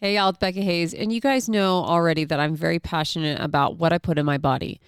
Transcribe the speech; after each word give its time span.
Hey, 0.00 0.14
y'all, 0.14 0.28
it's 0.28 0.38
Becca 0.38 0.60
Hayes. 0.60 0.94
And 0.94 1.12
you 1.12 1.20
guys 1.20 1.48
know 1.48 1.78
already 1.82 2.22
that 2.22 2.38
I'm 2.38 2.54
very 2.54 2.78
passionate 2.78 3.40
about 3.40 3.78
what 3.78 3.92
I 3.92 3.98
put 3.98 4.16
in 4.16 4.24
my 4.24 4.38
body, 4.38 4.80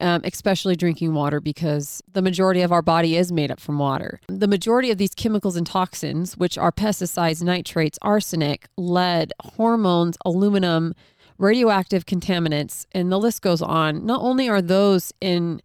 um, 0.00 0.22
especially 0.24 0.74
drinking 0.74 1.14
water, 1.14 1.38
because 1.38 2.02
the 2.12 2.20
majority 2.20 2.62
of 2.62 2.72
our 2.72 2.82
body 2.82 3.16
is 3.16 3.30
made 3.30 3.52
up 3.52 3.60
from 3.60 3.78
water. 3.78 4.18
The 4.26 4.48
majority 4.48 4.90
of 4.90 4.98
these 4.98 5.14
chemicals 5.14 5.54
and 5.54 5.64
toxins, 5.64 6.36
which 6.36 6.58
are 6.58 6.72
pesticides, 6.72 7.44
nitrates, 7.44 7.96
arsenic, 8.02 8.66
lead, 8.76 9.32
hormones, 9.40 10.18
aluminum, 10.24 10.94
radioactive 11.38 12.04
contaminants, 12.04 12.86
and 12.90 13.12
the 13.12 13.20
list 13.20 13.42
goes 13.42 13.62
on, 13.62 14.04
not 14.04 14.20
only 14.20 14.48
are 14.48 14.60
those 14.60 15.12
in 15.20 15.62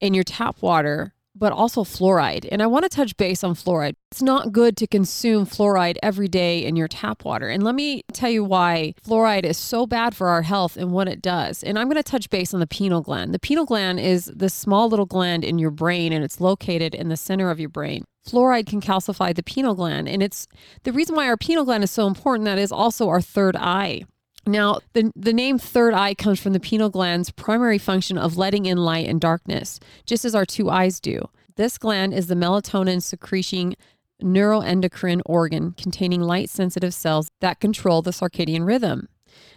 in 0.00 0.14
your 0.14 0.24
tap 0.24 0.60
water, 0.60 1.14
but 1.34 1.52
also 1.52 1.82
fluoride. 1.84 2.46
And 2.50 2.62
I 2.62 2.66
want 2.66 2.84
to 2.84 2.88
touch 2.88 3.16
base 3.16 3.42
on 3.42 3.54
fluoride. 3.54 3.94
It's 4.10 4.22
not 4.22 4.52
good 4.52 4.76
to 4.78 4.86
consume 4.86 5.46
fluoride 5.46 5.96
every 6.02 6.28
day 6.28 6.64
in 6.64 6.76
your 6.76 6.88
tap 6.88 7.24
water. 7.24 7.48
And 7.48 7.62
let 7.62 7.74
me 7.74 8.02
tell 8.12 8.30
you 8.30 8.44
why 8.44 8.94
fluoride 9.06 9.44
is 9.44 9.56
so 9.56 9.86
bad 9.86 10.14
for 10.14 10.28
our 10.28 10.42
health 10.42 10.76
and 10.76 10.92
what 10.92 11.08
it 11.08 11.22
does. 11.22 11.62
And 11.62 11.78
I'm 11.78 11.88
going 11.88 11.96
to 11.96 12.02
touch 12.02 12.28
base 12.30 12.52
on 12.52 12.60
the 12.60 12.66
pineal 12.66 13.00
gland. 13.00 13.32
The 13.32 13.38
pineal 13.38 13.64
gland 13.64 14.00
is 14.00 14.26
this 14.26 14.54
small 14.54 14.88
little 14.88 15.06
gland 15.06 15.44
in 15.44 15.58
your 15.58 15.70
brain 15.70 16.12
and 16.12 16.24
it's 16.24 16.40
located 16.40 16.94
in 16.94 17.08
the 17.08 17.16
center 17.16 17.50
of 17.50 17.58
your 17.58 17.70
brain. 17.70 18.04
Fluoride 18.26 18.66
can 18.66 18.80
calcify 18.80 19.34
the 19.34 19.42
pineal 19.42 19.74
gland. 19.74 20.08
And 20.08 20.22
it's 20.22 20.46
the 20.84 20.92
reason 20.92 21.16
why 21.16 21.26
our 21.26 21.36
pineal 21.36 21.64
gland 21.64 21.82
is 21.82 21.90
so 21.90 22.06
important 22.06 22.44
that 22.44 22.58
is 22.58 22.70
also 22.70 23.08
our 23.08 23.20
third 23.20 23.56
eye. 23.56 24.02
Now, 24.46 24.80
the, 24.92 25.12
the 25.14 25.32
name 25.32 25.58
third 25.58 25.94
eye 25.94 26.14
comes 26.14 26.40
from 26.40 26.52
the 26.52 26.60
pineal 26.60 26.90
gland's 26.90 27.30
primary 27.30 27.78
function 27.78 28.18
of 28.18 28.36
letting 28.36 28.66
in 28.66 28.78
light 28.78 29.08
and 29.08 29.20
darkness, 29.20 29.78
just 30.04 30.24
as 30.24 30.34
our 30.34 30.44
two 30.44 30.68
eyes 30.68 30.98
do. 30.98 31.28
This 31.56 31.78
gland 31.78 32.14
is 32.14 32.26
the 32.26 32.34
melatonin 32.34 33.02
secreting 33.02 33.76
neuroendocrine 34.22 35.22
organ 35.26 35.72
containing 35.72 36.22
light 36.22 36.48
sensitive 36.48 36.94
cells 36.94 37.28
that 37.40 37.60
control 37.60 38.02
the 38.02 38.10
circadian 38.10 38.66
rhythm. 38.66 39.08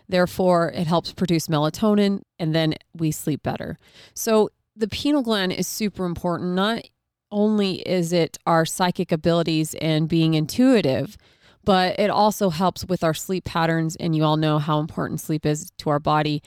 Therefore, 0.08 0.72
it 0.72 0.88
helps 0.88 1.14
produce 1.14 1.48
melatonin 1.48 2.22
and 2.38 2.54
then 2.54 2.76
we 2.94 3.12
sleep 3.12 3.44
better. 3.44 3.78
So, 4.14 4.50
the 4.76 4.88
pineal 4.88 5.22
gland 5.22 5.54
is 5.54 5.68
super 5.68 6.06
important. 6.06 6.52
Not 6.52 6.84
only 7.32 7.76
is 7.88 8.12
it 8.12 8.38
our 8.46 8.66
psychic 8.66 9.12
abilities 9.12 9.74
and 9.76 10.10
being 10.10 10.34
intuitive, 10.34 11.18
but 11.66 12.00
it 12.00 12.10
also 12.10 12.50
helps 12.50 12.86
with 12.86 13.04
our 13.04 13.14
sleep 13.14 13.44
patterns. 13.46 13.96
And 13.98 14.16
you 14.16 14.24
all 14.24 14.38
know 14.38 14.60
how 14.60 14.80
important 14.80 15.20
sleep 15.20 15.46
is 15.46 15.72
to 15.80 15.90
our 15.90 16.00
body. 16.00 16.42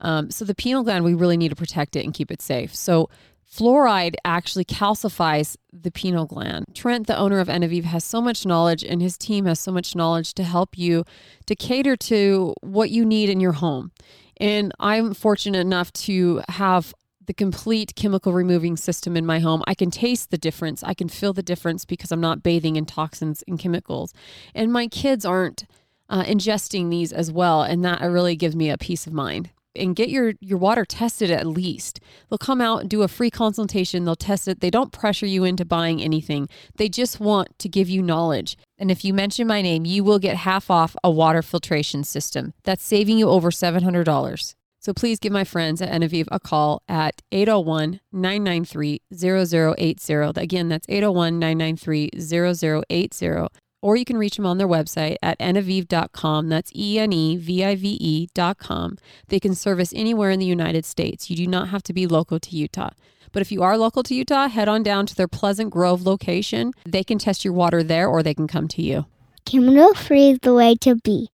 Um, 0.00 0.30
so, 0.30 0.44
the 0.44 0.54
pineal 0.54 0.84
gland, 0.84 1.04
we 1.04 1.14
really 1.14 1.36
need 1.36 1.48
to 1.48 1.56
protect 1.56 1.96
it 1.96 2.04
and 2.04 2.14
keep 2.14 2.30
it 2.30 2.40
safe. 2.40 2.74
So, 2.74 3.10
Fluoride 3.50 4.14
actually 4.24 4.64
calcifies 4.64 5.56
the 5.72 5.90
pineal 5.90 6.26
gland. 6.26 6.66
Trent, 6.74 7.06
the 7.06 7.16
owner 7.16 7.40
of 7.40 7.48
Enevive, 7.48 7.84
has 7.84 8.04
so 8.04 8.20
much 8.20 8.44
knowledge 8.44 8.84
and 8.84 9.00
his 9.00 9.16
team 9.16 9.46
has 9.46 9.58
so 9.58 9.72
much 9.72 9.96
knowledge 9.96 10.34
to 10.34 10.44
help 10.44 10.76
you 10.76 11.04
to 11.46 11.56
cater 11.56 11.96
to 11.96 12.54
what 12.60 12.90
you 12.90 13.06
need 13.06 13.30
in 13.30 13.40
your 13.40 13.52
home. 13.52 13.90
And 14.36 14.72
I'm 14.78 15.14
fortunate 15.14 15.58
enough 15.58 15.92
to 15.94 16.42
have 16.50 16.94
the 17.28 17.34
complete 17.34 17.94
chemical 17.94 18.32
removing 18.32 18.74
system 18.74 19.14
in 19.14 19.26
my 19.26 19.38
home. 19.38 19.62
I 19.66 19.74
can 19.74 19.90
taste 19.90 20.30
the 20.30 20.38
difference. 20.38 20.82
I 20.82 20.94
can 20.94 21.10
feel 21.10 21.34
the 21.34 21.42
difference 21.42 21.84
because 21.84 22.10
I'm 22.10 22.22
not 22.22 22.42
bathing 22.42 22.76
in 22.76 22.86
toxins 22.86 23.44
and 23.46 23.58
chemicals. 23.58 24.14
And 24.54 24.72
my 24.72 24.88
kids 24.88 25.26
aren't 25.26 25.66
uh, 26.08 26.24
ingesting 26.24 26.88
these 26.88 27.12
as 27.12 27.30
well. 27.30 27.62
And 27.62 27.84
that 27.84 28.00
really 28.00 28.34
gives 28.34 28.56
me 28.56 28.70
a 28.70 28.78
peace 28.78 29.06
of 29.06 29.12
mind 29.12 29.50
and 29.76 29.94
get 29.94 30.08
your 30.08 30.32
your 30.40 30.56
water 30.56 30.86
tested 30.86 31.30
at 31.30 31.46
least. 31.46 32.00
They'll 32.28 32.38
come 32.38 32.62
out 32.62 32.80
and 32.80 32.88
do 32.88 33.02
a 33.02 33.08
free 33.08 33.30
consultation, 33.30 34.06
they'll 34.06 34.16
test 34.16 34.48
it. 34.48 34.60
They 34.60 34.70
don't 34.70 34.90
pressure 34.90 35.26
you 35.26 35.44
into 35.44 35.66
buying 35.66 36.00
anything. 36.00 36.48
They 36.76 36.88
just 36.88 37.20
want 37.20 37.58
to 37.58 37.68
give 37.68 37.90
you 37.90 38.02
knowledge. 38.02 38.56
And 38.78 38.90
if 38.90 39.04
you 39.04 39.12
mention 39.12 39.46
my 39.46 39.60
name, 39.60 39.84
you 39.84 40.02
will 40.02 40.18
get 40.18 40.36
half 40.36 40.70
off 40.70 40.96
a 41.04 41.10
water 41.10 41.42
filtration 41.42 42.04
system. 42.04 42.54
That's 42.64 42.82
saving 42.82 43.18
you 43.18 43.28
over 43.28 43.50
$700. 43.50 44.54
So 44.88 44.94
please 44.94 45.18
give 45.18 45.34
my 45.34 45.44
friends 45.44 45.82
at 45.82 45.90
Enevive 45.90 46.28
a 46.32 46.40
call 46.40 46.82
at 46.88 47.20
801 47.30 48.00
993 48.10 49.02
0080. 49.14 50.14
Again, 50.40 50.70
that's 50.70 50.86
801 50.88 51.38
993 51.38 52.10
0080 52.18 53.48
or 53.82 53.96
you 53.96 54.06
can 54.06 54.16
reach 54.16 54.36
them 54.36 54.46
on 54.46 54.56
their 54.56 54.66
website 54.66 55.16
at 55.22 55.38
enevive.com. 55.40 56.48
That's 56.48 56.72
E 56.74 56.98
N 56.98 57.12
E 57.12 57.36
V 57.36 57.62
I 57.66 57.76
V 57.76 57.98
E.com. 58.00 58.96
They 59.26 59.38
can 59.38 59.54
service 59.54 59.92
anywhere 59.94 60.30
in 60.30 60.40
the 60.40 60.46
United 60.46 60.86
States. 60.86 61.28
You 61.28 61.36
do 61.36 61.46
not 61.46 61.68
have 61.68 61.82
to 61.82 61.92
be 61.92 62.06
local 62.06 62.40
to 62.40 62.56
Utah. 62.56 62.92
But 63.30 63.42
if 63.42 63.52
you 63.52 63.62
are 63.62 63.76
local 63.76 64.02
to 64.04 64.14
Utah, 64.14 64.48
head 64.48 64.68
on 64.68 64.82
down 64.82 65.04
to 65.04 65.14
their 65.14 65.28
Pleasant 65.28 65.68
Grove 65.68 66.00
location. 66.06 66.72
They 66.86 67.04
can 67.04 67.18
test 67.18 67.44
your 67.44 67.52
water 67.52 67.82
there 67.82 68.08
or 68.08 68.22
they 68.22 68.32
can 68.32 68.48
come 68.48 68.68
to 68.68 68.80
you. 68.80 69.04
Chemical 69.44 69.92
free 69.92 70.30
is 70.30 70.38
the 70.40 70.54
way 70.54 70.76
to 70.76 70.94
be. 70.94 71.28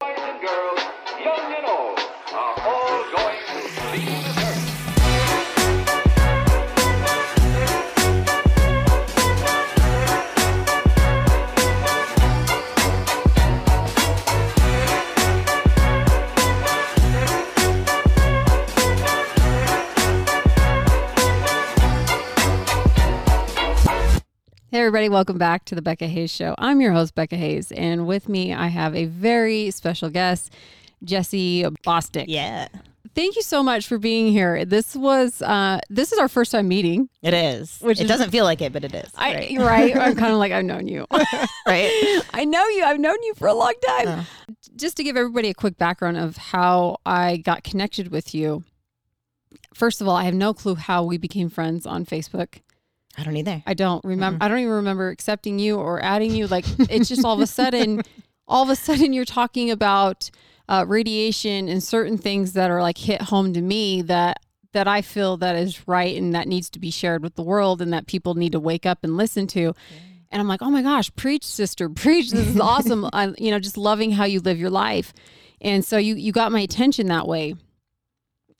Boys 0.00 0.16
and 0.16 0.40
girls, 0.40 0.95
Hey, 24.76 24.82
everybody, 24.82 25.08
welcome 25.08 25.38
back 25.38 25.64
to 25.64 25.74
the 25.74 25.80
Becca 25.80 26.06
Hayes 26.06 26.30
Show. 26.30 26.54
I'm 26.58 26.82
your 26.82 26.92
host, 26.92 27.14
Becca 27.14 27.34
Hayes, 27.34 27.72
and 27.72 28.06
with 28.06 28.28
me, 28.28 28.52
I 28.52 28.66
have 28.66 28.94
a 28.94 29.06
very 29.06 29.70
special 29.70 30.10
guest, 30.10 30.52
Jesse 31.02 31.62
Bostick. 31.82 32.26
Yeah, 32.28 32.68
Thank 33.14 33.36
you 33.36 33.42
so 33.42 33.62
much 33.62 33.86
for 33.86 33.96
being 33.96 34.30
here. 34.30 34.66
This 34.66 34.94
was 34.94 35.40
uh, 35.40 35.80
this 35.88 36.12
is 36.12 36.18
our 36.18 36.28
first 36.28 36.52
time 36.52 36.68
meeting. 36.68 37.08
it 37.22 37.32
is. 37.32 37.78
Which 37.80 38.00
it 38.00 38.02
is- 38.02 38.08
doesn't 38.10 38.28
feel 38.28 38.44
like 38.44 38.60
it, 38.60 38.74
but 38.74 38.84
it 38.84 38.94
is. 38.94 39.10
I, 39.14 39.34
right? 39.34 39.50
you're 39.50 39.64
right. 39.64 39.96
I'm 39.96 40.14
kind 40.22 40.30
of 40.34 40.38
like 40.38 40.52
I've 40.52 40.66
known 40.66 40.86
you. 40.86 41.06
right? 41.10 42.20
I 42.34 42.44
know 42.44 42.62
you. 42.68 42.84
I've 42.84 43.00
known 43.00 43.16
you 43.22 43.32
for 43.32 43.48
a 43.48 43.54
long 43.54 43.72
time. 43.82 44.08
Uh. 44.08 44.24
Just 44.76 44.98
to 44.98 45.02
give 45.02 45.16
everybody 45.16 45.48
a 45.48 45.54
quick 45.54 45.78
background 45.78 46.18
of 46.18 46.36
how 46.36 46.98
I 47.06 47.38
got 47.38 47.64
connected 47.64 48.08
with 48.08 48.34
you. 48.34 48.62
First 49.72 50.02
of 50.02 50.06
all, 50.08 50.16
I 50.16 50.24
have 50.24 50.34
no 50.34 50.52
clue 50.52 50.74
how 50.74 51.02
we 51.02 51.16
became 51.16 51.48
friends 51.48 51.86
on 51.86 52.04
Facebook. 52.04 52.60
I 53.16 53.22
don't 53.22 53.36
either. 53.36 53.62
I 53.66 53.74
don't 53.74 54.04
remember. 54.04 54.44
I 54.44 54.48
don't 54.48 54.58
even 54.58 54.74
remember 54.74 55.08
accepting 55.08 55.58
you 55.58 55.76
or 55.76 56.02
adding 56.02 56.34
you. 56.34 56.46
Like 56.46 56.64
it's 56.90 57.08
just 57.08 57.24
all 57.24 57.34
of 57.34 57.40
a 57.40 57.46
sudden, 57.46 58.02
all 58.46 58.62
of 58.62 58.70
a 58.70 58.76
sudden 58.76 59.12
you're 59.12 59.24
talking 59.24 59.70
about 59.70 60.30
uh, 60.68 60.84
radiation 60.86 61.68
and 61.68 61.82
certain 61.82 62.18
things 62.18 62.52
that 62.54 62.70
are 62.70 62.82
like 62.82 62.98
hit 62.98 63.22
home 63.22 63.52
to 63.54 63.62
me 63.62 64.02
that 64.02 64.38
that 64.72 64.86
I 64.86 65.00
feel 65.00 65.38
that 65.38 65.56
is 65.56 65.88
right 65.88 66.14
and 66.16 66.34
that 66.34 66.46
needs 66.46 66.68
to 66.70 66.78
be 66.78 66.90
shared 66.90 67.22
with 67.22 67.34
the 67.34 67.42
world 67.42 67.80
and 67.80 67.92
that 67.94 68.06
people 68.06 68.34
need 68.34 68.52
to 68.52 68.60
wake 68.60 68.84
up 68.84 69.04
and 69.04 69.16
listen 69.16 69.46
to. 69.48 69.74
And 70.30 70.40
I'm 70.40 70.48
like, 70.48 70.60
oh 70.60 70.70
my 70.70 70.82
gosh, 70.82 71.10
preach, 71.16 71.44
sister, 71.44 71.88
preach. 71.88 72.30
This 72.30 72.48
is 72.48 72.60
awesome. 72.60 73.08
I, 73.12 73.32
you 73.38 73.50
know, 73.50 73.58
just 73.58 73.78
loving 73.78 74.10
how 74.10 74.24
you 74.24 74.40
live 74.40 74.58
your 74.58 74.70
life. 74.70 75.14
And 75.62 75.82
so 75.84 75.96
you 75.96 76.14
you 76.16 76.32
got 76.32 76.52
my 76.52 76.60
attention 76.60 77.06
that 77.06 77.26
way. 77.26 77.54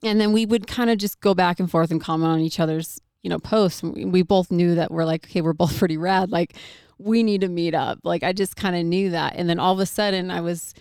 And 0.03 0.21
then 0.21 0.33
we 0.33 0.47
would 0.47 0.67
kind 0.67 0.91
of 0.91 0.99
just 0.99 1.21
go 1.21 1.35
back 1.35 1.59
and 1.61 1.71
forth 1.71 1.91
and 1.91 2.01
comment 2.01 2.31
on 2.31 2.41
each 2.41 2.61
other's, 2.61 3.01
you 3.23 3.31
know, 3.31 3.39
posts. 3.39 3.83
We, 3.83 4.23
both 4.23 4.51
knew 4.51 4.75
that 4.75 4.91
we're 4.91 5.05
like, 5.05 5.27
okay, 5.27 5.41
we're 5.41 5.53
both 5.53 5.79
pretty 5.79 5.97
rad. 5.97 6.31
Like, 6.31 6.55
we 6.99 7.23
need 7.23 7.43
to 7.43 7.49
meet 7.49 7.75
up. 7.75 7.99
Like, 8.05 8.23
I 8.23 8.33
just 8.33 8.57
kind 8.57 8.77
of 8.77 8.85
knew 8.85 9.11
that. 9.11 9.35
And 9.37 9.49
then 9.49 9.59
all 9.59 9.73
of 9.73 9.81
a 9.81 9.87
sudden, 9.87 10.31
I 10.31 10.41
was, 10.41 10.75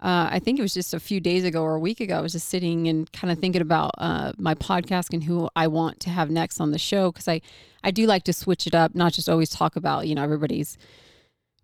uh, 0.00 0.28
I 0.30 0.38
think 0.38 0.58
it 0.58 0.62
was 0.62 0.74
just 0.74 0.94
a 0.94 1.00
few 1.00 1.20
days 1.20 1.44
ago 1.44 1.62
or 1.62 1.76
a 1.76 1.80
week 1.80 2.00
ago, 2.00 2.18
I 2.18 2.20
was 2.20 2.32
just 2.32 2.48
sitting 2.48 2.88
and 2.88 3.10
kind 3.12 3.30
of 3.30 3.38
thinking 3.38 3.62
about 3.62 3.92
uh, 3.98 4.32
my 4.36 4.54
podcast 4.54 5.12
and 5.12 5.24
who 5.24 5.48
I 5.54 5.68
want 5.68 6.00
to 6.00 6.10
have 6.10 6.30
next 6.30 6.60
on 6.60 6.72
the 6.72 6.78
show 6.78 7.12
because 7.12 7.28
I, 7.28 7.40
I 7.84 7.90
do 7.90 8.06
like 8.06 8.24
to 8.24 8.32
switch 8.32 8.66
it 8.66 8.74
up, 8.74 8.94
not 8.94 9.12
just 9.12 9.28
always 9.28 9.50
talk 9.50 9.76
about 9.76 10.06
you 10.06 10.14
know 10.14 10.22
everybody's 10.22 10.76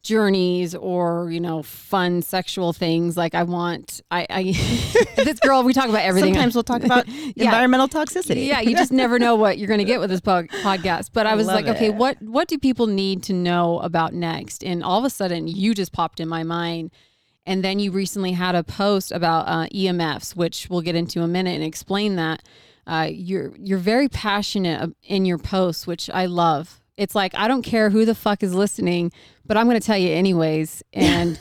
journeys 0.09 0.75
or 0.75 1.31
you 1.31 1.39
know 1.39 1.63
fun 1.63 2.23
sexual 2.23 2.73
things. 2.73 3.17
Like 3.17 3.35
I 3.35 3.43
want, 3.43 4.01
I, 4.11 4.27
I 4.31 4.43
this 5.17 5.39
girl 5.41 5.63
we 5.63 5.73
talk 5.75 5.89
about 5.89 6.03
everything. 6.03 6.33
Sometimes 6.33 6.55
we'll 6.55 6.65
talk 6.65 6.83
about 6.83 7.07
Yeah. 7.37 7.45
environmental 7.45 7.89
toxicity. 7.89 8.47
Yeah, 8.47 8.61
you 8.61 8.75
just 8.75 8.91
never 8.91 9.19
know 9.19 9.37
what 9.37 9.59
you're 9.59 9.69
going 9.69 9.79
to 9.79 9.85
get 9.85 10.01
with 10.01 10.11
this 10.11 10.21
po- 10.21 10.45
podcast. 10.63 11.11
But 11.13 11.27
I 11.27 11.35
was 11.35 11.47
love 11.47 11.57
like, 11.57 11.77
okay, 11.77 11.91
what 11.91 12.21
what 12.23 12.49
do 12.49 12.59
people 12.59 12.87
need 12.87 13.23
to 13.25 13.33
know 13.35 13.79
about 13.81 14.15
next? 14.15 14.65
And 14.65 14.83
all 14.83 14.99
of 14.99 15.05
a 15.05 15.11
sudden, 15.11 15.47
you 15.47 15.75
just 15.75 15.93
popped 15.93 16.21
in 16.21 16.29
my 16.29 16.43
mind. 16.43 16.91
And 17.47 17.65
then 17.65 17.79
you 17.79 17.93
recently 17.93 18.33
had 18.33 18.55
a 18.55 18.63
post 18.63 19.11
about 19.11 19.49
uh, 19.49 19.69
EMFs, 19.75 20.37
which 20.37 20.69
we'll 20.69 20.83
get 20.83 20.95
into 20.95 21.21
in 21.21 21.25
a 21.25 21.29
minute 21.29 21.55
and 21.55 21.65
explain 21.65 22.17
that. 22.17 22.43
Uh, 22.87 23.09
you're 23.11 23.53
you're 23.59 23.79
very 23.79 24.09
passionate 24.09 24.91
in 25.03 25.25
your 25.27 25.39
posts, 25.39 25.87
which 25.87 26.09
I 26.11 26.27
love. 26.27 26.81
It's 26.99 27.15
like 27.15 27.35
I 27.35 27.49
don't 27.49 27.63
care 27.63 27.89
who 27.89 28.05
the 28.05 28.15
fuck 28.15 28.43
is 28.43 28.53
listening, 28.55 29.11
but 29.47 29.57
I'm 29.57 29.67
going 29.67 29.81
to 29.81 29.87
tell 29.87 29.97
you 29.97 30.11
anyways. 30.11 30.83
And 30.93 31.39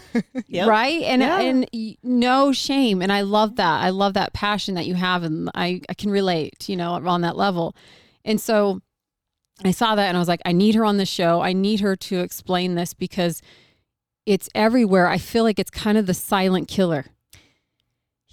Yep. 0.47 0.67
right 0.69 1.01
and 1.03 1.21
Yeah. 1.21 1.41
and 1.41 1.67
no 2.03 2.51
shame 2.53 3.01
and 3.01 3.11
i 3.11 3.21
love 3.21 3.55
that 3.57 3.83
i 3.83 3.89
love 3.89 4.13
that 4.13 4.33
passion 4.33 4.75
that 4.75 4.85
you 4.85 4.93
have 4.95 5.23
and 5.23 5.49
i 5.55 5.81
i 5.89 5.93
can 5.93 6.09
relate 6.11 6.69
you 6.69 6.75
know 6.75 6.93
on 6.93 7.21
that 7.21 7.35
level 7.35 7.75
and 8.23 8.39
so 8.39 8.81
i 9.65 9.71
saw 9.71 9.95
that 9.95 10.07
and 10.07 10.15
i 10.17 10.19
was 10.19 10.27
like 10.27 10.41
i 10.45 10.51
need 10.51 10.73
her 10.75 10.85
on 10.85 10.97
the 10.97 11.05
show 11.05 11.41
i 11.41 11.53
need 11.53 11.79
her 11.81 11.95
to 11.95 12.19
explain 12.19 12.75
this 12.75 12.93
because 12.93 13.41
it's 14.25 14.49
everywhere. 14.53 15.07
I 15.07 15.17
feel 15.19 15.43
like 15.45 15.57
it's 15.57 15.71
kind 15.71 15.97
of 15.97 16.05
the 16.05 16.13
silent 16.13 16.67
killer. 16.67 17.05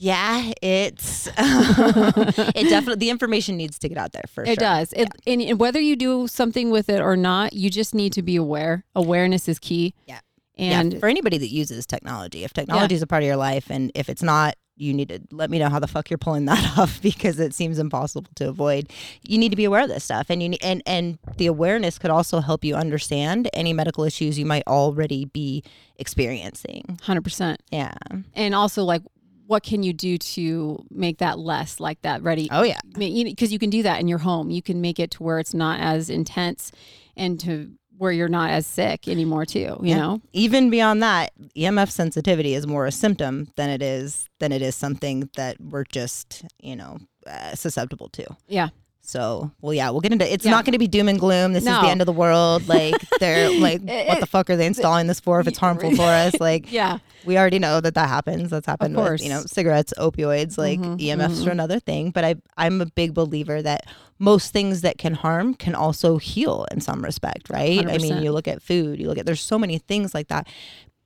Yeah, 0.04 0.52
it's 0.60 1.26
it 1.38 2.68
definitely 2.68 2.96
the 3.06 3.08
information 3.08 3.56
needs 3.56 3.78
to 3.78 3.88
get 3.88 3.96
out 3.96 4.12
there 4.12 4.24
for 4.28 4.42
It 4.44 4.48
sure. 4.48 4.56
does. 4.56 4.92
It, 4.92 5.08
and, 5.26 5.40
and 5.40 5.58
whether 5.58 5.80
you 5.80 5.96
do 5.96 6.28
something 6.28 6.70
with 6.70 6.90
it 6.90 7.00
or 7.00 7.16
not, 7.16 7.54
you 7.54 7.70
just 7.70 7.94
need 7.94 8.12
to 8.12 8.22
be 8.22 8.36
aware. 8.36 8.84
Awareness 8.94 9.48
is 9.48 9.58
key. 9.58 9.94
Yeah. 10.06 10.20
And 10.58 10.92
yeah, 10.92 10.98
for 10.98 11.08
anybody 11.08 11.38
that 11.38 11.48
uses 11.48 11.86
technology, 11.86 12.44
if 12.44 12.52
technology 12.52 12.94
is 12.94 13.00
a 13.00 13.06
part 13.06 13.22
of 13.22 13.26
your 13.26 13.36
life, 13.36 13.70
and 13.70 13.90
if 13.94 14.10
it's 14.10 14.22
not, 14.22 14.56
you 14.76 14.92
need 14.92 15.08
to 15.08 15.20
let 15.30 15.50
me 15.50 15.58
know 15.58 15.68
how 15.68 15.78
the 15.78 15.86
fuck 15.86 16.10
you're 16.10 16.18
pulling 16.18 16.44
that 16.50 16.78
off 16.78 17.00
because 17.00 17.40
it 17.40 17.54
seems 17.54 17.78
impossible 17.78 18.28
to 18.34 18.48
avoid. 18.50 18.90
You 19.26 19.38
need 19.38 19.50
to 19.50 19.56
be 19.56 19.64
aware 19.64 19.82
of 19.84 19.88
this 19.88 20.04
stuff, 20.04 20.26
and 20.28 20.42
you 20.42 20.50
need, 20.50 20.62
and 20.62 20.82
and 20.84 21.18
the 21.38 21.46
awareness 21.46 21.98
could 21.98 22.10
also 22.10 22.40
help 22.40 22.62
you 22.62 22.74
understand 22.74 23.48
any 23.54 23.72
medical 23.72 24.04
issues 24.04 24.38
you 24.38 24.44
might 24.44 24.66
already 24.66 25.24
be 25.24 25.64
experiencing. 25.96 26.98
100%. 27.02 27.56
Yeah. 27.70 27.94
And 28.34 28.54
also, 28.54 28.84
like, 28.84 29.02
what 29.46 29.62
can 29.62 29.82
you 29.82 29.92
do 29.92 30.16
to 30.18 30.84
make 30.90 31.18
that 31.18 31.38
less 31.38 31.78
like 31.80 32.00
that 32.02 32.22
ready? 32.22 32.48
Oh 32.50 32.62
yeah. 32.62 32.78
Because 32.96 33.52
you 33.52 33.58
can 33.58 33.70
do 33.70 33.82
that 33.82 34.00
in 34.00 34.08
your 34.08 34.18
home. 34.18 34.50
You 34.50 34.62
can 34.62 34.80
make 34.80 34.98
it 34.98 35.10
to 35.12 35.22
where 35.22 35.38
it's 35.38 35.54
not 35.54 35.80
as 35.80 36.08
intense 36.10 36.72
and 37.16 37.38
to 37.40 37.70
where 37.96 38.10
you're 38.10 38.28
not 38.28 38.50
as 38.50 38.66
sick 38.66 39.06
anymore, 39.06 39.44
too. 39.46 39.78
You 39.80 39.90
Yeah. 39.90 39.96
know? 39.98 40.20
Even 40.32 40.68
beyond 40.68 41.00
that, 41.04 41.30
EMF 41.56 41.90
sensitivity 41.90 42.54
is 42.54 42.66
more 42.66 42.86
a 42.86 42.92
symptom 42.92 43.52
than 43.56 43.70
it 43.70 43.82
is 43.82 44.28
than 44.40 44.50
it 44.50 44.62
is 44.62 44.74
something 44.74 45.30
that 45.36 45.60
we're 45.60 45.84
just 45.84 46.44
you 46.60 46.74
know 46.74 46.98
uh, 47.26 47.54
susceptible 47.54 48.08
to. 48.10 48.24
Yeah. 48.48 48.68
So, 49.06 49.50
well, 49.60 49.74
yeah, 49.74 49.90
we'll 49.90 50.00
get 50.00 50.12
into. 50.12 50.30
It's 50.32 50.44
Yeah. 50.44 50.52
not 50.52 50.64
going 50.64 50.72
to 50.72 50.78
be 50.78 50.88
doom 50.88 51.08
and 51.08 51.18
gloom. 51.20 51.52
This 51.52 51.62
is 51.64 51.68
the 51.68 51.88
end 51.88 52.00
of 52.00 52.06
the 52.06 52.12
world. 52.12 52.66
Like 52.74 52.94
they're 53.20 53.50
like, 53.50 53.82
It- 53.86 54.08
what 54.08 54.20
the 54.20 54.26
fuck 54.26 54.48
are 54.50 54.56
they 54.56 54.66
installing 54.66 55.06
this 55.06 55.20
for? 55.20 55.40
If 55.40 55.46
it's 55.46 55.58
harmful 55.58 55.94
for 55.94 56.02
us, 56.02 56.34
like 56.40 56.72
Yeah. 56.72 56.98
we 57.24 57.36
already 57.38 57.58
know 57.58 57.80
that 57.80 57.94
that 57.94 58.08
happens. 58.08 58.50
That's 58.50 58.66
happened 58.66 58.96
with 58.96 59.22
you 59.22 59.28
know 59.28 59.42
cigarettes, 59.46 59.92
opioids, 59.98 60.56
like 60.58 60.80
Mhm, 60.80 60.98
EMFs 61.00 61.46
are 61.46 61.50
another 61.50 61.78
thing. 61.78 62.10
But 62.10 62.24
I 62.24 62.34
I'm 62.56 62.80
a 62.80 62.86
big 62.86 63.12
believer 63.14 63.60
that 63.62 63.86
most 64.18 64.52
things 64.52 64.80
that 64.80 64.96
can 64.98 65.14
harm 65.14 65.54
can 65.54 65.74
also 65.74 66.16
heal 66.18 66.66
in 66.72 66.80
some 66.80 67.02
respect, 67.04 67.50
right? 67.50 67.86
I 67.86 67.98
mean, 67.98 68.22
you 68.22 68.32
look 68.32 68.48
at 68.48 68.62
food, 68.62 68.98
you 69.00 69.08
look 69.08 69.18
at 69.18 69.26
there's 69.26 69.40
so 69.42 69.58
many 69.58 69.78
things 69.78 70.14
like 70.14 70.28
that, 70.28 70.48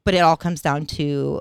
but 0.05 0.15
it 0.15 0.19
all 0.21 0.37
comes 0.37 0.61
down 0.63 0.87
to 0.87 1.41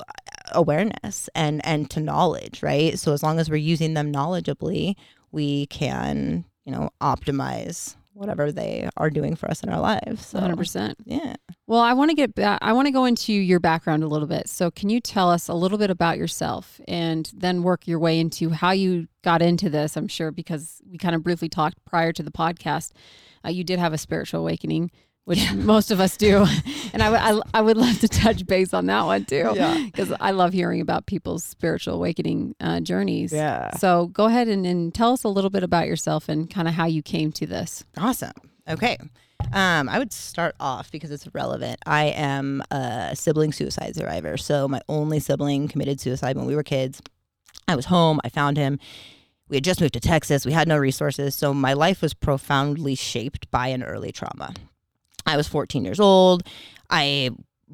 awareness 0.54 1.30
and 1.36 1.64
and 1.66 1.90
to 1.92 2.00
knowledge, 2.00 2.64
right? 2.64 2.98
So 2.98 3.14
as 3.14 3.22
long 3.24 3.40
as 3.40 3.50
we're 3.50 3.58
using 3.58 3.94
them 3.94 4.12
knowledgeably, 4.14 4.96
we 5.32 5.68
can 5.68 6.46
you 6.66 6.72
know 6.72 6.90
optimize 7.02 7.96
whatever 8.18 8.52
they 8.52 8.90
are 8.98 9.10
doing 9.10 9.36
for 9.36 9.50
us 9.50 9.62
in 9.62 9.70
our 9.70 9.80
lives. 9.80 10.26
So 10.26 10.40
100%. 10.40 10.96
yeah. 11.06 11.36
Well, 11.68 11.80
I 11.80 11.94
want 11.94 12.10
to 12.10 12.16
get 12.16 12.34
back. 12.34 12.60
I 12.62 12.74
want 12.74 12.88
to 12.88 12.92
go 12.92 13.06
into 13.06 13.32
your 13.32 13.60
background 13.60 14.04
a 14.04 14.08
little 14.08 14.28
bit. 14.28 14.50
So, 14.50 14.72
can 14.72 14.90
you 14.90 15.00
tell 15.00 15.30
us 15.30 15.48
a 15.48 15.54
little 15.54 15.78
bit 15.78 15.90
about 15.90 16.18
yourself 16.18 16.82
and 16.88 17.32
then 17.36 17.64
work 17.64 17.88
your 17.88 18.00
way 18.00 18.20
into 18.20 18.50
how 18.50 18.72
you 18.72 19.08
got 19.24 19.42
into 19.42 19.70
this? 19.70 19.96
I'm 19.96 20.08
sure 20.08 20.32
because 20.32 20.82
we 20.90 20.98
kind 20.98 21.16
of 21.16 21.24
briefly 21.24 21.50
talked 21.50 21.84
prior 21.86 22.12
to 22.14 22.24
the 22.24 22.32
podcast. 22.32 22.92
Uh, 23.46 23.50
you 23.50 23.64
did 23.64 23.80
have 23.80 23.94
a 23.94 23.98
spiritual 23.98 24.42
awakening, 24.42 24.92
which 25.28 25.52
most 25.56 25.92
of 25.92 26.00
us 26.00 26.16
do. 26.16 26.46
and 26.94 27.04
I, 27.04 27.10
would- 27.10 27.20
I, 27.20 27.60
I 27.60 27.62
would 27.62 27.76
love 27.76 28.00
to 28.00 28.08
touch 28.08 28.48
base 28.48 28.74
on 28.74 28.86
that 28.86 29.04
one 29.04 29.26
too. 29.26 29.52
Yeah. 29.54 29.84
Because 29.84 30.14
I 30.22 30.32
love 30.32 30.54
hearing 30.54 30.80
about 30.80 31.06
people's 31.06 31.44
spiritual 31.44 31.96
awakening 31.96 32.56
uh, 32.62 32.80
journeys. 32.80 33.34
Yeah. 33.34 33.72
So, 33.76 34.08
go 34.08 34.28
ahead 34.28 34.48
and, 34.48 34.66
and 34.66 34.96
tell 34.96 35.12
us 35.12 35.26
a 35.26 35.28
little 35.28 35.50
bit 35.50 35.64
about 35.64 35.86
yourself 35.86 36.30
and 36.30 36.50
kind 36.50 36.66
of 36.70 36.76
how 36.76 36.86
you 36.86 37.04
came 37.04 37.34
to 37.34 37.46
this. 37.46 37.84
Awesome. 37.98 38.32
Okay. 38.70 38.96
Um, 39.52 39.90
I 39.90 40.00
would 40.00 40.14
start 40.14 40.56
off 40.62 40.92
because 40.94 41.12
it's 41.12 41.28
relevant. 41.34 41.80
I 41.86 42.06
am 42.06 42.64
a 42.72 43.12
sibling 43.14 43.52
suicide 43.52 43.96
survivor. 43.96 44.38
So 44.38 44.70
my 44.70 44.80
only 44.88 45.20
sibling 45.20 45.68
committed 45.68 46.00
suicide 46.00 46.38
when 46.38 46.46
we 46.46 46.56
were 46.56 46.64
kids. 46.64 47.02
I 47.68 47.76
was 47.76 47.86
home. 47.88 48.22
I 48.24 48.30
found 48.30 48.56
him. 48.56 48.80
We 49.50 49.58
had 49.58 49.66
just 49.66 49.82
moved 49.82 49.94
to 49.94 50.00
Texas. 50.00 50.46
We 50.46 50.54
had 50.54 50.70
no 50.70 50.78
resources. 50.78 51.36
So 51.36 51.54
my 51.54 51.74
life 51.74 52.02
was 52.02 52.14
profoundly 52.14 52.96
shaped 52.96 53.52
by 53.52 53.68
an 53.68 53.84
early 53.84 54.14
trauma. 54.14 54.54
I 55.28 55.38
was 55.38 55.48
14 55.48 55.84
years 55.86 56.00
old. 56.00 56.44
I 56.90 57.30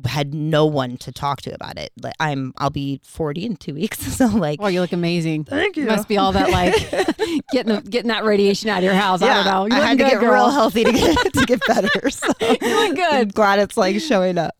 had 0.06 0.34
no 0.34 0.66
one 0.66 0.98
to 0.98 1.12
talk 1.12 1.42
to 1.44 1.54
about 1.54 1.78
it. 1.78 1.92
Like 2.02 2.16
I'm 2.20 2.52
I'll 2.58 2.72
be 2.72 3.00
40 3.04 3.46
in 3.46 3.56
2 3.58 3.76
weeks. 3.76 4.00
So 4.18 4.26
like 4.28 4.60
oh, 4.62 4.68
you 4.68 4.82
look 4.82 4.92
amazing. 4.92 5.44
Thank 5.46 5.78
You 5.78 5.86
must 5.86 6.08
be 6.08 6.18
all 6.18 6.32
that 6.32 6.50
like 6.50 6.74
getting 7.52 7.76
the, 7.76 7.82
getting 7.82 8.10
that 8.10 8.24
radiation 8.24 8.70
out 8.70 8.80
of 8.80 8.84
your 8.86 8.94
house. 8.96 9.22
I 9.22 9.34
don't 9.36 9.46
know. 9.46 9.66
You 9.76 9.82
I 9.82 9.86
had 9.88 9.92
looking 9.92 9.98
to 9.98 10.04
good, 10.04 10.12
get 10.12 10.20
girl. 10.22 10.34
real 10.34 10.50
healthy 10.50 10.84
to 10.84 10.92
get 10.92 11.34
to 11.34 11.46
get 11.46 11.60
better. 11.68 12.10
So 12.10 12.28
You 12.42 12.76
look 12.76 12.96
good. 12.96 13.14
I'm 13.14 13.28
glad 13.30 13.60
it's 13.60 13.78
like 13.78 14.00
showing 14.00 14.38
up. 14.40 14.56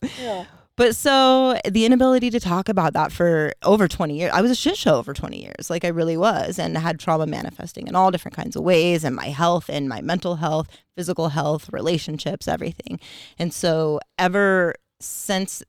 But 0.76 0.96
so 0.96 1.56
the 1.70 1.84
inability 1.84 2.30
to 2.30 2.40
talk 2.40 2.68
about 2.68 2.94
that 2.94 3.12
for 3.12 3.52
over 3.62 3.86
20 3.86 4.18
years, 4.18 4.32
I 4.34 4.40
was 4.40 4.50
a 4.50 4.56
shit 4.56 4.76
show 4.76 5.02
for 5.02 5.14
20 5.14 5.40
years. 5.40 5.70
Like 5.70 5.84
I 5.84 5.88
really 5.88 6.16
was, 6.16 6.58
and 6.58 6.76
had 6.76 6.98
trauma 6.98 7.26
manifesting 7.26 7.86
in 7.86 7.94
all 7.94 8.10
different 8.10 8.36
kinds 8.36 8.56
of 8.56 8.64
ways, 8.64 9.04
and 9.04 9.14
my 9.14 9.28
health 9.28 9.68
and 9.68 9.88
my 9.88 10.00
mental 10.00 10.36
health, 10.36 10.68
physical 10.96 11.28
health, 11.28 11.70
relationships, 11.72 12.48
everything. 12.48 12.98
And 13.38 13.54
so 13.54 14.00
ever 14.18 14.74
since 15.00 15.62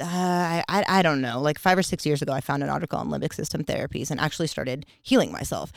uh, 0.00 0.62
I 0.68 0.84
I 0.88 1.02
don't 1.02 1.22
know, 1.22 1.40
like 1.40 1.58
five 1.58 1.78
or 1.78 1.82
six 1.82 2.04
years 2.04 2.20
ago, 2.20 2.32
I 2.32 2.40
found 2.40 2.62
an 2.62 2.68
article 2.68 2.98
on 2.98 3.08
limbic 3.08 3.32
system 3.34 3.64
therapies 3.64 4.10
and 4.10 4.20
actually 4.20 4.46
started 4.46 4.84
healing 5.02 5.32
myself. 5.32 5.72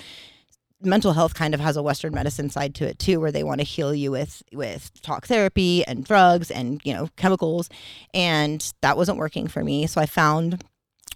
Mental 0.84 1.14
health 1.14 1.34
kind 1.34 1.54
of 1.54 1.60
has 1.60 1.78
a 1.78 1.84
Western 1.84 2.14
medicine 2.14 2.50
side 2.50 2.76
to 2.76 2.88
it 2.88 3.00
too, 3.00 3.20
where 3.20 3.32
they 3.32 3.44
want 3.44 3.60
to 3.60 3.66
heal 3.66 3.94
you 3.94 4.12
with 4.12 4.44
with 4.52 4.92
talk 5.02 5.28
therapy 5.28 5.86
and 5.86 6.04
drugs 6.04 6.52
and 6.52 6.82
you 6.84 6.94
know 6.94 7.10
chemicals, 7.16 7.70
and 8.14 8.74
that 8.82 8.98
wasn't 8.98 9.18
working 9.18 9.48
for 9.48 9.64
me. 9.64 9.88
So 9.88 10.02
I 10.02 10.06
found 10.06 10.64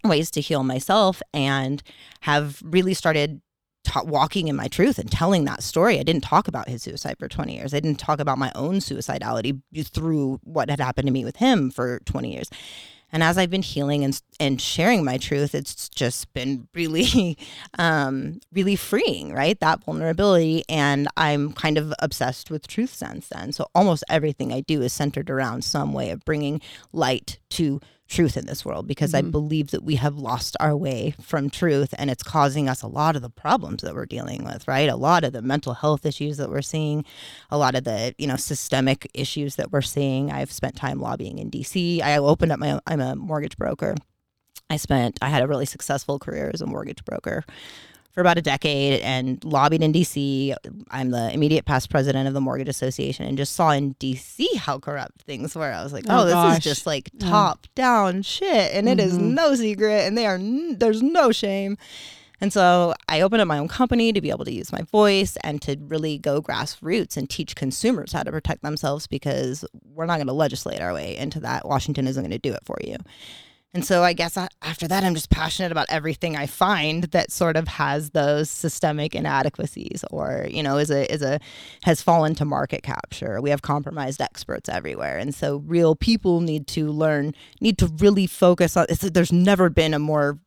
ways 0.04 0.32
to 0.32 0.42
heal 0.42 0.64
myself 0.64 1.22
and 1.34 1.84
have 2.22 2.62
really 2.64 2.94
started 2.94 3.42
ta- 3.84 4.04
walking 4.04 4.48
in 4.48 4.56
my 4.56 4.68
truth 4.68 5.00
and 5.00 5.12
telling 5.12 5.46
that 5.46 5.64
story. 5.64 6.00
I 6.00 6.04
didn't 6.04 6.24
talk 6.24 6.48
about 6.48 6.70
his 6.70 6.84
suicide 6.84 7.18
for 7.18 7.28
20 7.28 7.56
years. 7.56 7.74
I 7.74 7.80
didn't 7.80 8.00
talk 8.00 8.20
about 8.20 8.38
my 8.38 8.52
own 8.56 8.76
suicidality 8.76 9.62
through 9.86 10.40
what 10.44 10.70
had 10.70 10.80
happened 10.80 11.08
to 11.08 11.14
me 11.14 11.26
with 11.26 11.38
him 11.38 11.72
for 11.72 12.00
20 12.06 12.34
years. 12.34 12.50
And 13.12 13.24
as 13.24 13.38
I've 13.38 13.50
been 13.50 13.62
healing 13.62 14.04
and 14.04 14.22
and 14.40 14.62
sharing 14.62 15.04
my 15.04 15.18
truth, 15.18 15.56
it's 15.56 15.90
just 15.90 16.32
been 16.34 16.68
really, 16.74 17.38
um, 17.80 18.40
really 18.52 18.76
freeing, 18.76 19.34
right? 19.34 19.60
That 19.60 19.84
vulnerability, 19.84 20.64
and 20.70 21.08
I'm 21.18 21.54
kind 21.54 21.78
of 21.78 21.94
obsessed 22.00 22.52
with 22.52 22.68
truth 22.68 22.94
since 22.94 23.30
then. 23.30 23.52
So 23.52 23.68
almost 23.74 24.04
everything 24.10 24.54
I 24.54 24.62
do 24.62 24.82
is 24.82 24.94
centered 24.94 25.30
around 25.30 25.64
some 25.64 25.94
way 25.94 26.10
of 26.12 26.26
bringing 26.26 26.62
light 26.92 27.40
to 27.52 27.80
truth 28.08 28.38
in 28.38 28.46
this 28.46 28.66
world 28.66 28.88
because 28.88 29.14
I 29.14 29.22
mm-hmm. 29.22 29.32
believe 29.32 29.72
that 29.72 29.84
we 29.84 29.96
have 29.96 30.18
lost 30.18 30.56
our 30.60 30.76
way 30.76 31.14
from 31.22 31.50
truth 31.50 31.94
and 31.98 32.10
it's 32.10 32.24
causing 32.24 32.70
us 32.70 32.82
a 32.82 32.88
lot 32.88 33.16
of 33.16 33.22
the 33.22 33.30
problems 33.30 33.84
that 33.84 33.94
we're 33.94 34.06
dealing 34.06 34.44
with, 34.44 34.68
right? 34.68 34.90
A 34.90 34.96
lot 34.96 35.24
of 35.24 35.34
the 35.34 35.42
mental 35.42 35.74
health 35.74 36.06
issues 36.06 36.38
that 36.38 36.50
we're 36.50 36.62
seeing, 36.62 37.06
a 37.50 37.58
lot 37.58 37.76
of 37.76 37.84
the, 37.84 38.16
you 38.18 38.28
know, 38.28 38.36
systemic 38.36 39.10
issues 39.14 39.56
that 39.56 39.72
we're 39.72 39.82
seeing. 39.82 40.32
I've 40.32 40.52
spent 40.52 40.76
time 40.76 41.00
lobbying 41.00 41.38
in 41.38 41.52
DC. 41.52 42.02
I 42.02 42.18
opened 42.18 42.52
up 42.52 42.60
my 42.60 42.72
own, 42.72 42.82
I'm 42.88 43.02
a 43.02 43.16
mortgage 43.16 43.58
broker. 43.58 43.96
I 44.70 44.78
spent 44.78 45.18
I 45.22 45.30
had 45.30 45.44
a 45.44 45.48
really 45.48 45.66
successful 45.66 46.20
career 46.20 46.52
as 46.54 46.62
a 46.62 46.66
mortgage 46.66 47.04
broker 47.06 47.46
for 48.18 48.22
about 48.22 48.36
a 48.40 48.42
decade 48.42 49.00
and 49.02 49.44
lobbied 49.46 49.84
in 49.84 49.94
DC. 49.94 50.52
I'm 50.90 51.12
the 51.12 51.32
immediate 51.32 51.66
past 51.66 51.92
president 51.92 52.28
of 52.28 52.34
the 52.34 52.42
Mortgage 52.42 52.68
Association 52.68 53.28
and 53.28 53.38
just 53.38 53.54
saw 53.56 53.70
in 53.70 53.94
DC 54.00 54.56
how 54.58 54.80
corrupt 54.80 55.22
things 55.22 55.54
were. 55.56 55.72
I 55.72 55.84
was 55.84 55.94
like, 55.94 56.06
Oh, 56.10 56.22
oh, 56.22 56.26
this 56.26 56.34
gosh. 56.34 56.58
is 56.58 56.64
just 56.64 56.88
like 56.88 57.12
top 57.20 57.68
down 57.76 58.24
shit 58.24 58.74
and 58.74 58.90
it 58.90 59.00
is 59.00 59.20
Mhm. 59.20 59.36
no 59.36 59.54
secret 59.54 60.08
and 60.08 60.18
they 60.18 60.26
are 60.26 60.34
n- 60.34 60.80
there's 60.80 61.04
no 61.04 61.32
shame. 61.32 61.78
And 62.42 62.52
so 62.52 62.96
I 63.08 63.22
opened 63.22 63.44
up 63.44 63.48
my 63.48 63.60
own 63.60 63.68
company 63.68 64.12
to 64.12 64.20
be 64.20 64.32
able 64.32 64.46
to 64.46 64.52
use 64.52 64.72
my 64.72 64.82
voice 64.82 65.38
and 65.44 65.62
to 65.62 65.78
really 65.88 66.18
go 66.18 66.42
grassroots 66.42 67.18
and 67.18 67.30
teach 67.30 67.56
consumers 67.56 68.14
how 68.14 68.24
to 68.24 68.32
protect 68.32 68.64
themselves 68.64 69.06
because 69.06 69.64
we're 69.94 70.08
not 70.08 70.16
going 70.18 70.26
to 70.28 70.34
legislate 70.34 70.82
our 70.82 70.92
way 70.92 71.16
into 71.16 71.40
that. 71.42 71.68
Washington 71.68 72.08
isn't 72.08 72.24
going 72.24 72.32
to 72.32 72.40
do 72.40 72.54
it 72.56 72.62
for 72.66 72.78
you. 72.84 72.98
And 73.74 73.86
so 73.86 74.02
I 74.02 74.14
guess 74.14 74.38
I, 74.38 74.48
after 74.62 74.88
that, 74.88 75.04
I'm 75.04 75.14
just 75.14 75.30
passionate 75.30 75.72
about 75.72 75.88
everything 75.90 76.36
I 76.36 76.48
find 76.48 77.04
that 77.06 77.32
sort 77.32 77.56
of 77.58 77.68
has 77.68 78.12
those 78.12 78.50
systemic 78.50 79.14
inadequacies, 79.14 80.04
or 80.10 80.48
you 80.50 80.64
know, 80.64 80.78
is 80.78 80.90
a 80.90 81.12
is 81.14 81.22
a 81.22 81.40
has 81.84 82.02
fallen 82.02 82.34
to 82.36 82.46
market 82.46 82.82
capture. 82.82 83.42
We 83.42 83.50
have 83.50 83.62
compromised 83.62 84.22
experts 84.22 84.70
everywhere, 84.70 85.18
and 85.18 85.36
so 85.36 85.58
real 85.58 85.96
people 85.96 86.42
need 86.42 86.66
to 86.68 86.88
learn, 86.88 87.36
need 87.62 87.78
to 87.80 87.88
really 88.00 88.26
focus 88.26 88.78
on. 88.78 88.88
It's, 88.90 89.02
there's 89.02 89.34
never 89.34 89.70
been 89.70 89.94
a 89.94 90.00
more 90.00 90.40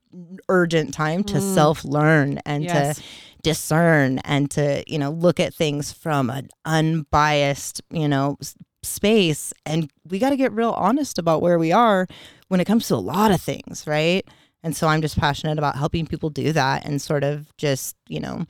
urgent 0.48 0.92
time 0.92 1.22
to 1.24 1.34
mm. 1.34 1.54
self 1.54 1.84
learn 1.84 2.40
and 2.44 2.64
Yes. 2.64 2.96
to 2.96 3.02
discern 3.42 4.18
and 4.24 4.50
to 4.50 4.82
you 4.86 4.98
know 4.98 5.10
look 5.10 5.40
at 5.40 5.54
things 5.54 5.92
from 5.92 6.30
an 6.30 6.48
unbiased 6.64 7.80
you 7.90 8.08
know 8.08 8.36
space 8.82 9.52
and 9.64 9.90
we 10.08 10.18
got 10.18 10.30
to 10.30 10.36
get 10.36 10.52
real 10.52 10.72
honest 10.72 11.18
about 11.18 11.42
where 11.42 11.58
we 11.58 11.72
are 11.72 12.06
when 12.50 12.60
it 12.60 12.66
comes 12.66 12.86
to 12.88 12.94
a 12.94 12.96
lot 12.96 13.30
of 13.30 13.40
things 13.40 13.84
right 13.86 14.26
and 14.62 14.76
so 14.76 14.86
i'm 14.86 15.00
just 15.00 15.18
passionate 15.18 15.56
about 15.58 15.76
helping 15.76 16.06
people 16.06 16.30
do 16.30 16.52
that 16.52 16.84
and 16.84 17.00
sort 17.00 17.24
of 17.24 17.46
just 17.56 17.96
you 18.08 18.20
know 18.20 18.44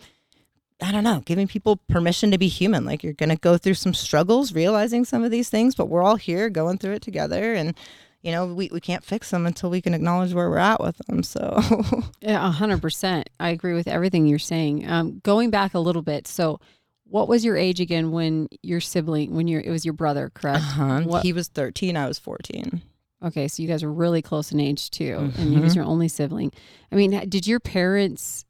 i 0.82 0.90
don't 0.90 1.04
know 1.04 1.22
giving 1.24 1.46
people 1.46 1.76
permission 1.88 2.30
to 2.30 2.38
be 2.38 2.48
human 2.48 2.84
like 2.84 3.02
you're 3.04 3.12
going 3.12 3.28
to 3.28 3.36
go 3.36 3.56
through 3.56 3.74
some 3.74 3.94
struggles 3.94 4.52
realizing 4.54 5.04
some 5.04 5.22
of 5.22 5.30
these 5.30 5.48
things 5.48 5.74
but 5.74 5.88
we're 5.88 6.02
all 6.02 6.16
here 6.16 6.50
going 6.50 6.78
through 6.78 6.94
it 6.94 7.02
together 7.02 7.54
and 7.54 7.74
you 8.22 8.32
know, 8.32 8.44
we, 8.52 8.68
we 8.70 8.80
can't 8.80 9.02
fix 9.02 9.30
them 9.30 9.46
until 9.46 9.70
we 9.70 9.80
can 9.80 9.94
acknowledge 9.94 10.34
where 10.34 10.50
we're 10.50 10.58
at 10.58 10.78
with 10.78 10.98
them. 11.06 11.22
So 11.22 11.58
Yeah, 12.20 12.46
a 12.46 12.50
hundred 12.50 12.82
percent. 12.82 13.30
I 13.40 13.48
agree 13.48 13.72
with 13.72 13.88
everything 13.88 14.26
you're 14.26 14.38
saying. 14.38 14.86
Um, 14.86 15.20
going 15.24 15.48
back 15.48 15.72
a 15.72 15.78
little 15.78 16.02
bit, 16.02 16.28
so 16.28 16.60
what 17.04 17.28
was 17.28 17.46
your 17.46 17.56
age 17.56 17.80
again 17.80 18.12
when 18.12 18.48
your 18.62 18.80
sibling, 18.80 19.34
when 19.34 19.48
your 19.48 19.62
it 19.62 19.70
was 19.70 19.86
your 19.86 19.94
brother, 19.94 20.30
correct? 20.34 20.58
uh-huh. 20.58 21.00
What- 21.04 21.22
he 21.22 21.32
was 21.32 21.48
13, 21.48 21.96
I 21.96 22.06
was 22.06 22.18
14. 22.18 22.82
Okay, 23.22 23.48
so 23.48 23.62
you 23.62 23.68
guys 23.68 23.82
were 23.82 23.92
really 23.92 24.22
close 24.22 24.50
in 24.52 24.60
age 24.60 24.90
too, 24.90 25.30
and 25.36 25.52
you 25.54 25.60
was 25.60 25.72
Mhm. 25.72 25.76
your 25.76 25.84
only 25.84 26.08
sibling. 26.08 26.52
I 26.90 26.94
mean, 26.96 27.10
did 27.28 27.46
your 27.46 27.60
parents? 27.60 28.44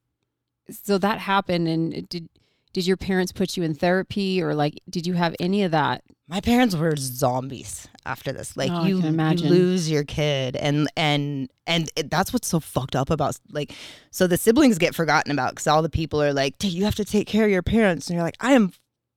So 0.71 0.97
that 0.99 1.19
happened, 1.19 1.67
and 1.69 2.09
did 2.09 2.29
did 2.73 2.87
your 2.87 2.97
parents 2.97 3.33
put 3.33 3.57
you 3.57 3.65
in 3.65 3.75
therapy, 3.75 4.41
or 4.41 4.55
like, 4.55 4.81
did 4.89 5.05
you 5.05 5.15
have 5.15 5.35
any 5.41 5.65
of 5.65 5.73
that? 5.73 6.05
My 6.29 6.41
parents 6.41 6.77
were 6.77 6.95
zombies 6.97 7.89
after 8.07 8.31
this. 8.31 8.57
Like 8.57 8.71
Oh, 8.71 8.77
I 8.77 8.87
you, 8.89 8.97
can 8.99 9.07
you 9.07 9.09
imagine. 9.13 9.49
lose 9.51 9.91
your 9.91 10.05
kid, 10.05 10.55
and 10.55 10.89
and 10.97 11.51
and 11.67 11.91
it, 11.97 12.09
that's 12.09 12.33
what's 12.33 12.47
so 12.47 12.61
fucked 12.61 12.95
up 12.95 13.11
about 13.11 13.37
like. 13.51 13.73
So 14.13 14.29
the 14.29 14.37
siblings 14.37 14.79
get 14.79 14.95
forgotten 14.95 15.33
about 15.33 15.51
because 15.51 15.67
all 15.67 15.83
the 15.83 15.91
people 15.91 16.23
are 16.23 16.33
like, 16.33 16.55
"You 16.63 16.85
have 16.85 16.95
to 16.95 17.05
take 17.05 17.27
care 17.27 17.45
of 17.45 17.51
your 17.51 17.63
parents," 17.65 18.07
and 18.09 18.15
you're 18.15 18.23
like, 18.25 18.37
"I 18.39 18.53
am 18.53 18.71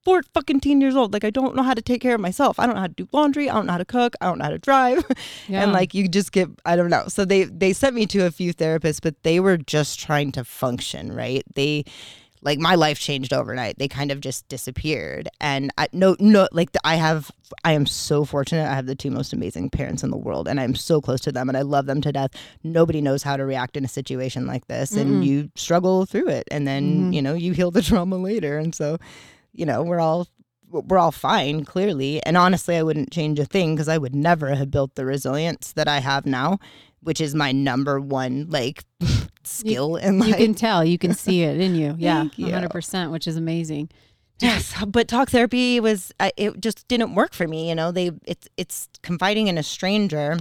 four 0.05 0.21
fucking 0.33 0.59
teen 0.59 0.81
years 0.81 0.95
old. 0.95 1.13
Like 1.13 1.23
I 1.23 1.29
don't 1.29 1.55
know 1.55 1.63
how 1.63 1.73
to 1.73 1.81
take 1.81 2.01
care 2.01 2.15
of 2.15 2.21
myself. 2.21 2.59
I 2.59 2.65
don't 2.65 2.75
know 2.75 2.81
how 2.81 2.87
to 2.87 2.93
do 2.93 3.07
laundry. 3.11 3.49
I 3.49 3.53
don't 3.55 3.65
know 3.67 3.71
how 3.73 3.77
to 3.77 3.85
cook. 3.85 4.15
I 4.21 4.25
don't 4.25 4.37
know 4.37 4.45
how 4.45 4.51
to 4.51 4.59
drive." 4.59 5.03
Yeah. 5.47 5.63
and 5.63 5.71
like 5.73 5.93
you 5.93 6.07
just 6.07 6.31
get 6.31 6.47
i 6.65 6.75
don't 6.75 6.89
know 6.89 7.07
so 7.07 7.25
they 7.25 7.43
they 7.43 7.73
sent 7.73 7.95
me 7.95 8.05
to 8.07 8.25
a 8.25 8.31
few 8.31 8.53
therapists 8.53 8.99
but 9.01 9.21
they 9.23 9.39
were 9.39 9.57
just 9.57 9.99
trying 9.99 10.31
to 10.33 10.43
function 10.43 11.11
right 11.11 11.43
they 11.55 11.83
like 12.41 12.59
my 12.59 12.75
life 12.75 12.99
changed 12.99 13.33
overnight 13.33 13.77
they 13.77 13.87
kind 13.87 14.11
of 14.11 14.19
just 14.21 14.47
disappeared 14.47 15.27
and 15.41 15.71
I, 15.77 15.87
no 15.93 16.15
no 16.19 16.47
like 16.51 16.71
the, 16.71 16.79
i 16.83 16.95
have 16.95 17.29
i 17.63 17.73
am 17.73 17.85
so 17.85 18.23
fortunate 18.25 18.69
i 18.69 18.73
have 18.73 18.85
the 18.85 18.95
two 18.95 19.11
most 19.11 19.33
amazing 19.33 19.69
parents 19.69 20.01
in 20.03 20.11
the 20.11 20.17
world 20.17 20.47
and 20.47 20.59
i'm 20.59 20.75
so 20.75 21.01
close 21.01 21.19
to 21.21 21.31
them 21.31 21.49
and 21.49 21.57
i 21.57 21.61
love 21.61 21.85
them 21.85 22.01
to 22.01 22.11
death 22.11 22.31
nobody 22.63 23.01
knows 23.01 23.23
how 23.23 23.35
to 23.37 23.45
react 23.45 23.75
in 23.77 23.83
a 23.85 23.89
situation 23.89 24.47
like 24.47 24.65
this 24.67 24.93
Mm-mm. 24.93 25.01
and 25.01 25.25
you 25.25 25.49
struggle 25.55 26.05
through 26.05 26.29
it 26.29 26.47
and 26.51 26.67
then 26.67 27.11
Mhm. 27.11 27.13
you 27.15 27.21
know 27.21 27.33
you 27.33 27.51
heal 27.53 27.71
the 27.71 27.81
trauma 27.89 28.17
later 28.17 28.57
and 28.57 28.73
so 28.73 28.97
you 29.53 29.65
know 29.65 29.81
we're 29.83 29.99
all 29.99 30.27
we're 30.69 30.97
all 30.97 31.11
fine 31.11 31.63
clearly 31.65 32.21
and 32.23 32.35
honestly 32.37 32.75
i 32.75 32.83
wouldn't 32.83 33.11
change 33.11 33.39
a 33.39 33.45
thing 33.45 33.75
because 33.75 33.87
i 33.87 33.97
would 33.97 34.15
never 34.15 34.55
have 34.55 34.71
built 34.71 34.95
the 34.95 35.05
resilience 35.05 35.71
that 35.73 35.87
i 35.87 35.99
have 35.99 36.25
now 36.25 36.57
which 37.01 37.21
is 37.21 37.35
my 37.35 37.51
number 37.51 37.99
one 37.99 38.47
like 38.49 38.83
skill 39.43 39.97
in 39.97 40.21
you 40.23 40.33
can 40.33 40.53
tell, 40.55 40.83
you 40.85 40.97
can 40.97 41.13
see 41.25 41.43
it 41.43 41.59
in 41.59 41.75
you. 41.75 41.95
Yeah, 41.97 42.25
you. 42.37 42.49
hundred 42.51 42.71
percent, 42.71 43.11
which 43.11 43.27
is 43.27 43.35
amazing. 43.35 43.89
yes 44.39 44.73
but 44.87 45.07
talk 45.07 45.29
therapy 45.29 45.79
was 45.81 46.13
uh, 46.19 46.29
it 46.37 46.59
just 46.61 46.87
didn't 46.87 47.13
work 47.13 47.33
for 47.33 47.47
me 47.47 47.67
you 47.69 47.75
know 47.75 47.91
they 47.91 48.11
it's 48.25 48.47
it's 48.57 48.87
confiding 49.01 49.47
in 49.47 49.57
a 49.57 49.63
stranger 49.63 50.37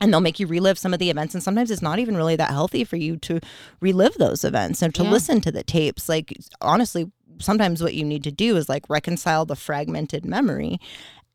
and 0.00 0.12
they'll 0.12 0.20
make 0.20 0.40
you 0.40 0.46
relive 0.48 0.76
some 0.78 0.92
of 0.92 0.98
the 0.98 1.08
events 1.10 1.32
and 1.34 1.42
sometimes 1.42 1.70
it's 1.70 1.80
not 1.80 1.98
even 2.00 2.16
really 2.16 2.34
that 2.36 2.50
healthy 2.50 2.82
for 2.84 2.96
you 2.96 3.16
to 3.16 3.38
relive 3.80 4.14
those 4.14 4.44
events 4.44 4.82
and 4.82 4.92
to 4.96 5.04
Yeah. 5.04 5.10
listen 5.10 5.40
to 5.42 5.52
the 5.52 5.62
tapes 5.62 6.08
like 6.08 6.36
honestly 6.60 7.10
sometimes 7.38 7.82
what 7.82 7.94
you 7.94 8.04
need 8.04 8.24
to 8.24 8.30
do 8.30 8.56
is 8.56 8.68
like 8.68 8.84
reconcile 8.88 9.44
the 9.44 9.56
fragmented 9.56 10.24
memory 10.24 10.80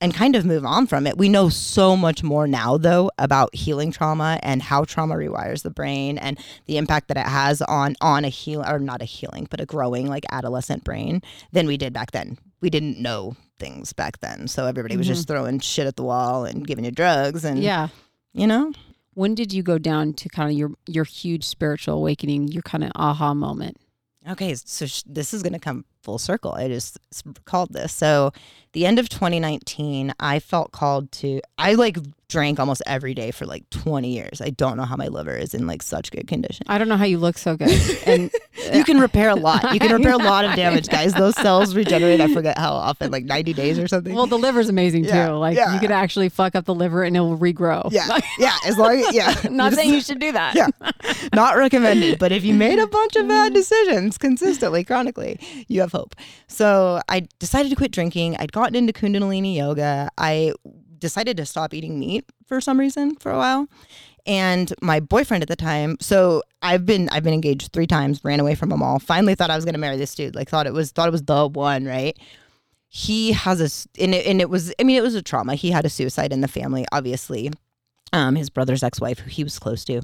and 0.02 0.14
kind 0.14 0.36
of 0.36 0.46
move 0.46 0.66
on 0.66 0.88
from 0.88 1.06
it. 1.06 1.18
We 1.18 1.30
know 1.30 1.50
so 1.50 1.96
much 1.96 2.24
more 2.24 2.48
now 2.48 2.78
though 2.78 3.12
about 3.18 3.54
healing 3.54 3.92
trauma 3.92 4.40
and 4.44 4.62
how 4.62 4.86
trauma 4.86 5.16
rewires 5.16 5.64
the 5.64 5.70
brain 5.70 6.18
and 6.18 6.40
the 6.68 6.78
impact 6.78 7.10
that 7.10 7.18
it 7.18 7.28
has 7.28 7.62
on 7.64 7.96
on 8.02 8.26
a 8.26 8.30
heal 8.30 8.64
or 8.66 8.80
not 8.80 9.02
a 9.02 9.06
healing 9.06 9.48
but 9.50 9.60
a 9.60 9.66
growing 9.66 10.08
like 10.08 10.26
adolescent 10.32 10.84
brain 10.84 11.22
than 11.52 11.68
we 11.68 11.78
did 11.78 11.94
back 11.94 12.12
then. 12.12 12.38
We 12.62 12.70
didn't 12.70 13.00
know 13.00 13.36
things 13.58 13.94
back 13.94 14.20
then. 14.20 14.48
So 14.48 14.66
everybody 14.66 14.96
was 14.98 15.08
just 15.08 15.28
mm-hmm. 15.28 15.34
throwing 15.34 15.60
shit 15.60 15.88
at 15.88 15.96
the 15.96 16.04
wall 16.04 16.46
and 16.46 16.66
giving 16.66 16.86
you 16.86 16.92
drugs 16.92 17.44
and 17.44 17.62
Yeah. 17.62 17.90
you 18.34 18.48
know. 18.48 18.74
When 19.16 19.36
did 19.36 19.52
you 19.52 19.64
go 19.64 19.78
down 19.78 20.14
to 20.14 20.30
kind 20.30 20.50
of 20.50 20.58
your 20.58 20.72
your 20.88 21.04
huge 21.04 21.44
spiritual 21.44 21.96
awakening, 21.96 22.50
your 22.50 22.62
kind 22.62 22.86
of 22.86 22.92
aha 22.96 23.34
moment? 23.34 23.78
Okay, 24.28 24.54
so 24.56 24.86
sh- 24.86 25.04
this 25.06 25.34
is 25.34 25.42
going 25.44 25.54
to 25.54 25.60
come 25.60 25.86
full 26.10 26.18
circle. 26.18 26.54
I 26.54 26.68
just 26.68 26.98
called 27.46 27.72
this. 27.72 27.94
So, 27.94 28.32
the 28.74 28.86
end 28.88 28.98
of 28.98 29.10
2019, 29.10 30.14
I 30.20 30.40
felt 30.40 30.72
called 30.72 31.12
to. 31.14 31.40
I 31.60 31.76
like 31.76 31.98
drank 32.28 32.60
almost 32.60 32.82
every 32.88 33.14
day 33.14 33.30
for 33.32 33.46
like 33.46 33.70
20 33.70 34.12
years. 34.12 34.42
I 34.42 34.50
don't 34.50 34.78
know 34.78 34.86
how 34.86 34.96
my 34.96 35.08
liver 35.08 35.36
is 35.36 35.54
in 35.54 35.68
like 35.68 35.84
such 35.84 36.12
good 36.12 36.28
condition. 36.28 36.66
I 36.68 36.78
don't 36.80 36.88
know 36.90 36.98
how 36.98 37.06
you 37.06 37.20
look 37.20 37.38
so 37.38 37.56
good, 37.56 37.70
and 38.08 38.32
You 38.74 38.84
can 38.84 39.00
repair 39.00 39.30
a 39.30 39.36
lot. 39.36 39.74
You 39.74 39.80
can 39.80 39.92
repair 39.96 40.14
a 40.14 40.18
lot 40.18 40.46
of 40.46 40.56
damage, 40.56 40.88
guys. 40.88 41.14
Those 41.14 41.36
cells 41.36 41.76
regenerate. 41.76 42.22
I 42.22 42.34
forget 42.34 42.58
how 42.58 42.72
often, 42.72 43.12
like 43.12 43.26
90 43.26 43.54
days 43.54 43.80
or 43.80 43.88
something. 43.88 44.14
well, 44.14 44.28
the 44.28 44.38
liver's 44.38 44.70
amazing 44.70 45.04
too. 45.04 45.10
Yeah, 45.10 45.32
Like 45.32 45.56
yeah. 45.56 45.74
you 45.74 45.80
could 45.80 45.92
actually 45.92 46.30
fuck 46.30 46.56
up 46.56 46.66
the 46.66 46.76
liver 46.76 47.04
and 47.04 47.16
it 47.16 47.20
will 47.20 47.38
regrow. 47.38 47.92
yeah, 47.92 48.20
yeah. 48.38 48.56
As 48.66 48.78
long 48.78 49.00
as 49.00 49.14
yeah, 49.14 49.34
not 49.50 49.72
Just- 49.72 49.76
saying 49.76 49.94
you 49.94 50.02
should 50.02 50.20
do 50.20 50.32
that. 50.32 50.56
Yeah. 50.56 50.68
not 51.34 51.58
recommended. 51.58 52.20
But 52.20 52.32
if 52.32 52.44
you 52.44 52.54
made 52.54 52.80
a 52.80 52.88
bunch 52.88 53.16
of 53.16 53.28
bad 53.28 53.52
mm. 53.52 53.56
decisions 53.56 54.18
consistently, 54.18 54.84
chronically, 54.84 55.40
you 55.68 55.82
have 55.82 55.92
hope. 56.00 56.16
So 56.48 57.02
I 57.10 57.28
decided 57.40 57.70
to 57.70 57.76
quit 57.76 57.92
drinking. 57.92 58.38
I'd 58.38 58.52
gotten 58.52 58.76
into 58.76 58.94
Kundalini 58.94 59.56
yoga. 59.56 60.10
I 60.18 60.54
decided 60.98 61.38
to 61.38 61.46
stop 61.46 61.74
eating 61.74 62.00
meat 62.00 62.26
for 62.48 62.62
some 62.62 62.80
reason 62.80 63.16
for 63.16 63.32
a 63.32 63.38
while. 63.38 63.68
And 64.26 64.74
my 64.82 65.00
boyfriend 65.00 65.44
at 65.44 65.50
the 65.50 65.56
time, 65.56 65.98
so 66.00 66.44
I've 66.62 66.86
been 66.86 67.10
I've 67.10 67.24
been 67.24 67.34
engaged 67.34 67.72
three 67.72 67.88
times, 67.88 68.22
ran 68.24 68.40
away 68.40 68.56
from 68.56 68.70
them 68.70 68.84
all. 68.84 69.00
Finally 69.00 69.36
thought 69.36 69.50
I 69.50 69.56
was 69.56 69.66
gonna 69.66 69.78
marry 69.78 69.98
this 69.98 70.14
dude. 70.14 70.36
Like 70.36 70.50
thought 70.50 70.68
it 70.68 70.74
was 70.74 70.92
thought 70.92 71.08
it 71.08 71.12
was 71.12 71.24
the 71.24 71.48
one, 71.48 71.86
right? 71.86 72.18
He 72.90 73.32
has 73.32 73.60
a 73.62 73.70
and 74.04 74.14
it, 74.14 74.26
and 74.26 74.42
it 74.42 74.50
was 74.50 74.74
I 74.80 74.84
mean 74.84 74.98
it 74.98 75.04
was 75.04 75.16
a 75.16 75.22
trauma. 75.22 75.56
He 75.56 75.72
had 75.72 75.86
a 75.86 75.90
suicide 75.90 76.34
in 76.34 76.42
the 76.42 76.48
family, 76.48 76.86
obviously. 76.92 77.52
Um, 78.12 78.36
his 78.36 78.50
brother's 78.50 78.84
ex-wife, 78.84 79.20
who 79.20 79.30
he 79.30 79.44
was 79.44 79.60
close 79.60 79.86
to, 79.86 80.02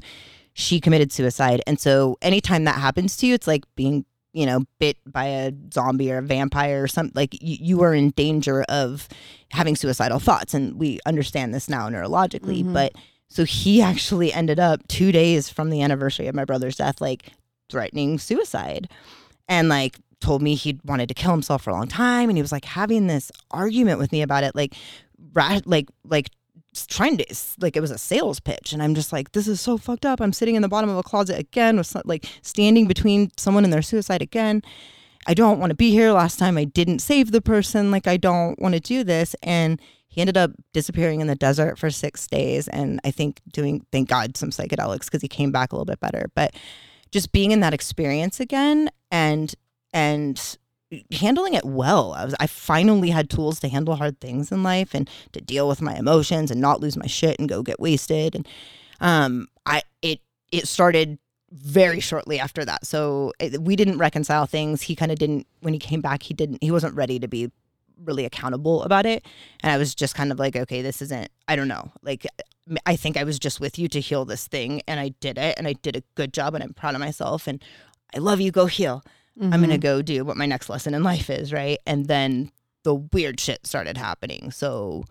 she 0.54 0.80
committed 0.80 1.12
suicide. 1.12 1.62
And 1.68 1.80
so 1.80 2.18
anytime 2.22 2.64
that 2.64 2.76
happens 2.76 3.18
to 3.18 3.28
you, 3.28 3.34
it's 3.34 3.48
like 3.48 3.64
being, 3.76 4.06
you 4.36 4.46
know, 4.46 4.66
bit 4.80 4.98
by 5.08 5.26
a 5.26 5.54
zombie 5.74 6.12
or 6.12 6.18
a 6.18 6.22
vampire 6.22 6.84
or 6.84 6.88
something. 6.88 7.14
Like 7.16 7.34
you, 7.42 7.58
you 7.60 7.82
are 7.84 7.94
in 7.94 8.10
danger 8.12 8.64
of 8.68 9.08
having 9.52 9.78
suicidal 9.78 10.20
thoughts. 10.20 10.54
And 10.54 10.78
we 10.78 11.00
understand 11.06 11.54
this 11.54 11.70
now 11.70 11.88
neurologically. 11.88 12.64
Mhm. 12.64 12.74
But 12.74 12.92
so 13.30 13.46
he 13.46 13.82
actually 13.82 14.34
ended 14.34 14.60
up 14.60 14.86
two 14.90 15.14
days 15.14 15.50
from 15.50 15.70
the 15.70 15.82
anniversary 15.82 16.28
of 16.28 16.36
my 16.36 16.44
brother's 16.44 16.76
death, 16.76 17.00
like 17.00 17.32
threatening 17.70 18.20
suicide. 18.20 18.90
And 19.48 19.70
like 19.70 20.00
told 20.20 20.42
me 20.42 20.56
he 20.56 20.80
wanted 20.84 21.08
to 21.08 21.16
kill 21.16 21.32
himself 21.32 21.64
for 21.64 21.70
a 21.70 21.74
long 21.74 21.88
time. 21.88 22.30
And 22.30 22.38
he 22.38 22.42
was 22.42 22.52
like 22.52 22.66
having 22.66 23.08
this 23.08 23.32
argument 23.52 24.00
with 24.00 24.12
me 24.12 24.22
about 24.22 24.44
it, 24.44 24.54
like, 24.54 24.74
ra- 25.34 25.62
like, 25.66 25.88
like 26.04 26.30
trying 26.86 27.18
to 27.18 27.26
like 27.60 27.78
it 27.78 27.82
was 27.82 27.92
a 27.92 27.98
sales 27.98 28.40
pitch 28.40 28.74
and 28.74 28.84
i'm 28.84 28.96
just 28.96 29.14
like 29.14 29.32
this 29.32 29.48
is 29.48 29.62
so 29.62 29.78
fucked 29.78 30.06
up. 30.06 30.20
I'm 30.20 30.34
sitting 30.34 30.56
in 30.56 30.62
the 30.62 30.68
bottom 30.68 30.90
of 30.90 30.98
a 30.98 31.04
closet 31.04 31.40
again 31.40 31.78
with 31.78 31.96
like 32.06 32.26
standing 32.42 32.88
between 32.88 33.32
someone 33.38 33.64
and 33.64 33.72
their 33.72 33.82
suicide 33.82 34.22
again. 34.22 34.62
I 35.28 35.34
don't 35.34 35.60
want 35.60 35.72
to 35.72 35.76
be 35.76 35.92
here. 35.92 36.12
Last 36.12 36.38
time 36.38 36.58
i 36.58 36.66
didn't 36.66 37.00
save 37.00 37.32
the 37.32 37.42
person. 37.42 37.92
Like 37.92 38.08
i 38.08 38.18
don't 38.18 38.60
want 38.60 38.74
to 38.74 38.80
do 38.80 39.04
this. 39.04 39.36
And 39.44 39.82
he 40.08 40.22
ended 40.22 40.38
up 40.38 40.52
disappearing 40.74 41.22
in 41.22 41.28
the 41.28 41.36
desert 41.36 41.78
for 41.78 41.90
six 41.90 42.26
days 42.28 42.70
and 42.70 43.02
i 43.04 43.12
think 43.12 43.42
doing 43.52 43.86
thank 43.92 44.08
god 44.08 44.38
some 44.38 44.50
psychedelics 44.50 45.06
because 45.06 45.22
he 45.22 45.28
came 45.28 45.52
back 45.52 45.72
a 45.72 45.76
little 45.76 45.86
bit 45.86 46.00
better. 46.00 46.30
But 46.36 46.56
just 47.12 47.32
being 47.32 47.52
in 47.52 47.62
that 47.62 47.74
experience 47.74 48.40
again 48.40 48.90
and 49.12 49.54
and 49.94 50.58
handling 51.12 51.54
it 51.54 51.66
well. 51.66 52.14
I 52.14 52.26
was 52.26 52.36
I 52.40 52.48
finally 52.48 53.10
had 53.10 53.30
tools 53.30 53.60
to 53.62 53.68
handle 53.68 53.96
hard 53.96 54.20
things 54.20 54.52
in 54.52 54.64
life 54.64 54.94
and 54.94 55.10
to 55.34 55.42
deal 55.42 55.68
with 55.68 55.82
my 55.82 55.96
emotions 55.96 56.52
and 56.52 56.62
not 56.62 56.82
lose 56.82 56.98
my 56.98 57.08
shit 57.08 57.40
and 57.40 57.50
go 57.50 57.62
get 57.62 57.80
wasted 57.80 58.36
and 58.36 58.48
um 59.00 59.48
I 59.66 59.84
it 60.02 60.22
it 60.52 60.68
started 60.68 61.20
very 61.52 62.00
shortly 62.00 62.40
after 62.40 62.66
that. 62.66 62.86
So 62.86 63.32
it, 63.40 63.62
we 63.62 63.76
didn't 63.76 63.98
reconcile 63.98 64.46
things. 64.46 64.82
He 64.82 64.96
kind 64.96 65.12
of 65.12 65.18
didn't 65.18 65.48
when 65.62 65.74
he 65.74 65.80
came 65.80 66.02
back 66.02 66.24
he 66.24 66.34
didn't 66.34 66.60
he 66.62 66.72
wasn't 66.72 66.96
ready 66.96 67.20
to 67.20 67.28
be 67.28 67.52
really 68.04 68.26
accountable 68.26 68.84
about 68.84 69.06
it 69.06 69.26
and 69.62 69.72
I 69.72 69.78
was 69.78 69.96
just 69.96 70.16
kind 70.16 70.30
of 70.32 70.38
like 70.38 70.56
okay 70.56 70.82
this 70.82 71.02
isn't 71.02 71.30
I 71.48 71.56
don't 71.56 71.68
know. 71.68 71.92
Like 72.02 72.26
I 72.86 72.96
think 72.96 73.16
I 73.16 73.24
was 73.24 73.38
just 73.38 73.60
with 73.60 73.78
you 73.78 73.88
to 73.90 74.00
heal 74.00 74.26
this 74.26 74.48
thing 74.48 74.82
and 74.88 75.00
I 75.00 75.10
did 75.20 75.38
it 75.38 75.56
and 75.58 75.68
I 75.68 75.74
did 75.74 75.96
a 75.96 76.04
good 76.16 76.34
job 76.34 76.56
and 76.56 76.64
I'm 76.64 76.74
proud 76.74 76.96
of 76.96 77.00
myself 77.00 77.48
and 77.48 77.64
I 78.14 78.20
love 78.20 78.42
you 78.42 78.52
go 78.52 78.66
heal. 78.66 79.04
I'm 79.40 79.52
Mm-hmm. 79.52 79.62
gonna 79.62 79.78
go 79.78 80.02
do 80.02 80.24
what 80.24 80.38
my 80.38 80.46
next 80.46 80.70
lesson 80.70 80.94
in 80.94 81.04
life 81.04 81.30
is, 81.30 81.52
right? 81.52 81.80
And 81.86 82.06
then 82.08 82.52
the 82.84 82.96
weird 82.96 83.40
shit 83.40 83.66
started 83.68 83.98
happening. 83.98 84.52
So 84.52 85.06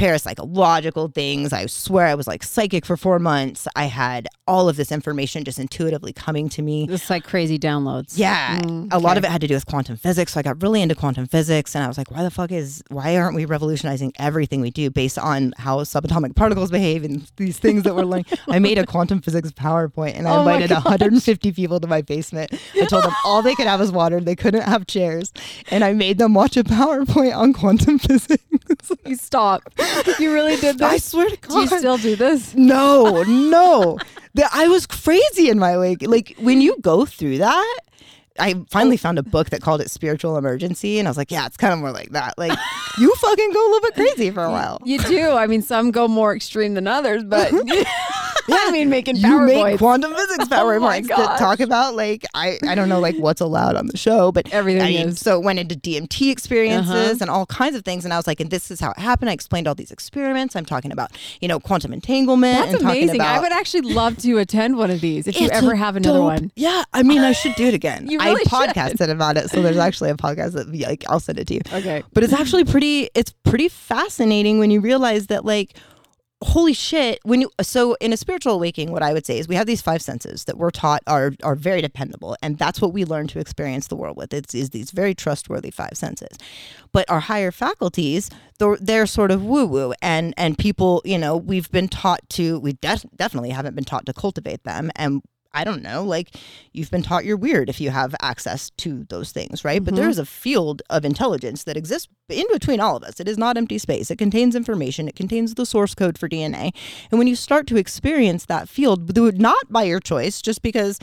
parapsychological 0.00 1.14
things. 1.14 1.52
I 1.52 1.66
swear 1.66 2.06
I 2.06 2.14
was 2.14 2.26
like 2.26 2.42
psychic 2.42 2.84
for 2.84 2.96
four 2.96 3.18
months. 3.18 3.66
I 3.76 3.84
had 3.86 4.28
all 4.46 4.68
of 4.68 4.76
this 4.76 4.92
information 4.92 5.44
just 5.44 5.58
intuitively 5.58 6.12
coming 6.12 6.48
to 6.50 6.62
me. 6.62 6.86
It's 6.90 7.08
like 7.08 7.24
crazy 7.24 7.58
downloads. 7.58 8.14
Yeah. 8.16 8.58
Mm, 8.58 8.88
A 8.92 8.98
lot 8.98 9.16
of 9.16 9.24
it 9.24 9.30
had 9.30 9.40
to 9.40 9.46
do 9.46 9.54
with 9.54 9.66
quantum 9.66 9.96
physics. 9.96 10.32
So 10.34 10.40
I 10.40 10.42
got 10.42 10.62
really 10.62 10.82
into 10.82 10.94
quantum 10.94 11.26
physics 11.26 11.74
and 11.74 11.82
I 11.84 11.88
was 11.88 11.96
like, 11.96 12.10
why 12.10 12.22
the 12.22 12.30
fuck 12.30 12.52
is, 12.52 12.82
why 12.90 13.16
aren't 13.16 13.34
we 13.36 13.44
revolutionizing 13.46 14.12
everything 14.18 14.60
we 14.60 14.70
do 14.70 14.90
based 14.90 15.18
on 15.18 15.54
how 15.58 15.78
subatomic 15.80 16.36
particles 16.36 16.70
behave 16.70 17.04
and 17.04 17.26
these 17.36 17.58
things 17.58 17.84
that 17.84 17.94
we're 17.94 18.02
learning? 18.04 18.26
I 18.48 18.58
made 18.58 18.78
a 18.78 18.84
quantum 18.86 19.20
physics 19.22 19.50
PowerPoint 19.52 20.16
and 20.18 20.28
I 20.28 20.34
Oh 20.36 20.40
invited 20.40 20.70
150 20.70 21.52
people 21.52 21.80
to 21.80 21.86
my 21.86 22.02
basement. 22.02 22.52
I 22.74 22.84
told 22.86 23.04
them 23.04 23.14
all 23.24 23.40
they 23.42 23.54
could 23.54 23.66
have 23.66 23.80
was 23.80 23.92
water. 23.92 24.20
They 24.20 24.36
couldn't 24.36 24.62
have 24.62 24.86
chairs. 24.86 25.32
And 25.70 25.82
I 25.84 25.92
made 25.94 26.18
them 26.18 26.34
watch 26.34 26.56
a 26.56 26.64
PowerPoint 26.64 27.34
on 27.36 27.52
quantum 27.54 27.98
physics. 28.00 28.42
You 29.06 29.16
stop. 29.16 29.62
you 30.18 30.32
really 30.32 30.56
did 30.56 30.78
this? 30.78 30.82
I 30.90 30.96
swear 30.98 31.28
to 31.28 31.36
God. 31.36 31.50
Do 31.50 31.60
you 31.60 31.66
still 31.78 31.98
do 31.98 32.16
this? 32.16 32.54
no, 32.54 33.22
no. 33.24 33.98
The- 34.34 34.48
I 34.52 34.68
was 34.68 34.86
crazy 34.86 35.48
in 35.48 35.58
my 35.58 35.78
wake. 35.78 36.02
Like 36.06 36.34
when 36.38 36.60
you 36.60 36.76
go 36.80 37.04
through 37.06 37.38
that, 37.38 37.78
I 38.38 38.54
finally 38.68 38.96
found 38.96 39.18
a 39.18 39.22
book 39.22 39.50
that 39.50 39.60
called 39.62 39.80
it 39.80 39.90
Spiritual 39.90 40.36
Emergency, 40.36 40.98
and 40.98 41.06
I 41.06 41.10
was 41.10 41.16
like, 41.16 41.30
yeah, 41.30 41.46
it's 41.46 41.56
kind 41.56 41.72
of 41.72 41.78
more 41.78 41.92
like 41.92 42.10
that. 42.10 42.36
Like 42.36 42.50
you 42.98 43.14
fucking 43.14 43.52
go 43.52 43.60
a 43.60 43.68
little 43.70 43.80
bit 43.88 43.94
crazy 43.94 44.30
for 44.32 44.42
a 44.44 44.50
while. 44.50 44.80
You 44.84 44.98
do. 44.98 45.30
I 45.30 45.46
mean, 45.46 45.62
some 45.62 45.90
go 45.92 46.08
more 46.08 46.34
extreme 46.34 46.74
than 46.74 46.88
others, 46.88 47.22
but 47.22 47.52
I 48.50 48.70
mean, 48.70 48.90
making 48.90 49.16
you 49.16 49.40
make 49.40 49.78
quantum 49.78 50.14
physics 50.14 50.46
Oh 50.50 50.78
my 50.80 51.00
PowerPoints 51.00 51.08
to 51.08 51.38
talk 51.38 51.60
about 51.60 51.94
like 51.94 52.24
I 52.34 52.58
I 52.68 52.74
don't 52.74 52.88
know 52.88 53.00
like 53.00 53.16
what's 53.16 53.40
allowed 53.40 53.76
on 53.76 53.86
the 53.86 53.96
show, 53.96 54.32
but 54.32 54.52
Everything 54.52 54.82
I 54.82 54.88
mean, 54.88 55.08
is. 55.08 55.20
So 55.20 55.38
it 55.40 55.44
went 55.44 55.58
into 55.58 55.74
DMT 55.74 56.30
experiences 56.30 56.90
Uh-huh. 56.90 57.16
and 57.22 57.30
all 57.30 57.46
kinds 57.46 57.76
of 57.76 57.84
things, 57.84 58.04
and 58.04 58.12
I 58.12 58.16
was 58.16 58.26
like, 58.26 58.40
and 58.40 58.50
this 58.50 58.70
is 58.70 58.80
how 58.80 58.90
it 58.90 58.98
happened. 58.98 59.30
I 59.30 59.32
explained 59.32 59.66
all 59.66 59.74
these 59.74 59.90
experiments. 59.90 60.56
I'm 60.56 60.64
talking 60.64 60.92
about 60.92 61.10
you 61.40 61.48
know 61.48 61.58
quantum 61.60 61.92
entanglement. 61.92 62.58
That's 62.58 62.72
and 62.74 62.82
talking 62.82 63.02
amazing. 63.04 63.20
I 63.20 63.40
would 63.40 63.52
actually 63.52 63.92
love 63.92 64.18
to 64.18 64.38
attend 64.38 64.76
one 64.76 64.90
of 64.90 65.00
these 65.00 65.26
if 65.26 65.40
you 65.40 65.48
ever 65.50 65.74
have 65.74 65.96
another 65.96 66.18
dope- 66.18 66.24
one. 66.24 66.52
Yeah, 66.56 66.84
I 66.92 67.02
mean, 67.02 67.20
I 67.20 67.32
should 67.32 67.54
do 67.56 67.66
it 67.66 67.74
again. 67.82 68.08
You 68.10 68.18
I 68.20 68.26
really 68.30 68.44
should. 68.44 68.52
podcasted 68.52 69.10
about 69.10 69.36
it, 69.36 69.50
so 69.50 69.62
there's 69.62 69.76
actually 69.78 70.10
a 70.10 70.14
podcast 70.16 70.52
that 70.52 70.72
like 70.74 71.04
I'll 71.08 71.20
send 71.20 71.38
it 71.38 71.46
to 71.48 71.54
you. 71.54 71.60
Okay. 71.72 72.02
But 72.12 72.22
it's 72.24 72.32
actually 72.32 72.64
pretty. 72.64 73.08
It's 73.14 73.32
pretty 73.44 73.68
fascinating 73.68 74.58
when 74.58 74.70
you 74.70 74.80
realize 74.80 75.28
that 75.28 75.44
like. 75.44 75.74
Holy 76.42 76.74
shit! 76.74 77.20
When 77.22 77.40
you 77.40 77.50
so 77.62 77.94
in 78.00 78.12
a 78.12 78.16
spiritual 78.16 78.54
awakening, 78.54 78.92
what 78.92 79.02
I 79.02 79.12
would 79.12 79.24
say 79.24 79.38
is 79.38 79.48
we 79.48 79.54
have 79.54 79.66
these 79.66 79.80
five 79.80 80.02
senses 80.02 80.44
that 80.44 80.58
we're 80.58 80.70
taught 80.70 81.02
are 81.06 81.32
are 81.42 81.54
very 81.54 81.80
dependable, 81.80 82.36
and 82.42 82.58
that's 82.58 82.80
what 82.82 82.92
we 82.92 83.04
learn 83.04 83.28
to 83.28 83.38
experience 83.38 83.86
the 83.86 83.96
world 83.96 84.16
with. 84.16 84.34
It's 84.34 84.54
is 84.54 84.70
these 84.70 84.90
very 84.90 85.14
trustworthy 85.14 85.70
five 85.70 85.92
senses, 85.94 86.36
but 86.92 87.08
our 87.08 87.20
higher 87.20 87.50
faculties, 87.50 88.30
they're, 88.58 88.76
they're 88.76 89.06
sort 89.06 89.30
of 89.30 89.42
woo 89.44 89.64
woo, 89.64 89.94
and 90.02 90.34
and 90.36 90.58
people, 90.58 91.00
you 91.04 91.18
know, 91.18 91.36
we've 91.36 91.70
been 91.70 91.88
taught 91.88 92.20
to 92.30 92.58
we 92.60 92.74
def- 92.74 93.06
definitely 93.16 93.50
haven't 93.50 93.74
been 93.74 93.84
taught 93.84 94.04
to 94.06 94.12
cultivate 94.12 94.64
them, 94.64 94.90
and 94.96 95.22
I 95.54 95.64
don't 95.64 95.82
know, 95.82 96.02
like 96.04 96.36
you've 96.72 96.90
been 96.90 97.02
taught 97.02 97.24
you're 97.24 97.36
weird 97.36 97.68
if 97.68 97.80
you 97.80 97.90
have 97.90 98.14
access 98.20 98.70
to 98.78 99.04
those 99.08 99.30
things, 99.30 99.64
right? 99.64 99.82
But 99.82 99.94
Mhm. 99.94 99.98
there 99.98 100.08
is 100.08 100.18
a 100.18 100.26
field 100.26 100.82
of 100.90 101.04
intelligence 101.04 101.64
that 101.64 101.76
exists 101.76 102.08
in 102.28 102.46
between 102.52 102.80
all 102.80 102.96
of 102.96 103.04
us. 103.04 103.20
It 103.20 103.28
is 103.28 103.38
not 103.38 103.56
empty 103.56 103.78
space. 103.78 104.10
It 104.10 104.18
contains 104.18 104.56
information, 104.56 105.08
it 105.08 105.14
contains 105.16 105.54
the 105.54 105.64
source 105.64 105.94
code 105.94 106.18
for 106.18 106.28
DNA. 106.28 106.72
And 107.10 107.18
when 107.18 107.28
you 107.28 107.36
start 107.36 107.66
to 107.68 107.76
experience 107.76 108.46
that 108.46 108.68
field, 108.68 109.16
not 109.38 109.70
by 109.70 109.84
your 109.84 110.00
choice, 110.00 110.42
just 110.42 110.60
because 110.62 110.98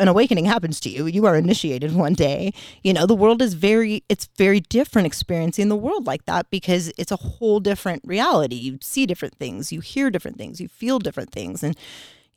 an 0.00 0.06
awakening 0.08 0.44
happens 0.44 0.78
to 0.80 0.88
you, 0.90 1.06
you 1.06 1.26
are 1.26 1.36
initiated 1.36 1.94
one 1.94 2.14
day. 2.14 2.52
You 2.84 2.92
know, 2.92 3.04
the 3.06 3.14
world 3.16 3.42
is 3.42 3.54
very, 3.54 4.04
it's 4.08 4.28
very 4.36 4.60
different 4.60 5.06
experiencing 5.06 5.68
the 5.68 5.76
world 5.76 6.06
like 6.06 6.24
that 6.26 6.50
because 6.50 6.92
it's 6.98 7.10
a 7.10 7.16
whole 7.16 7.58
different 7.58 8.02
reality. 8.04 8.54
You 8.56 8.78
see 8.80 9.06
different 9.06 9.34
things, 9.38 9.72
you 9.72 9.80
hear 9.80 10.08
different 10.10 10.38
things, 10.38 10.60
you 10.60 10.68
feel 10.68 10.98
different 10.98 11.30
things. 11.32 11.62
And, 11.62 11.76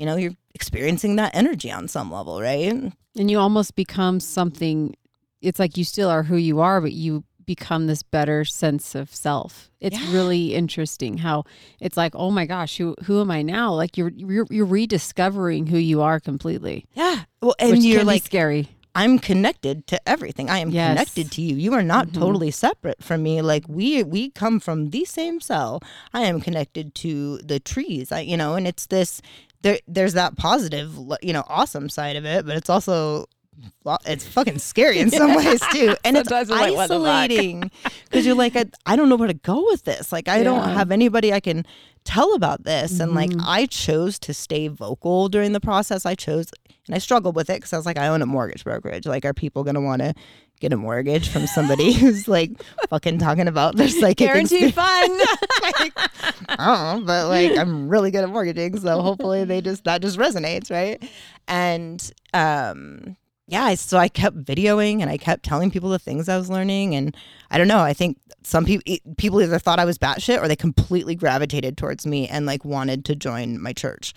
you 0.02 0.08
know, 0.08 0.16
you're 0.16 0.34
experiencing 0.56 1.16
that 1.18 1.36
energy 1.36 1.72
on 1.72 1.88
some 1.88 2.12
level, 2.12 2.42
right? 2.42 2.92
And 3.16 3.30
you 3.32 3.38
almost 3.38 3.76
become 3.76 4.20
something. 4.20 4.96
It's 5.44 5.60
like 5.60 5.78
you 5.78 5.84
still 5.84 6.10
are 6.10 6.24
who 6.24 6.38
you 6.38 6.60
are, 6.60 6.82
but 6.82 6.92
you 6.92 7.24
become 7.46 7.86
this 7.86 8.02
better 8.02 8.44
sense 8.44 8.96
of 8.96 9.14
self. 9.14 9.70
It's 9.80 10.00
Yeah. 10.00 10.12
really 10.12 10.56
interesting 10.56 11.20
how 11.20 11.44
it's 11.80 11.98
like, 11.98 12.16
oh 12.16 12.32
my 12.32 12.48
gosh, 12.48 12.78
who 12.78 12.96
who 13.04 13.22
am 13.22 13.30
I 13.30 13.44
now? 13.44 13.74
Like 13.76 13.96
you're 13.96 14.10
you're, 14.16 14.48
you're 14.50 14.66
rediscovering 14.66 15.68
who 15.68 15.78
you 15.78 16.02
are 16.02 16.20
completely, 16.20 16.86
Yeah. 16.96 17.26
Well, 17.40 17.54
and 17.60 17.84
you're 17.84 18.04
like, 18.04 18.24
scary. 18.26 18.70
I'm 18.94 19.20
connected 19.20 19.88
to 19.88 19.98
everything. 20.10 20.50
I 20.50 20.58
am 20.60 20.70
Yes. 20.72 20.90
connected 20.90 21.32
to 21.34 21.42
you. 21.42 21.56
You 21.56 21.74
are 21.74 21.84
not 21.84 22.08
Mhm. 22.10 22.14
totally 22.14 22.52
separate 22.52 23.02
from 23.04 23.22
me. 23.24 23.42
Like 23.42 23.66
we 23.70 24.02
we 24.04 24.32
come 24.32 24.60
from 24.60 24.90
the 24.90 25.06
same 25.06 25.40
cell. 25.42 25.80
I 26.14 26.22
am 26.24 26.42
connected 26.42 26.94
to 26.96 27.38
the 27.40 27.60
trees. 27.60 28.12
I 28.12 28.20
you 28.22 28.36
know, 28.38 28.56
and 28.56 28.68
it's 28.68 28.88
this 28.88 29.22
there 29.62 29.80
there's 29.88 30.14
that 30.14 30.38
positive, 30.38 30.98
you 31.22 31.34
know, 31.34 31.44
awesome 31.48 31.90
side 31.90 32.16
of 32.16 32.26
it, 32.26 32.46
but 32.46 32.56
it's 32.58 32.70
also 32.70 33.26
it's 34.06 34.26
fucking 34.26 34.58
scary 34.58 35.00
in 35.00 35.12
some 35.12 35.36
ways 35.36 35.62
too. 35.72 35.96
And 36.04 36.18
it's 36.18 36.30
Sometimes 36.30 36.50
we're 36.50 36.56
like, 36.58 36.74
what 36.74 36.92
isolating 36.92 37.70
because 38.06 38.26
you're 38.26 38.36
like 38.36 38.56
I, 38.56 38.66
I 38.86 38.96
don't 38.96 39.10
know 39.10 39.16
where 39.16 39.28
to 39.28 39.34
go 39.34 39.64
with 39.68 39.84
this. 39.84 40.12
Like 40.12 40.28
I 40.28 40.44
don't 40.44 40.68
have 40.70 40.92
anybody 40.92 41.32
I 41.34 41.40
can 41.40 41.66
tell 42.04 42.34
about 42.34 42.64
this 42.64 43.00
and 43.00 43.14
like 43.14 43.30
Mhm. 43.30 43.44
I 43.46 43.68
chose 43.68 44.18
to 44.20 44.34
stay 44.34 44.68
vocal 44.68 45.30
during 45.30 45.52
the 45.52 45.60
process. 45.60 46.06
I 46.06 46.16
chose 46.16 46.48
and 46.88 46.96
I 46.96 46.98
struggled 46.98 47.36
with 47.36 47.50
it 47.52 47.58
because 47.58 47.74
I 47.74 47.78
was 47.78 47.86
like, 47.86 48.00
I 48.00 48.08
own 48.08 48.24
a 48.24 48.26
mortgage 48.26 48.64
brokerage. 48.64 49.06
Like, 49.06 49.24
are 49.24 49.34
people 49.34 49.64
gonna 49.64 49.82
want 49.82 50.02
to 50.02 50.16
get 50.62 50.72
a 50.72 50.78
mortgage 50.78 51.28
from 51.28 51.48
somebody 51.48 51.92
who's 52.00 52.28
like 52.28 52.52
fucking 52.90 53.18
talking 53.18 53.48
about 53.48 53.76
their 53.76 53.90
psychic 53.90 54.30
Guaranteed 54.30 54.74
fun. 54.76 55.18
like, 55.62 55.94
I 56.48 56.56
don't 56.58 57.02
know, 57.02 57.06
but 57.06 57.28
like 57.28 57.58
I'm 57.58 57.90
really 57.90 58.12
good 58.12 58.24
at 58.24 58.30
mortgaging, 58.30 58.80
so 58.80 59.02
hopefully 59.02 59.44
they 59.44 59.60
just 59.60 59.84
that 59.84 60.02
just 60.02 60.18
resonates, 60.18 60.72
right? 60.72 61.04
And 61.48 62.12
um 62.34 63.18
yeah, 63.48 63.74
so 63.76 63.98
I 63.98 64.08
kept 64.08 64.38
videoing 64.38 65.02
and 65.02 65.10
I 65.10 65.18
kept 65.18 65.44
telling 65.44 65.72
people 65.72 65.90
the 65.90 66.00
things 66.00 66.30
I 66.30 66.38
was 66.38 66.50
learning, 66.50 66.96
and 66.96 67.18
I 67.50 67.58
don't 67.58 67.68
know. 67.68 67.80
I 67.80 67.92
think 67.92 68.18
some 68.44 68.64
people 68.64 68.98
people 69.18 69.42
either 69.42 69.60
thought 69.60 69.80
I 69.80 69.86
was 69.86 69.98
batshit 69.98 70.42
or 70.42 70.48
they 70.48 70.56
completely 70.56 71.16
gravitated 71.16 71.78
towards 71.78 72.08
me 72.08 72.28
and 72.28 72.46
like 72.46 72.64
wanted 72.64 73.04
to 73.06 73.16
join 73.16 73.62
my 73.62 73.74
church 73.74 74.14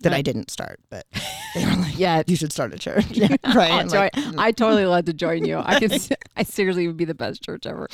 that 0.00 0.12
I 0.12 0.20
didn't 0.22 0.50
start, 0.50 0.78
but 0.90 1.06
they 1.54 1.64
were 1.64 1.72
like, 1.76 1.98
yeah. 1.98 2.22
"You 2.26 2.36
should 2.36 2.52
start 2.52 2.74
a 2.74 2.78
church." 2.78 3.06
Yeah, 3.10 3.28
right? 3.54 3.70
I'll 3.70 3.80
And, 3.80 3.90
join- 3.90 4.10
like. 4.14 4.34
I 4.38 4.52
totally 4.52 4.84
love 4.86 5.06
to 5.06 5.12
join 5.14 5.44
you. 5.44 5.58
I 5.58 5.78
can. 5.80 5.90
I 6.36 6.42
seriously 6.42 6.86
would 6.86 6.96
be 6.98 7.06
the 7.06 7.14
best 7.14 7.42
church 7.42 7.64
ever. 7.66 7.88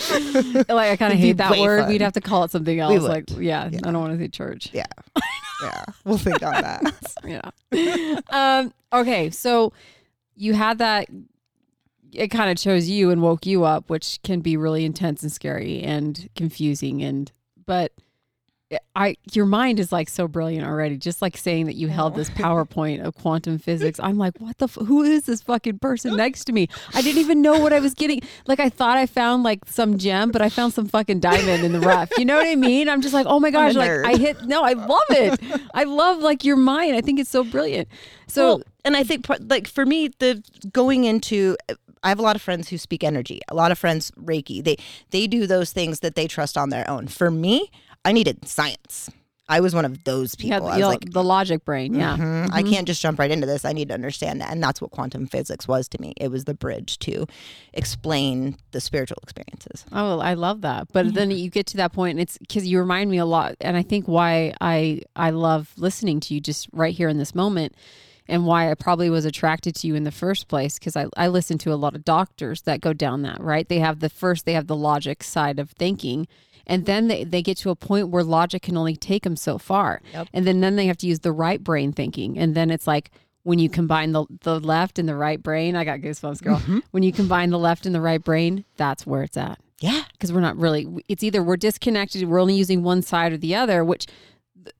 Like 0.68 0.90
I 0.90 0.96
kind 0.96 1.12
of 1.12 1.18
hate 1.18 1.36
that 1.36 1.56
word. 1.58 1.82
fun. 1.82 1.88
We'd 1.88 2.00
have 2.00 2.14
to 2.14 2.20
call 2.20 2.44
it 2.44 2.50
something 2.50 2.78
else. 2.80 3.02
Like 3.02 3.30
yeah, 3.30 3.68
Yeah. 3.70 3.80
I 3.84 3.92
don't 3.92 4.00
want 4.00 4.12
to 4.14 4.18
say 4.18 4.28
church. 4.28 4.70
yeah, 4.72 4.86
yeah, 5.62 5.84
we'll 6.04 6.18
think 6.18 6.42
on 6.42 6.52
that. 6.60 7.02
yeah. 7.24 8.20
um, 8.30 8.72
okay, 8.92 9.30
so 9.30 9.72
you 10.34 10.54
had 10.54 10.78
that. 10.78 11.06
It 12.12 12.28
kind 12.28 12.50
of 12.50 12.58
chose 12.58 12.88
you 12.90 13.10
and 13.10 13.22
woke 13.22 13.46
you 13.46 13.64
up, 13.64 13.88
which 13.88 14.20
can 14.22 14.40
be 14.40 14.56
really 14.58 14.84
intense 14.84 15.22
and 15.22 15.32
scary 15.32 15.80
and 15.82 16.28
confusing. 16.34 17.02
And 17.02 17.30
but 17.64 17.92
I, 18.94 19.16
your 19.32 19.46
mind 19.46 19.80
is 19.80 19.92
like 19.92 20.08
so 20.08 20.28
brilliant 20.28 20.66
already. 20.66 20.96
Just 20.96 21.22
like 21.22 21.36
saying 21.36 21.66
that 21.66 21.74
you 21.74 21.88
held 21.88 22.14
this 22.14 22.30
PowerPoint 22.42 23.04
of 23.04 23.14
quantum 23.14 23.58
physics. 23.58 23.98
I'm 24.02 24.18
like, 24.18 24.40
what 24.40 24.58
the? 24.58 24.64
F- 24.64 24.74
who 24.86 25.02
is 25.02 25.24
this 25.24 25.42
fucking 25.42 25.78
person 25.78 26.16
next 26.16 26.44
to 26.44 26.52
me? 26.52 26.68
I 26.94 27.02
didn't 27.02 27.20
even 27.20 27.42
know 27.42 27.58
what 27.58 27.72
I 27.72 27.80
was 27.80 27.94
getting. 27.94 28.20
Like 28.46 28.60
I 28.60 28.68
thought 28.68 28.98
I 28.98 29.06
found 29.06 29.42
like 29.42 29.60
some 29.66 29.98
gem, 29.98 30.30
but 30.30 30.42
I 30.42 30.48
found 30.48 30.72
some 30.74 30.86
fucking 30.86 31.20
diamond 31.20 31.64
in 31.64 31.72
the 31.72 31.80
rough. 31.80 32.10
You 32.18 32.24
know 32.24 32.36
what 32.36 32.46
I 32.46 32.56
mean? 32.56 32.88
I'm 32.88 33.00
just 33.00 33.14
like, 33.14 33.26
oh 33.28 33.40
my 33.40 33.50
gosh! 33.50 33.74
Like 33.74 33.90
nerd. 33.90 34.04
I 34.06 34.16
hit. 34.16 34.42
No, 34.44 34.62
I 34.62 34.72
love 34.72 35.00
it. 35.10 35.40
I 35.74 35.84
love 35.84 36.18
like 36.18 36.44
your 36.44 36.56
mind. 36.56 36.96
I 36.96 37.00
think 37.00 37.18
it's 37.20 37.30
so 37.30 37.44
brilliant. 37.44 37.88
So 38.26 38.46
Well, 38.46 38.62
and 38.84 38.96
I 38.96 39.04
think 39.04 39.26
like 39.40 39.66
for 39.68 39.84
me, 39.86 40.08
the 40.18 40.42
going 40.72 41.04
into 41.04 41.56
I 42.02 42.08
have 42.08 42.18
a 42.18 42.22
lot 42.22 42.36
of 42.36 42.42
friends 42.42 42.68
who 42.68 42.78
speak 42.78 43.04
energy. 43.04 43.40
A 43.48 43.54
lot 43.54 43.70
of 43.70 43.78
friends 43.78 44.10
Reiki. 44.12 44.62
They 44.62 44.76
they 45.10 45.26
do 45.26 45.46
those 45.46 45.72
things 45.72 46.00
that 46.00 46.14
they 46.14 46.26
trust 46.26 46.58
on 46.58 46.70
their 46.70 46.88
own. 46.90 47.06
For 47.06 47.30
me, 47.30 47.70
I 48.04 48.12
needed 48.12 48.46
science. 48.48 49.10
I 49.48 49.60
was 49.60 49.74
one 49.74 49.84
of 49.84 50.04
those 50.04 50.34
people. 50.34 50.60
the, 50.66 50.72
I 50.72 50.76
was 50.78 50.86
like, 50.86 51.10
the 51.12 51.22
logic 51.22 51.64
brain. 51.64 51.94
Yeah. 51.94 52.16
Mhm. 52.16 52.48
I 52.52 52.62
can't 52.62 52.86
just 52.86 53.02
jump 53.02 53.18
right 53.18 53.30
into 53.30 53.46
this. 53.46 53.64
I 53.66 53.72
need 53.72 53.88
to 53.88 53.94
understand 53.94 54.40
that. 54.40 54.50
And 54.50 54.62
that's 54.62 54.80
what 54.80 54.92
quantum 54.92 55.26
physics 55.26 55.68
was 55.68 55.88
to 55.88 56.00
me. 56.00 56.14
It 56.16 56.28
was 56.28 56.44
the 56.44 56.54
bridge 56.54 56.98
to 57.00 57.26
explain 57.74 58.56
the 58.70 58.80
spiritual 58.80 59.18
experiences. 59.22 59.84
Oh, 59.92 60.20
I 60.20 60.34
love 60.34 60.60
that. 60.62 60.88
But 60.92 61.14
then 61.14 61.30
you 61.30 61.50
get 61.50 61.66
to 61.68 61.76
that 61.78 61.92
point, 61.92 62.12
and 62.12 62.20
it's 62.20 62.38
because 62.38 62.66
you 62.66 62.78
remind 62.78 63.10
me 63.10 63.18
a 63.18 63.26
lot, 63.26 63.56
and 63.60 63.76
I 63.76 63.82
think 63.82 64.06
why 64.06 64.54
I 64.60 65.02
I 65.16 65.30
love 65.30 65.72
listening 65.76 66.20
to 66.20 66.34
you 66.34 66.40
just 66.40 66.68
right 66.72 66.94
here 66.94 67.08
in 67.08 67.18
this 67.18 67.34
moment, 67.34 67.74
and 68.28 68.46
why 68.46 68.70
I 68.70 68.74
probably 68.74 69.10
was 69.10 69.24
attracted 69.24 69.74
to 69.76 69.86
you 69.86 69.94
in 69.96 70.04
the 70.04 70.12
first 70.12 70.48
place 70.48 70.78
because 70.78 70.96
I 70.96 71.06
I 71.16 71.28
listen 71.28 71.58
to 71.58 71.72
a 71.72 71.76
lot 71.76 71.94
of 71.94 72.04
doctors 72.04 72.62
that 72.62 72.80
go 72.80 72.92
down 72.92 73.22
that 73.22 73.40
right. 73.40 73.68
They 73.68 73.80
have 73.80 73.98
the 74.00 74.08
first 74.10 74.46
they 74.46 74.52
have 74.54 74.66
the 74.68 74.76
logic 74.76 75.22
side 75.22 75.58
of 75.58 75.70
thinking. 75.72 76.26
And 76.66 76.82
mm-hmm. 76.82 76.86
then 76.86 77.08
they, 77.08 77.24
they 77.24 77.42
get 77.42 77.58
to 77.58 77.70
a 77.70 77.76
point 77.76 78.08
where 78.08 78.22
logic 78.24 78.62
can 78.62 78.76
only 78.76 78.96
take 78.96 79.24
them 79.24 79.36
so 79.36 79.58
far. 79.58 80.00
Yep. 80.12 80.28
And 80.32 80.46
then, 80.46 80.60
then 80.60 80.76
they 80.76 80.86
have 80.86 80.96
to 80.98 81.06
use 81.06 81.20
the 81.20 81.32
right 81.32 81.62
brain 81.62 81.92
thinking. 81.92 82.38
And 82.38 82.54
then 82.54 82.70
it's 82.70 82.86
like 82.86 83.10
when 83.42 83.58
you 83.58 83.68
combine 83.68 84.12
the, 84.12 84.24
the 84.42 84.60
left 84.60 84.98
and 84.98 85.08
the 85.08 85.16
right 85.16 85.42
brain, 85.42 85.74
I 85.74 85.84
got 85.84 86.00
goosebumps, 86.00 86.42
girl. 86.42 86.58
Mm-hmm. 86.58 86.78
When 86.92 87.02
you 87.02 87.12
combine 87.12 87.50
the 87.50 87.58
left 87.58 87.86
and 87.86 87.94
the 87.94 88.00
right 88.00 88.22
brain, 88.22 88.64
that's 88.76 89.06
where 89.06 89.22
it's 89.22 89.36
at 89.36 89.58
Yeah. 89.80 90.02
because 90.12 90.32
we're 90.32 90.40
not 90.40 90.56
really 90.56 90.86
it's 91.08 91.22
either 91.22 91.42
we're 91.42 91.56
disconnected 91.56 92.28
we're 92.28 92.40
only 92.40 92.54
using 92.54 92.82
one 92.82 93.02
side 93.02 93.32
or 93.32 93.36
the 93.36 93.54
other 93.54 93.84
which 93.84 94.06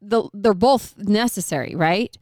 the, 0.01 0.29
they're 0.33 0.55
both 0.55 0.97
necessary 0.97 1.75
right 1.75 2.16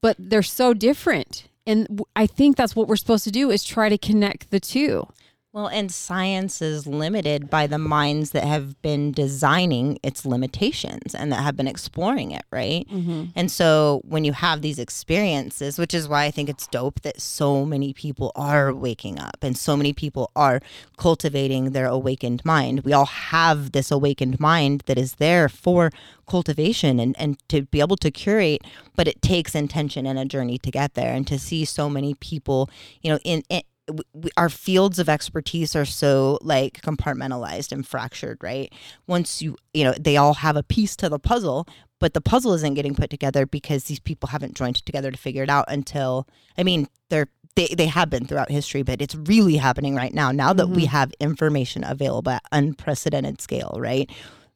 but 0.00 0.16
they're 0.18 0.42
so 0.42 0.72
different 0.72 1.48
and 1.66 2.00
I 2.16 2.26
think 2.26 2.56
that's 2.56 2.74
what 2.74 2.88
we're 2.88 2.96
supposed 2.96 3.24
to 3.24 3.30
do 3.30 3.50
is 3.50 3.62
try 3.62 3.88
to 3.88 3.98
connect 3.98 4.50
the 4.50 4.60
two 4.60 5.06
Well, 5.54 5.66
and 5.66 5.92
science 5.92 6.62
is 6.62 6.86
limited 6.86 7.50
by 7.50 7.66
the 7.66 7.76
minds 7.76 8.30
that 8.30 8.44
have 8.44 8.80
been 8.80 9.12
designing 9.12 9.98
its 10.02 10.24
limitations 10.24 11.14
and 11.14 11.30
that 11.30 11.42
have 11.42 11.58
been 11.58 11.68
exploring 11.68 12.30
it, 12.30 12.46
right? 12.50 12.88
Mm-hmm. 12.88 13.24
And 13.36 13.50
so 13.50 14.00
when 14.06 14.24
you 14.24 14.32
have 14.32 14.62
these 14.62 14.78
experiences, 14.78 15.78
which 15.78 15.92
is 15.92 16.08
why 16.08 16.24
I 16.24 16.30
think 16.30 16.48
it's 16.48 16.66
dope 16.68 17.02
that 17.02 17.20
so 17.20 17.66
many 17.66 17.92
people 17.92 18.32
are 18.34 18.72
waking 18.72 19.18
up 19.18 19.36
and 19.42 19.54
so 19.54 19.76
many 19.76 19.92
people 19.92 20.30
are 20.34 20.62
cultivating 20.96 21.72
their 21.72 21.86
awakened 21.86 22.42
mind. 22.46 22.80
We 22.80 22.94
all 22.94 23.04
have 23.04 23.72
this 23.72 23.90
awakened 23.90 24.40
mind 24.40 24.84
that 24.86 24.96
is 24.96 25.16
there 25.16 25.50
for 25.50 25.90
cultivation 26.26 26.98
and, 26.98 27.14
and 27.18 27.36
to 27.50 27.62
be 27.62 27.80
able 27.80 27.96
to 27.96 28.10
curate, 28.10 28.62
but 28.96 29.06
it 29.06 29.20
takes 29.20 29.54
intention 29.54 30.06
and 30.06 30.18
a 30.18 30.24
journey 30.24 30.56
to 30.56 30.70
get 30.70 30.94
there. 30.94 31.12
And 31.12 31.26
to 31.26 31.38
see 31.38 31.66
so 31.66 31.90
many 31.90 32.14
people, 32.14 32.70
you 33.02 33.10
know, 33.10 33.18
in, 33.22 33.42
in 33.50 33.60
w- 33.92 34.04
w- 34.14 34.32
our 34.36 34.48
fields 34.48 34.98
of 34.98 35.08
expertise 35.08 35.76
are 35.76 35.84
so 35.84 36.38
like 36.42 36.80
compartmentalized 36.82 37.72
and 37.72 37.86
fractured, 37.86 38.38
right? 38.42 38.72
Once 39.06 39.40
you, 39.40 39.56
you 39.72 39.84
know, 39.84 39.94
they 39.98 40.16
all 40.16 40.34
have 40.34 40.56
a 40.56 40.62
piece 40.62 40.96
to 40.96 41.08
the 41.08 41.18
puzzle, 41.18 41.66
but 42.00 42.14
the 42.14 42.20
puzzle 42.20 42.52
isn't 42.54 42.74
getting 42.74 42.94
put 42.94 43.10
together 43.10 43.46
because 43.46 43.84
these 43.84 44.00
people 44.00 44.28
haven't 44.28 44.56
joined 44.56 44.84
together 44.84 45.10
to 45.10 45.18
figure 45.18 45.42
it 45.42 45.50
out 45.50 45.66
until, 45.68 46.26
I 46.58 46.62
mean, 46.62 46.88
they're, 47.10 47.28
they, 47.54 47.68
they 47.68 47.86
have 47.86 48.10
been 48.10 48.26
throughout 48.26 48.50
history, 48.50 48.82
but 48.82 49.02
it's 49.02 49.14
really 49.14 49.56
happening 49.56 49.94
right 49.94 50.14
now. 50.14 50.32
Now 50.32 50.52
that 50.52 50.68
we 50.68 50.82
mm-hmm. 50.84 50.90
have 50.90 51.12
information 51.20 51.84
available 51.84 52.32
at 52.32 52.42
unprecedented 52.50 53.40
scale, 53.40 53.76
right? 53.78 54.10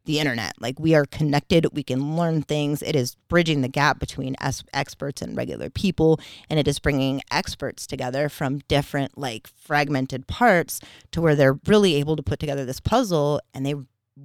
The 0.07 0.19
internet. 0.19 0.55
Like 0.61 0.81
we 0.81 0.95
are 0.95 1.05
connected, 1.05 1.67
we 1.73 1.83
can 1.83 2.17
learn 2.17 2.43
things. 2.43 2.83
It 2.83 2.97
is 2.97 3.17
bridging 3.29 3.61
the 3.61 3.69
gap 3.69 3.99
between 3.99 4.37
us 4.41 4.65
experts 4.73 5.21
and 5.21 5.37
regular 5.37 5.69
people, 5.69 6.19
and 6.49 6.59
it 6.59 6.67
is 6.67 6.79
bringing 6.79 7.21
experts 7.31 7.87
together 7.87 8.29
from 8.29 8.61
different 8.69 9.19
like 9.19 9.47
fragmented 9.47 10.27
parts 10.27 10.81
to 11.13 11.21
where 11.21 11.35
they're 11.35 11.59
really 11.67 11.97
able 11.97 12.17
to 12.17 12.23
put 12.23 12.39
together 12.39 12.65
this 12.65 12.81
puzzle. 12.81 13.41
And 13.53 13.67
they 13.67 13.75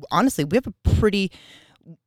honestly, 0.10 0.44
we 0.46 0.56
have 0.56 0.68
a 0.68 0.90
pretty. 0.96 1.32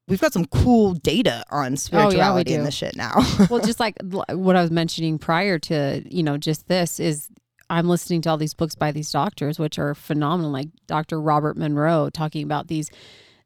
We've 0.06 0.20
got 0.20 0.34
some 0.34 0.44
cool 0.44 0.92
data 0.92 1.44
on 1.50 1.72
oh, 1.72 1.76
spirituality 1.76 2.52
in 2.52 2.60
do. 2.60 2.64
this 2.66 2.74
shit 2.74 2.94
now. 2.94 3.14
well, 3.50 3.60
just 3.64 3.80
like 3.80 3.96
what 4.02 4.54
I 4.54 4.60
was 4.60 4.70
mentioning 4.70 5.18
prior 5.18 5.58
to, 5.60 6.02
you 6.06 6.22
know, 6.22 6.36
just 6.36 6.68
this 6.68 7.00
is 7.00 7.28
I'm 7.70 7.88
listening 7.88 8.20
to 8.22 8.30
all 8.30 8.36
these 8.36 8.54
books 8.54 8.74
by 8.74 8.92
these 8.92 9.10
doctors, 9.10 9.58
which 9.58 9.78
are 9.78 9.94
phenomenal, 9.94 10.50
like 10.50 10.68
Dr. 10.86 11.20
Robert 11.20 11.56
Monroe 11.56 12.10
talking 12.10 12.44
about 12.44 12.68
these 12.68 12.90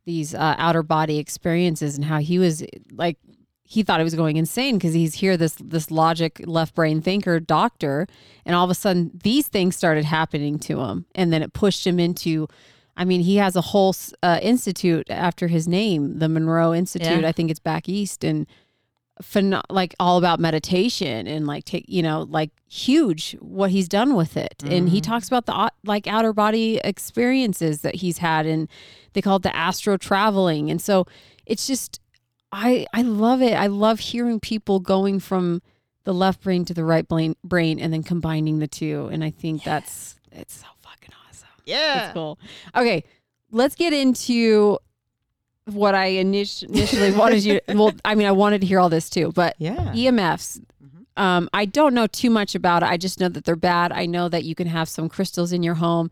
these 0.08 0.34
uh, 0.34 0.54
outer 0.56 0.82
body 0.82 1.18
experiences 1.18 1.94
and 1.94 2.04
how 2.06 2.18
he 2.18 2.38
was 2.38 2.64
like 2.92 3.18
he 3.62 3.82
thought 3.82 4.00
he 4.00 4.04
was 4.04 4.14
going 4.14 4.38
insane 4.38 4.78
because 4.78 4.94
he's 4.94 5.14
here 5.14 5.36
this 5.36 5.54
this 5.60 5.90
logic 5.90 6.40
left 6.46 6.74
brain 6.74 7.02
thinker 7.02 7.38
doctor 7.38 8.06
and 8.46 8.56
all 8.56 8.64
of 8.64 8.70
a 8.70 8.74
sudden 8.74 9.10
these 9.22 9.48
things 9.48 9.76
started 9.76 10.06
happening 10.06 10.58
to 10.58 10.80
him 10.80 11.04
and 11.14 11.30
then 11.30 11.42
it 11.42 11.52
pushed 11.52 11.86
him 11.86 12.00
into 12.00 12.48
I 13.00 13.04
mean, 13.04 13.20
he 13.20 13.36
has 13.36 13.54
a 13.54 13.60
whole 13.60 13.94
uh, 14.24 14.40
institute 14.42 15.08
after 15.08 15.46
his 15.46 15.68
name, 15.68 16.18
the 16.18 16.28
Monroe 16.28 16.74
Institute. 16.74 17.20
Yeah. 17.20 17.28
I 17.28 17.30
think 17.30 17.48
it's 17.48 17.60
back 17.60 17.88
east, 17.88 18.24
and 18.24 18.44
phen- 19.22 19.60
like 19.70 19.94
all 19.98 20.18
about 20.18 20.40
meditation 20.40 21.26
and 21.26 21.46
like 21.46 21.64
take 21.64 21.84
you 21.88 22.02
know 22.02 22.26
like 22.28 22.50
huge 22.68 23.32
what 23.40 23.70
he's 23.70 23.88
done 23.88 24.14
with 24.14 24.36
it. 24.36 24.62
And 24.64 24.88
he 24.88 25.00
mm-hmm. 25.00 25.10
talks 25.10 25.28
about 25.28 25.46
the 25.46 25.72
like 25.84 26.06
outer 26.06 26.32
body 26.32 26.80
experiences 26.84 27.80
that 27.80 27.96
he's 27.96 28.18
had 28.18 28.46
and 28.46 28.68
they 29.14 29.22
call 29.22 29.36
it 29.36 29.42
the 29.42 29.54
astral 29.56 29.98
traveling. 29.98 30.70
And 30.70 30.80
so 30.80 31.06
it's 31.46 31.66
just 31.66 32.00
i 32.52 32.86
i 32.92 33.02
love 33.02 33.42
it. 33.42 33.54
I 33.54 33.66
love 33.66 34.00
hearing 34.00 34.40
people 34.40 34.80
going 34.80 35.20
from 35.20 35.62
the 36.04 36.14
left 36.14 36.42
brain 36.42 36.64
to 36.66 36.74
the 36.74 36.84
right 36.84 37.06
brain 37.06 37.36
brain 37.42 37.78
and 37.78 37.92
then 37.92 38.02
combining 38.02 38.58
the 38.58 38.68
two. 38.68 39.08
And 39.12 39.24
i 39.24 39.30
think 39.30 39.64
that's 39.64 40.16
it's 40.32 40.58
so 40.58 40.66
fucking 40.82 41.14
awesome. 41.28 41.48
Yeah. 41.64 42.06
it's 42.06 42.14
cool. 42.14 42.38
Okay, 42.76 43.04
let's 43.50 43.74
get 43.74 43.92
into 43.92 44.78
what 45.68 45.94
I 45.94 46.10
init- 46.12 46.62
initially 46.64 47.12
wanted 47.12 47.44
you. 47.44 47.60
Well, 47.68 47.92
I 48.04 48.14
mean, 48.14 48.26
I 48.26 48.32
wanted 48.32 48.60
to 48.62 48.66
hear 48.66 48.80
all 48.80 48.88
this 48.88 49.08
too, 49.10 49.32
but 49.34 49.54
Yeah. 49.58 49.76
EMFs. 49.94 50.60
Um, 51.16 51.48
I 51.52 51.64
don't 51.64 51.94
know 51.94 52.06
too 52.06 52.30
much 52.30 52.54
about 52.54 52.82
it. 52.84 52.86
I 52.86 52.96
just 52.96 53.18
know 53.18 53.28
that 53.28 53.44
they're 53.44 53.56
bad. 53.56 53.90
I 53.92 54.06
know 54.06 54.28
that 54.28 54.44
you 54.44 54.54
can 54.54 54.68
have 54.68 54.88
some 54.88 55.08
crystals 55.08 55.52
in 55.52 55.62
your 55.64 55.74
home 55.74 56.10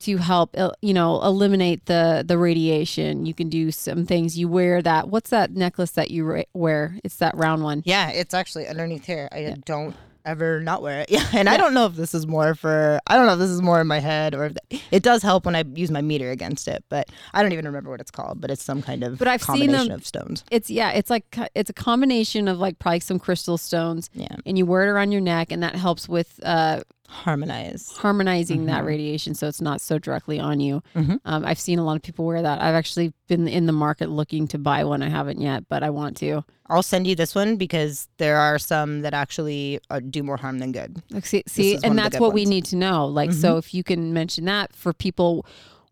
to 0.00 0.16
help, 0.18 0.54
uh, 0.58 0.72
you 0.82 0.92
know, 0.92 1.22
eliminate 1.22 1.86
the 1.86 2.24
the 2.26 2.36
radiation. 2.36 3.24
You 3.24 3.34
can 3.34 3.48
do 3.48 3.70
some 3.70 4.04
things. 4.04 4.36
You 4.36 4.48
wear 4.48 4.82
that. 4.82 5.08
What's 5.08 5.30
that 5.30 5.52
necklace 5.54 5.92
that 5.92 6.10
you 6.10 6.44
wear? 6.54 6.98
It's 7.04 7.16
that 7.16 7.36
round 7.36 7.62
one. 7.62 7.82
Yeah, 7.86 8.10
it's 8.10 8.34
actually 8.34 8.66
underneath 8.66 9.06
here. 9.06 9.28
I 9.32 9.54
don't 9.64 9.94
ever 10.24 10.60
not 10.60 10.82
wear 10.82 11.00
it. 11.00 11.10
Yeah, 11.10 11.26
and 11.34 11.48
I 11.48 11.56
don't 11.56 11.74
know 11.74 11.86
if 11.86 11.94
this 11.94 12.14
is 12.14 12.26
more 12.26 12.54
for 12.54 13.00
I 13.06 13.16
don't 13.16 13.26
know 13.26 13.34
if 13.34 13.38
this 13.38 13.50
is 13.50 13.60
more 13.62 13.80
in 13.80 13.86
my 13.86 13.98
head 14.00 14.34
or 14.34 14.46
if 14.46 14.82
it 14.90 15.02
does 15.02 15.22
help 15.22 15.44
when 15.46 15.54
I 15.54 15.64
use 15.74 15.90
my 15.90 16.00
meter 16.02 16.30
against 16.30 16.68
it, 16.68 16.84
but 16.88 17.08
I 17.34 17.42
don't 17.42 17.52
even 17.52 17.64
remember 17.66 17.90
what 17.90 18.00
it's 18.00 18.10
called. 18.10 18.40
But 18.40 18.50
it's 18.50 18.62
some 18.62 18.82
kind 18.82 19.02
of 19.04 19.18
But 19.18 19.28
I've 19.28 19.42
seen 19.42 19.56
combination 19.58 19.88
them- 19.88 19.96
of 19.98 20.06
stones. 20.06 20.44
It's 20.50 20.70
yeah. 20.70 20.90
It's 20.92 21.10
like 21.10 21.24
it's 21.54 21.70
a 21.70 21.74
combination 21.74 22.48
of 22.48 22.58
like 22.58 22.78
probably 22.78 23.00
some 23.00 23.18
crystal 23.18 23.58
stones, 23.58 24.10
Yeah, 24.14 24.36
and 24.46 24.56
you 24.56 24.64
wear 24.66 24.84
it 24.84 24.88
around 24.90 25.12
your 25.12 25.20
neck, 25.20 25.52
and 25.52 25.62
that 25.62 25.74
helps 25.74 26.08
with 26.08 26.40
uh, 26.44 26.82
harmonize. 27.12 27.88
harmonizing 27.98 28.66
that 28.66 28.84
radiation 28.84 29.34
so 29.34 29.46
it's 29.46 29.60
not 29.60 29.80
so 29.80 29.98
directly 29.98 30.40
on 30.40 30.60
you. 30.60 30.82
Mhm. 30.94 31.20
Um, 31.24 31.44
I've 31.44 31.58
seen 31.60 31.78
a 31.78 31.84
lot 31.84 31.96
of 31.96 32.02
people 32.02 32.24
wear 32.24 32.42
that. 32.42 32.60
I've 32.60 32.74
actually 32.74 33.12
been 33.28 33.46
in 33.48 33.66
the 33.66 33.72
market 33.72 34.08
looking 34.10 34.48
to 34.48 34.58
buy 34.58 34.84
one. 34.84 35.02
I 35.02 35.08
haven't 35.08 35.40
yet, 35.40 35.68
but 35.68 35.82
I 35.82 35.90
want 35.90 36.16
to. 36.18 36.44
I'll 36.68 36.82
send 36.82 37.06
you 37.06 37.14
this 37.14 37.34
one 37.34 37.56
because 37.56 38.08
there 38.16 38.38
are 38.38 38.58
some 38.58 39.02
that 39.02 39.12
actually 39.12 39.78
uh, 39.90 40.00
do 40.00 40.22
more 40.22 40.38
harm 40.38 40.58
than 40.58 40.72
good. 40.72 41.02
Like, 41.10 41.26
see, 41.26 41.42
see 41.46 41.78
and 41.84 41.98
that's 41.98 42.18
what 42.18 42.32
we 42.32 42.40
ones. 42.40 42.46
Mm-hmm. 42.46 42.50
need 42.50 42.64
to 42.66 42.76
know. 42.76 43.06
Like, 43.06 43.32
so 43.32 43.58
if 43.58 43.74
you 43.74 43.84
can 43.84 44.12
mention 44.14 44.46
that 44.46 44.74
for 44.74 44.92
people, 44.94 45.44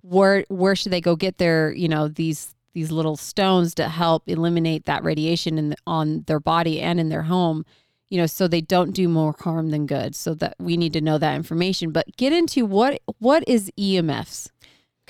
where 0.03 0.45
where 0.49 0.75
should 0.75 0.93
they 0.93 1.01
go 1.03 1.17
get 1.17 1.37
their 1.39 1.73
you 1.73 1.89
know 1.89 2.09
these 2.09 2.55
these 2.73 2.91
little 2.91 3.17
stones 3.17 3.75
to 3.75 3.89
help 3.89 4.23
eliminate 4.29 4.85
that 4.87 5.03
radiation 5.05 5.59
in 5.59 5.71
the, 5.71 5.77
on 5.87 6.23
their 6.29 6.41
body 6.41 6.81
and 6.81 7.01
in 7.01 7.09
their 7.09 7.23
home 7.25 7.65
you 8.11 8.19
know 8.19 8.27
so 8.27 8.47
they 8.47 8.61
don't 8.61 8.93
do 8.93 9.09
more 9.09 9.35
harm 9.39 9.71
than 9.71 9.87
good 9.87 10.15
so 10.15 10.35
that 10.35 10.55
we 10.59 10.77
need 10.77 10.93
to 10.93 11.01
know 11.01 11.17
that 11.19 11.35
information 11.35 11.91
but 11.91 12.07
get 12.17 12.33
into 12.33 12.67
what 12.67 13.01
what 13.19 13.43
is 13.49 13.71
emfs 13.79 14.51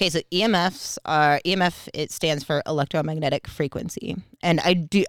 Okay, 0.01 0.09
so 0.09 0.21
EMFs 0.33 0.97
are 1.05 1.43
EMF. 1.45 1.87
It 1.93 2.11
stands 2.11 2.43
for 2.43 2.63
electromagnetic 2.65 3.47
frequency, 3.47 4.17
and 4.43 4.59
I 4.61 4.73
do 4.73 5.05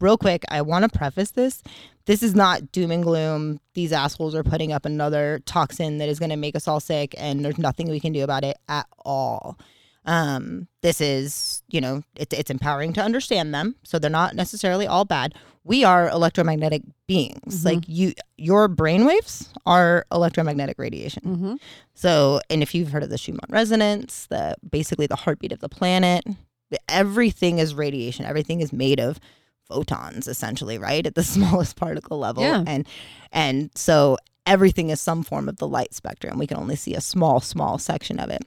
real 0.00 0.16
quick. 0.16 0.44
I 0.48 0.62
want 0.62 0.84
to 0.84 0.98
preface 0.98 1.32
this. 1.32 1.64
This 2.04 2.22
is 2.22 2.36
not 2.36 2.70
doom 2.70 2.92
and 2.92 3.02
gloom. 3.02 3.58
These 3.74 3.92
assholes 3.92 4.36
are 4.36 4.44
putting 4.44 4.72
up 4.72 4.84
another 4.84 5.40
toxin 5.46 5.98
that 5.98 6.08
is 6.08 6.20
going 6.20 6.30
to 6.30 6.36
make 6.36 6.54
us 6.54 6.68
all 6.68 6.78
sick, 6.78 7.12
and 7.18 7.44
there's 7.44 7.58
nothing 7.58 7.88
we 7.88 7.98
can 7.98 8.12
do 8.12 8.22
about 8.22 8.44
it 8.44 8.56
at 8.68 8.86
all. 9.04 9.58
Um, 10.06 10.68
this 10.82 11.00
is, 11.00 11.62
you 11.68 11.80
know, 11.80 12.02
it's 12.14 12.32
it's 12.32 12.50
empowering 12.50 12.92
to 12.94 13.02
understand 13.02 13.52
them, 13.52 13.74
so 13.82 13.98
they're 13.98 14.10
not 14.10 14.34
necessarily 14.34 14.86
all 14.86 15.04
bad. 15.04 15.34
We 15.64 15.82
are 15.82 16.08
electromagnetic 16.08 16.82
beings. 17.08 17.64
Like 17.64 17.82
you, 17.88 18.12
your 18.36 18.68
brainwaves 18.68 19.48
are 19.66 20.06
electromagnetic 20.12 20.78
radiation. 20.78 21.22
mm-hmm. 21.24 21.54
So, 21.94 22.40
and 22.48 22.62
if 22.62 22.72
you've 22.72 22.90
heard 22.90 23.02
of 23.02 23.10
the 23.10 23.18
Schumann 23.18 23.48
resonance, 23.48 24.26
the 24.26 24.54
basically 24.70 25.08
the 25.08 25.16
heartbeat 25.16 25.50
of 25.50 25.58
the 25.58 25.68
planet, 25.68 26.24
everything 26.88 27.58
is 27.58 27.74
radiation. 27.74 28.24
Everything 28.24 28.60
is 28.60 28.72
made 28.72 29.00
of 29.00 29.18
photons, 29.68 30.28
essentially, 30.28 30.78
right 30.78 31.04
at 31.04 31.16
the 31.16 31.24
smallest 31.24 31.76
particle 31.76 32.18
level. 32.18 32.44
Yeah. 32.44 32.62
And 32.64 32.86
and 33.32 33.70
so 33.74 34.18
everything 34.46 34.90
is 34.90 35.00
some 35.00 35.22
form 35.22 35.48
of 35.48 35.56
the 35.56 35.66
light 35.66 35.94
spectrum. 35.94 36.38
We 36.38 36.46
can 36.46 36.58
only 36.58 36.76
see 36.76 36.94
a 36.94 37.00
small, 37.00 37.40
small 37.40 37.78
section 37.78 38.20
of 38.20 38.30
it. 38.30 38.42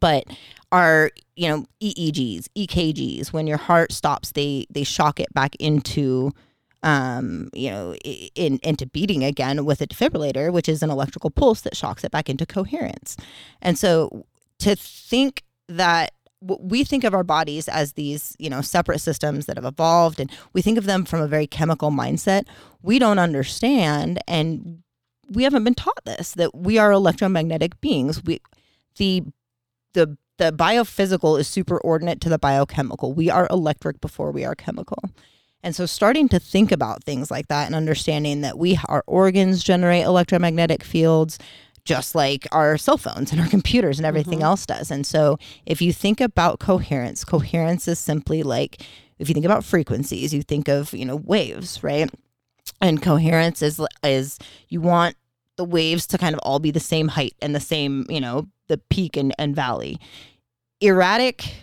But 0.00 0.24
our, 0.72 1.10
you 1.36 1.48
know, 1.48 1.66
EEGs, 1.82 2.48
EKGs, 2.56 3.32
when 3.32 3.46
your 3.46 3.58
heart 3.58 3.92
stops, 3.92 4.32
they 4.32 4.66
they 4.70 4.84
shock 4.84 5.20
it 5.20 5.32
back 5.34 5.54
into 5.56 6.32
um, 6.84 7.48
you 7.54 7.70
know, 7.70 7.94
in, 8.34 8.60
into 8.62 8.86
beating 8.86 9.24
again 9.24 9.64
with 9.64 9.80
a 9.80 9.86
defibrillator, 9.86 10.52
which 10.52 10.68
is 10.68 10.82
an 10.82 10.90
electrical 10.90 11.30
pulse 11.30 11.62
that 11.62 11.74
shocks 11.74 12.04
it 12.04 12.10
back 12.10 12.28
into 12.28 12.44
coherence. 12.44 13.16
And 13.62 13.78
so 13.78 14.26
to 14.58 14.76
think 14.76 15.44
that 15.66 16.12
we 16.42 16.84
think 16.84 17.04
of 17.04 17.14
our 17.14 17.24
bodies 17.24 17.68
as 17.68 17.94
these, 17.94 18.36
you 18.38 18.50
know, 18.50 18.60
separate 18.60 19.00
systems 19.00 19.46
that 19.46 19.56
have 19.56 19.64
evolved 19.64 20.20
and 20.20 20.30
we 20.52 20.60
think 20.60 20.76
of 20.76 20.84
them 20.84 21.06
from 21.06 21.22
a 21.22 21.26
very 21.26 21.46
chemical 21.46 21.90
mindset. 21.90 22.44
We 22.82 22.98
don't 22.98 23.18
understand 23.18 24.20
and 24.28 24.82
we 25.30 25.44
haven't 25.44 25.64
been 25.64 25.74
taught 25.74 26.04
this 26.04 26.32
that 26.32 26.54
we 26.54 26.76
are 26.76 26.92
electromagnetic 26.92 27.80
beings. 27.80 28.22
We 28.22 28.42
the 28.96 29.24
the 29.94 30.16
the 30.36 30.52
biophysical 30.52 31.38
is 31.38 31.48
superordinate 31.48 32.20
to 32.20 32.28
the 32.28 32.38
biochemical. 32.38 33.14
We 33.14 33.30
are 33.30 33.46
electric 33.50 34.00
before 34.00 34.32
we 34.32 34.44
are 34.44 34.54
chemical. 34.54 34.98
And 35.62 35.74
so 35.74 35.86
starting 35.86 36.28
to 36.28 36.38
think 36.38 36.72
about 36.72 37.04
things 37.04 37.30
like 37.30 37.48
that 37.48 37.66
and 37.66 37.74
understanding 37.74 38.42
that 38.42 38.58
we 38.58 38.78
our 38.88 39.02
organs 39.06 39.64
generate 39.64 40.04
electromagnetic 40.04 40.82
fields 40.82 41.38
just 41.84 42.14
like 42.14 42.46
our 42.50 42.78
cell 42.78 42.96
phones 42.96 43.30
and 43.30 43.40
our 43.40 43.48
computers 43.48 43.98
and 43.98 44.06
everything 44.06 44.38
mm-hmm. 44.38 44.46
else 44.46 44.66
does. 44.66 44.90
And 44.90 45.06
so 45.06 45.38
if 45.66 45.82
you 45.82 45.92
think 45.92 46.20
about 46.20 46.58
coherence, 46.58 47.24
coherence 47.24 47.86
is 47.88 47.98
simply 47.98 48.42
like 48.42 48.82
if 49.18 49.28
you 49.28 49.34
think 49.34 49.46
about 49.46 49.64
frequencies, 49.64 50.34
you 50.34 50.42
think 50.42 50.68
of, 50.68 50.92
you 50.92 51.04
know, 51.04 51.16
waves, 51.16 51.82
right? 51.82 52.10
And 52.80 53.02
coherence 53.02 53.62
is 53.62 53.80
is 54.02 54.38
you 54.68 54.80
want 54.80 55.16
the 55.56 55.64
waves 55.64 56.06
to 56.08 56.18
kind 56.18 56.34
of 56.34 56.40
all 56.40 56.58
be 56.58 56.70
the 56.70 56.80
same 56.80 57.08
height 57.08 57.34
and 57.40 57.54
the 57.54 57.60
same, 57.60 58.06
you 58.08 58.20
know, 58.20 58.48
the 58.68 58.78
peak 58.78 59.16
and, 59.16 59.34
and 59.38 59.54
valley. 59.54 59.98
Erratic, 60.80 61.54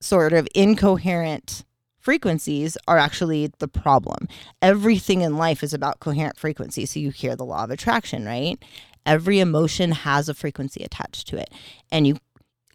sort 0.00 0.32
of 0.32 0.46
incoherent 0.54 1.64
frequencies 1.98 2.78
are 2.86 2.98
actually 2.98 3.50
the 3.58 3.68
problem. 3.68 4.28
Everything 4.62 5.20
in 5.20 5.36
life 5.36 5.62
is 5.62 5.74
about 5.74 6.00
coherent 6.00 6.38
frequency. 6.38 6.86
So 6.86 7.00
you 7.00 7.10
hear 7.10 7.36
the 7.36 7.44
law 7.44 7.64
of 7.64 7.70
attraction, 7.70 8.24
right? 8.24 8.62
Every 9.04 9.40
emotion 9.40 9.92
has 9.92 10.28
a 10.28 10.34
frequency 10.34 10.82
attached 10.82 11.28
to 11.28 11.36
it. 11.36 11.50
And 11.90 12.06
you 12.06 12.18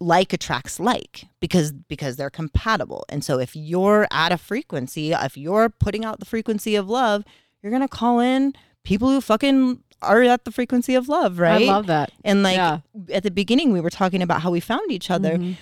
like 0.00 0.32
attracts 0.32 0.78
like 0.78 1.24
because 1.40 1.72
because 1.72 2.16
they're 2.16 2.30
compatible. 2.30 3.04
And 3.08 3.24
so 3.24 3.38
if 3.38 3.56
you're 3.56 4.06
at 4.10 4.32
a 4.32 4.38
frequency, 4.38 5.12
if 5.12 5.36
you're 5.36 5.68
putting 5.68 6.04
out 6.04 6.20
the 6.20 6.26
frequency 6.26 6.76
of 6.76 6.88
love, 6.88 7.24
you're 7.62 7.70
going 7.70 7.82
to 7.82 7.88
call 7.88 8.20
in 8.20 8.52
people 8.84 9.08
who 9.08 9.20
fucking 9.20 9.82
are 10.04 10.22
at 10.22 10.44
the 10.44 10.50
frequency 10.52 10.94
of 10.94 11.08
love, 11.08 11.38
right? 11.38 11.62
I 11.68 11.72
love 11.72 11.86
that. 11.88 12.12
And 12.24 12.42
like 12.42 12.56
Yeah. 12.56 12.78
at 13.12 13.22
the 13.22 13.30
beginning, 13.30 13.72
we 13.72 13.80
were 13.80 13.90
talking 13.90 14.22
about 14.22 14.42
how 14.42 14.50
we 14.50 14.60
found 14.60 14.90
each 14.90 15.10
other 15.10 15.36
Mhm. 15.38 15.56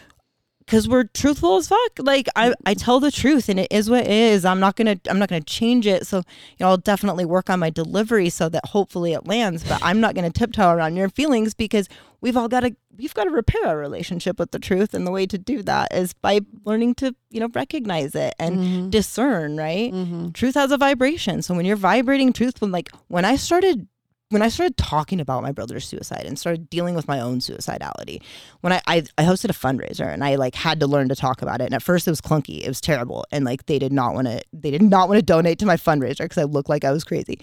because 0.61 0.89
we're 0.89 1.05
truthful 1.05 1.57
as 1.57 1.69
fuck. 1.69 1.93
Like 1.99 2.29
I, 2.37 2.55
I 2.65 2.75
tell 2.75 3.01
the 3.01 3.11
truth, 3.11 3.49
and 3.49 3.59
it 3.59 3.69
is 3.71 3.91
what 3.91 4.05
it 4.05 4.11
is. 4.11 4.45
I'm 4.45 4.61
not 4.61 4.77
gonna, 4.77 4.99
I'm 5.11 5.19
not 5.19 5.29
gonna 5.29 5.41
change 5.43 5.87
it. 5.87 6.07
So 6.07 6.19
you 6.19 6.25
know, 6.61 6.69
I'll 6.69 6.77
definitely 6.77 7.25
work 7.25 7.51
on 7.51 7.59
my 7.59 7.71
delivery 7.71 8.29
so 8.31 8.49
that 8.49 8.67
hopefully 8.67 9.13
it 9.13 9.27
lands. 9.27 9.65
But 9.65 9.81
I'm 9.83 10.01
not 10.01 10.15
gonna 10.15 10.31
tiptoe 10.31 10.71
around 10.71 10.97
your 10.97 11.09
feelings 11.09 11.53
because 11.55 11.89
we've 12.21 12.37
all 12.37 12.47
got 12.49 12.61
to, 12.61 12.77
we've 12.97 13.13
got 13.15 13.25
to 13.25 13.31
repair 13.31 13.67
our 13.67 13.77
relationship 13.77 14.39
with 14.39 14.53
the 14.53 14.61
truth, 14.61 14.95
and 14.95 15.05
the 15.05 15.11
way 15.11 15.27
to 15.27 15.37
do 15.37 15.61
that 15.65 15.93
is 15.93 16.13
by 16.13 16.39
learning 16.65 16.95
to, 16.95 17.13
you 17.31 17.41
know, 17.41 17.49
recognize 17.53 18.15
it 18.15 18.33
and 18.39 18.59
Mhm. 18.59 18.91
discern. 18.91 19.57
Right? 19.57 19.93
Mhm. 19.93 20.33
truth 20.33 20.55
has 20.55 20.71
a 20.71 20.79
vibration. 20.79 21.43
So 21.43 21.55
when 21.55 21.65
you're 21.67 21.75
vibrating 21.77 22.33
truth, 22.33 22.61
when 22.61 22.71
like 22.71 22.91
when 23.09 23.25
I 23.25 23.35
started 23.35 23.89
when 24.33 24.43
I 24.43 24.49
started 24.49 24.77
talking 24.77 25.21
about 25.21 25.43
my 25.43 25.53
brother's 25.53 25.87
suicide 25.87 26.25
and 26.25 26.39
started 26.39 26.71
dealing 26.71 26.95
with 26.95 27.07
my 27.07 27.21
own 27.21 27.39
suicidality, 27.39 28.23
when 28.63 28.73
I, 28.73 28.81
I 28.87 29.05
I 29.19 29.25
hosted 29.25 29.51
a 29.51 29.53
fundraiser 29.53 30.13
and 30.13 30.25
I 30.25 30.37
like 30.37 30.55
had 30.55 30.81
to 30.81 30.87
learn 30.87 31.09
to 31.11 31.15
talk 31.15 31.43
about 31.43 31.61
it. 31.61 31.65
And 31.65 31.75
at 31.75 31.83
first 31.83 32.09
it 32.09 32.11
was 32.11 32.21
clunky, 32.21 32.63
it 32.63 32.69
was 32.69 32.81
terrible, 32.81 33.27
and 33.31 33.45
like 33.45 33.67
they 33.67 33.79
did 33.79 33.93
not 33.93 34.15
want 34.15 34.27
to 34.29 34.43
they 34.53 34.71
did 34.71 34.83
not 34.83 35.09
want 35.09 35.19
to 35.19 35.23
donate 35.25 35.59
to 35.59 35.67
my 35.67 35.77
fundraiser 35.77 36.21
because 36.21 36.39
I 36.39 36.45
looked 36.45 36.71
like 36.71 36.85
I 36.85 36.93
was 36.93 37.05
crazy. 37.05 37.39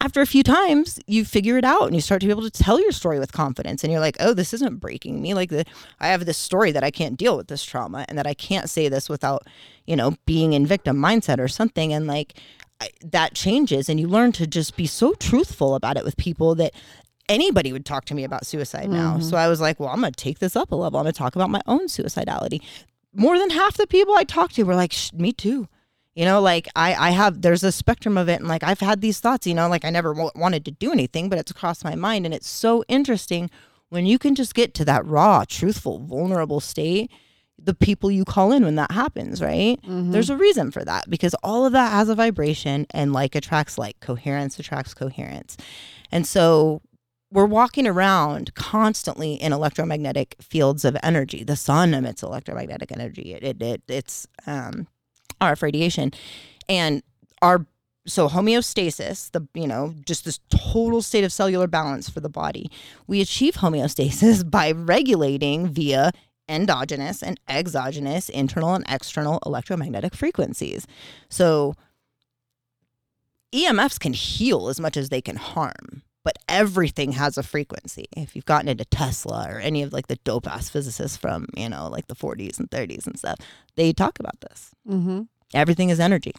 After 0.00 0.20
a 0.20 0.26
few 0.26 0.42
times, 0.42 0.98
you 1.06 1.24
figure 1.24 1.56
it 1.56 1.64
out 1.64 1.86
and 1.86 1.94
you 1.94 2.00
start 2.00 2.20
to 2.20 2.26
be 2.26 2.30
able 2.30 2.42
to 2.42 2.50
tell 2.50 2.80
your 2.80 2.90
story 2.90 3.18
with 3.18 3.32
confidence. 3.32 3.82
And 3.82 3.92
you're 3.92 4.00
like, 4.00 4.16
oh, 4.20 4.34
this 4.34 4.52
isn't 4.52 4.80
breaking 4.80 5.22
me. 5.22 5.32
Like, 5.32 5.50
the, 5.50 5.64
I 5.98 6.08
have 6.08 6.26
this 6.26 6.36
story 6.36 6.72
that 6.72 6.84
I 6.84 6.90
can't 6.90 7.16
deal 7.16 7.36
with 7.36 7.46
this 7.46 7.64
trauma 7.64 8.04
and 8.08 8.18
that 8.18 8.26
I 8.26 8.34
can't 8.34 8.68
say 8.68 8.88
this 8.88 9.08
without, 9.08 9.46
you 9.86 9.96
know, 9.96 10.16
being 10.26 10.52
in 10.52 10.66
victim 10.66 10.98
mindset 10.98 11.38
or 11.38 11.48
something. 11.48 11.92
And 11.92 12.06
like, 12.06 12.38
that 13.02 13.34
changes 13.34 13.88
and 13.88 13.98
you 14.00 14.08
learn 14.08 14.32
to 14.32 14.46
just 14.46 14.76
be 14.76 14.86
so 14.86 15.14
truthful 15.14 15.74
about 15.74 15.96
it 15.96 16.04
with 16.04 16.16
people 16.16 16.54
that 16.56 16.72
anybody 17.28 17.72
would 17.72 17.86
talk 17.86 18.04
to 18.06 18.14
me 18.14 18.24
about 18.24 18.46
suicide 18.46 18.90
now. 18.90 19.14
Mm-hmm. 19.14 19.22
So 19.22 19.36
I 19.36 19.48
was 19.48 19.60
like, 19.60 19.80
well, 19.80 19.88
I'm 19.88 20.00
going 20.00 20.12
to 20.12 20.24
take 20.24 20.38
this 20.38 20.56
up 20.56 20.72
a 20.72 20.74
level. 20.74 20.98
I'm 20.98 21.04
going 21.04 21.12
to 21.12 21.18
talk 21.18 21.36
about 21.36 21.50
my 21.50 21.62
own 21.66 21.86
suicidality. 21.86 22.60
More 23.14 23.38
than 23.38 23.50
half 23.50 23.76
the 23.76 23.86
people 23.86 24.14
I 24.14 24.24
talked 24.24 24.56
to 24.56 24.64
were 24.64 24.74
like, 24.74 24.94
me 25.12 25.32
too. 25.32 25.68
You 26.14 26.24
know, 26.24 26.40
like 26.40 26.68
I, 26.76 26.94
I 26.94 27.10
have, 27.10 27.42
there's 27.42 27.64
a 27.64 27.72
spectrum 27.72 28.16
of 28.16 28.28
it. 28.28 28.40
And 28.40 28.48
like 28.48 28.62
I've 28.62 28.80
had 28.80 29.00
these 29.00 29.20
thoughts, 29.20 29.46
you 29.46 29.54
know, 29.54 29.68
like 29.68 29.84
I 29.84 29.90
never 29.90 30.12
w- 30.14 30.30
wanted 30.36 30.64
to 30.66 30.70
do 30.70 30.92
anything, 30.92 31.28
but 31.28 31.38
it's 31.38 31.52
crossed 31.52 31.84
my 31.84 31.94
mind. 31.94 32.24
And 32.24 32.34
it's 32.34 32.48
so 32.48 32.84
interesting 32.86 33.50
when 33.88 34.06
you 34.06 34.18
can 34.18 34.34
just 34.34 34.54
get 34.54 34.74
to 34.74 34.84
that 34.84 35.06
raw, 35.06 35.44
truthful, 35.44 36.00
vulnerable 36.00 36.60
state. 36.60 37.10
The 37.64 37.74
people 37.74 38.10
you 38.10 38.24
call 38.24 38.52
in 38.52 38.64
when 38.64 38.76
that 38.76 38.92
happens, 38.92 39.40
right? 39.40 39.78
There's 40.12 40.30
a 40.30 40.36
reason 40.36 40.70
for 40.70 40.84
that 40.84 41.08
because 41.08 41.34
all 41.42 41.64
of 41.64 41.72
that 41.72 41.92
has 41.92 42.08
a 42.08 42.14
vibration 42.14 42.86
and 42.90 43.12
like 43.12 43.34
attracts 43.34 43.78
like, 43.78 43.98
coherence 44.00 44.58
attracts 44.58 44.92
coherence. 44.94 45.56
And 46.12 46.26
so 46.26 46.82
we're 47.34 47.44
walking 47.44 47.86
around 47.86 48.54
constantly 48.54 49.34
in 49.34 49.52
electromagnetic 49.52 50.36
fields 50.40 50.84
of 50.84 50.96
energy. 51.02 51.42
The 51.42 51.56
sun 51.56 51.92
emits 51.92 52.22
electromagnetic 52.22 52.92
energy. 52.92 53.34
It, 53.34 53.42
it, 53.42 53.62
it 53.62 53.82
it's 53.88 54.26
um, 54.46 54.86
RF 55.40 55.62
radiation, 55.62 56.12
and 56.68 57.02
our 57.42 57.66
so 58.06 58.28
homeostasis, 58.28 59.32
the 59.32 59.46
you 59.54 59.66
know 59.66 59.94
just 60.06 60.24
this 60.24 60.38
total 60.48 61.02
state 61.02 61.24
of 61.24 61.32
cellular 61.32 61.66
balance 61.66 62.08
for 62.08 62.20
the 62.20 62.28
body. 62.28 62.70
We 63.06 63.20
achieve 63.20 63.54
homeostasis 63.56 64.48
by 64.50 64.70
regulating 64.70 65.68
via 65.68 66.12
endogenous 66.48 67.22
and 67.22 67.38
exogenous, 67.48 68.28
internal 68.28 68.74
and 68.74 68.84
external 68.88 69.38
electromagnetic 69.46 70.14
frequencies. 70.14 70.86
So 71.28 71.74
EMFs 73.52 73.98
can 74.00 74.12
heal 74.12 74.68
as 74.68 74.80
much 74.80 74.96
as 74.96 75.08
they 75.08 75.20
can 75.20 75.36
harm, 75.36 76.02
but 76.24 76.38
everything 76.48 77.12
has 77.12 77.38
a 77.38 77.42
frequency. 77.42 78.06
If 78.16 78.34
you've 78.34 78.44
gotten 78.44 78.68
into 78.68 78.84
Tesla 78.84 79.46
or 79.48 79.60
any 79.60 79.82
of 79.82 79.92
like 79.92 80.08
the 80.08 80.16
dope 80.24 80.46
ass 80.46 80.68
physicists 80.68 81.16
from, 81.16 81.46
you 81.56 81.68
know, 81.68 81.88
like 81.88 82.08
the 82.08 82.16
40s 82.16 82.58
and 82.58 82.70
30s 82.70 83.06
and 83.06 83.18
stuff, 83.18 83.38
they 83.76 83.92
talk 83.92 84.18
about 84.18 84.40
this. 84.40 84.70
Mhm. 84.88 85.28
Everything 85.54 85.90
is 85.90 86.00
energy. 86.00 86.32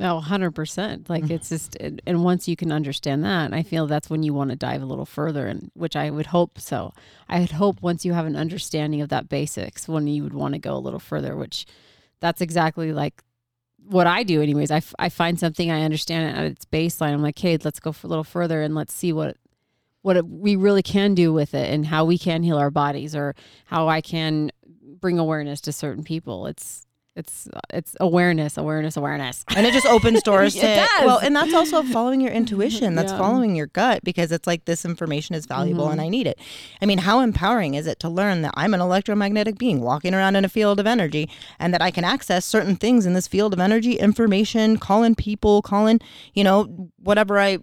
Oh, 0.00 0.22
100%. 0.24 1.08
Like 1.08 1.24
Mm-hmm. 1.24 1.32
it's 1.32 1.48
just, 1.48 1.74
and, 1.76 2.00
and 2.06 2.22
once 2.22 2.46
you 2.46 2.54
can 2.54 2.70
understand 2.70 3.24
that, 3.24 3.52
I 3.52 3.62
feel 3.64 3.86
that's 3.88 4.08
when 4.08 4.22
you 4.22 4.32
want 4.32 4.50
to 4.50 4.56
dive 4.56 4.80
a 4.82 4.86
little 4.86 5.04
further, 5.06 5.46
and 5.48 5.70
which 5.74 5.96
I 5.96 6.10
would 6.10 6.26
hope 6.26 6.60
so. 6.60 6.92
I 7.28 7.40
would 7.40 7.50
hope 7.52 7.82
once 7.82 8.04
you 8.04 8.12
have 8.12 8.26
an 8.26 8.36
understanding 8.36 9.00
of 9.00 9.08
that 9.08 9.28
basics, 9.28 9.88
when 9.88 10.06
you 10.06 10.22
would 10.22 10.34
want 10.34 10.54
to 10.54 10.60
go 10.60 10.74
a 10.74 10.78
little 10.78 11.00
further, 11.00 11.36
which 11.36 11.66
that's 12.20 12.40
exactly 12.40 12.92
like 12.92 13.22
what 13.88 14.06
I 14.06 14.22
do, 14.22 14.40
anyways. 14.42 14.70
I, 14.70 14.76
f- 14.78 14.94
I 14.98 15.08
find 15.08 15.38
something, 15.40 15.70
I 15.70 15.82
understand 15.82 16.30
it 16.30 16.38
at 16.38 16.44
its 16.44 16.64
baseline. 16.64 17.12
I'm 17.12 17.22
like, 17.22 17.38
hey, 17.38 17.56
let's 17.64 17.80
go 17.80 17.92
a 18.02 18.06
little 18.06 18.24
further 18.24 18.62
and 18.62 18.74
let's 18.74 18.92
see 18.94 19.12
what 19.12 19.36
what 20.02 20.16
it, 20.16 20.26
we 20.28 20.54
really 20.54 20.82
can 20.82 21.14
do 21.14 21.32
with 21.32 21.54
it 21.54 21.72
and 21.74 21.84
how 21.86 22.04
we 22.04 22.16
can 22.18 22.44
heal 22.44 22.56
our 22.56 22.70
bodies 22.70 23.16
or 23.16 23.34
how 23.64 23.88
I 23.88 24.00
can 24.00 24.52
bring 25.00 25.18
awareness 25.18 25.60
to 25.62 25.72
certain 25.72 26.04
people. 26.04 26.46
It's 26.46 26.86
it's 27.16 27.48
it's 27.70 27.96
awareness, 27.98 28.56
awareness, 28.56 28.96
awareness. 28.96 29.44
And 29.56 29.66
it 29.66 29.72
just 29.72 29.86
opens 29.86 30.22
doors 30.30 30.54
It 30.54 30.60
to 30.60 30.66
does. 30.66 30.88
well, 31.04 31.18
and 31.18 31.34
that's 31.34 31.52
also 31.52 31.82
following 31.82 32.20
your 32.20 32.30
intuition. 32.30 32.94
That's 32.94 33.10
Yeah. 33.10 33.18
following 33.18 33.56
your 33.56 33.66
gut 33.66 34.04
because 34.04 34.30
it's 34.30 34.46
like 34.46 34.66
this 34.66 34.84
information 34.84 35.34
is 35.34 35.44
valuable 35.46 35.84
Mm-hmm. 35.84 35.92
and 35.92 36.00
I 36.00 36.08
need 36.08 36.26
it. 36.28 36.38
I 36.80 36.86
mean, 36.86 36.98
how 36.98 37.18
empowering 37.20 37.74
is 37.74 37.88
it 37.88 37.98
to 38.00 38.08
learn 38.08 38.42
that 38.42 38.52
I'm 38.54 38.72
an 38.72 38.80
electromagnetic 38.80 39.58
being 39.58 39.80
walking 39.80 40.14
around 40.14 40.36
in 40.36 40.44
a 40.44 40.48
field 40.48 40.78
of 40.78 40.86
energy 40.86 41.28
and 41.58 41.74
that 41.74 41.82
I 41.82 41.90
can 41.90 42.04
access 42.04 42.44
certain 42.44 42.76
things 42.76 43.04
in 43.04 43.14
this 43.14 43.26
field 43.26 43.52
of 43.52 43.58
energy, 43.58 43.94
information, 43.94 44.76
calling 44.76 45.16
people, 45.16 45.60
calling, 45.60 46.00
you 46.34 46.44
know, 46.44 46.90
whatever 47.02 47.40
I 47.40 47.58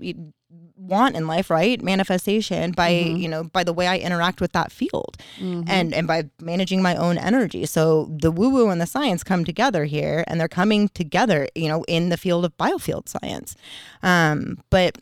want 0.88 1.16
in 1.16 1.28
life, 1.28 1.50
right? 1.50 1.82
Manifestation 1.82 2.72
by, 2.72 2.92
Mm-hmm. 2.92 3.16
you 3.18 3.28
know, 3.30 3.44
by 3.44 3.64
the 3.64 3.74
way 3.74 3.88
I 3.88 3.98
interact 3.98 4.40
with 4.42 4.52
that 4.54 4.72
field 4.72 5.18
and 5.40 5.94
and 5.94 6.08
by 6.08 6.30
managing 6.40 6.82
my 6.82 6.96
own 6.96 7.18
energy. 7.18 7.66
So 7.66 8.10
the 8.24 8.32
woo 8.32 8.50
woo 8.50 8.70
and 8.70 8.80
the 8.80 8.86
science 8.86 9.24
come 9.24 9.44
together 9.46 9.86
here 9.86 10.24
and 10.28 10.40
they're 10.40 10.48
coming 10.62 10.90
together, 10.90 11.48
you 11.56 11.68
know, 11.68 11.84
in 11.88 12.10
the 12.10 12.18
field 12.18 12.46
of 12.46 12.56
biofield 12.58 13.10
science. 13.10 13.56
Um, 14.04 14.60
but 14.70 14.98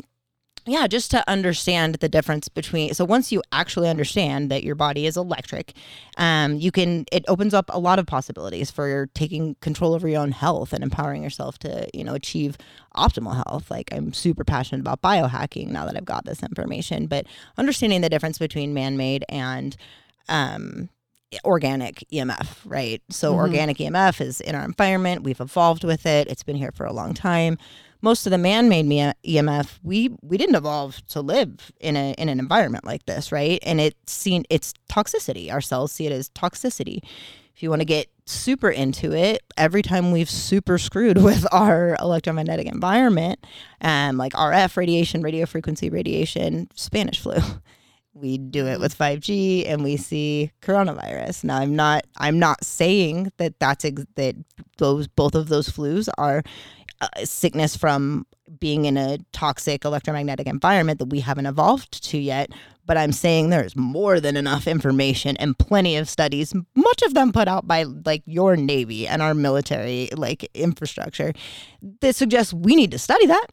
yeah, 0.66 0.88
just 0.88 1.12
to 1.12 1.30
understand 1.30 1.96
the 1.96 2.08
difference 2.08 2.48
between. 2.48 2.94
So 2.94 3.04
once 3.04 3.32
you 3.32 3.42
actually 3.52 3.90
understand 3.90 4.50
that 4.50 4.64
your 4.64 4.76
body 4.76 5.06
is 5.06 5.18
electric, 5.18 5.74
um, 6.18 6.56
you 6.56 6.72
can. 6.72 7.06
It 7.12 7.26
opens 7.28 7.54
up 7.54 7.70
a 7.70 7.80
lot 7.80 8.00
of 8.00 8.06
possibilities 8.06 8.72
for 8.72 9.08
taking 9.14 9.56
control 9.56 9.94
over 9.94 10.08
your 10.08 10.22
own 10.22 10.32
health 10.32 10.72
and 10.72 10.82
empowering 10.82 11.22
yourself 11.22 11.60
to, 11.60 11.88
you 11.94 12.04
know, 12.04 12.14
achieve 12.14 12.58
optimal 12.96 13.36
health. 13.36 13.70
Like 13.70 13.94
I'm 13.94 14.14
super 14.14 14.46
passionate 14.46 14.80
about 14.80 15.02
biohacking 15.02 15.68
now 15.68 15.86
that 15.86 15.98
I've 15.98 16.06
got 16.06 16.24
this 16.24 16.42
information, 16.42 17.08
but 17.08 17.26
understanding 17.58 18.00
the 18.00 18.10
difference 18.10 18.38
between 18.38 18.74
man-made 18.74 19.26
and 19.28 19.76
um, 20.30 20.90
organic 21.44 22.06
EMF, 22.14 22.60
right? 22.66 23.02
So 23.10 23.34
organic 23.34 23.78
EMF 23.78 24.22
is 24.22 24.40
in 24.40 24.56
our 24.56 24.64
environment. 24.64 25.24
We've 25.24 25.42
evolved 25.42 25.84
with 25.84 26.06
it. 26.06 26.28
It's 26.28 26.44
been 26.44 26.56
here 26.56 26.72
for 26.72 26.86
a 26.86 26.94
long 26.94 27.14
time. 27.14 27.58
Most 28.04 28.28
of 28.28 28.32
the 28.32 28.38
man-made 28.38 28.86
EMF, 28.86 29.80
we 29.82 30.10
we 30.22 30.38
didn't 30.38 30.56
evolve 30.56 31.02
to 31.08 31.22
live 31.22 31.72
in 31.80 31.96
a 31.96 32.14
in 32.18 32.30
an 32.30 32.38
environment 32.38 32.86
like 32.86 33.06
this, 33.06 33.32
right? 33.32 33.60
And 33.64 33.80
it's 33.80 34.12
seen 34.12 34.44
it's 34.50 34.74
toxicity. 34.92 35.52
Our 35.52 35.62
cells 35.62 35.94
see 35.94 36.06
it 36.06 36.12
as 36.12 36.30
toxicity. 36.30 37.00
If 37.56 37.64
you 37.64 37.70
want 37.70 37.80
to 37.82 37.86
get 37.86 38.08
super 38.26 38.70
into 38.70 39.14
it, 39.14 39.42
every 39.58 39.82
time 39.82 40.12
we've 40.12 40.30
super 40.30 40.78
screwed 40.78 41.18
with 41.24 41.48
our 41.54 41.96
electromagnetic 42.00 42.68
environment, 42.68 43.40
um, 43.82 44.18
like 44.18 44.34
RF 44.34 44.76
radiation, 44.78 45.22
radio 45.22 45.46
frequency 45.46 45.90
radiation, 45.90 46.68
Spanish 46.76 47.20
flu 47.20 47.38
we 48.14 48.38
do 48.38 48.68
it 48.68 48.80
with 48.80 48.98
5G 48.98 49.68
and 49.68 49.84
we 49.84 49.98
see 49.98 50.52
coronavirus. 50.62 51.46
Now 51.46 51.58
I'm 51.58 51.76
not 51.76 52.06
I'm 52.18 52.40
not 52.40 52.64
saying 52.64 53.32
that 53.38 53.60
that's 53.60 53.86
ex- 53.86 54.06
that 54.16 54.36
those 54.78 55.08
both 55.08 55.36
of 55.36 55.50
those 55.50 55.70
flus 55.70 56.08
are 56.18 56.44
Uh, 57.04 57.26
sickness 57.26 57.76
from 57.76 58.26
being 58.62 58.86
in 58.86 58.96
a 58.96 59.18
toxic 59.34 59.84
electromagnetic 59.84 60.48
environment 60.48 61.00
that 61.00 61.08
we 61.08 61.20
haven't 61.20 61.46
evolved 61.46 62.02
to 62.02 62.18
yet, 62.18 62.50
but 62.86 62.96
I'm 62.96 63.12
saying 63.12 63.50
there's 63.50 63.76
more 63.76 64.22
than 64.22 64.38
enough 64.38 64.68
information 64.68 65.36
and 65.36 65.58
plenty 65.58 65.98
of 65.98 66.08
studies, 66.08 66.54
much 66.76 67.02
of 67.02 67.14
them 67.14 67.34
put 67.34 67.50
out 67.50 67.68
by 67.68 67.84
like 67.84 68.24
your 68.26 68.56
navy 68.56 69.06
and 69.06 69.22
our 69.22 69.34
military 69.34 70.08
like 70.16 70.50
infrastructure 70.54 71.34
that 72.00 72.16
suggests 72.16 72.54
we 72.54 72.74
need 72.74 72.92
to 72.92 73.00
study 73.00 73.26
that 73.26 73.48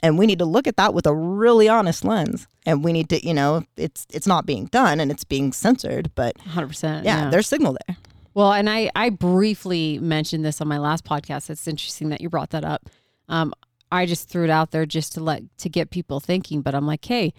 and 0.00 0.16
we 0.16 0.24
need 0.24 0.38
to 0.38 0.44
look 0.44 0.68
at 0.68 0.76
that 0.76 0.94
with 0.94 1.06
a 1.06 1.14
really 1.14 1.68
honest 1.68 2.04
lens 2.04 2.46
and 2.64 2.84
we 2.84 2.92
need 2.92 3.08
to 3.08 3.26
you 3.26 3.34
know 3.34 3.64
it's 3.76 4.06
it's 4.10 4.28
not 4.28 4.46
being 4.46 4.66
done 4.66 5.00
and 5.00 5.10
it's 5.10 5.24
being 5.24 5.52
censored 5.52 6.12
but 6.14 6.36
100%. 6.38 7.04
yeah, 7.04 7.30
there's 7.30 7.48
signal 7.48 7.76
there 7.86 7.96
Well, 8.34 8.52
and 8.52 8.68
I, 8.70 8.90
I 8.94 9.10
briefly 9.10 9.98
mentioned 9.98 10.44
this 10.44 10.60
on 10.60 10.68
my 10.68 10.78
last 10.78 11.04
podcast. 11.04 11.50
It's 11.50 11.68
interesting 11.68 12.08
that 12.10 12.20
you 12.20 12.28
brought 12.28 12.50
that 12.50 12.64
up. 12.64 12.88
Um, 13.28 13.52
I 13.90 14.06
just 14.06 14.28
threw 14.28 14.44
it 14.44 14.50
out 14.50 14.70
there 14.70 14.86
just 14.86 15.12
to 15.14 15.20
let 15.22 15.42
to 15.58 15.68
get 15.68 15.90
people 15.90 16.18
thinking. 16.20 16.62
But 16.62 16.74
I'm 16.74 16.86
like, 16.86 17.04
hey, 17.04 17.34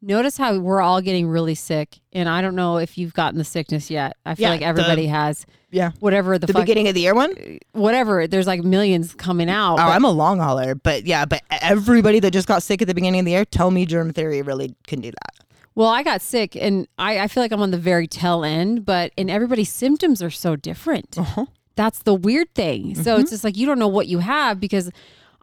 notice 0.00 0.38
how 0.38 0.58
we're 0.58 0.80
all 0.80 1.00
getting 1.02 1.28
really 1.28 1.54
sick, 1.54 1.98
and 2.12 2.28
I 2.28 2.40
don't 2.40 2.54
know 2.54 2.78
if 2.78 2.96
you've 2.96 3.12
gotten 3.12 3.36
the 3.38 3.44
sickness 3.44 3.90
yet. 3.90 4.16
I 4.24 4.34
feel 4.34 4.44
Yeah, 4.44 4.50
like 4.50 4.62
everybody 4.62 5.06
has. 5.08 5.44
yeah 5.70 5.90
Whatever 6.00 6.38
the, 6.38 6.46
the 6.46 6.54
fuck, 6.54 6.62
beginning 6.62 6.88
of 6.88 6.94
the 6.94 7.02
year 7.02 7.14
one 7.14 7.58
whatever. 7.72 8.26
There's 8.26 8.46
like 8.46 8.62
millions 8.62 9.14
coming 9.14 9.50
out. 9.50 9.74
Oh, 9.74 9.76
but- 9.76 9.88
I'm 9.88 10.04
a 10.04 10.10
long 10.10 10.38
hauler, 10.38 10.74
but 10.74 11.04
yeah, 11.04 11.26
but 11.26 11.42
everybody 11.50 12.20
that 12.20 12.30
just 12.30 12.48
got 12.48 12.62
sick 12.62 12.80
at 12.80 12.88
the 12.88 12.94
beginning 12.94 13.20
of 13.20 13.26
the 13.26 13.32
year, 13.32 13.44
tell 13.44 13.70
me 13.70 13.84
germ 13.84 14.12
theory 14.14 14.40
really 14.40 14.74
can 14.86 15.00
do 15.02 15.10
that. 15.10 15.37
Well, 15.78 15.88
I 15.88 16.02
got 16.02 16.20
sick 16.20 16.56
and 16.56 16.88
I, 16.98 17.20
I 17.20 17.28
feel 17.28 17.40
like 17.42 17.52
I'm 17.52 17.62
on 17.62 17.70
the 17.70 17.78
very 17.78 18.08
tail 18.08 18.42
end, 18.44 18.84
but 18.84 19.12
and 19.16 19.30
everybody's 19.30 19.70
symptoms 19.70 20.20
are 20.20 20.30
so 20.30 20.56
different. 20.56 21.16
Uh-huh. 21.16 21.46
That's 21.76 22.00
the 22.00 22.14
weird 22.14 22.52
thing. 22.54 22.96
So 22.96 23.12
Mm-hmm. 23.12 23.20
it's 23.20 23.30
just 23.30 23.44
like 23.44 23.56
you 23.56 23.64
don't 23.64 23.78
know 23.78 23.86
what 23.86 24.08
you 24.08 24.18
have 24.18 24.58
because 24.58 24.90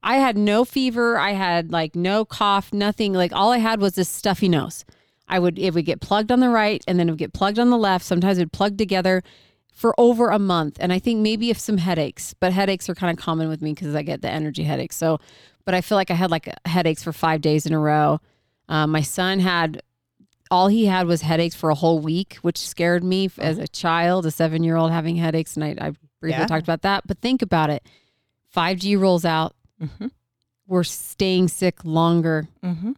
I 0.04 0.18
had 0.18 0.38
no 0.38 0.66
fever, 0.66 1.18
I 1.18 1.32
had 1.32 1.72
like 1.72 1.96
no 1.96 2.26
cough, 2.26 2.74
nothing. 2.74 3.14
Like 3.14 3.32
all 3.34 3.54
I 3.54 3.60
had 3.60 3.80
was 3.80 3.96
this 3.96 4.10
stuffy 4.10 4.50
nose. 4.50 4.84
I 5.30 5.40
would 5.40 5.58
it 5.58 5.74
would 5.74 5.86
get 5.86 6.02
plugged 6.02 6.32
on 6.34 6.42
the 6.42 6.50
right 6.50 6.84
and 6.86 7.00
then 7.00 7.08
it 7.08 7.14
would 7.14 7.20
get 7.20 7.32
plugged 7.34 7.58
on 7.58 7.70
the 7.70 7.78
left. 7.78 8.04
Sometimes 8.04 8.38
it 8.38 8.42
would 8.42 8.52
plug 8.52 8.78
together 8.78 9.24
for 9.74 9.96
over 9.98 10.30
a 10.32 10.38
month. 10.40 10.78
And 10.82 10.92
I 10.92 11.00
think 11.00 11.22
maybe 11.22 11.50
if 11.50 11.58
some 11.58 11.78
headaches, 11.78 12.34
but 12.42 12.52
headaches 12.52 12.90
are 12.90 12.96
kind 12.96 13.18
of 13.18 13.24
common 13.24 13.48
with 13.48 13.62
me 13.62 13.74
because 13.74 13.96
I 13.96 14.02
get 14.04 14.22
the 14.22 14.30
energy 14.30 14.64
headaches. 14.64 14.98
So, 14.98 15.20
but 15.64 15.74
I 15.74 15.80
feel 15.80 15.96
like 15.98 16.12
I 16.12 16.16
had 16.16 16.30
like 16.30 16.48
headaches 16.66 17.04
for 17.04 17.14
five 17.14 17.40
days 17.42 17.66
in 17.66 17.72
a 17.74 17.80
row. 17.80 18.20
Um, 18.68 18.92
my 18.92 19.02
son 19.02 19.40
had 19.40 19.82
all 20.52 20.68
he 20.68 20.86
had 20.86 21.08
was 21.08 21.22
headaches 21.22 21.56
for 21.56 21.70
a 21.70 21.76
whole 21.76 22.00
week, 22.00 22.36
which 22.42 22.58
scared 22.58 23.04
me 23.04 23.30
as 23.40 23.58
a 23.58 23.68
child, 23.68 24.26
a 24.26 24.32
seven 24.32 24.64
year 24.64 24.76
old 24.76 24.92
having 24.92 25.16
headaches. 25.16 25.56
And 25.56 25.64
I, 25.64 25.70
I 25.80 25.90
briefly 26.22 26.40
Yeah. 26.40 26.46
talked 26.48 26.64
about 26.64 26.82
that. 26.84 27.04
But 27.08 27.20
think 27.20 27.42
about 27.42 27.70
it 27.70 27.84
5G 28.56 28.96
rolls 29.00 29.26
out. 29.26 29.56
Mhm. 29.82 30.12
We're 30.68 30.84
staying 30.84 31.48
sick 31.50 31.84
longer. 31.84 32.48
Mm-hmm. 32.64 32.92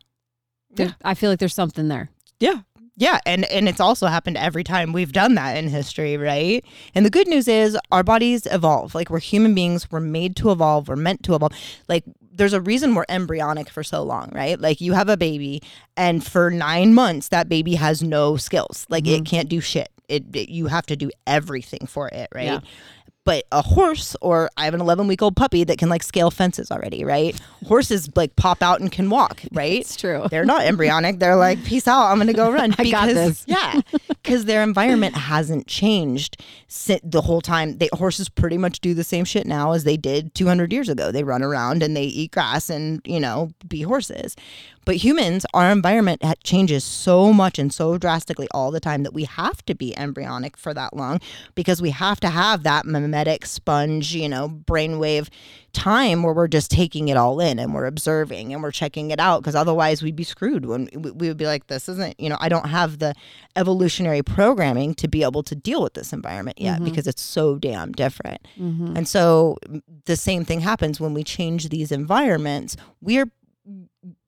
There- 0.72 0.96
I 1.04 1.14
feel 1.16 1.30
like 1.30 1.40
there's 1.40 1.56
something 1.56 1.88
there. 1.88 2.10
Yeah. 2.40 2.62
Yeah, 3.00 3.20
and 3.28 3.46
and 3.46 3.70
it's 3.70 3.80
also 3.80 4.08
happened 4.08 4.38
every 4.38 4.64
time 4.64 4.92
we've 4.92 5.12
done 5.14 5.36
that 5.36 5.56
in 5.56 5.68
history, 5.70 6.18
right? 6.18 6.66
And 6.96 7.06
the 7.06 7.12
good 7.12 7.28
news 7.28 7.48
is 7.48 7.78
our 7.92 8.02
bodies 8.02 8.48
evolve. 8.50 8.96
Like 8.96 9.12
we're 9.12 9.20
human 9.20 9.54
beings, 9.54 9.92
we're 9.92 10.00
made 10.00 10.36
to 10.38 10.50
evolve, 10.50 10.88
we're 10.88 10.96
meant 10.96 11.22
to 11.26 11.36
evolve. 11.36 11.52
Like 11.88 12.04
there's 12.38 12.54
a 12.54 12.62
reason 12.62 12.96
we're 12.96 13.06
embryonic 13.10 13.70
for 13.70 13.84
so 13.84 14.04
long, 14.04 14.30
right? 14.34 14.60
Like 14.60 14.82
you 14.82 14.94
have 14.94 15.10
a 15.10 15.18
baby 15.18 15.62
and 15.96 16.26
for 16.26 16.50
9 16.50 16.94
months 16.94 17.30
that 17.30 17.50
baby 17.50 17.76
has 17.76 18.02
no 18.02 18.38
skills. 18.38 18.86
Like 18.90 19.08
it 19.08 19.10
mm-hmm. 19.10 19.24
can't 19.24 19.50
do 19.50 19.60
shit. 19.60 19.90
It, 20.08 20.36
it 20.36 20.50
you 20.50 20.68
have 20.68 20.86
to 20.86 20.96
do 20.96 21.12
everything 21.26 21.88
for 21.88 22.08
it, 22.08 22.30
right? 22.34 22.46
Yeah. 22.46 22.60
But 23.28 23.44
a 23.52 23.62
horse, 23.62 24.16
or 24.22 24.50
I 24.56 24.64
have 24.64 24.74
an 24.74 24.80
11 24.80 25.06
week 25.06 25.22
old 25.22 25.36
puppy 25.36 25.66
that 25.66 25.78
can 25.78 25.90
like 25.90 26.02
scale 26.02 26.32
fences 26.32 26.72
already, 26.72 27.04
right? 27.04 27.38
Horses 27.66 28.10
like 28.16 28.38
pop 28.38 28.64
out 28.64 28.80
and 28.80 28.90
can 28.90 29.10
walk, 29.10 29.42
right? 29.52 29.82
It's 29.82 29.98
true. 29.98 30.28
They're 30.32 30.46
not 30.46 30.62
embryonic. 30.62 31.20
They're 31.20 31.36
like, 31.36 31.62
peace 31.66 31.90
out. 31.90 32.06
I'm 32.06 32.20
going 32.20 32.28
to 32.28 32.34
go 32.34 32.50
run. 32.54 32.74
I 32.78 32.90
got 32.90 33.08
this. 33.08 33.44
Yeah. 33.58 33.82
Because 34.08 34.46
their 34.46 34.64
environment 34.64 35.16
hasn't 35.16 35.68
changed 35.68 36.42
the 37.04 37.22
whole 37.22 37.42
time. 37.42 37.80
They, 37.80 37.90
horses 37.92 38.30
pretty 38.30 38.58
much 38.58 38.80
do 38.80 38.94
the 38.94 39.04
same 39.04 39.26
shit 39.26 39.46
now 39.46 39.74
as 39.74 39.84
they 39.84 39.98
did 39.98 40.34
200 40.34 40.72
years 40.72 40.88
ago. 40.88 41.12
They 41.12 41.26
run 41.26 41.44
around 41.44 41.84
and 41.84 41.98
they 41.98 42.04
eat 42.06 42.32
grass 42.32 42.70
and, 42.70 43.02
you 43.04 43.20
know, 43.20 43.52
be 43.68 43.82
horses. 43.82 44.38
But 44.88 44.96
humans, 44.96 45.46
our 45.54 45.70
environment 45.70 46.24
changes 46.46 46.86
so 46.86 47.34
much 47.34 47.60
and 47.60 47.74
so 47.74 47.98
drastically 47.98 48.48
all 48.52 48.72
the 48.72 48.80
time 48.80 49.04
that 49.04 49.14
we 49.14 49.26
have 49.26 49.62
to 49.66 49.76
be 49.76 49.94
embryonic 49.98 50.56
for 50.56 50.74
that 50.74 50.96
long 50.96 51.20
because 51.56 51.82
we 51.82 51.90
have 51.90 52.22
to 52.22 52.30
have 52.30 52.64
that 52.64 52.86
mimetic 52.86 53.46
sponge, 53.46 54.16
you 54.16 54.30
know, 54.30 54.48
brainwave 54.48 55.28
time 55.74 56.24
where 56.24 56.34
we're 56.34 56.48
just 56.48 56.72
taking 56.72 57.10
it 57.10 57.18
all 57.18 57.42
in 57.42 57.60
and 57.60 57.74
we're 57.74 57.86
observing 57.86 58.54
and 58.54 58.64
we're 58.64 58.72
checking 58.72 59.12
it 59.12 59.20
out 59.20 59.42
because 59.42 59.56
otherwise 59.56 60.02
we'd 60.02 60.16
be 60.16 60.24
screwed 60.24 60.66
when 60.66 60.90
we 60.96 61.28
would 61.28 61.38
be 61.38 61.46
like 61.46 61.68
this 61.68 61.88
isn't 61.88 62.20
you 62.20 62.30
know 62.30 62.38
i 62.40 62.50
don't 62.50 62.68
have 62.68 62.98
the 62.98 63.14
evolutionary 63.56 64.24
programming 64.24 64.96
to 64.96 65.08
be 65.08 65.24
able 65.24 65.44
to 65.44 65.56
deal 65.56 65.84
with 65.84 65.94
this 65.94 66.14
environment 66.14 66.60
yet 66.60 66.80
because 66.84 67.08
it's 67.08 67.22
so 67.22 67.58
damn 67.58 67.92
different. 67.92 68.48
And 68.98 69.08
so 69.08 69.58
mm, 69.68 69.82
the 70.06 70.16
same 70.16 70.46
thing 70.46 70.62
happens 70.62 71.00
when 71.00 71.14
we 71.14 71.24
change 71.24 71.70
these 71.70 71.92
environments. 71.92 72.78
We're 73.02 73.32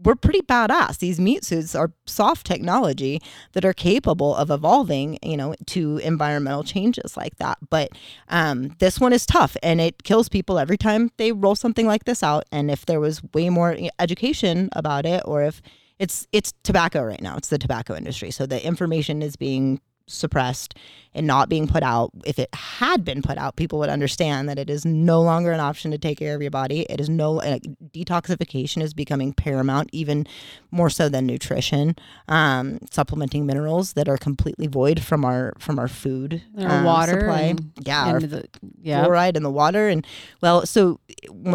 we're 0.03 0.15
pretty 0.15 0.41
badass. 0.41 0.99
These 0.99 1.19
meat 1.19 1.43
suits 1.43 1.75
are 1.75 1.91
soft 2.05 2.45
technology 2.45 3.21
that 3.53 3.65
are 3.65 3.73
capable 3.73 4.35
of 4.35 4.49
evolving, 4.49 5.19
you 5.21 5.37
know, 5.37 5.55
to 5.67 5.97
environmental 5.97 6.63
changes 6.63 7.15
like 7.17 7.35
that. 7.37 7.57
But 7.69 7.91
um, 8.29 8.75
this 8.79 8.99
one 8.99 9.13
is 9.13 9.25
tough 9.25 9.55
and 9.61 9.81
it 9.81 10.03
kills 10.03 10.29
people 10.29 10.59
every 10.59 10.77
time 10.77 11.11
they 11.17 11.31
roll 11.31 11.55
something 11.55 11.85
like 11.85 12.05
this 12.05 12.23
out. 12.23 12.45
And 12.51 12.71
if 12.71 12.85
there 12.85 12.99
was 12.99 13.21
way 13.33 13.49
more 13.49 13.77
education 13.99 14.69
about 14.73 15.05
it, 15.05 15.21
or 15.25 15.43
if 15.43 15.61
it's 15.99 16.27
it's 16.31 16.53
tobacco 16.63 17.03
right 17.03 17.21
now, 17.21 17.35
it's 17.35 17.49
the 17.49 17.57
tobacco 17.57 17.95
industry, 17.95 18.31
so 18.31 18.45
the 18.45 18.65
information 18.65 19.21
is 19.21 19.35
being 19.35 19.81
suppressed 20.09 20.75
and 21.15 21.25
not 21.25 21.49
being 21.49 21.67
put 21.67 21.81
out. 21.81 22.11
If 22.25 22.37
it 22.37 22.49
had 22.53 23.03
been 23.03 23.21
put 23.23 23.37
out, 23.37 23.55
people 23.55 23.79
would 23.79 23.89
understand 23.89 24.47
that 24.47 24.59
it 24.59 24.69
is 24.69 24.85
no 24.85 25.21
longer 25.21 25.51
an 25.51 25.59
option 25.59 25.89
to 25.91 25.97
take 25.97 26.19
care 26.19 26.35
of 26.35 26.41
your 26.41 26.51
body. 26.51 26.85
It 26.89 26.99
is 27.01 27.09
no 27.09 27.31
like, 27.33 27.63
detoxification 27.93 28.81
is 28.81 28.93
becoming 28.93 29.33
paramount, 29.33 29.89
even 29.91 30.27
more 30.71 30.89
so 30.89 31.09
than 31.09 31.25
nutrition. 31.25 31.95
Um, 32.27 32.79
supplementing 32.91 33.45
minerals 33.45 33.93
that 33.93 34.07
are 34.07 34.17
completely 34.17 34.67
void 34.67 35.01
from 35.01 35.25
our 35.25 35.53
from 35.59 35.79
our 35.79 35.87
food, 35.87 36.41
And 36.55 36.67
our 36.71 36.79
um, 36.79 36.83
water 36.85 37.19
supply. 37.19 37.41
and- 37.41 37.71
yeah, 37.85 38.05
our 38.07 38.17
And 38.17 38.29
the, 38.29 38.45
yeah. 38.81 39.03
fluoride 39.05 39.35
in 39.35 39.43
the 39.43 39.49
water 39.51 39.87
and 39.89 40.05
well 40.41 40.65
so 40.65 40.99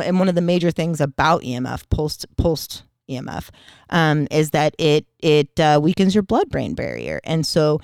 and 0.03 0.19
one 0.19 0.29
of 0.29 0.35
the 0.35 0.41
major 0.41 0.71
things 0.71 1.01
about 1.01 1.43
emf 1.43 1.83
pulsed 1.91 2.27
pulsed 2.37 2.83
emf 3.11 3.51
um, 3.91 4.27
is 4.31 4.51
that 4.51 4.75
it 4.79 5.07
it 5.21 5.59
uh, 5.61 5.79
weakens 5.83 6.15
your 6.15 6.23
blood 6.23 6.49
brain 6.51 6.75
barrier 6.75 7.21
and 7.25 7.47
so 7.47 7.81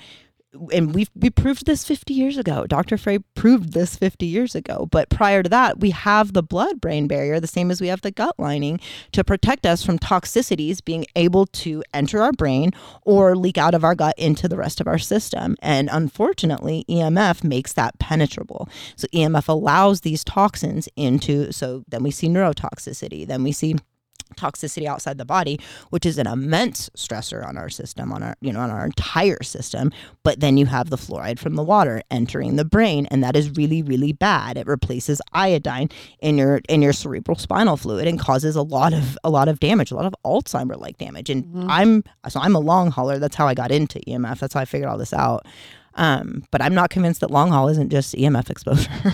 and 0.71 0.93
we 0.93 1.07
we 1.15 1.29
proved 1.29 1.65
this 1.65 1.83
50 1.85 2.13
years 2.13 2.37
ago. 2.37 2.65
Dr. 2.67 2.97
Frey 2.97 3.19
proved 3.35 3.73
this 3.73 3.95
50 3.95 4.25
years 4.25 4.55
ago. 4.55 4.87
But 4.91 5.09
prior 5.09 5.43
to 5.43 5.49
that, 5.49 5.79
we 5.79 5.91
have 5.91 6.33
the 6.33 6.43
blood 6.43 6.81
brain 6.81 7.07
barrier, 7.07 7.39
the 7.39 7.47
same 7.47 7.71
as 7.71 7.79
we 7.79 7.87
have 7.87 8.01
the 8.01 8.11
gut 8.11 8.35
lining, 8.37 8.79
to 9.13 9.23
protect 9.23 9.65
us 9.65 9.83
from 9.83 9.99
toxicities 9.99 10.83
being 10.83 11.05
able 11.15 11.45
to 11.47 11.83
enter 11.93 12.21
our 12.21 12.33
brain 12.33 12.71
or 13.03 13.35
leak 13.35 13.57
out 13.57 13.73
of 13.73 13.83
our 13.83 13.95
gut 13.95 14.15
into 14.17 14.47
the 14.47 14.57
rest 14.57 14.81
of 14.81 14.87
our 14.87 14.99
system. 14.99 15.55
And 15.61 15.89
unfortunately, 15.91 16.85
EMF 16.89 17.43
makes 17.43 17.73
that 17.73 17.97
penetrable. 17.99 18.67
So 18.95 19.07
EMF 19.13 19.47
allows 19.47 20.01
these 20.01 20.23
toxins 20.23 20.89
into, 20.95 21.51
so 21.51 21.83
then 21.87 22.03
we 22.03 22.11
see 22.11 22.27
neurotoxicity, 22.27 23.25
then 23.25 23.43
we 23.43 23.51
see 23.51 23.75
toxicity 24.35 24.85
outside 24.85 25.17
the 25.17 25.25
body 25.25 25.59
which 25.89 26.05
is 26.05 26.17
an 26.17 26.27
immense 26.27 26.89
stressor 26.95 27.47
on 27.47 27.57
our 27.57 27.69
system 27.69 28.11
on 28.11 28.23
our 28.23 28.35
you 28.41 28.51
know 28.51 28.59
on 28.59 28.69
our 28.69 28.85
entire 28.85 29.41
system. 29.43 29.91
But 30.23 30.39
then 30.39 30.57
you 30.57 30.65
have 30.67 30.89
the 30.89 30.97
fluoride 30.97 31.39
from 31.39 31.55
the 31.55 31.63
water 31.63 32.01
entering 32.11 32.55
the 32.55 32.65
brain 32.65 33.07
and 33.11 33.23
that 33.23 33.35
is 33.35 33.51
really 33.51 33.81
really 33.81 34.13
bad. 34.13 34.57
It 34.57 34.67
replaces 34.67 35.21
iodine 35.33 35.89
in 36.19 36.37
your 36.37 36.61
in 36.69 36.81
your 36.81 36.93
cerebral 36.93 37.37
spinal 37.37 37.77
fluid 37.77 38.07
and 38.07 38.19
causes 38.19 38.55
a 38.55 38.61
lot 38.61 38.93
of 38.93 39.17
a 39.23 39.29
lot 39.29 39.47
of 39.47 39.59
damage 39.59 39.91
a 39.91 39.95
lot 39.95 40.05
of 40.05 40.15
alzheimer 40.25 40.77
like 40.77 40.97
damage. 40.97 41.29
And 41.29 41.71
i'm 41.71 42.03
so 42.29 42.39
i'm 42.39 42.55
a 42.55 42.59
long 42.59 42.91
hauler. 42.91 43.19
That's 43.19 43.35
how 43.35 43.47
i 43.47 43.53
got 43.53 43.71
into 43.71 43.99
emf 44.01 44.39
that's 44.39 44.53
how 44.53 44.61
i 44.61 44.65
figured 44.65 44.89
all 44.89 44.97
this 44.97 45.13
out. 45.13 45.45
Um, 45.95 46.43
but 46.51 46.61
i'm 46.61 46.73
not 46.73 46.89
convinced 46.89 47.21
that 47.21 47.31
long 47.31 47.49
haul 47.51 47.67
isn't 47.69 47.89
just 47.89 48.15
emf 48.15 48.49
exposure. 48.49 48.89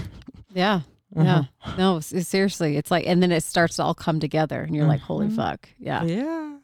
Yeah. 0.54 0.82
Yeah. 1.16 1.44
No, 1.78 1.98
s- 1.98 2.28
seriously. 2.28 2.78
It's 2.78 2.92
like, 2.92 3.08
and 3.08 3.22
then 3.24 3.32
it 3.32 3.44
starts 3.44 3.78
to 3.78 3.84
all 3.84 3.94
come 3.94 4.20
together 4.20 4.62
and 4.62 4.76
you're 4.76 4.86
like, 4.88 5.02
holy 5.02 5.30
fuck. 5.30 5.70
Yeah. 5.80 6.04
yeah 6.04 6.58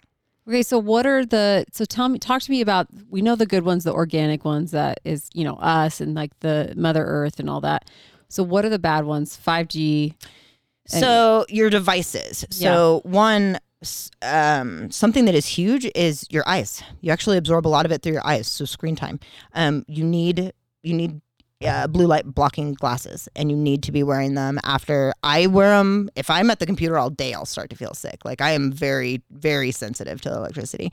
Okay. 0.47 0.61
So 0.63 0.77
what 0.77 1.05
are 1.05 1.25
the, 1.25 1.65
so 1.71 1.85
tell 1.85 2.09
me, 2.09 2.19
talk 2.19 2.41
to 2.41 2.51
me 2.51 2.61
about, 2.61 2.87
we 3.09 3.21
know 3.21 3.35
the 3.35 3.45
good 3.45 3.63
ones, 3.63 3.85
the 3.85 3.93
organic 3.93 4.43
ones 4.43 4.71
that 4.71 4.99
is, 5.05 5.29
you 5.33 5.43
know, 5.45 5.55
us 5.55 6.01
and 6.01 6.13
like 6.13 6.37
the 6.41 6.73
Mother 6.75 7.03
Earth 7.05 7.39
and 7.39 7.49
all 7.49 7.61
that. 7.61 7.89
So 8.27 8.43
what 8.43 8.65
are 8.65 8.69
the 8.69 8.79
bad 8.79 9.05
ones? 9.05 9.37
5G. 9.37 10.13
So 10.85 11.45
your 11.49 11.69
devices. 11.69 12.45
So 12.49 13.01
one 13.03 13.59
um, 14.21 14.89
something 14.91 15.25
that 15.25 15.35
is 15.35 15.45
huge 15.45 15.89
is 15.95 16.25
your 16.29 16.47
eyes. 16.47 16.83
You 17.01 17.11
actually 17.11 17.37
absorb 17.37 17.67
a 17.67 17.69
lot 17.69 17.85
of 17.85 17.91
it 17.91 18.01
through 18.01 18.13
your 18.13 18.25
eyes. 18.27 18.47
So 18.47 18.65
screen 18.65 18.95
time. 18.95 19.19
Um, 19.53 19.85
you 19.87 20.03
need 20.03 20.53
you 20.83 20.93
need 20.93 21.21
uh, 21.67 21.87
blue 21.87 22.07
light 22.07 22.25
blocking 22.25 22.73
glasses, 22.73 23.27
and 23.35 23.49
you 23.49 23.57
need 23.57 23.83
to 23.83 23.91
be 23.91 24.03
wearing 24.03 24.35
them 24.35 24.59
after 24.63 25.13
I 25.23 25.47
wear 25.47 25.77
them. 25.77 26.09
If 26.15 26.29
I'm 26.29 26.49
at 26.49 26.59
the 26.59 26.65
computer 26.65 26.97
all 26.97 27.09
day, 27.09 27.33
I'll 27.33 27.45
start 27.45 27.69
to 27.71 27.75
feel 27.75 27.93
sick. 27.93 28.25
Like 28.25 28.41
I 28.41 28.51
am 28.51 28.71
very 28.71 29.21
very 29.31 29.71
sensitive 29.71 30.21
to 30.21 30.29
electricity, 30.29 30.91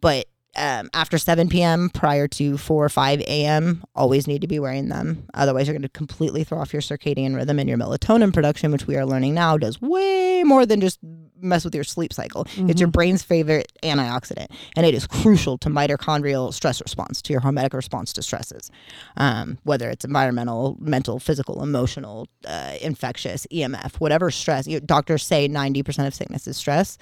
but 0.00 0.26
um, 0.56 0.90
after 0.94 1.16
7 1.16 1.48
p.m. 1.48 1.90
prior 1.90 2.26
to 2.28 2.58
4 2.58 2.84
or 2.84 2.88
5 2.88 3.20
a.m. 3.20 3.84
always 3.94 4.26
need 4.26 4.40
to 4.40 4.48
be 4.48 4.58
wearing 4.58 4.88
them. 4.88 5.24
Otherwise, 5.34 5.66
you're 5.68 5.74
going 5.74 5.82
to 5.82 5.88
completely 5.88 6.42
throw 6.42 6.58
off 6.58 6.72
your 6.72 6.82
circadian 6.82 7.36
rhythm 7.36 7.58
and 7.58 7.68
your 7.68 7.78
melatonin 7.78 8.32
production, 8.32 8.72
which 8.72 8.86
we 8.86 8.96
are 8.96 9.06
learning 9.06 9.34
now 9.34 9.56
does 9.56 9.80
way 9.80 10.42
more 10.44 10.66
than 10.66 10.80
just 10.80 10.98
mess 11.42 11.64
with 11.64 11.74
your 11.74 11.84
sleep 11.84 12.12
cycle. 12.12 12.46
It's 12.56 12.80
your 12.80 12.88
brain's 12.90 13.22
favorite 13.22 13.72
antioxidant, 13.82 14.46
and 14.76 14.86
it 14.86 14.94
is 14.94 15.06
crucial 15.06 15.58
to 15.58 15.68
mitochondrial 15.68 16.52
stress 16.52 16.80
response, 16.80 17.20
to 17.22 17.32
your 17.32 17.42
hormetic 17.42 17.72
response 17.74 18.12
to 18.14 18.22
stresses, 18.22 18.70
um, 19.16 19.58
whether 19.64 19.90
it's 19.90 20.04
environmental, 20.04 20.76
mental, 20.80 21.18
physical, 21.18 21.62
emotional, 21.62 22.28
uh, 22.46 22.76
infectious, 22.80 23.46
EMF, 23.52 23.96
whatever 23.96 24.30
stress. 24.30 24.66
You, 24.66 24.80
doctors 24.80 25.24
say 25.24 25.48
ninety 25.48 25.82
percent 25.82 26.08
of 26.08 26.14
sickness 26.14 26.46
is 26.46 26.56
stress. 26.56 26.98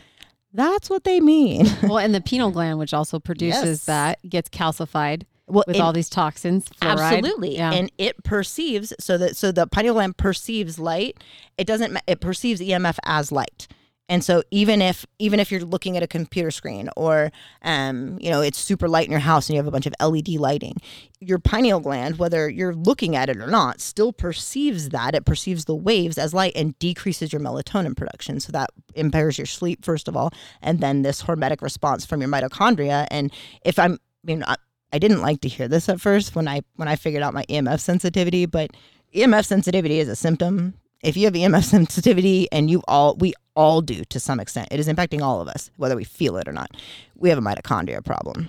That's 0.53 0.89
what 0.89 1.05
they 1.05 1.20
mean. 1.20 1.66
well, 1.82 1.99
and 1.99 2.14
the 2.14 2.20
pineal 2.22 2.51
gland, 2.51 2.78
which 2.78 2.95
also 2.95 3.18
produces 3.18 3.64
Yes. 3.80 3.84
that, 3.84 4.18
gets 4.30 4.49
calcified 4.49 5.24
Well, 5.47 5.64
with 5.66 5.78
all 5.78 5.93
these 5.93 6.09
toxins. 6.09 6.64
Fluoride. 6.80 6.99
Absolutely. 7.18 7.57
Yeah. 7.57 7.72
And 7.72 7.93
it 7.99 8.24
perceives 8.24 8.95
so 8.99 9.18
that 9.18 9.36
so 9.36 9.53
the 9.53 9.66
pineal 9.66 9.93
gland 9.95 10.16
perceives 10.16 10.78
light. 10.78 11.18
It 11.59 11.66
doesn't 11.66 11.99
it 12.07 12.20
perceives 12.20 12.61
EMF 12.62 12.99
as 13.05 13.30
light. 13.30 13.68
And 14.09 14.24
so 14.24 14.42
even 14.50 14.80
if 14.80 15.04
even 15.18 15.40
if 15.40 15.50
you're 15.50 15.61
looking 15.61 15.96
at 15.96 16.02
a 16.02 16.06
computer 16.06 16.50
screen 16.50 16.88
or 16.96 17.30
um 17.62 18.18
you 18.20 18.30
know 18.30 18.40
it's 18.40 18.59
super 18.59 18.88
light 18.88 19.06
in 19.06 19.11
your 19.11 19.20
house 19.20 19.48
and 19.48 19.54
you 19.54 19.59
have 19.59 19.66
a 19.66 19.70
bunch 19.70 19.86
of 19.86 19.94
LED 20.00 20.28
lighting, 20.28 20.76
your 21.20 21.38
pineal 21.38 21.80
gland 21.80 22.18
whether 22.18 22.48
you're 22.48 22.74
looking 22.74 23.16
at 23.16 23.28
it 23.28 23.36
or 23.36 23.46
not 23.46 23.80
still 23.80 24.12
perceives 24.12 24.90
that. 24.90 25.14
It 25.14 25.24
perceives 25.24 25.66
the 25.66 25.74
waves 25.74 26.18
as 26.18 26.32
light 26.32 26.52
and 26.54 26.78
decreases 26.78 27.32
your 27.32 27.40
melatonin 27.40 27.96
production. 27.96 28.40
So 28.40 28.52
that 28.52 28.70
impairs 28.94 29.38
your 29.38 29.46
sleep 29.46 29.84
first 29.84 30.09
of 30.09 30.16
all 30.16 30.32
and 30.62 30.80
then 30.80 31.02
this 31.02 31.22
hormetic 31.22 31.62
response 31.62 32.06
from 32.06 32.20
your 32.20 32.30
mitochondria. 32.30 33.06
And 33.11 33.32
if 33.64 33.78
I'm 33.78 33.98
I 34.28 34.56
I 34.92 34.98
didn't 34.98 35.20
like 35.20 35.40
to 35.42 35.48
hear 35.48 35.68
this 35.68 35.88
at 35.88 36.00
first 36.00 36.34
when 36.34 36.48
I 36.48 36.62
when 36.76 36.88
I 36.88 36.96
figured 36.96 37.22
out 37.22 37.34
my 37.34 37.44
EMF 37.44 37.80
sensitivity, 37.80 38.46
but 38.46 38.70
EMF 39.14 39.44
sensitivity 39.46 40.00
is 40.00 40.09
a 40.09 40.16
symptom. 40.16 40.74
If 41.03 41.16
you 41.16 41.24
have 41.26 41.34
EMF 41.34 41.64
sensitivity 41.76 42.49
and 42.53 42.70
you 42.70 42.82
all 42.88 43.16
we 43.16 43.34
all 43.55 43.80
do 43.80 44.05
to 44.05 44.20
some 44.20 44.40
extent, 44.40 44.68
it 44.70 44.80
is 44.80 44.88
impacting 44.88 45.20
all 45.22 45.40
of 45.40 45.49
us, 45.49 45.70
whether 45.76 45.96
we 45.96 46.05
feel 46.05 46.36
it 46.36 46.49
or 46.49 46.53
not. 46.53 46.70
We 47.16 47.28
have 47.28 47.38
a 47.38 47.42
mitochondria 47.42 48.05
problem. 48.05 48.49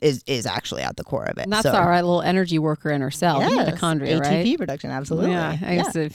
Is 0.00 0.22
is 0.28 0.46
actually 0.46 0.82
at 0.82 0.96
the 0.96 1.02
core 1.02 1.24
of 1.24 1.38
it. 1.38 1.44
And 1.44 1.52
that's 1.52 1.64
So, 1.64 1.72
our 1.72 1.92
little 1.96 2.22
energy 2.22 2.58
worker 2.60 2.90
in 2.90 3.02
our 3.02 3.10
cell, 3.10 3.40
yes, 3.40 3.68
mitochondria, 3.68 4.20
ATP 4.20 4.20
right? 4.20 4.58
production, 4.58 4.90
absolutely. 4.90 5.32
Yeah, 5.32 5.58
I 5.60 5.74
Yeah. 5.74 6.08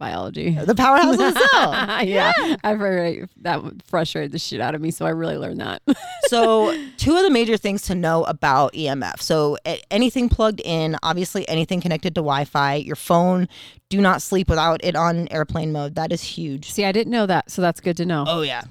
Biology. 0.00 0.50
The 0.50 0.74
powerhouse 0.74 1.12
of 1.12 1.18
the 1.18 1.48
cell. 1.52 2.04
yeah, 2.04 2.32
I've 2.64 2.80
heard 2.80 3.28
that 3.42 3.62
frustrated 3.84 4.32
the 4.32 4.40
shit 4.40 4.60
out 4.60 4.74
of 4.74 4.80
me, 4.80 4.90
so 4.90 5.06
I 5.06 5.10
really 5.10 5.36
learned 5.36 5.60
that. 5.60 5.82
so 6.24 6.76
two 6.96 7.16
of 7.16 7.22
the 7.22 7.30
major 7.30 7.56
things 7.56 7.82
to 7.82 7.94
know 7.94 8.24
about 8.24 8.72
EMF. 8.72 9.20
So 9.20 9.56
anything 9.92 10.28
plugged 10.28 10.60
in, 10.64 10.96
obviously 11.04 11.48
anything 11.48 11.80
connected 11.80 12.16
to 12.16 12.20
Wi-Fi, 12.20 12.74
your 12.76 12.96
phone. 12.96 13.46
Do 13.90 14.00
not 14.00 14.22
sleep 14.22 14.48
without 14.48 14.82
it 14.84 14.96
on 14.96 15.28
airplane 15.30 15.70
mode. 15.70 15.94
That 15.94 16.10
is 16.10 16.22
huge. 16.22 16.70
See, 16.72 16.84
I 16.84 16.92
didn't 16.92 17.12
know 17.12 17.26
that, 17.26 17.50
so 17.50 17.62
that's 17.62 17.80
good 17.80 17.96
to 17.98 18.06
know. 18.06 18.24
Oh 18.26 18.42
yeah. 18.42 18.62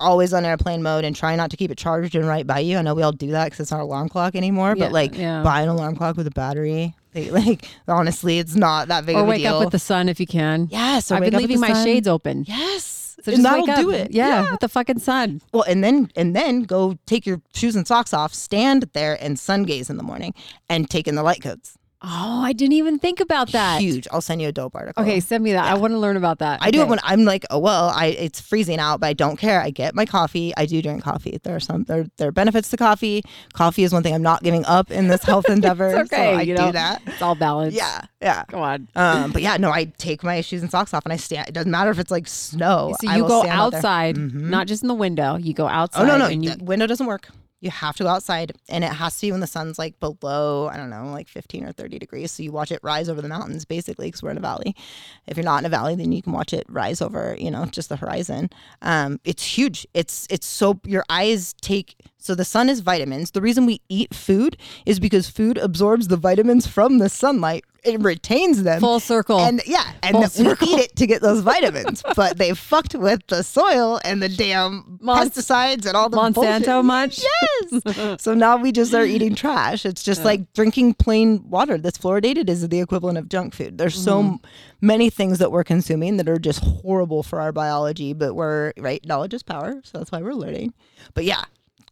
Always 0.00 0.34
on 0.34 0.44
airplane 0.44 0.82
mode 0.82 1.04
and 1.04 1.14
try 1.14 1.36
not 1.36 1.50
to 1.52 1.56
keep 1.56 1.70
it 1.70 1.78
charged 1.78 2.16
and 2.16 2.26
right 2.26 2.44
by 2.46 2.58
you. 2.58 2.76
I 2.76 2.82
know 2.82 2.94
we 2.94 3.02
all 3.02 3.12
do 3.12 3.30
that 3.30 3.44
because 3.44 3.60
it's 3.60 3.70
not 3.70 3.80
alarm 3.80 4.08
clock 4.08 4.34
anymore. 4.34 4.74
Yeah, 4.76 4.86
but 4.86 4.92
like 4.92 5.16
yeah. 5.16 5.42
buy 5.42 5.62
an 5.62 5.68
alarm 5.68 5.94
clock 5.94 6.16
with 6.16 6.26
a 6.26 6.32
battery. 6.32 6.96
They, 7.12 7.30
like 7.30 7.68
honestly, 7.86 8.38
it's 8.38 8.54
not 8.54 8.88
that 8.88 9.06
big 9.06 9.16
or 9.16 9.20
of 9.20 9.26
a 9.26 9.28
wake 9.30 9.42
deal. 9.42 9.54
up 9.56 9.60
with 9.60 9.72
the 9.72 9.78
sun 9.78 10.08
if 10.08 10.18
you 10.18 10.26
can. 10.26 10.68
yes. 10.70 11.10
Or 11.10 11.16
I've 11.16 11.22
been 11.22 11.34
leaving 11.34 11.60
my 11.60 11.72
sun. 11.72 11.84
shades 11.84 12.08
open. 12.08 12.44
Yes. 12.48 13.16
So 13.22 13.30
just 13.30 13.42
that'll 13.42 13.66
wake 13.66 13.70
up. 13.70 13.80
do 13.80 13.90
it. 13.90 14.10
Yeah, 14.10 14.50
with 14.50 14.60
the 14.60 14.68
fucking 14.68 14.98
sun. 14.98 15.40
Well, 15.52 15.62
and 15.62 15.84
then 15.84 16.10
and 16.16 16.34
then 16.34 16.62
go 16.62 16.98
take 17.06 17.24
your 17.24 17.40
shoes 17.54 17.76
and 17.76 17.86
socks 17.86 18.12
off, 18.12 18.34
stand 18.34 18.88
there 18.94 19.16
and 19.22 19.38
sun 19.38 19.62
gaze 19.62 19.88
in 19.90 19.96
the 19.96 20.02
morning, 20.02 20.34
and 20.68 20.90
take 20.90 21.06
in 21.06 21.14
the 21.14 21.22
light 21.22 21.40
codes. 21.40 21.78
Oh, 22.04 22.42
I 22.42 22.52
didn't 22.52 22.72
even 22.72 22.98
think 22.98 23.20
about 23.20 23.52
that. 23.52 23.80
Huge. 23.80 24.08
I'll 24.10 24.20
send 24.20 24.42
you 24.42 24.48
a 24.48 24.52
dope 24.52 24.74
article. 24.74 25.02
Okay, 25.02 25.20
send 25.20 25.44
me 25.44 25.52
that. 25.52 25.64
I 25.64 25.74
want 25.74 25.92
to 25.92 25.98
learn 25.98 26.16
about 26.16 26.40
that. 26.40 26.58
I 26.60 26.70
do 26.72 26.80
it 26.82 26.88
when 26.88 26.98
I'm 27.04 27.24
like, 27.24 27.44
oh 27.50 27.58
well, 27.58 27.90
I 27.90 28.06
it's 28.06 28.40
freezing 28.40 28.78
out, 28.80 28.98
but 29.00 29.06
I 29.06 29.12
don't 29.12 29.36
care. 29.36 29.60
I 29.60 29.70
get 29.70 29.94
my 29.94 30.04
coffee. 30.04 30.52
I 30.56 30.66
do 30.66 30.82
drink 30.82 31.04
coffee. 31.04 31.38
There 31.42 31.54
are 31.54 31.60
some 31.60 31.84
there, 31.84 32.06
there 32.18 32.28
are 32.28 32.32
benefits 32.32 32.70
to 32.70 32.76
coffee. 32.76 33.22
Coffee 33.52 33.84
is 33.84 33.92
one 33.92 34.02
thing 34.02 34.14
I'm 34.14 34.22
not 34.22 34.42
giving 34.42 34.64
up 34.64 34.90
in 34.90 35.08
this 35.08 35.22
health 35.22 35.44
endeavor. 35.48 35.88
It's 36.00 36.12
okay. 36.12 36.32
so 36.34 36.38
I 36.38 36.42
you 36.42 36.56
do 36.56 36.62
know, 36.62 36.72
that. 36.72 37.02
It's 37.06 37.22
all 37.22 37.34
balanced. 37.36 37.76
Yeah, 37.76 38.00
yeah. 38.20 38.44
Go 38.48 38.58
on. 38.60 38.88
Um, 38.96 39.30
but 39.30 39.42
yeah, 39.42 39.56
no, 39.56 39.70
I 39.70 39.84
take 39.84 40.24
my 40.24 40.40
shoes 40.40 40.62
and 40.62 40.70
socks 40.70 40.92
off 40.92 41.04
and 41.06 41.12
I 41.12 41.16
stand. 41.16 41.48
It 41.48 41.52
doesn't 41.52 41.70
matter 41.70 41.90
if 41.90 41.98
it's 42.00 42.10
like 42.10 42.26
snow. 42.26 42.96
So 43.00 43.08
I 43.08 43.16
you 43.16 43.22
will 43.22 43.28
go 43.28 43.40
stand 43.42 43.52
out 43.60 43.74
outside, 43.74 44.16
Mhm. 44.16 44.34
not 44.50 44.66
just 44.66 44.82
in 44.82 44.88
the 44.88 44.94
window. 44.94 45.36
You 45.36 45.54
go 45.54 45.68
outside. 45.68 46.02
Oh 46.02 46.06
no, 46.06 46.18
no, 46.18 46.26
And 46.26 46.44
you, 46.44 46.54
the 46.54 46.64
window 46.64 46.86
doesn't 46.88 47.06
work. 47.06 47.28
You 47.62 47.70
have 47.70 47.96
to 47.96 48.02
go 48.02 48.08
outside, 48.08 48.52
and 48.68 48.82
it 48.82 48.92
has 48.92 49.14
to 49.16 49.26
be 49.26 49.32
when 49.32 49.40
the 49.40 49.46
sun's 49.46 49.78
like 49.78 49.98
below, 50.00 50.68
I 50.68 50.76
don't 50.76 50.90
know, 50.90 51.10
like 51.12 51.28
15 51.28 51.64
or 51.64 51.72
30 51.72 51.98
degrees. 51.98 52.32
So 52.32 52.42
you 52.42 52.52
watch 52.52 52.72
it 52.72 52.80
rise 52.82 53.08
over 53.08 53.22
the 53.22 53.28
mountains, 53.28 53.64
basically, 53.64 54.08
because 54.08 54.22
we're 54.22 54.32
in 54.32 54.36
a 54.36 54.40
valley. 54.40 54.74
If 55.28 55.36
you're 55.36 55.44
not 55.44 55.60
in 55.60 55.66
a 55.66 55.70
valley, 55.70 55.94
then 55.94 56.10
you 56.12 56.22
can 56.22 56.32
watch 56.32 56.52
it 56.52 56.66
rise 56.68 57.00
over, 57.00 57.36
you 57.38 57.50
know, 57.50 57.64
just 57.66 57.88
the 57.88 57.96
horizon. 57.96 58.50
Um, 58.82 59.20
it's 59.24 59.44
huge. 59.44 59.86
It's 59.94 60.26
it's 60.28 60.46
so 60.46 60.80
your 60.84 61.04
eyes 61.08 61.54
take. 61.60 61.96
So 62.22 62.34
the 62.34 62.44
sun 62.44 62.68
is 62.68 62.80
vitamins. 62.80 63.32
The 63.32 63.40
reason 63.40 63.66
we 63.66 63.80
eat 63.88 64.14
food 64.14 64.56
is 64.86 65.00
because 65.00 65.28
food 65.28 65.58
absorbs 65.58 66.08
the 66.08 66.16
vitamins 66.16 66.66
from 66.66 66.98
the 66.98 67.08
sunlight. 67.08 67.64
It 67.84 68.00
retains 68.00 68.62
them. 68.62 68.78
full 68.80 69.00
circle. 69.00 69.40
And 69.40 69.60
yeah, 69.66 69.82
and 70.04 70.12
Full 70.12 70.20
we 70.20 70.28
circle. 70.28 70.68
eat 70.68 70.78
it 70.78 70.96
to 70.96 71.06
get 71.08 71.20
those 71.20 71.40
vitamins, 71.40 72.00
but 72.14 72.38
they 72.38 72.54
fucked 72.54 72.94
with 72.94 73.26
the 73.26 73.42
soil 73.42 74.00
and 74.04 74.22
the 74.22 74.28
damn 74.28 74.98
Mon- 75.00 75.28
pesticides 75.28 75.84
and 75.86 75.96
all 75.96 76.08
the 76.08 76.16
Monsanto 76.16 76.64
bullshit. 76.80 76.84
much? 76.84 77.24
Yes. 77.72 78.16
so 78.22 78.34
now 78.34 78.56
we 78.56 78.70
just 78.70 78.94
are 78.94 79.04
eating 79.04 79.34
trash. 79.34 79.84
It's 79.84 80.04
just 80.04 80.22
like 80.24 80.52
drinking 80.52 80.94
plain 80.94 81.42
water 81.50 81.76
that's 81.76 81.98
fluoridated 81.98 82.48
is 82.48 82.68
the 82.68 82.80
equivalent 82.80 83.18
of 83.18 83.28
junk 83.28 83.52
food. 83.52 83.78
There's 83.78 84.00
so 84.00 84.12
Mm-hmm. 84.22 84.28
m- 84.34 84.40
many 84.80 85.10
things 85.10 85.38
that 85.40 85.50
we're 85.50 85.64
consuming 85.64 86.18
that 86.18 86.28
are 86.28 86.38
just 86.38 86.60
horrible 86.60 87.24
for 87.24 87.40
our 87.40 87.50
biology, 87.50 88.12
but 88.12 88.34
we're 88.34 88.72
right. 88.78 89.04
Knowledge 89.04 89.34
is 89.34 89.42
power, 89.42 89.80
so 89.82 89.98
that's 89.98 90.12
why 90.12 90.22
we're 90.22 90.34
learning. 90.34 90.72
But 91.14 91.24
yeah, 91.24 91.42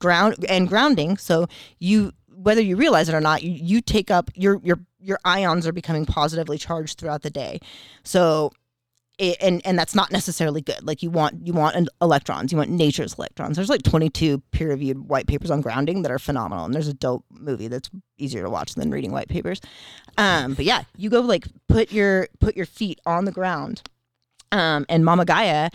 ground 0.00 0.44
and 0.48 0.68
grounding. 0.68 1.16
So 1.16 1.46
you 1.78 2.12
whether 2.28 2.60
you 2.60 2.74
realize 2.76 3.08
it 3.08 3.14
or 3.14 3.20
not, 3.20 3.42
you, 3.42 3.52
you 3.52 3.80
take 3.80 4.10
up 4.10 4.30
your 4.34 4.60
your 4.64 4.80
your 4.98 5.18
ions 5.24 5.66
are 5.66 5.72
becoming 5.72 6.06
positively 6.06 6.58
charged 6.58 6.98
throughout 6.98 7.22
the 7.22 7.30
day. 7.30 7.60
So 8.02 8.50
it, 9.18 9.36
and 9.40 9.60
and 9.66 9.78
that's 9.78 9.94
not 9.94 10.10
necessarily 10.10 10.62
good. 10.62 10.82
Like 10.82 11.02
you 11.02 11.10
want 11.10 11.46
you 11.46 11.52
want 11.52 11.76
an 11.76 11.88
electrons, 12.00 12.50
you 12.50 12.58
want 12.58 12.70
nature's 12.70 13.14
electrons. 13.14 13.56
There's 13.56 13.68
like 13.68 13.82
22 13.82 14.38
peer 14.50 14.70
reviewed 14.70 15.08
white 15.08 15.26
papers 15.26 15.50
on 15.50 15.60
grounding 15.60 16.02
that 16.02 16.10
are 16.10 16.18
phenomenal, 16.18 16.64
and 16.64 16.74
there's 16.74 16.88
a 16.88 16.94
dope 16.94 17.24
movie 17.30 17.68
that's 17.68 17.90
easier 18.16 18.42
to 18.42 18.50
watch 18.50 18.74
than 18.74 18.90
reading 18.90 19.12
white 19.12 19.28
papers. 19.28 19.60
Um, 20.16 20.54
but 20.54 20.64
yeah, 20.64 20.84
you 20.96 21.10
go 21.10 21.20
like 21.20 21.46
put 21.68 21.92
your 21.92 22.28
put 22.40 22.56
your 22.56 22.66
feet 22.66 22.98
on 23.04 23.26
the 23.26 23.32
ground, 23.32 23.82
um, 24.52 24.86
and 24.88 25.04
Mama 25.04 25.26
Gaia 25.26 25.68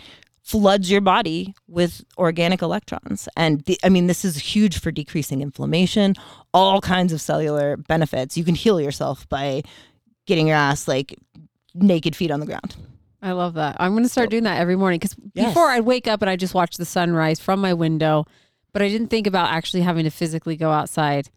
floods 0.46 0.88
your 0.88 1.00
body 1.00 1.52
with 1.66 2.04
organic 2.16 2.62
electrons. 2.62 3.28
And 3.36 3.62
the, 3.62 3.76
I 3.82 3.88
mean, 3.88 4.06
this 4.06 4.24
is 4.24 4.36
huge 4.36 4.78
for 4.78 4.92
decreasing 4.92 5.42
inflammation, 5.42 6.14
all 6.54 6.80
kinds 6.80 7.12
of 7.12 7.20
cellular 7.20 7.76
benefits. 7.76 8.36
You 8.36 8.44
can 8.44 8.54
heal 8.54 8.80
yourself 8.80 9.28
by 9.28 9.62
getting 10.26 10.46
your 10.46 10.56
ass 10.56 10.86
like 10.86 11.18
naked 11.74 12.14
feet 12.14 12.30
on 12.30 12.38
the 12.38 12.46
ground. 12.46 12.76
I 13.20 13.32
love 13.32 13.54
that. 13.54 13.76
I'm 13.80 13.90
going 13.90 14.04
to 14.04 14.08
start 14.08 14.30
doing 14.30 14.44
that 14.44 14.60
every 14.60 14.76
morning 14.76 15.00
because 15.00 15.16
Yes. 15.34 15.48
before 15.48 15.68
I'd 15.68 15.80
wake 15.80 16.06
up 16.06 16.22
and 16.22 16.30
I 16.30 16.36
just 16.36 16.54
watch 16.54 16.76
the 16.76 16.84
sunrise 16.84 17.40
from 17.40 17.60
my 17.60 17.74
window, 17.74 18.24
but 18.72 18.82
I 18.82 18.88
didn't 18.88 19.08
think 19.08 19.26
about 19.26 19.50
actually 19.50 19.80
having 19.80 20.04
to 20.04 20.10
physically 20.10 20.54
go 20.54 20.70
outside. 20.70 21.28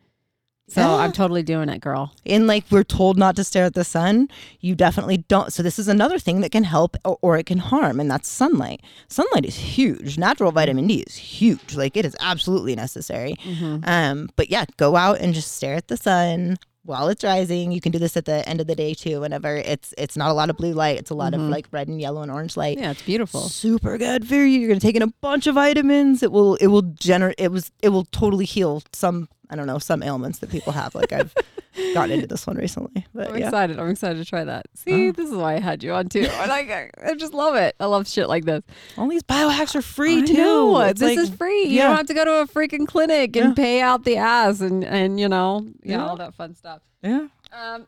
So 0.70 0.82
Yeah. 0.82 0.96
I'm 0.98 1.12
totally 1.12 1.42
doing 1.44 1.68
it, 1.68 1.82
girl. 1.82 2.14
And 2.26 2.46
like 2.46 2.64
we're 2.70 2.84
told 2.84 3.18
not 3.18 3.36
to 3.38 3.44
stare 3.44 3.66
at 3.66 3.74
the 3.74 3.84
sun, 3.84 4.30
you 4.60 4.76
definitely 4.76 5.18
don't. 5.18 5.52
So 5.52 5.64
this 5.64 5.80
is 5.80 5.88
another 5.88 6.20
thing 6.20 6.42
that 6.42 6.52
can 6.52 6.64
help 6.64 6.96
or, 7.04 7.18
or 7.22 7.38
it 7.38 7.46
can 7.48 7.58
harm, 7.58 8.00
and 8.00 8.10
that's 8.10 8.30
sunlight. 8.30 8.82
Sunlight 9.08 9.46
is 9.46 9.56
huge. 9.56 10.18
Natural 10.18 10.52
vitamin 10.52 10.86
D 10.88 11.00
is 11.08 11.16
huge. 11.16 11.76
Like 11.76 11.98
it 11.98 12.06
is 12.06 12.16
absolutely 12.20 12.76
necessary. 12.76 13.36
Um, 13.84 14.30
but 14.36 14.50
yeah, 14.52 14.66
go 14.78 14.96
out 14.96 15.20
and 15.20 15.34
just 15.34 15.54
stare 15.54 15.74
at 15.76 15.88
the 15.88 15.98
sun 15.98 16.58
while 16.84 17.08
it's 17.10 17.24
rising. 17.24 17.72
You 17.72 17.82
can 17.82 17.92
do 17.92 18.00
this 18.00 18.16
at 18.16 18.26
the 18.26 18.48
end 18.48 18.62
of 18.62 18.68
the 18.68 18.76
day 18.76 18.94
too. 18.94 19.22
Whenever 19.22 19.58
it's 19.58 19.94
it's 19.98 20.16
not 20.16 20.30
a 20.30 20.34
lot 20.34 20.50
of 20.52 20.58
blue 20.58 20.74
light, 20.74 20.98
it's 21.00 21.10
a 21.10 21.16
lot 21.16 21.34
of 21.34 21.42
like 21.42 21.66
red 21.72 21.88
and 21.88 22.00
yellow 22.00 22.22
and 22.22 22.32
orange 22.32 22.56
light. 22.56 22.78
Yeah, 22.78 22.92
it's 22.92 23.02
beautiful. 23.02 23.42
Super 23.42 23.98
good 23.98 24.28
for 24.28 24.36
you. 24.36 24.60
You're 24.60 24.70
gonna 24.70 24.80
take 24.80 24.96
in 24.96 25.02
a 25.02 25.08
bunch 25.22 25.48
of 25.48 25.56
vitamins. 25.56 26.22
It 26.22 26.32
will 26.32 26.56
it 26.58 26.68
will 26.68 26.84
generate 26.84 27.36
it 27.40 27.52
was 27.52 27.72
it 27.82 27.90
will 27.90 28.06
totally 28.06 28.46
heal 28.46 28.84
some 28.94 29.28
I 29.50 29.56
don't 29.56 29.68
know 29.68 29.80
some 29.80 30.04
ailments 30.04 30.40
that 30.40 30.50
people 30.50 30.74
have. 30.74 30.94
Like 30.96 31.12
I've 31.12 31.34
gotten 31.94 32.12
into 32.12 32.28
this 32.28 32.46
one 32.46 32.58
recently, 32.58 33.06
but 33.14 33.30
I'm 33.30 33.38
yeah. 33.38 33.46
excited. 33.48 33.80
I'm 33.80 33.90
excited 33.90 34.18
to 34.20 34.26
try 34.26 34.44
that. 34.44 34.66
See, 34.76 35.12
this 35.12 35.30
is 35.30 35.36
why 35.36 35.56
I 35.56 35.60
had 35.60 35.84
you 35.84 35.92
on 35.94 36.08
too. 36.10 36.28
I 36.32 36.46
like. 36.46 36.70
I 36.70 37.14
just 37.16 37.34
love 37.34 37.56
it. 37.56 37.76
I 37.80 37.86
love 37.86 38.08
shit 38.08 38.28
like 38.30 38.46
this. 38.46 38.64
All 38.98 39.08
these 39.10 39.24
biohacks 39.24 39.76
are 39.76 39.82
free 39.82 40.20
I 40.24 40.26
too. 40.26 40.34
know. 40.34 40.80
It's 40.82 41.00
This 41.00 41.18
like- 41.18 41.24
is 41.24 41.30
free. 41.32 41.64
You 41.66 41.80
don't 41.80 41.98
have 41.98 42.08
to 42.08 42.14
go 42.14 42.26
to 42.26 42.34
a 42.42 42.48
freaking 42.48 42.88
clinic 42.88 43.36
and 43.36 43.56
pay 43.56 43.82
out 43.82 44.04
the 44.04 44.18
ass 44.18 44.62
and 44.62 44.84
and 44.86 45.20
you 45.20 45.28
know, 45.30 45.66
yeah, 45.84 45.98
Yeah. 45.98 46.08
all 46.08 46.16
that 46.18 46.34
fun 46.36 46.56
stuff. 46.56 46.82
yeah. 47.02 47.28
Um, 47.52 47.88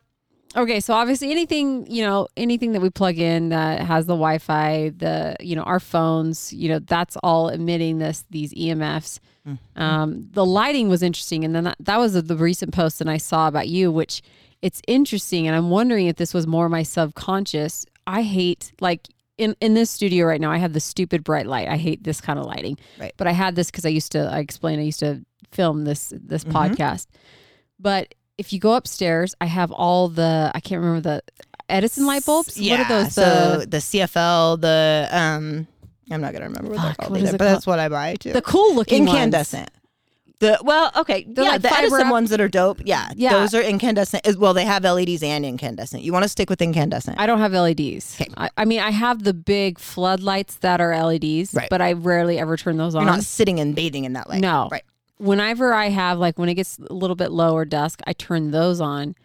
okay, 0.55 0.79
so 0.79 0.93
obviously 0.93 1.31
anything 1.31 1.85
you 1.89 2.03
know, 2.03 2.27
anything 2.37 2.71
that 2.73 2.81
we 2.81 2.89
plug 2.89 3.17
in 3.17 3.49
that 3.49 3.81
has 3.81 4.05
the 4.05 4.13
Wi-Fi, 4.13 4.89
the 4.97 5.35
you 5.39 5.55
know, 5.55 5.63
our 5.63 5.79
phones, 5.79 6.51
you 6.53 6.69
know, 6.69 6.79
that's 6.79 7.15
all 7.23 7.49
emitting 7.49 7.99
this 7.99 8.25
these 8.29 8.53
EMFs. 8.53 9.19
Um, 9.75 10.29
the 10.33 10.45
lighting 10.45 10.87
was 10.87 11.01
interesting, 11.01 11.43
and 11.43 11.55
then 11.55 11.63
that, 11.63 11.77
that 11.79 11.97
was 11.97 12.13
the 12.13 12.35
recent 12.37 12.73
post 12.73 12.99
that 12.99 13.09
I 13.09 13.17
saw 13.17 13.47
about 13.47 13.67
you, 13.67 13.91
which 13.91 14.21
it's 14.61 14.81
interesting, 14.87 15.47
and 15.47 15.55
I'm 15.55 15.71
wondering 15.71 16.05
if 16.05 16.17
this 16.17 16.31
was 16.33 16.45
more 16.45 16.69
my 16.69 16.83
subconscious. 16.83 17.85
I 18.05 18.21
hate 18.21 18.71
like 18.79 19.07
in 19.39 19.55
in 19.59 19.73
this 19.73 19.89
studio 19.89 20.27
right 20.27 20.39
now, 20.39 20.51
I 20.51 20.57
have 20.57 20.73
the 20.73 20.79
stupid 20.79 21.23
bright 21.23 21.47
light. 21.47 21.67
I 21.67 21.77
hate 21.77 22.03
this 22.03 22.21
kind 22.21 22.37
of 22.37 22.45
lighting. 22.45 22.77
Right. 22.99 23.13
But 23.17 23.25
I 23.27 23.31
had 23.31 23.55
this 23.55 23.71
because 23.71 23.85
I 23.85 23.89
used 23.89 24.11
to. 24.11 24.19
I 24.31 24.39
explained 24.39 24.79
I 24.79 24.83
used 24.85 24.99
to 24.99 25.25
film 25.51 25.85
this 25.85 26.13
this 26.15 26.43
Mhm. 26.43 26.51
podcast. 26.51 27.07
But 27.79 28.13
if 28.37 28.51
you 28.53 28.59
go 28.59 28.73
upstairs, 28.73 29.35
I 29.41 29.45
have 29.45 29.71
all 29.71 30.07
the. 30.07 30.51
I 30.53 30.59
can't 30.59 30.81
remember 30.81 31.01
the 31.01 31.23
Edison 31.69 32.05
light 32.05 32.25
bulbs. 32.25 32.57
Yeah. 32.59 32.79
What 32.79 32.91
are 32.91 33.03
those? 33.03 33.13
So 33.13 33.57
The 33.59 33.65
the 33.67 33.77
CFL, 33.77 34.59
the 34.61 35.07
um, 35.11 35.67
I'm 36.09 36.21
not 36.21 36.33
gonna 36.33 36.45
remember 36.45 36.71
what 36.71 36.81
they're 36.81 36.89
Fuck, 36.89 36.97
called, 36.97 37.11
what 37.11 37.19
either, 37.21 37.31
but 37.33 37.37
called? 37.39 37.49
that's 37.55 37.67
what 37.67 37.79
I 37.79 37.89
buy 37.89 38.15
too. 38.15 38.33
the 38.33 38.41
cool 38.41 38.75
looking 38.75 39.07
incandescent. 39.07 39.69
The 40.39 40.57
well, 40.63 40.91
okay, 40.95 41.23
They're 41.29 41.45
yeah, 41.45 41.51
like 41.51 41.61
the 41.61 41.71
Edison 41.71 42.07
op- 42.07 42.11
ones 42.11 42.31
that 42.31 42.41
are 42.41 42.47
dope. 42.47 42.81
Yeah, 42.83 43.09
Yeah. 43.15 43.33
those 43.33 43.53
are 43.53 43.61
incandescent. 43.61 44.25
as- 44.25 44.37
Well, 44.37 44.55
they 44.55 44.65
have 44.65 44.83
LEDs 44.83 45.21
and 45.21 45.45
incandescent. 45.45 46.01
You 46.01 46.11
want 46.11 46.23
to 46.23 46.29
stick 46.29 46.49
with 46.49 46.63
incandescent. 46.63 47.19
I 47.19 47.27
don't 47.27 47.37
have 47.39 47.53
LEDs. 47.53 48.17
Okay. 48.19 48.27
I, 48.35 48.49
I 48.57 48.65
mean, 48.65 48.79
I 48.79 48.89
have 48.89 49.21
the 49.23 49.35
big 49.35 49.77
floodlights 49.77 50.55
that 50.55 50.81
are 50.81 50.95
LEDs, 50.95 51.53
Right. 51.53 51.69
but 51.69 51.79
I 51.79 51.93
rarely 51.93 52.39
ever 52.39 52.57
turn 52.57 52.77
those 52.77 52.95
on. 52.95 53.03
You're 53.03 53.11
not 53.11 53.23
sitting 53.23 53.59
and 53.59 53.75
bathing 53.75 54.03
in 54.03 54.13
that 54.13 54.29
light. 54.29 54.41
No. 54.41 54.67
right. 54.71 54.81
Whenever 55.21 55.73
I 55.73 55.89
have 55.89 56.17
like 56.17 56.39
when 56.39 56.49
it 56.49 56.55
gets 56.55 56.79
a 56.79 56.93
little 56.93 57.15
bit 57.15 57.31
low 57.31 57.53
or 57.53 57.63
dusk, 57.65 58.01
I 58.07 58.13
turn 58.13 58.51
those 58.51 58.81
on, 58.81 59.15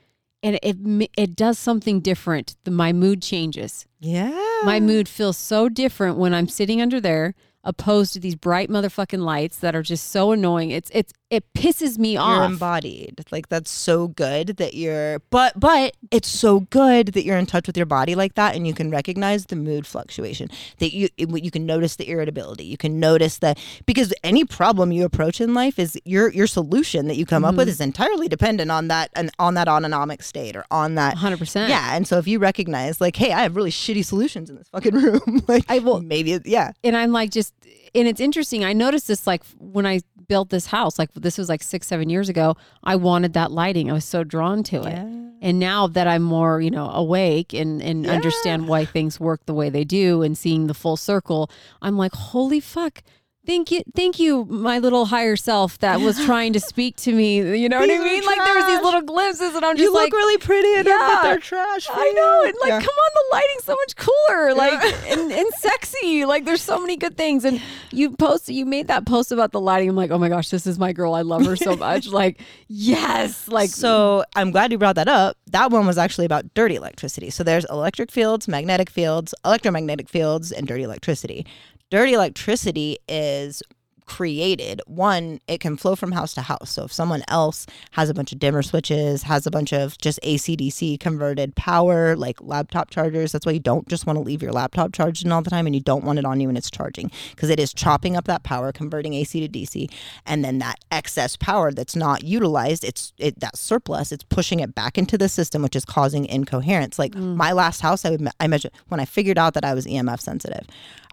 and 0.42 0.59
it 0.62 0.76
it 1.16 1.34
does 1.34 1.59
something 1.59 2.01
different. 2.01 2.57
The, 2.64 2.70
my 2.70 2.92
mood 2.92 3.22
changes. 3.22 3.86
Yeah, 3.99 4.38
My 4.64 4.78
mood 4.78 5.09
feels 5.09 5.36
so 5.38 5.68
different 5.68 6.18
when 6.18 6.34
I'm 6.34 6.49
sitting 6.49 6.82
under 6.82 7.01
there, 7.01 7.34
opposed 7.64 8.12
to 8.12 8.20
these 8.20 8.34
bright 8.36 8.68
motherfucking 8.68 9.20
lights 9.20 9.59
that 9.59 9.74
are 9.74 9.82
just 9.82 10.11
so 10.11 10.32
annoying. 10.32 10.70
It's 10.70 10.90
it's 10.92 11.12
it 11.28 11.52
pisses 11.54 11.98
me 11.98 12.12
you're 12.12 12.22
off. 12.22 12.50
embodied. 12.50 13.24
Like 13.32 13.48
that's 13.48 13.70
so 13.70 14.08
good 14.08 14.58
that 14.58 14.74
you're. 14.74 15.18
But 15.30 15.58
but 15.58 15.96
it's 16.12 16.28
so 16.28 16.60
good 16.60 17.08
that 17.08 17.24
you're 17.24 17.36
in 17.36 17.46
touch 17.46 17.66
with 17.66 17.76
your 17.76 17.86
body 17.86 18.14
like 18.14 18.34
that, 18.34 18.54
and 18.54 18.66
you 18.66 18.72
can 18.72 18.90
recognize 18.90 19.46
the 19.46 19.56
mood 19.56 19.86
fluctuation. 19.86 20.48
That 20.78 20.94
you 20.94 21.08
you 21.16 21.50
can 21.50 21.66
notice 21.66 21.96
the 21.96 22.08
irritability. 22.08 22.64
You 22.64 22.76
can 22.76 23.00
notice 23.00 23.38
that 23.38 23.58
because 23.86 24.14
any 24.22 24.44
problem 24.44 24.92
you 24.92 25.04
approach 25.04 25.40
in 25.40 25.52
life 25.52 25.78
is 25.78 25.98
your 26.04 26.30
your 26.30 26.46
solution 26.46 27.08
that 27.08 27.16
you 27.16 27.26
come 27.26 27.44
up 27.44 27.56
with 27.56 27.64
mm-hmm. 27.64 27.70
is 27.70 27.80
entirely 27.80 28.28
dependent 28.28 28.70
on 28.70 28.88
that 28.88 29.10
and 29.16 29.30
on 29.40 29.54
that 29.54 29.66
autonomic 29.66 30.22
state 30.22 30.54
or 30.54 30.64
on 30.70 30.94
that 30.94 31.16
100%. 31.16 31.68
Yeah, 31.68 31.96
and 31.96 32.06
so 32.06 32.18
if 32.18 32.28
you 32.28 32.38
recognize, 32.38 33.00
like, 33.00 33.16
hey, 33.16 33.32
I 33.32 33.42
have 33.42 33.56
really 33.56 33.70
shitty 33.70 34.04
solutions 34.04 34.48
in 34.48 34.56
this 34.56 34.68
fucking 34.68 34.94
room, 35.02 35.42
like, 35.48 35.64
I 35.68 35.80
will- 35.80 36.00
maybe, 36.00 36.38
yeah, 36.44 36.72
and 36.84 36.96
I'm 36.96 37.10
like 37.10 37.30
just 37.30 37.52
and 37.96 38.06
it's 38.06 38.20
interesting. 38.20 38.64
I 38.64 38.72
noticed 38.72 39.08
this 39.08 39.26
like 39.26 39.42
when 39.58 39.86
I 39.86 40.00
built 40.28 40.50
this 40.50 40.66
house, 40.66 40.98
like 40.98 41.12
this 41.14 41.38
was 41.38 41.48
like 41.48 41.62
six, 41.62 41.86
seven 41.86 42.08
years 42.10 42.28
ago. 42.28 42.56
I 42.84 42.96
wanted 42.96 43.32
that 43.34 43.50
lighting. 43.52 43.90
I 43.90 43.94
was 43.94 44.04
so 44.04 44.24
drawn 44.24 44.62
to 44.64 44.82
it. 44.82 44.98
And 45.42 45.58
now 45.58 45.86
that 45.88 46.06
I'm 46.06 46.22
more, 46.22 46.60
you 46.60 46.70
know, 46.70 46.88
awake 46.90 47.52
and 47.52 47.82
and 47.82 48.06
understand 48.06 48.68
why 48.68 48.84
things 48.84 49.20
work 49.20 49.44
the 49.46 49.54
way 49.54 49.68
they 49.70 49.84
do 49.84 50.22
and 50.22 50.36
seeing 50.36 50.66
the 50.66 50.74
full 50.74 50.96
circle, 50.96 51.50
I'm 51.82 51.96
like, 51.96 52.12
holy 52.12 52.60
fuck. 52.60 53.02
Thank 53.47 53.70
you, 53.70 53.82
thank 53.94 54.18
you, 54.18 54.44
my 54.47 54.80
little 54.80 55.05
higher 55.07 55.36
self 55.36 55.78
that 55.78 56.01
was 56.01 56.22
trying 56.24 56.53
to 56.55 56.61
speak 56.61 56.97
to 56.97 57.12
me. 57.12 57.36
You 57.59 57.68
know 57.68 57.78
what 57.78 57.88
I 57.90 57.99
mean? 57.99 58.24
Like 58.24 58.38
there 58.38 58.57
was 58.57 58.66
these 58.66 58.82
little 58.82 59.03
glimpses, 59.03 59.55
and 59.55 59.64
I'm 59.64 59.76
just 59.76 59.92
like, 59.94 60.11
you 60.11 60.12
like, 60.12 60.12
look 60.12 60.18
really 60.18 60.38
pretty 60.38 60.68
in 60.80 60.84
them, 60.84 60.99
yeah. 60.99 61.20
they're 61.22 61.38
trash. 61.38 61.86
I 61.92 62.12
know. 62.12 62.42
And 62.44 62.55
like, 62.61 62.68
Yeah. 62.70 62.80
come 62.80 62.94
on, 62.94 63.11
the 63.14 63.36
lighting's 63.36 63.64
so 63.64 63.74
much 63.74 63.97
cooler. 63.97 64.55
Like, 64.55 64.82
and, 65.07 65.30
and 65.30 65.47
sexy. 65.59 66.24
Like, 66.24 66.44
there's 66.44 66.61
so 66.62 66.80
many 66.80 66.97
good 66.97 67.16
things. 67.16 67.44
And 67.44 67.62
you 67.92 68.11
posted, 68.16 68.55
you 68.57 68.66
made 68.66 68.88
that 68.88 69.07
post 69.07 69.30
about 69.30 69.53
the 69.53 69.61
lighting. 69.61 69.88
I'm 69.90 69.97
like, 69.97 70.11
oh 70.11 70.18
my 70.18 70.28
gosh, 70.28 70.49
this 70.51 70.66
is 70.66 70.78
my 70.78 70.92
girl. 70.92 71.14
I 71.14 71.22
love 71.22 71.47
her 71.47 71.55
so 71.57 71.76
much. 71.86 72.09
like, 72.09 72.40
yes. 72.68 73.47
Like, 73.49 73.70
so 73.70 74.24
I'm 74.34 74.51
glad 74.51 74.72
you 74.72 74.78
brought 74.78 74.97
that 74.97 75.09
up. 75.09 75.36
That 75.53 75.70
one 75.70 75.86
was 75.86 75.99
actually 75.99 76.26
about 76.26 76.53
dirty 76.55 76.74
electricity. 76.74 77.30
So 77.30 77.44
there's 77.44 77.64
electric 77.66 78.11
fields, 78.11 78.49
magnetic 78.49 78.90
fields, 78.90 79.34
electromagnetic 79.44 80.09
fields, 80.09 80.51
and 80.53 80.66
dirty 80.66 80.82
electricity. 80.82 81.47
Dirty 81.91 82.14
electricity 82.14 82.99
is 83.09 83.62
created 84.07 84.80
one 84.87 85.41
it 85.49 85.59
can 85.59 85.76
flow 85.76 85.97
from 85.97 86.12
house 86.12 86.32
to 86.34 86.41
house. 86.41 86.70
So 86.70 86.84
if 86.84 86.93
someone 86.93 87.22
else 87.28 87.66
has 87.93 88.09
a 88.09 88.14
bunch 88.14 88.32
of 88.32 88.39
dimmer 88.39 88.62
switches 88.62 89.24
has 89.24 89.47
a 89.47 89.51
bunch 89.51 89.72
of 89.72 89.99
just 89.99 90.20
acdc 90.22 90.99
converted 91.01 91.55
power 91.57 92.14
like 92.14 92.41
laptop 92.41 92.91
chargers 92.91 93.32
that's 93.32 93.45
why 93.45 93.53
you 93.53 93.61
don't 93.61 93.89
just 93.89 94.07
want 94.07 94.16
to 94.16 94.20
leave 94.20 94.43
your 94.43 94.53
laptop 94.53 94.93
charged 94.93 95.24
in 95.24 95.32
all 95.32 95.43
the 95.43 95.51
time 95.51 95.66
and 95.66 95.74
you 95.74 95.80
don't 95.80 96.05
want 96.05 96.18
it 96.18 96.24
on 96.24 96.41
you 96.41 96.47
when 96.47 96.57
it's 96.57 96.70
charging 96.70 97.11
because 97.30 97.51
it 97.51 97.59
is 97.59 97.74
chopping 97.74 98.16
up 98.16 98.24
that 98.26 98.45
power 98.45 98.70
converting 98.70 99.14
ac 99.14 99.47
to 99.47 99.59
dc 99.59 99.91
and 100.24 100.45
then 100.45 100.59
that 100.59 100.78
excess 100.91 101.37
power 101.37 101.72
that's 101.72 101.97
not 101.97 102.22
utilized 102.22 102.84
it's 102.84 103.12
it 103.18 103.39
that 103.41 103.57
surplus 103.57 104.12
it's 104.12 104.24
pushing 104.24 104.61
it 104.61 104.74
back 104.74 104.97
into 104.97 105.18
the 105.18 105.28
system 105.28 105.62
which 105.62 105.74
is 105.74 105.84
causing 105.84 106.26
incoherence. 106.26 106.99
Like 106.99 107.12
mm. 107.12 107.34
my 107.34 107.53
last 107.53 107.80
house 107.80 108.05
i 108.05 108.11
would 108.11 108.28
i 108.39 108.47
measured 108.47 108.72
when 108.89 109.01
i 109.01 109.05
figured 109.05 109.39
out 109.39 109.55
that 109.55 109.64
i 109.64 109.74
was 109.74 109.87
emf 109.87 110.20
sensitive 110.20 110.66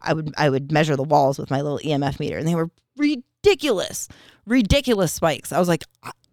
i 0.04 0.14
would 0.14 0.34
i 0.38 0.50
would 0.50 0.72
measure 0.72 0.96
the 0.96 1.04
walls 1.04 1.40
with 1.40 1.50
my 1.50 1.62
little 1.62 1.80
emf 1.80 2.20
meter 2.20 2.38
and 2.38 2.48
they 2.48 2.56
were 2.56 2.70
ridiculous 2.98 4.08
ridiculous 4.46 5.12
spikes. 5.12 5.52
I 5.52 5.60
was 5.60 5.68
like 5.68 5.84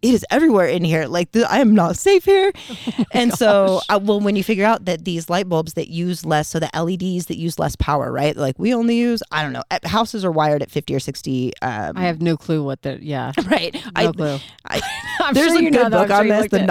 it 0.03 0.15
is 0.15 0.25
everywhere 0.31 0.67
in 0.67 0.85
here 0.85 1.07
like 1.07 1.31
th- 1.33 1.47
i 1.49 1.61
am 1.61 1.75
not 1.75 1.97
safe 1.97 2.25
here 2.25 2.53
and 3.13 3.33
so 3.35 3.81
uh, 3.89 3.99
well 4.03 4.21
when 4.21 4.37
you 4.37 4.45
figure 4.45 4.65
out 4.65 4.85
that 4.85 5.05
these 5.05 5.29
light 5.29 5.49
bulbs 5.49 5.75
that 5.75 5.89
use 5.89 6.25
less 6.25 6.49
so 6.49 6.59
the 6.59 6.71
leds 6.75 7.27
that 7.27 7.37
use 7.37 7.59
less 7.59 7.77
power 7.77 8.13
right 8.13 8.37
like 8.37 8.59
we 8.59 8.75
only 8.75 8.97
use 8.97 9.23
i 9.33 9.43
don't 9.43 9.53
know 9.53 9.63
houses 9.85 10.25
are 10.25 10.31
wired 10.33 10.63
at 10.63 10.71
50 10.71 10.95
or 10.95 11.01
60 11.01 11.53
um, 11.63 11.97
I 11.97 12.03
have 12.03 12.23
no 12.23 12.37
clue 12.37 12.63
what 12.63 12.83
the, 12.83 12.99
yeah. 13.03 13.33
right 13.51 13.75
No 13.75 13.81
I, 13.95 14.13
clue. 14.13 14.39
I, 14.67 14.81
I'm 15.21 15.35
there's 15.35 15.49
sure 15.53 15.59
a 15.59 15.71
good 15.71 15.91
book 15.91 16.09
sure 16.09 16.17
on 16.17 16.29
this. 16.29 16.49
The 16.51 16.67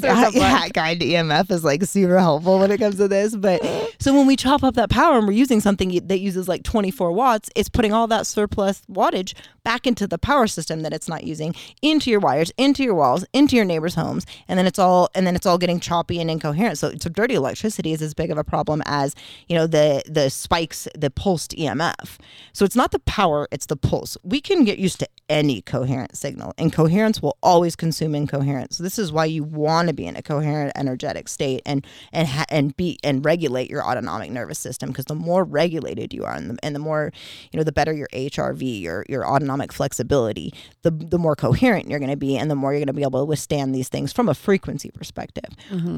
there's 0.00 0.16
a 0.18 0.22
guide, 0.22 0.32
book. 0.32 0.34
yeah, 0.42 0.68
guide 0.68 1.00
to 1.00 1.06
EMF 1.06 1.50
is 1.50 1.64
like 1.64 1.82
super 1.84 2.18
helpful 2.18 2.58
when 2.58 2.70
it 2.70 2.78
comes 2.78 2.96
to 2.96 3.08
this. 3.08 3.34
But 3.36 3.62
so 3.98 4.14
when 4.14 4.26
we 4.26 4.36
chop 4.36 4.62
up 4.62 4.74
that 4.74 4.90
power 4.90 5.18
and 5.18 5.26
we're 5.26 5.32
using 5.32 5.60
something 5.60 5.90
that 6.06 6.20
uses 6.20 6.48
like 6.48 6.62
24 6.62 7.12
watts, 7.12 7.50
it's 7.56 7.68
putting 7.68 7.92
all 7.92 8.06
that 8.08 8.26
surplus 8.26 8.82
wattage 8.90 9.34
back 9.64 9.86
into 9.86 10.06
the 10.06 10.18
power 10.18 10.46
system 10.46 10.82
that 10.82 10.92
it's 10.92 11.08
not 11.08 11.24
using, 11.24 11.54
into 11.82 12.10
your 12.10 12.20
wires, 12.20 12.52
into 12.56 12.82
your 12.82 12.94
walls, 12.94 13.24
into 13.32 13.56
your 13.56 13.64
neighbors' 13.64 13.94
homes, 13.94 14.26
and 14.46 14.58
then 14.58 14.66
it's 14.66 14.78
all 14.78 15.10
and 15.14 15.26
then 15.26 15.34
it's 15.34 15.46
all 15.46 15.58
getting 15.58 15.80
choppy 15.80 16.20
and 16.20 16.30
incoherent. 16.30 16.78
So, 16.78 16.92
so 17.00 17.08
dirty 17.10 17.34
electricity 17.34 17.92
is 17.92 18.02
as 18.02 18.14
big 18.14 18.30
of 18.30 18.38
a 18.38 18.44
problem 18.44 18.82
as 18.86 19.14
you 19.48 19.56
know 19.56 19.66
the 19.66 20.02
the 20.06 20.30
spikes, 20.30 20.86
the 20.96 21.10
pulsed 21.10 21.52
EMF. 21.52 22.18
So 22.52 22.64
it's 22.64 22.76
not 22.76 22.92
the 22.92 23.00
power, 23.00 23.48
it's 23.50 23.66
the 23.66 23.76
pulse. 23.76 24.16
We 24.22 24.40
can 24.40 24.64
get 24.64 24.78
used 24.78 25.00
to 25.00 25.08
any 25.28 25.62
coherent 25.62 26.16
signal, 26.16 26.52
and 26.58 26.72
coherence 26.72 27.22
will 27.22 27.36
always 27.42 27.74
consume 27.74 28.14
incoherence. 28.14 28.76
So 28.76 28.82
this 28.82 28.98
is 28.98 29.10
why 29.10 29.24
you 29.24 29.42
want 29.42 29.88
to 29.88 29.94
be 29.94 30.06
in 30.06 30.16
a 30.16 30.22
coherent, 30.22 30.72
energetic 30.76 31.28
state 31.28 31.62
and 31.66 31.86
and 32.12 32.28
ha- 32.28 32.46
and 32.50 32.76
be 32.76 32.98
and 33.02 33.24
regulate 33.24 33.70
your 33.70 33.82
autonomic 33.84 34.30
nervous 34.30 34.58
system 34.58 34.90
because 34.90 35.06
the 35.06 35.14
more 35.14 35.44
regulated 35.44 36.12
you 36.12 36.24
are, 36.24 36.34
and 36.34 36.50
the, 36.50 36.64
and 36.64 36.74
the 36.74 36.80
more 36.80 37.12
you 37.52 37.58
know, 37.58 37.64
the 37.64 37.72
better 37.72 37.92
your 37.92 38.08
HRV, 38.12 38.80
your 38.80 39.06
your 39.08 39.26
autonomic 39.26 39.53
flexibility, 39.72 40.52
the 40.82 40.90
the 40.90 41.18
more 41.18 41.36
coherent 41.36 41.88
you're 41.88 41.98
going 41.98 42.10
to 42.10 42.16
be, 42.16 42.36
and 42.36 42.50
the 42.50 42.54
more 42.54 42.72
you're 42.72 42.80
going 42.80 42.86
to 42.86 42.92
be 42.92 43.02
able 43.02 43.20
to 43.20 43.24
withstand 43.24 43.74
these 43.74 43.88
things 43.88 44.12
from 44.12 44.28
a 44.28 44.34
frequency 44.34 44.90
perspective. 44.90 45.44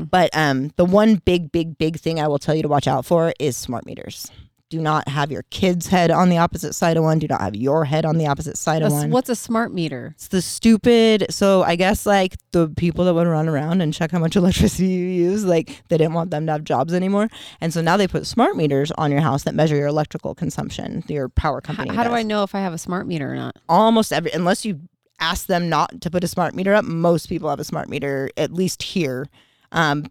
But 0.05 0.31
um, 0.35 0.73
the 0.77 0.85
one 0.85 1.17
big, 1.17 1.53
big, 1.53 1.79
big 1.79 1.99
thing 1.99 2.21
I 2.21 2.29
will 2.29 2.39
tell 2.39 2.55
you 2.55 2.63
to 2.63 2.69
watch 2.69 2.87
out 2.87 3.05
for 3.05 3.33
is 3.39 3.57
smart 3.57 3.87
meters. 3.87 4.31
Do 4.69 4.81
not 4.81 5.07
have 5.07 5.31
your 5.31 5.45
kid's 5.51 5.87
head 5.87 6.11
on 6.11 6.29
the 6.29 6.39
opposite 6.39 6.75
side 6.75 6.97
of 6.97 7.05
one. 7.05 7.21
Do 7.21 7.29
not 7.29 7.41
have 7.41 7.55
your 7.55 7.85
head 7.85 8.05
on 8.05 8.19
the 8.19 8.27
opposite 8.27 8.59
side 8.59 8.83
of 8.83 8.91
one. 8.91 9.11
what's 9.11 9.29
a 9.29 9.37
smart 9.37 9.73
meter? 9.73 10.12
It's 10.17 10.27
the 10.27 10.43
stupid. 10.43 11.27
So 11.31 11.62
I 11.62 11.77
guess 11.77 12.05
like 12.05 12.35
the 12.51 12.69
people 12.71 13.05
that 13.05 13.14
would 13.14 13.29
run 13.29 13.49
around 13.49 13.81
and 13.81 13.95
check 13.95 14.11
how 14.11 14.19
much 14.19 14.35
electricity 14.37 14.89
you 14.89 15.07
use, 15.07 15.45
like 15.45 15.85
they 15.89 15.97
didn't 15.97 16.14
want 16.14 16.33
them 16.33 16.47
to 16.47 16.53
have 16.53 16.64
jobs 16.64 16.93
anymore, 16.93 17.29
and 17.61 17.73
so 17.73 17.81
now 17.81 17.97
they 17.97 18.09
put 18.09 18.27
smart 18.27 18.57
meters 18.57 18.91
on 18.93 19.12
your 19.12 19.21
house 19.21 19.45
that 19.45 19.55
measure 19.55 19.77
your 19.77 19.87
electrical 19.87 20.35
consumption. 20.35 21.05
Your 21.07 21.29
power 21.29 21.61
company. 21.61 21.95
how 21.95 22.03
do 22.03 22.11
I 22.11 22.25
know 22.25 22.43
if 22.43 22.53
I 22.55 22.59
have 22.61 22.73
a 22.73 22.79
smart 22.79 23.07
meter 23.07 23.33
or 23.33 23.37
not? 23.37 23.57
almost 23.69 24.12
every 24.12 24.33
unless 24.33 24.64
you 24.64 24.81
ask 25.21 25.47
them 25.47 25.69
not 25.69 26.01
to 26.01 26.11
put 26.11 26.25
a 26.25 26.29
smart 26.29 26.55
meter 26.55 26.75
up 26.75 26.85
most 26.85 27.29
people 27.29 27.49
have 27.49 27.61
a 27.61 27.64
smart 27.64 27.89
meter 27.89 28.31
at 28.37 28.53
least 28.53 28.83
here 28.83 29.27
um 29.77 30.05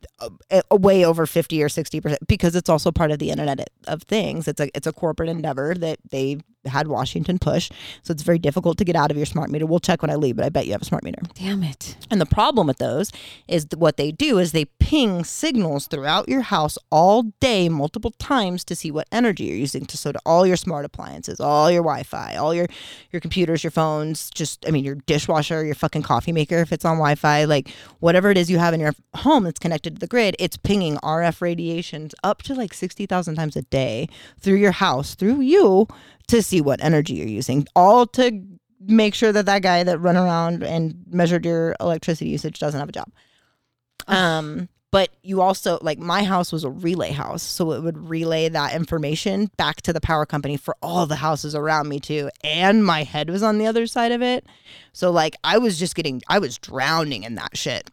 way 0.71 1.03
over 1.03 1.25
50 1.25 1.61
or 1.63 1.69
60 1.69 1.99
percent 2.01 2.27
because 2.27 2.55
it's 2.55 2.69
also 2.69 2.91
part 2.91 3.11
of 3.11 3.19
the 3.19 3.31
internet 3.31 3.69
of 3.87 4.03
things. 4.03 4.47
It's 4.47 4.61
a 4.61 4.69
it's 4.75 4.87
a 4.87 4.93
corporate 4.93 5.29
endeavor 5.29 5.73
that 5.75 5.99
they 6.09 6.37
had 6.67 6.87
washington 6.87 7.39
push 7.39 7.69
so 8.03 8.11
it's 8.11 8.23
very 8.23 8.39
difficult 8.39 8.77
to 8.77 8.85
get 8.85 8.95
out 8.95 9.11
of 9.11 9.17
your 9.17 9.25
smart 9.25 9.49
meter 9.49 9.65
we'll 9.65 9.79
check 9.79 10.01
when 10.01 10.09
i 10.11 10.15
leave 10.15 10.35
but 10.35 10.45
i 10.45 10.49
bet 10.49 10.65
you 10.65 10.71
have 10.71 10.81
a 10.81 10.85
smart 10.85 11.03
meter 11.03 11.21
Damn 11.33 11.63
it. 11.63 11.95
and 12.09 12.19
the 12.19 12.25
problem 12.25 12.67
with 12.67 12.77
those 12.77 13.11
is 13.47 13.65
that 13.67 13.79
what 13.79 13.97
they 13.97 14.11
do 14.11 14.39
is 14.39 14.51
they 14.51 14.65
ping 14.79 15.23
signals 15.23 15.87
throughout 15.87 16.29
your 16.29 16.41
house 16.41 16.77
all 16.91 17.23
day, 17.39 17.69
multiple 17.69 18.11
times 18.19 18.63
to 18.63 18.75
see 18.75 18.91
what 18.91 19.07
energy 19.11 19.45
you're 19.45 19.57
using. 19.57 19.83
To 19.85 19.97
so 19.97 20.11
to 20.11 20.19
all 20.25 20.45
your 20.45 20.57
smart 20.57 20.85
appliances, 20.85 21.39
all 21.39 21.71
your 21.71 21.81
Wi-Fi, 21.81 22.35
all 22.35 22.53
your 22.53 22.67
your 23.11 23.19
computers, 23.19 23.63
your 23.63 23.71
phones, 23.71 24.29
just 24.29 24.63
I 24.67 24.71
mean 24.71 24.83
your 24.83 24.95
dishwasher, 24.95 25.65
your 25.65 25.73
fucking 25.75 26.03
coffee 26.03 26.31
maker 26.31 26.57
if 26.57 26.71
it's 26.71 26.85
on 26.85 26.97
Wi-Fi, 26.97 27.45
like 27.45 27.69
whatever 27.99 28.29
it 28.29 28.37
is 28.37 28.49
you 28.51 28.59
have 28.59 28.73
in 28.75 28.79
your 28.79 28.93
home 29.15 29.43
that's 29.43 29.59
connected 29.59 29.95
to 29.95 29.99
the 29.99 30.07
grid, 30.07 30.35
it's 30.37 30.57
pinging 30.57 30.97
RF 30.97 31.41
radiations 31.41 32.13
up 32.23 32.43
to 32.43 32.53
like 32.53 32.73
sixty 32.73 33.05
thousand 33.07 33.35
times 33.35 33.55
a 33.55 33.63
day 33.63 34.07
through 34.39 34.57
your 34.57 34.71
house, 34.73 35.15
through 35.15 35.41
you, 35.41 35.87
to 36.27 36.41
see 36.41 36.61
what 36.61 36.83
energy 36.83 37.13
you're 37.13 37.27
using, 37.27 37.67
all 37.75 38.05
to 38.07 38.41
make 38.79 39.15
sure 39.15 39.31
that 39.31 39.45
that 39.45 39.61
guy 39.61 39.83
that 39.83 39.99
run 39.99 40.17
around 40.17 40.63
and 40.63 40.95
measured 41.09 41.45
your 41.45 41.75
electricity 41.79 42.29
usage 42.29 42.59
doesn't 42.59 42.79
have 42.79 42.89
a 42.89 42.93
job. 42.93 43.11
Um, 44.07 44.69
But 44.91 45.09
you 45.23 45.41
also 45.41 45.77
like 45.81 45.99
my 45.99 46.23
house 46.23 46.53
was 46.53 46.63
a 46.63 46.69
relay 46.69 47.11
house, 47.11 47.43
so 47.43 47.73
it 47.73 47.83
would 47.83 47.97
relay 47.97 48.47
that 48.47 48.73
information 48.73 49.49
back 49.57 49.81
to 49.81 49.91
the 49.91 49.99
power 49.99 50.25
company 50.25 50.55
for 50.55 50.75
all 50.81 51.05
the 51.05 51.17
houses 51.17 51.53
around 51.53 51.89
me 51.89 51.99
too. 51.99 52.29
And 52.45 52.85
my 52.85 53.03
head 53.03 53.29
was 53.29 53.43
on 53.43 53.57
the 53.57 53.67
other 53.67 53.87
side 53.87 54.13
of 54.13 54.21
it. 54.21 54.45
So 54.93 55.11
like 55.11 55.35
I 55.43 55.57
was 55.57 55.77
just 55.77 55.95
getting 55.95 56.21
I 56.29 56.39
was 56.39 56.57
drowning 56.57 57.23
in 57.23 57.35
that 57.35 57.57
shit. 57.57 57.89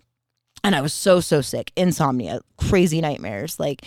And 0.64 0.76
I 0.76 0.80
was 0.80 0.94
so 0.94 1.20
so 1.20 1.40
sick, 1.40 1.72
insomnia, 1.76 2.40
crazy 2.56 3.00
nightmares. 3.00 3.58
Like 3.58 3.84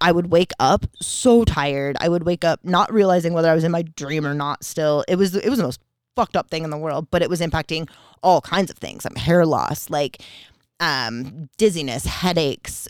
I 0.00 0.12
would 0.12 0.30
wake 0.30 0.52
up 0.58 0.86
so 1.00 1.44
tired. 1.44 1.96
I 2.00 2.08
would 2.08 2.24
wake 2.24 2.44
up 2.44 2.60
not 2.62 2.92
realizing 2.92 3.32
whether 3.32 3.50
I 3.50 3.54
was 3.54 3.64
in 3.64 3.72
my 3.72 3.82
dream 3.82 4.26
or 4.26 4.34
not 4.34 4.64
still. 4.64 5.04
It 5.08 5.16
was 5.16 5.34
it 5.34 5.48
was 5.48 5.58
the 5.58 5.64
most 5.64 5.80
fucked 6.16 6.36
up 6.36 6.50
thing 6.50 6.64
in 6.64 6.70
the 6.70 6.76
world, 6.76 7.08
but 7.10 7.22
it 7.22 7.30
was 7.30 7.40
impacting 7.40 7.88
all 8.22 8.40
kinds 8.40 8.70
of 8.70 8.76
things. 8.76 9.06
I'm 9.06 9.14
hair 9.16 9.46
loss, 9.46 9.88
like 9.90 10.22
um 10.78 11.48
dizziness, 11.56 12.04
headaches, 12.04 12.88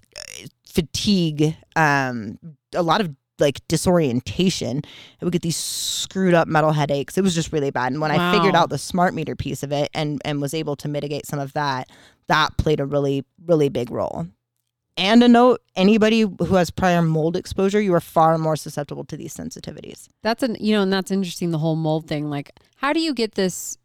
fatigue, 0.67 1.57
um 1.77 2.39
a 2.75 2.83
lot 2.83 3.01
of 3.01 3.15
like 3.39 3.67
disorientation. 3.69 4.83
I 5.21 5.25
would 5.25 5.33
get 5.33 5.43
these 5.43 5.57
screwed 5.57 6.35
up 6.35 6.47
metal 6.47 6.73
headaches. 6.73 7.17
It 7.17 7.23
was 7.23 7.35
just 7.35 7.53
really 7.53 7.71
bad. 7.71 7.93
And 7.93 8.01
when 8.01 8.11
I 8.11 8.35
figured 8.35 8.55
out 8.55 8.69
the 8.69 8.77
smart 8.79 9.15
meter 9.15 9.35
piece 9.35 9.63
of 9.63 9.73
it 9.73 9.89
and 9.95 10.21
and 10.25 10.41
was 10.41 10.53
able 10.53 10.77
to 10.77 10.89
mitigate 10.89 11.27
some 11.27 11.39
of 11.39 11.53
that, 11.55 11.89
that 12.31 12.57
played 12.57 12.81
a 12.81 12.87
really 12.87 13.25
really 13.47 13.69
big 13.69 13.91
role. 13.91 14.27
And 14.97 15.23
a 15.23 15.29
note: 15.29 15.61
anybody 15.77 16.21
who 16.23 16.55
has 16.57 16.71
prior 16.71 17.01
mold 17.03 17.37
exposure, 17.37 17.81
you 17.81 17.95
are 17.95 18.01
far 18.01 18.37
more 18.39 18.57
susceptible 18.57 19.05
to 19.05 19.17
these 19.17 19.35
sensitivities. 19.35 20.09
That's 20.23 20.43
an 20.43 20.57
you 20.61 20.75
know, 20.75 20.83
and 20.83 20.93
that's 20.93 21.11
interesting. 21.11 21.51
The 21.53 21.59
whole 21.59 21.77
mold 21.77 22.07
thing. 22.07 22.29
Like, 22.29 22.53
how 22.77 22.93
do 22.93 23.01
you 23.01 23.15
get 23.15 23.35
this? 23.35 23.79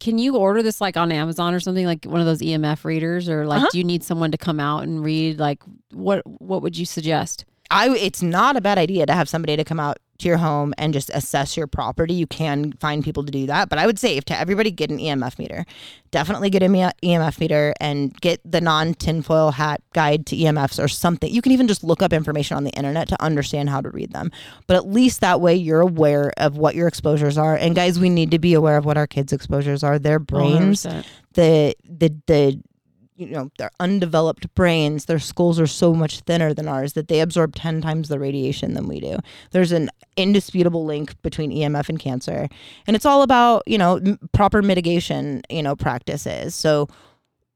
Can 0.00 0.18
you 0.18 0.36
order 0.36 0.62
this 0.62 0.80
like 0.80 0.96
on 0.96 1.10
Amazon 1.12 1.54
or 1.54 1.60
something 1.60 1.86
like 1.86 2.04
one 2.04 2.20
of 2.20 2.26
those 2.26 2.40
EMF 2.40 2.84
readers, 2.84 3.28
or 3.28 3.46
like 3.46 3.58
Uh-huh. 3.58 3.68
do 3.72 3.78
you 3.78 3.84
need 3.84 4.02
someone 4.02 4.30
to 4.32 4.38
come 4.38 4.58
out 4.60 4.82
and 4.82 5.04
read? 5.04 5.38
Like, 5.38 5.62
what 5.92 6.22
what 6.40 6.62
would 6.62 6.76
you 6.76 6.84
suggest? 6.84 7.44
I 7.70 7.90
it's 7.90 8.22
not 8.22 8.56
a 8.56 8.60
bad 8.60 8.78
idea 8.78 9.06
to 9.06 9.12
have 9.12 9.28
somebody 9.28 9.56
to 9.56 9.64
come 9.64 9.80
out 9.80 9.98
to 10.18 10.28
your 10.28 10.36
home 10.38 10.74
and 10.78 10.92
just 10.92 11.10
assess 11.14 11.56
your 11.56 11.66
property. 11.66 12.14
You 12.14 12.26
can 12.26 12.72
find 12.74 13.02
people 13.04 13.24
to 13.24 13.30
do 13.30 13.46
that, 13.46 13.68
but 13.68 13.78
I 13.78 13.86
would 13.86 13.98
say 13.98 14.16
if 14.16 14.24
to 14.26 14.38
everybody 14.38 14.70
get 14.70 14.90
an 14.90 14.98
EMF 14.98 15.38
meter. 15.38 15.64
Definitely 16.10 16.50
get 16.50 16.62
an 16.62 16.72
EMF 16.72 17.40
meter 17.40 17.74
and 17.80 18.18
get 18.20 18.40
the 18.44 18.60
non 18.60 18.94
tinfoil 18.94 19.50
hat 19.50 19.82
guide 19.92 20.24
to 20.26 20.36
EMFs 20.36 20.82
or 20.82 20.88
something. 20.88 21.30
You 21.30 21.42
can 21.42 21.52
even 21.52 21.68
just 21.68 21.84
look 21.84 22.00
up 22.00 22.12
information 22.12 22.56
on 22.56 22.64
the 22.64 22.70
internet 22.70 23.08
to 23.08 23.22
understand 23.22 23.68
how 23.68 23.80
to 23.80 23.90
read 23.90 24.12
them. 24.12 24.30
But 24.66 24.76
at 24.76 24.86
least 24.88 25.20
that 25.20 25.40
way 25.40 25.54
you're 25.54 25.80
aware 25.80 26.32
of 26.38 26.56
what 26.56 26.74
your 26.74 26.88
exposures 26.88 27.36
are. 27.36 27.56
And 27.56 27.74
guys, 27.74 27.98
we 27.98 28.08
need 28.08 28.30
to 28.30 28.38
be 28.38 28.54
aware 28.54 28.76
of 28.76 28.84
what 28.84 28.96
our 28.96 29.06
kids' 29.06 29.32
exposures 29.32 29.82
are. 29.84 29.98
Their 29.98 30.18
brains 30.18 30.84
100%. 30.84 31.04
the 31.34 31.74
the 31.84 32.14
the 32.26 32.62
you 33.16 33.26
know 33.26 33.50
their 33.58 33.70
undeveloped 33.80 34.52
brains 34.54 35.06
their 35.06 35.18
skulls 35.18 35.58
are 35.58 35.66
so 35.66 35.94
much 35.94 36.20
thinner 36.20 36.52
than 36.52 36.68
ours 36.68 36.92
that 36.92 37.08
they 37.08 37.20
absorb 37.20 37.54
10 37.54 37.80
times 37.80 38.08
the 38.08 38.18
radiation 38.18 38.74
than 38.74 38.88
we 38.88 39.00
do. 39.00 39.18
There's 39.50 39.72
an 39.72 39.90
indisputable 40.16 40.84
link 40.84 41.20
between 41.22 41.50
emf 41.50 41.88
and 41.88 41.98
cancer 41.98 42.48
and 42.86 42.96
it's 42.96 43.06
all 43.06 43.22
about 43.22 43.62
you 43.66 43.78
know 43.78 43.96
m- 43.96 44.18
proper 44.32 44.62
mitigation 44.62 45.42
you 45.50 45.62
know 45.62 45.76
practices. 45.76 46.54
So 46.54 46.88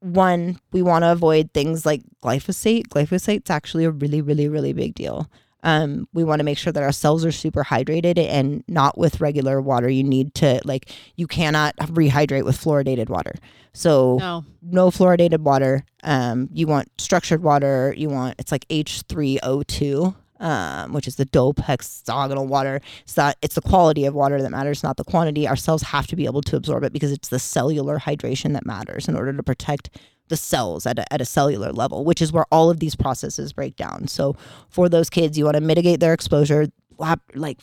one 0.00 0.58
we 0.72 0.82
want 0.82 1.02
to 1.04 1.12
avoid 1.12 1.52
things 1.52 1.84
like 1.84 2.02
glyphosate. 2.22 2.88
Glyphosate's 2.88 3.50
actually 3.50 3.84
a 3.84 3.90
really 3.90 4.22
really 4.22 4.48
really 4.48 4.72
big 4.72 4.94
deal 4.94 5.28
um, 5.62 6.08
we 6.12 6.24
want 6.24 6.40
to 6.40 6.44
make 6.44 6.58
sure 6.58 6.72
that 6.72 6.82
our 6.82 6.92
cells 6.92 7.24
are 7.24 7.32
super 7.32 7.64
hydrated 7.64 8.18
and 8.18 8.64
not 8.68 8.96
with 8.98 9.20
regular 9.20 9.61
water. 9.61 9.88
You 9.88 10.04
need 10.04 10.34
to 10.36 10.61
like 10.64 10.90
you 11.16 11.26
cannot 11.26 11.76
rehydrate 11.76 12.44
with 12.44 12.56
fluoridated 12.58 13.08
water. 13.08 13.34
So 13.72 14.16
No. 14.18 14.44
no 14.62 14.90
fluoridated 14.90 15.40
water. 15.40 15.84
Um, 16.02 16.48
you 16.52 16.66
want 16.66 16.88
structured 16.98 17.42
water. 17.42 17.94
You 17.96 18.08
want 18.08 18.36
it's 18.38 18.50
like 18.52 18.66
H 18.70 19.02
three 19.08 19.38
O 19.42 19.62
two, 19.62 20.14
um, 20.40 20.92
which 20.92 21.06
is 21.06 21.16
the 21.16 21.24
dope 21.26 21.58
hexagonal 21.61 22.46
water. 22.46 22.80
It's 23.02 23.16
not 23.16 23.36
it's 23.42 23.54
the 23.54 23.61
quality 23.61 24.06
of 24.06 24.14
water 24.14 24.40
that 24.42 24.50
matters, 24.50 24.82
not 24.82 24.96
the 24.96 25.04
quantity. 25.04 25.46
Our 25.46 25.56
cells 25.56 25.82
have 25.82 26.06
to 26.08 26.16
be 26.16 26.24
able 26.24 26.42
to 26.42 26.56
absorb 26.56 26.82
it 26.84 26.92
because 26.92 27.12
it's 27.12 27.28
the 27.28 27.38
cellular 27.38 27.98
hydration 27.98 28.54
that 28.54 28.66
matters 28.66 29.08
in 29.08 29.14
order 29.16 29.32
to 29.32 29.42
protect 29.42 29.90
the 30.31 30.37
cells 30.37 30.87
at 30.87 30.99
a, 30.99 31.12
at 31.12 31.20
a 31.20 31.26
cellular 31.26 31.72
level, 31.72 32.05
which 32.05 32.22
is 32.22 32.33
where 32.33 32.47
all 32.51 32.70
of 32.70 32.81
these 32.81 32.97
processes 32.97 33.53
break 33.53 33.76
down. 33.76 34.09
So 34.09 34.35
for 34.70 34.89
those 34.89 35.11
kids, 35.11 35.37
you 35.37 35.45
want 35.45 35.57
to 35.57 35.61
mitigate 35.61 36.01
their 36.01 36.14
exposure. 36.14 36.68
Lap, 36.97 37.20
like 37.35 37.59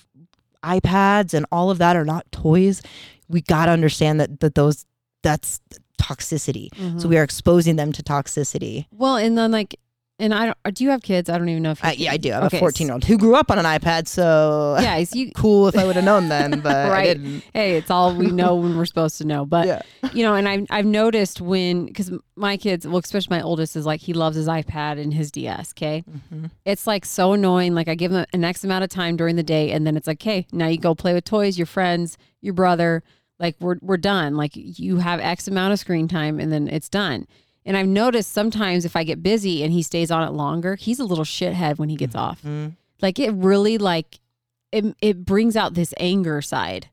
iPads 0.64 1.34
and 1.34 1.46
all 1.52 1.72
of 1.72 1.80
that 1.80 1.96
are 1.96 2.06
not 2.06 2.32
toys. 2.32 2.84
We 3.28 3.42
got 3.42 3.66
to 3.66 3.72
understand 3.72 4.20
that 4.20 4.40
that 4.42 4.54
those 4.54 4.86
that's 5.24 5.60
toxicity. 6.00 6.70
Mm-hmm. 6.70 7.00
So 7.00 7.08
we 7.08 7.18
are 7.18 7.24
exposing 7.24 7.76
them 7.76 7.92
to 7.94 8.04
toxicity. 8.04 8.86
Well, 8.92 9.16
and 9.16 9.38
then 9.38 9.52
like, 9.52 9.80
and 10.20 10.34
I 10.34 10.46
don't. 10.48 10.74
Do 10.76 10.84
you 10.84 10.90
have 10.90 11.02
kids? 11.02 11.30
I 11.30 11.38
don't 11.38 11.48
even 11.50 11.64
know 11.64 11.72
if. 11.72 11.84
you 11.84 11.90
Uh, 11.90 11.94
yeah, 11.96 12.12
I 12.12 12.18
do. 12.18 12.32
I'm 12.34 12.44
Okay, 12.46 12.58
a 12.58 12.60
14 12.60 12.88
year 12.88 12.94
old 12.94 13.04
who 13.04 13.18
grew 13.18 13.36
up 13.36 13.52
on 13.52 13.60
an 13.60 13.66
iPad, 13.66 14.08
so 14.08 14.78
Guys, 14.82 15.16
you 15.16 15.32
cool 15.36 15.68
if 15.68 15.78
I 15.78 15.86
would 15.86 15.96
have 15.96 16.06
known 16.06 16.30
then, 16.30 16.60
but 16.64 16.76
I 16.76 16.90
Right. 16.90 17.04
didn't. 17.18 17.44
hey, 17.54 17.76
it's 17.78 17.92
all 17.92 18.16
we 18.16 18.32
know 18.32 18.56
when 18.56 18.76
we're 18.76 18.86
supposed 18.86 19.18
to 19.20 19.26
know. 19.26 19.46
But 19.46 19.68
Yeah. 19.68 19.82
you 20.14 20.24
know, 20.24 20.34
and 20.36 20.48
I've 20.50 20.66
I've 20.70 20.86
noticed 20.86 21.42
when 21.42 21.86
because 21.86 22.12
my 22.36 22.58
kids, 22.58 22.88
well, 22.88 22.98
especially 22.98 23.38
my 23.38 23.42
oldest, 23.44 23.76
is 23.76 23.86
like 23.86 24.02
he 24.02 24.14
loves 24.14 24.36
his 24.36 24.48
iPad 24.48 25.00
and 25.00 25.14
his 25.14 25.32
DS. 25.32 25.74
Okay, 25.78 26.04
Mm-hmm. 26.10 26.46
it's 26.66 26.88
like 26.88 27.06
so 27.06 27.34
annoying. 27.34 27.76
Like 27.76 27.88
I 27.88 27.96
give 27.96 28.12
him 28.12 28.26
an 28.34 28.44
X 28.44 28.64
amount 28.64 28.84
of 28.84 28.90
time 28.90 29.18
during 29.18 29.36
the 29.36 29.44
day, 29.44 29.72
and 29.72 29.86
then 29.86 29.96
it's 29.98 30.08
like, 30.08 30.18
okay, 30.22 30.48
now 30.52 30.68
you 30.68 30.78
go 30.78 30.96
play 30.96 31.14
with 31.14 31.26
toys, 31.26 31.58
your 31.58 31.68
friends, 31.68 32.18
your 32.42 32.54
brother. 32.54 33.04
Like 33.40 33.56
we're 33.60 33.76
we're 33.84 33.98
done. 33.98 34.36
Like 34.36 34.54
you 34.56 34.98
have 34.98 35.20
X 35.20 35.48
amount 35.48 35.72
of 35.74 35.80
screen 35.80 36.08
time, 36.08 36.40
and 36.40 36.52
then 36.52 36.68
it's 36.68 36.90
done. 36.90 37.28
And 37.68 37.78
I've 37.78 37.88
noticed 37.88 38.32
sometimes 38.32 38.84
if 38.86 38.96
I 38.96 39.04
get 39.04 39.22
busy 39.22 39.62
and 39.62 39.72
he 39.74 39.84
stays 39.84 40.10
on 40.10 40.28
it 40.28 40.32
longer, 40.32 40.76
he's 40.76 41.00
a 41.00 41.04
little 41.06 41.26
shithead 41.26 41.78
when 41.78 41.90
he 41.90 41.96
gets 41.98 42.16
off. 42.16 42.40
Mm-hmm. 42.40 42.70
Like 43.02 43.20
it 43.20 43.32
really 43.32 43.78
like 43.78 44.20
it 44.72 44.86
it 45.02 45.24
brings 45.26 45.56
out 45.56 45.76
this 45.76 45.94
anger 46.00 46.42
side. 46.42 46.90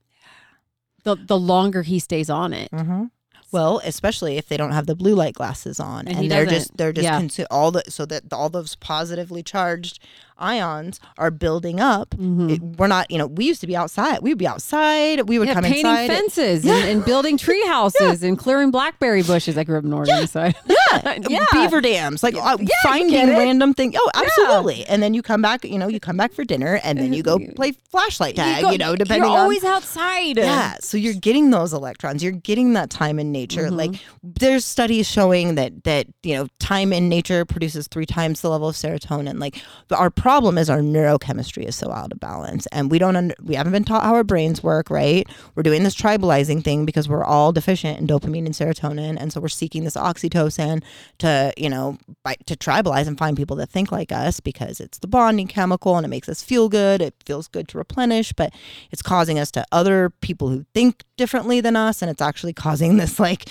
The 1.04 1.14
the 1.16 1.38
longer 1.38 1.82
he 1.82 1.98
stays 1.98 2.28
on 2.28 2.52
it. 2.52 2.70
Mm-hmm. 2.72 3.04
Well, 3.52 3.80
especially 3.84 4.36
if 4.36 4.48
they 4.48 4.56
don't 4.56 4.72
have 4.72 4.86
the 4.86 4.96
blue 4.96 5.14
light 5.14 5.34
glasses 5.34 5.78
on, 5.78 6.08
And 6.08 6.18
and, 6.18 6.30
they're 6.30 6.44
doesn't. 6.44 6.58
just 6.58 6.76
they're 6.76 6.92
just 6.92 7.04
Yeah. 7.04 7.20
consu- 7.20 7.46
all 7.52 7.70
the 7.70 7.84
so 7.88 8.04
that 8.06 8.32
all 8.32 8.48
those 8.50 8.74
positively 8.74 9.42
charged 9.44 10.00
ions 10.38 11.00
are 11.18 11.30
building 11.30 11.80
up. 11.80 12.10
Mhm. 12.10 12.50
It- 12.50 12.62
we're 12.78 12.86
not, 12.88 13.10
you 13.10 13.18
know, 13.18 13.26
we 13.26 13.44
used 13.46 13.60
to 13.60 13.66
be 13.66 13.76
outside. 13.76 14.20
We 14.22 14.30
would 14.30 14.38
be 14.38 14.46
outside. 14.46 15.28
We 15.28 15.38
would 15.38 15.48
Yeah, 15.48 15.54
come 15.54 15.64
painting 15.64 15.86
inside. 15.86 16.06
fences 16.08 16.64
and, 16.64 16.88
and 16.88 17.04
building 17.04 17.36
tree 17.46 17.64
houses 17.66 18.22
and 18.22 18.38
clearing 18.38 18.70
blackberry 18.70 19.22
bushes. 19.22 19.56
I 19.56 19.64
grew 19.64 19.78
up 19.78 19.84
in 19.84 19.92
Oregon, 19.92 20.26
so 20.26 20.40
I- 20.42 20.54
Yeah, 20.66 21.18
Yeah. 21.28 21.46
beaver 21.52 21.80
dams, 21.80 22.22
like 22.22 22.34
uh, 22.36 22.56
finding 22.82 23.28
random 23.28 23.74
things. 23.74 23.94
Oh, 23.96 24.10
absolutely. 24.14 24.84
And 24.86 25.02
then 25.02 25.14
you 25.14 25.22
come 25.22 25.42
back, 25.42 25.64
you 25.64 25.78
know, 25.78 25.88
you 25.88 26.00
come 26.00 26.16
back 26.16 26.32
for 26.32 26.44
dinner, 26.44 26.80
and 26.84 26.98
then 26.98 27.12
you 27.12 27.22
go 27.22 27.38
play 27.56 27.72
flashlight 27.90 28.36
tag. 28.36 28.62
You, 28.62 28.70
go- 28.70 28.76
know, 28.76 28.96
depending 28.96 29.22
you're 29.28 29.32
on 29.32 29.38
always 29.44 29.64
outside. 29.64 30.36
yeah, 30.36 30.74
so 30.80 30.96
you're 30.96 31.14
getting 31.14 31.50
those 31.50 31.72
electrons. 31.72 32.22
You're 32.22 32.32
getting 32.32 32.72
that 32.74 32.90
time 32.90 33.18
in 33.18 33.30
nature. 33.32 33.66
Mm-hmm. 33.66 33.76
Like 33.76 33.94
there's 34.22 34.64
studies 34.64 35.08
showing 35.08 35.54
that 35.56 35.84
that 35.84 36.06
you 36.22 36.34
know 36.34 36.46
time 36.58 36.92
in 36.92 37.08
nature 37.08 37.44
produces 37.44 37.88
three 37.88 38.06
times 38.06 38.40
the 38.40 38.50
level 38.50 38.68
of 38.68 38.74
serotonin. 38.76 39.38
Like 39.40 39.62
our 39.90 40.10
problem 40.24 40.56
is 40.56 40.70
our 40.70 40.80
neurochemistry 40.80 41.64
is 41.64 41.76
so 41.76 41.90
out 41.90 42.10
of 42.10 42.18
balance, 42.18 42.66
and 42.72 42.90
we 42.90 42.98
don't 42.98 43.14
under, 43.14 43.34
we 43.42 43.56
haven't 43.56 43.74
been 43.74 43.84
taught 43.84 44.04
how 44.04 44.14
our 44.14 44.24
brains 44.24 44.62
work. 44.62 44.88
Right? 44.88 45.28
We're 45.54 45.62
doing 45.62 45.82
this 45.82 45.94
tribalizing 45.94 46.64
thing 46.64 46.86
because 46.86 47.10
we're 47.10 47.22
all 47.22 47.52
deficient 47.52 47.98
in 47.98 48.06
dopamine 48.06 48.46
and 48.46 48.54
serotonin, 48.54 49.18
and 49.20 49.30
so 49.30 49.38
we're 49.38 49.48
seeking 49.48 49.84
this 49.84 49.96
oxytocin 49.96 50.82
to 51.18 51.52
you 51.58 51.68
know 51.68 51.98
by, 52.22 52.36
to 52.46 52.56
tribalize 52.56 53.06
and 53.06 53.18
find 53.18 53.36
people 53.36 53.54
that 53.56 53.68
think 53.68 53.92
like 53.92 54.12
us 54.12 54.40
because 54.40 54.80
it's 54.80 54.96
the 54.96 55.06
bonding 55.06 55.46
chemical 55.46 55.98
and 55.98 56.06
it 56.06 56.08
makes 56.08 56.30
us 56.30 56.42
feel 56.42 56.70
good. 56.70 57.02
It 57.02 57.14
feels 57.26 57.46
good 57.46 57.68
to 57.68 57.76
replenish, 57.76 58.32
but 58.32 58.54
it's 58.90 59.02
causing 59.02 59.38
us 59.38 59.50
to 59.50 59.66
other 59.72 60.08
people 60.22 60.48
who 60.48 60.64
think 60.72 61.04
differently 61.18 61.60
than 61.60 61.76
us 61.76 62.00
and 62.00 62.10
it's 62.10 62.22
actually 62.22 62.54
causing 62.54 62.96
this 62.96 63.20
like 63.20 63.44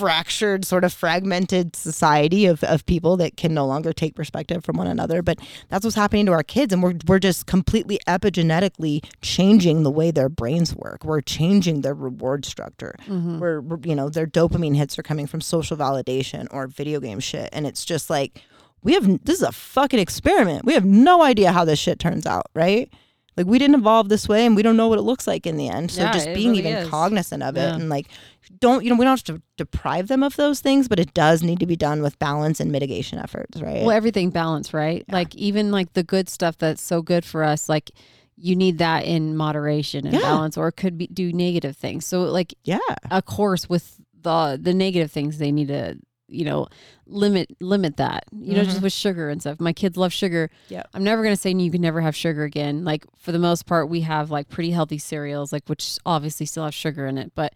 fractured 0.00 0.64
sort 0.64 0.82
of 0.84 0.92
fragmented 0.92 1.76
society 1.76 2.46
of, 2.46 2.64
of 2.64 2.84
people 2.86 3.16
that 3.18 3.36
can 3.36 3.54
no 3.54 3.66
longer 3.66 3.92
take 3.92 4.14
perspective 4.14 4.64
from 4.64 4.76
one 4.76 4.86
another. 4.86 5.22
But 5.22 5.38
that's 5.68 5.84
what's 5.84 5.96
happening 5.96 6.26
to 6.26 6.32
our 6.32 6.42
kids. 6.42 6.72
And 6.72 6.82
we're, 6.82 6.94
we're 7.06 7.18
just 7.18 7.46
completely 7.46 7.98
epigenetically 8.08 9.04
changing 9.20 9.82
the 9.82 9.90
way 9.90 10.10
their 10.10 10.28
brains 10.28 10.74
work. 10.74 11.04
We're 11.04 11.20
changing 11.20 11.82
their 11.82 11.94
reward 11.94 12.44
structure. 12.44 12.94
Mm-hmm. 13.06 13.38
We're, 13.38 13.60
we're 13.60 13.78
you 13.84 13.94
know 13.94 14.08
their 14.08 14.26
dopamine 14.26 14.76
hits 14.76 14.98
are 14.98 15.02
coming 15.02 15.26
from 15.26 15.40
social 15.40 15.76
validation 15.76 16.46
or 16.50 16.66
video 16.66 17.00
game 17.00 17.20
shit. 17.20 17.48
And 17.52 17.66
it's 17.66 17.84
just 17.84 18.10
like 18.10 18.42
we 18.82 18.94
have 18.94 19.24
this 19.24 19.36
is 19.36 19.42
a 19.42 19.52
fucking 19.52 19.98
experiment. 19.98 20.64
We 20.64 20.74
have 20.74 20.84
no 20.84 21.22
idea 21.22 21.52
how 21.52 21.64
this 21.64 21.78
shit 21.78 21.98
turns 21.98 22.26
out 22.26 22.46
right? 22.54 22.90
Like 23.36 23.46
we 23.46 23.58
didn't 23.58 23.76
evolve 23.76 24.08
this 24.08 24.28
way 24.28 24.44
and 24.44 24.56
we 24.56 24.62
don't 24.62 24.76
know 24.76 24.88
what 24.88 24.98
it 24.98 25.02
looks 25.02 25.26
like 25.26 25.46
in 25.46 25.56
the 25.56 25.68
end. 25.68 25.90
So 25.92 26.02
Yeah, 26.02 26.12
just 26.12 26.26
being 26.34 26.50
really 26.50 26.60
even 26.60 26.72
is. 26.74 26.88
cognizant 26.88 27.42
of 27.42 27.56
it 27.56 27.68
and 27.74 27.88
like 27.88 28.08
don't 28.58 28.84
you 28.84 28.90
know 28.90 28.96
we 28.96 29.04
don't 29.04 29.12
have 29.12 29.24
to 29.24 29.42
deprive 29.56 30.08
them 30.08 30.22
of 30.22 30.36
those 30.36 30.60
things 30.60 30.88
but 30.88 30.98
it 30.98 31.12
does 31.14 31.42
need 31.42 31.60
to 31.60 31.66
be 31.66 31.76
done 31.76 32.02
with 32.02 32.18
balance 32.18 32.60
and 32.60 32.72
mitigation 32.72 33.18
efforts 33.18 33.60
right 33.60 33.82
Well, 33.82 33.90
everything 33.90 34.30
balanced, 34.30 34.72
right? 34.72 35.04
Like 35.10 35.34
even 35.34 35.70
like 35.70 35.92
the 35.92 36.02
good 36.02 36.28
stuff 36.28 36.58
that's 36.58 36.82
so 36.82 37.02
good 37.02 37.24
for 37.24 37.44
us, 37.44 37.68
like 37.68 37.90
you 38.36 38.56
need 38.56 38.78
that 38.78 39.04
in 39.04 39.36
moderation 39.36 40.06
and 40.06 40.14
Yeah. 40.14 40.22
balance, 40.22 40.56
or 40.56 40.68
it 40.68 40.76
could 40.76 40.96
be 40.96 41.06
do 41.06 41.32
negative 41.32 41.76
things. 41.76 42.06
So 42.06 42.22
like 42.22 42.54
yeah 42.64 42.78
of 43.10 43.24
course 43.26 43.68
with 43.68 44.00
the 44.22 44.58
the 44.60 44.74
negative 44.74 45.10
things 45.12 45.38
they 45.38 45.52
need 45.52 45.68
to 45.68 45.98
you 46.32 46.44
know, 46.44 46.68
limit 47.06 47.50
limit 47.60 47.96
that. 47.96 48.22
You 48.32 48.54
know, 48.54 48.62
just 48.62 48.76
mm-hmm. 48.76 48.84
with 48.84 48.92
sugar 48.92 49.28
and 49.28 49.40
stuff. 49.40 49.58
My 49.58 49.72
kids 49.72 49.96
love 49.96 50.12
sugar. 50.12 50.48
yeah 50.68 50.84
I'm 50.94 51.02
never 51.02 51.22
gonna 51.24 51.36
say 51.36 51.50
you 51.52 51.70
can 51.72 51.80
never 51.82 52.00
have 52.00 52.14
sugar 52.14 52.44
again. 52.44 52.84
Like 52.84 53.04
for 53.18 53.32
the 53.32 53.38
most 53.38 53.66
part, 53.66 53.88
we 53.88 54.02
have 54.02 54.30
like 54.30 54.48
pretty 54.48 54.70
healthy 54.70 54.98
cereals, 54.98 55.52
like 55.52 55.68
which 55.68 55.98
obviously 56.06 56.46
still 56.46 56.64
have 56.64 56.74
sugar 56.74 57.06
in 57.06 57.18
it, 57.18 57.32
but 57.34 57.52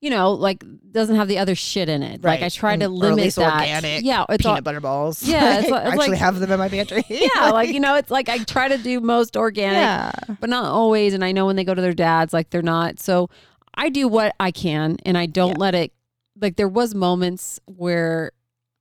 you 0.00 0.10
know, 0.10 0.32
like 0.32 0.64
doesn't 0.92 1.16
have 1.16 1.28
the 1.28 1.38
other 1.38 1.54
shit 1.54 1.88
in 1.88 2.02
it. 2.02 2.22
Like 2.22 2.40
I 2.40 2.44
Right. 2.44 2.52
try 2.52 2.76
to 2.76 2.84
And- 2.84 2.94
or 3.02 3.06
at 3.08 3.14
limit 3.16 3.34
that. 3.34 3.60
organic 3.60 4.04
yeah, 4.04 4.24
it's 4.28 4.46
all, 4.46 4.52
peanut 4.54 4.64
butter 4.64 4.80
balls. 4.80 5.22
Yeah, 5.22 5.58
it's 5.58 5.68
I 5.68 5.70
like- 5.70 5.82
it's 5.86 5.92
actually 5.94 6.08
like- 6.10 6.18
have 6.18 6.38
them 6.40 6.52
in 6.52 6.58
my 6.58 6.68
pantry. 6.68 7.04
yeah, 7.08 7.50
like 7.50 7.70
you 7.70 7.80
know, 7.80 7.94
it's 7.96 8.10
like 8.10 8.28
I 8.28 8.38
try 8.44 8.68
to 8.68 8.78
do 8.78 9.00
most 9.00 9.36
organic, 9.36 9.76
yeah. 9.78 10.12
but 10.40 10.48
not 10.50 10.64
always. 10.66 11.14
And 11.14 11.24
I 11.24 11.32
know 11.32 11.46
when 11.46 11.56
they 11.56 11.64
go 11.64 11.74
to 11.74 11.82
their 11.82 11.94
dads, 11.94 12.32
like 12.32 12.50
they're 12.50 12.62
not. 12.62 13.00
So 13.00 13.28
I 13.74 13.88
do 13.88 14.08
what 14.08 14.34
I 14.40 14.50
can, 14.50 14.96
and 15.04 15.18
I 15.18 15.26
don't 15.26 15.50
Yeah. 15.50 15.56
let 15.58 15.74
it. 15.74 15.92
Like 16.40 16.56
there 16.56 16.68
was 16.68 16.94
moments 16.94 17.58
where 17.66 18.30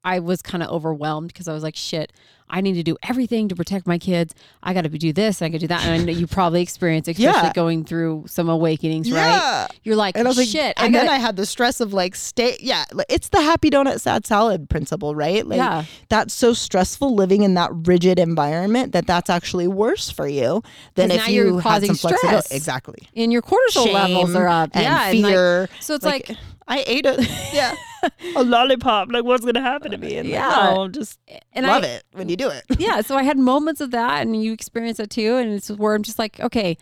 I 0.08 0.20
was 0.20 0.42
kind 0.42 0.64
of 0.64 0.70
overwhelmed 0.70 1.28
because 1.34 1.48
I 1.48 1.54
was 1.54 1.64
like, 1.64 1.76
shit, 1.76 2.14
I 2.50 2.62
need 2.62 2.76
to 2.76 2.84
do 2.84 2.96
everything 3.04 3.50
to 3.50 3.56
protect 3.58 3.86
my 3.88 3.98
kids. 3.98 4.34
I 4.64 4.74
got 4.74 4.84
to 4.84 4.90
do 4.90 5.12
this, 5.12 5.42
I 5.42 5.50
could 5.50 5.60
do 5.60 5.68
that, 5.68 5.84
and 5.86 5.92
I 5.94 5.98
know 5.98 6.18
you 6.18 6.28
probably 6.28 6.62
experienced, 6.62 7.10
especially 7.10 7.26
Yeah. 7.48 7.52
going 7.54 7.84
through 7.84 8.24
some 8.28 8.48
awakenings, 8.48 9.12
right? 9.12 9.68
You're 9.84 9.98
like, 9.98 10.16
And 10.18 10.26
I 10.26 10.30
was 10.30 10.38
like, 10.38 10.48
shit, 10.48 10.74
and 10.78 10.96
I 10.96 11.00
then. 11.00 11.10
I 11.10 11.18
had 11.18 11.36
the 11.36 11.46
stress 11.46 11.82
of 11.82 11.92
like 11.92 12.16
stay. 12.16 12.56
Yeah, 12.62 12.86
it's 13.10 13.28
the 13.36 13.42
happy 13.42 13.70
donut, 13.70 14.00
sad 14.00 14.26
salad 14.26 14.70
principle, 14.70 15.14
right? 15.14 15.46
Like 15.46 15.58
Yeah. 15.58 15.84
that's 16.08 16.34
so 16.34 16.54
stressful 16.54 17.14
living 17.14 17.42
in 17.44 17.56
that 17.56 17.70
rigid 17.74 18.18
environment 18.18 18.94
that 18.94 19.08
that's 19.08 19.30
actually 19.30 19.68
worse 19.68 20.10
for 20.10 20.26
you 20.28 20.64
than 20.96 21.12
if 21.12 21.28
you 21.28 21.56
had 21.56 21.64
causing 21.64 21.96
stress. 21.96 22.50
Exactly. 22.50 23.10
and 23.14 23.34
your 23.34 23.42
cortisol 23.42 23.84
Shame 23.84 23.94
levels 23.94 24.34
are 24.36 24.48
up, 24.48 24.70
and 24.74 24.84
yeah, 24.84 25.10
and, 25.10 25.22
like, 25.22 25.34
fear. 25.34 25.70
so 25.82 25.96
it's 25.96 26.06
like, 26.06 26.32
I 26.68 26.84
ate 26.88 27.06
a 27.06 27.16
yeah 27.54 27.74
a 28.36 28.44
lollipop. 28.44 29.10
Like 29.12 29.24
what's 29.24 29.46
gonna 29.46 29.62
happen 29.62 29.92
to 29.92 29.98
me? 29.98 30.18
And 30.18 30.28
Yeah. 30.28 30.48
like, 30.50 30.76
no, 30.76 30.88
just 30.90 31.20
and 31.54 31.66
love 31.66 31.84
I, 31.84 31.88
it 31.88 32.04
when 32.14 32.30
you 32.30 32.36
do 32.36 32.50
it. 32.50 32.64
yeah, 32.78 33.02
so 33.02 33.16
I 33.16 33.24
had 33.24 33.38
moments 33.38 33.82
of 33.82 33.92
that, 33.92 34.22
and 34.22 34.42
you 34.44 34.54
experience 34.54 35.00
it 35.00 35.10
too. 35.10 35.36
And 35.38 35.52
it's 35.54 35.70
where 35.72 35.96
I'm 35.96 36.04
just 36.04 36.20
like, 36.20 36.40
okay, 36.40 36.78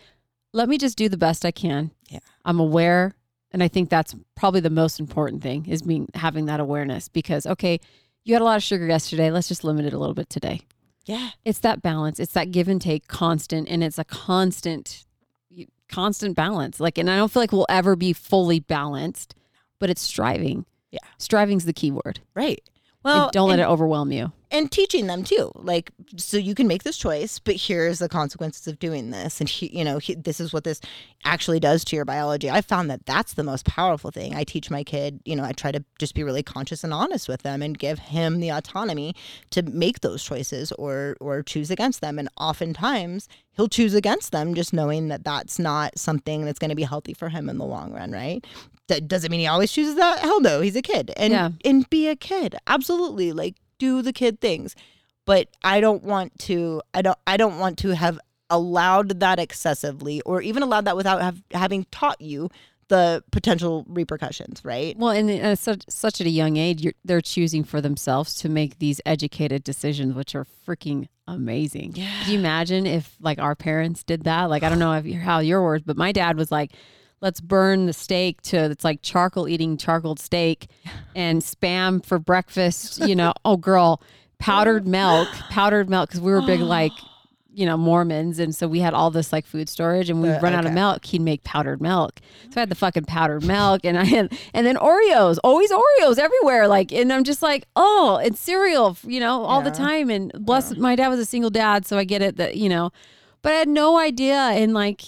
let 0.52 0.68
me 0.68 0.78
just 0.78 0.96
do 0.98 1.08
the 1.08 1.16
best 1.16 1.44
I 1.44 1.50
can. 1.50 1.90
Yeah. 2.08 2.18
I'm 2.44 2.58
aware, 2.60 3.14
and 3.52 3.62
I 3.62 3.68
think 3.68 3.88
that's 3.90 4.14
probably 4.34 4.60
the 4.60 4.70
most 4.70 4.98
important 5.00 5.42
thing 5.42 5.66
is 5.66 5.82
being 5.82 6.08
having 6.14 6.46
that 6.46 6.60
awareness 6.60 7.08
because 7.08 7.46
okay, 7.46 7.78
you 8.24 8.34
had 8.34 8.42
a 8.42 8.44
lot 8.44 8.56
of 8.56 8.62
sugar 8.62 8.86
yesterday. 8.86 9.30
Let's 9.30 9.48
just 9.48 9.64
limit 9.64 9.86
it 9.86 9.92
a 9.92 9.98
little 9.98 10.14
bit 10.14 10.28
today. 10.28 10.60
Yeah. 11.04 11.30
It's 11.44 11.60
that 11.60 11.82
balance. 11.82 12.18
It's 12.18 12.32
that 12.32 12.50
give 12.50 12.66
and 12.66 12.80
take, 12.82 13.06
constant, 13.06 13.68
and 13.68 13.84
it's 13.84 13.96
a 13.98 14.04
constant, 14.04 15.04
constant 15.88 16.34
balance. 16.34 16.80
Like, 16.80 16.98
and 16.98 17.08
I 17.08 17.16
don't 17.16 17.30
feel 17.30 17.42
like 17.42 17.52
we'll 17.52 17.66
ever 17.68 17.94
be 17.94 18.12
fully 18.12 18.58
balanced, 18.58 19.34
but 19.78 19.90
it's 19.90 20.02
striving. 20.02 20.64
Yeah. 20.90 21.00
striving's 21.18 21.64
the 21.64 21.72
key 21.72 21.90
word. 21.90 22.20
Right. 22.34 22.62
And 23.04 23.14
Well, 23.14 23.30
don't 23.32 23.48
let 23.50 23.60
it 23.60 23.66
overwhelm 23.66 24.10
you. 24.10 24.32
and 24.50 24.70
teaching 24.72 25.06
them 25.06 25.22
too 25.22 25.52
like 25.54 25.92
so 26.16 26.36
you 26.38 26.56
can 26.56 26.66
make 26.66 26.82
this 26.82 26.96
choice 26.96 27.38
but 27.38 27.54
here's 27.54 28.00
the 28.00 28.08
consequences 28.08 28.66
of 28.66 28.80
doing 28.80 29.10
this 29.10 29.38
and 29.40 29.48
he, 29.48 29.76
you 29.78 29.84
know 29.84 29.98
he, 29.98 30.14
this 30.14 30.40
is 30.40 30.52
what 30.52 30.64
this 30.64 30.80
actually 31.24 31.60
does 31.60 31.84
to 31.84 31.94
your 31.94 32.04
biology 32.04 32.50
i 32.50 32.60
found 32.60 32.90
that 32.90 33.04
that's 33.06 33.34
the 33.34 33.44
most 33.44 33.64
powerful 33.64 34.10
thing 34.10 34.34
i 34.34 34.42
teach 34.42 34.70
my 34.70 34.82
kid 34.82 35.20
you 35.24 35.36
know 35.36 35.44
i 35.44 35.52
try 35.52 35.70
to 35.70 35.84
just 36.00 36.14
be 36.16 36.24
really 36.24 36.42
conscious 36.42 36.82
and 36.82 36.92
honest 36.92 37.28
with 37.28 37.42
them 37.42 37.62
and 37.62 37.78
give 37.78 37.98
him 38.00 38.40
the 38.40 38.48
autonomy 38.50 39.14
to 39.50 39.62
make 39.62 40.00
those 40.00 40.22
choices 40.24 40.72
or 40.72 41.16
or 41.20 41.42
choose 41.44 41.70
against 41.70 42.00
them 42.00 42.18
and 42.18 42.28
oftentimes 42.38 43.28
he'll 43.52 43.68
choose 43.68 43.94
against 43.94 44.32
them 44.32 44.52
just 44.54 44.72
knowing 44.72 45.08
that 45.08 45.22
that's 45.22 45.58
not 45.60 45.96
something 45.96 46.44
that's 46.44 46.58
going 46.58 46.70
to 46.70 46.76
be 46.76 46.82
healthy 46.82 47.14
for 47.14 47.28
him 47.28 47.48
in 47.48 47.58
the 47.58 47.64
long 47.66 47.92
run 47.92 48.10
right 48.10 48.44
that 48.88 49.08
doesn't 49.08 49.30
mean 49.30 49.40
he 49.40 49.46
always 49.46 49.72
chooses 49.72 49.94
that 49.96 50.18
hell 50.20 50.40
no 50.40 50.60
he's 50.60 50.76
a 50.76 50.82
kid 50.82 51.10
and 51.16 51.32
Yeah. 51.32 51.50
and 51.64 51.88
be 51.90 52.08
a 52.08 52.16
kid 52.16 52.56
absolutely 52.66 53.32
like 53.32 53.56
do 53.78 54.00
the 54.02 54.12
kid 54.12 54.40
things 54.40 54.74
but 55.24 55.48
i 55.64 55.80
don't 55.80 56.02
want 56.04 56.38
to 56.40 56.80
i 56.94 57.02
don't 57.02 57.18
i 57.26 57.36
don't 57.36 57.58
want 57.58 57.78
to 57.78 57.94
have 57.96 58.18
allowed 58.48 59.20
that 59.20 59.38
excessively 59.40 60.20
or 60.22 60.40
even 60.40 60.62
allowed 60.62 60.84
that 60.84 60.96
without 60.96 61.20
have, 61.20 61.42
having 61.52 61.84
taught 61.90 62.20
you 62.20 62.48
the 62.88 63.24
potential 63.32 63.84
repercussions 63.88 64.64
right 64.64 64.96
Well, 64.96 65.10
and 65.10 65.28
at 65.28 65.58
such, 65.58 65.82
such 65.88 66.20
at 66.20 66.26
a 66.28 66.30
young 66.30 66.56
age, 66.56 66.82
you're, 66.82 66.92
they're 67.04 67.20
choosing 67.20 67.64
for 67.64 67.80
themselves 67.80 68.34
to 68.36 68.48
make 68.48 68.78
these 68.78 69.00
educated 69.04 69.64
decisions, 69.64 70.14
which 70.14 70.36
are 70.36 70.46
freaking 70.64 71.08
amazing. 71.26 71.94
Yeah. 71.96 72.08
Could 72.20 72.28
you 72.34 72.38
imagine 72.38 72.86
if 72.86 73.16
like 73.20 73.40
our 73.40 73.56
parents 73.56 74.04
did 74.04 74.22
that? 74.22 74.44
Like, 74.44 74.62
I 74.62 74.68
don't 74.68 74.78
know 74.78 74.92
if 74.92 75.04
how 75.20 75.40
your 75.40 75.64
words, 75.64 75.82
but 75.84 75.96
my 75.96 76.12
dad 76.12 76.36
was 76.36 76.52
like, 76.52 76.70
let's 77.20 77.40
burn 77.40 77.86
the 77.86 77.92
steak 77.92 78.42
to 78.42 78.56
it's 78.70 78.84
like 78.84 79.00
charcoal 79.02 79.48
eating 79.48 79.76
charcoal 79.76 80.16
steak 80.16 80.68
and 81.14 81.42
spam 81.42 82.04
for 82.04 82.18
breakfast. 82.18 82.98
You 83.06 83.16
know, 83.16 83.32
oh 83.44 83.56
girl, 83.56 84.00
powdered 84.38 84.86
milk, 84.86 85.28
powdered 85.50 85.88
milk 85.90 86.08
because 86.10 86.20
we 86.20 86.32
were 86.32 86.42
big 86.42 86.60
like. 86.76 86.92
You 87.58 87.64
know, 87.64 87.78
Mormons, 87.78 88.38
and 88.38 88.54
so 88.54 88.68
we 88.68 88.80
had 88.80 88.92
all 88.92 89.10
this 89.10 89.32
like 89.32 89.46
food 89.46 89.70
storage, 89.70 90.10
and 90.10 90.20
we 90.20 90.28
Uh, 90.28 90.32
would 90.34 90.42
run 90.42 90.52
out 90.52 90.66
of 90.66 90.74
milk. 90.74 91.06
He'd 91.06 91.22
make 91.22 91.42
powdered 91.42 91.80
milk, 91.80 92.20
so 92.50 92.58
I 92.58 92.60
had 92.60 92.68
the 92.68 92.74
fucking 92.74 93.06
powdered 93.06 93.44
milk, 93.46 93.80
and 93.82 93.98
I 93.98 94.04
had, 94.04 94.30
and 94.52 94.66
then 94.66 94.76
Oreos, 94.76 95.38
always 95.42 95.70
Oreos 95.72 96.18
everywhere. 96.18 96.68
Like, 96.68 96.92
and 96.92 97.10
I'm 97.10 97.24
just 97.24 97.40
like, 97.40 97.64
oh, 97.74 98.20
it's 98.22 98.38
cereal, 98.38 98.98
you 99.06 99.20
know, 99.20 99.42
all 99.42 99.62
the 99.62 99.70
time. 99.70 100.10
And 100.10 100.30
bless, 100.38 100.76
my 100.76 100.96
dad 100.96 101.08
was 101.08 101.18
a 101.18 101.24
single 101.24 101.48
dad, 101.48 101.86
so 101.86 101.96
I 101.96 102.04
get 102.04 102.20
it 102.20 102.36
that 102.36 102.58
you 102.58 102.68
know, 102.68 102.90
but 103.40 103.54
I 103.54 103.56
had 103.56 103.68
no 103.68 103.98
idea, 103.98 104.36
and 104.36 104.74
like, 104.74 105.00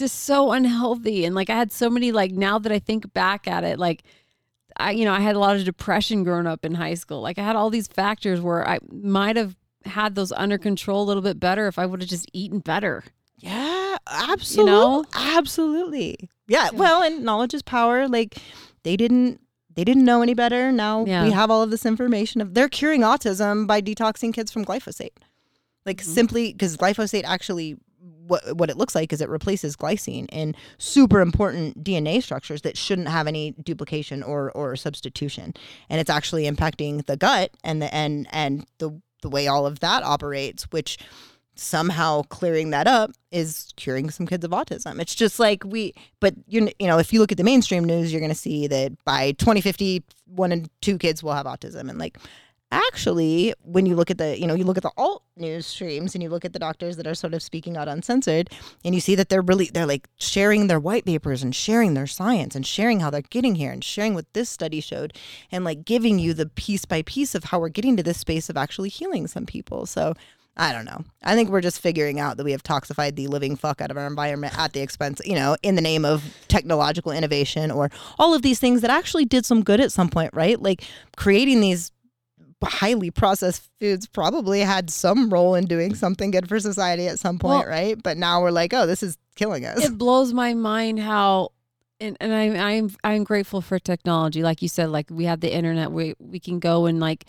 just 0.00 0.24
so 0.24 0.50
unhealthy, 0.52 1.24
and 1.24 1.34
like 1.36 1.48
I 1.48 1.56
had 1.56 1.70
so 1.70 1.88
many 1.88 2.10
like 2.10 2.32
now 2.32 2.58
that 2.58 2.72
I 2.72 2.80
think 2.80 3.12
back 3.14 3.46
at 3.46 3.62
it, 3.64 3.78
like. 3.78 4.02
I, 4.76 4.92
you 4.92 5.04
know, 5.04 5.12
I 5.12 5.20
had 5.20 5.34
a 5.36 5.38
lot 5.40 5.56
of 5.56 5.64
depression 5.64 6.22
growing 6.24 6.46
up 6.46 6.64
in 6.64 6.74
high 6.74 6.94
school. 6.94 7.20
Like 7.20 7.38
I 7.38 7.42
had 7.42 7.56
all 7.56 7.68
these 7.70 7.88
factors 7.88 8.40
where 8.40 8.66
I 8.66 8.78
might 8.90 9.36
have 9.36 9.56
had 9.84 10.14
those 10.14 10.30
under 10.32 10.56
control 10.58 11.02
a 11.02 11.06
little 11.06 11.22
bit 11.24 11.38
better 11.40 11.66
if 11.66 11.76
I 11.78 11.84
would 11.84 12.00
have 12.00 12.08
just 12.08 12.26
eaten 12.32 12.60
better. 12.60 13.02
yeah 13.36 13.96
absolutely 14.06 14.70
know? 14.72 15.04
absolutely 15.14 16.30
yeah 16.46 16.68
well 16.72 17.02
and 17.02 17.24
knowledge 17.24 17.52
is 17.52 17.62
power 17.62 18.06
like 18.08 18.38
they 18.84 18.96
didn't 18.96 19.40
they 19.74 19.84
didn't 19.84 20.04
know 20.04 20.22
any 20.22 20.34
better 20.34 20.70
now 20.72 21.04
Yeah. 21.04 21.24
we 21.24 21.30
have 21.32 21.50
all 21.50 21.62
of 21.62 21.70
this 21.70 21.84
information 21.84 22.40
of 22.40 22.54
they're 22.54 22.68
curing 22.68 23.00
autism 23.02 23.66
by 23.66 23.80
detoxing 23.82 24.32
kids 24.32 24.50
from 24.52 24.64
glyphosate 24.64 25.16
like 25.84 25.98
Mm-hmm. 25.98 26.10
simply 26.14 26.52
because 26.52 26.76
glyphosate 26.76 27.24
actually 27.24 27.76
what 28.00 28.56
what 28.56 28.70
it 28.70 28.76
looks 28.76 28.94
like 28.94 29.12
is 29.12 29.20
it 29.20 29.28
replaces 29.28 29.76
glycine 29.76 30.26
in 30.32 30.54
super 30.78 31.20
important 31.20 31.82
DNA 31.84 32.22
structures 32.22 32.62
that 32.62 32.76
shouldn't 32.76 33.08
have 33.08 33.26
any 33.26 33.54
duplication 33.62 34.22
or 34.22 34.50
or 34.52 34.76
substitution, 34.76 35.54
and 35.88 36.00
it's 36.00 36.10
actually 36.10 36.44
impacting 36.44 37.04
the 37.06 37.16
gut 37.16 37.50
and 37.64 37.82
the 37.82 37.94
and 37.94 38.26
and 38.30 38.66
the 38.78 39.00
the 39.22 39.28
way 39.28 39.46
all 39.46 39.66
of 39.66 39.80
that 39.80 40.02
operates, 40.02 40.64
which 40.70 40.98
somehow 41.54 42.22
clearing 42.22 42.70
that 42.70 42.86
up 42.86 43.10
is 43.30 43.72
curing 43.76 44.08
some 44.08 44.26
kids 44.26 44.44
of 44.44 44.50
autism. 44.50 44.98
It's 44.98 45.14
just 45.14 45.38
like 45.38 45.62
we, 45.64 45.92
but 46.20 46.34
you 46.46 46.70
you 46.78 46.86
know, 46.86 46.98
if 46.98 47.12
you 47.12 47.20
look 47.20 47.32
at 47.32 47.38
the 47.38 47.44
mainstream 47.44 47.84
news, 47.84 48.12
you're 48.12 48.20
going 48.20 48.32
to 48.32 48.38
see 48.38 48.66
that 48.68 48.92
by 49.04 49.32
2050, 49.32 50.02
one 50.26 50.52
in 50.52 50.68
two 50.80 50.96
kids 50.96 51.22
will 51.22 51.34
have 51.34 51.46
autism, 51.46 51.90
and 51.90 51.98
like 51.98 52.18
actually 52.70 53.52
when 53.62 53.86
you 53.86 53.96
look 53.96 54.10
at 54.10 54.18
the 54.18 54.38
you 54.38 54.46
know 54.46 54.54
you 54.54 54.64
look 54.64 54.76
at 54.76 54.82
the 54.82 54.92
alt 54.96 55.24
news 55.36 55.66
streams 55.66 56.14
and 56.14 56.22
you 56.22 56.28
look 56.28 56.44
at 56.44 56.52
the 56.52 56.58
doctors 56.58 56.96
that 56.96 57.06
are 57.06 57.14
sort 57.14 57.34
of 57.34 57.42
speaking 57.42 57.76
out 57.76 57.88
uncensored 57.88 58.48
and 58.84 58.94
you 58.94 59.00
see 59.00 59.14
that 59.14 59.28
they're 59.28 59.42
really 59.42 59.70
they're 59.72 59.86
like 59.86 60.08
sharing 60.18 60.66
their 60.66 60.78
white 60.78 61.04
papers 61.04 61.42
and 61.42 61.54
sharing 61.54 61.94
their 61.94 62.06
science 62.06 62.54
and 62.54 62.66
sharing 62.66 63.00
how 63.00 63.10
they're 63.10 63.22
getting 63.22 63.56
here 63.56 63.72
and 63.72 63.82
sharing 63.82 64.14
what 64.14 64.32
this 64.34 64.48
study 64.48 64.80
showed 64.80 65.12
and 65.50 65.64
like 65.64 65.84
giving 65.84 66.18
you 66.18 66.32
the 66.32 66.46
piece 66.46 66.84
by 66.84 67.02
piece 67.02 67.34
of 67.34 67.44
how 67.44 67.58
we're 67.58 67.68
getting 67.68 67.96
to 67.96 68.02
this 68.02 68.18
space 68.18 68.48
of 68.48 68.56
actually 68.56 68.88
healing 68.88 69.26
some 69.26 69.46
people 69.46 69.86
so 69.86 70.14
I 70.56 70.72
don't 70.72 70.84
know. 70.84 71.04
I 71.22 71.34
think 71.34 71.48
we're 71.48 71.62
just 71.62 71.80
figuring 71.80 72.20
out 72.20 72.36
that 72.36 72.44
we 72.44 72.52
have 72.52 72.62
toxified 72.62 73.14
the 73.14 73.28
living 73.28 73.56
fuck 73.56 73.80
out 73.80 73.90
of 73.90 73.96
our 73.96 74.06
environment 74.06 74.58
at 74.58 74.72
the 74.72 74.80
expense, 74.80 75.20
you 75.24 75.34
know, 75.34 75.56
in 75.62 75.74
the 75.74 75.80
name 75.80 76.04
of 76.04 76.36
technological 76.48 77.12
innovation 77.12 77.70
or 77.70 77.90
all 78.18 78.34
of 78.34 78.42
these 78.42 78.58
things 78.58 78.82
that 78.82 78.90
actually 78.90 79.24
did 79.24 79.46
some 79.46 79.62
good 79.62 79.80
at 79.80 79.92
some 79.92 80.10
point, 80.10 80.34
right? 80.34 80.60
Like 80.60 80.84
creating 81.16 81.60
these 81.60 81.92
highly 82.62 83.10
processed 83.10 83.68
foods 83.80 84.06
probably 84.06 84.60
had 84.60 84.90
some 84.90 85.30
role 85.30 85.54
in 85.54 85.64
doing 85.64 85.92
mm. 85.92 85.96
something 85.96 86.30
good 86.30 86.48
for 86.48 86.60
society 86.60 87.06
at 87.06 87.18
some 87.18 87.38
point, 87.38 87.66
Well- 87.66 87.68
right? 87.68 88.00
But 88.00 88.16
now 88.16 88.42
we're 88.42 88.50
like, 88.50 88.74
oh, 88.74 88.86
this 88.86 89.02
is 89.02 89.16
killing 89.34 89.64
us. 89.64 89.84
it 89.84 89.96
blows 89.96 90.32
my 90.32 90.54
mind 90.54 90.98
how 90.98 91.52
and, 92.00 92.16
and 92.20 92.32
I, 92.32 92.72
I'm 92.72 92.90
I'm 93.04 93.24
grateful 93.24 93.60
for 93.60 93.78
technology. 93.78 94.42
Like 94.42 94.62
you 94.62 94.68
said, 94.68 94.88
like 94.88 95.08
we 95.10 95.24
have 95.24 95.40
the 95.40 95.52
internet. 95.52 95.92
We 95.92 96.14
we 96.18 96.40
can 96.40 96.58
go 96.58 96.86
and 96.86 96.98
like 96.98 97.26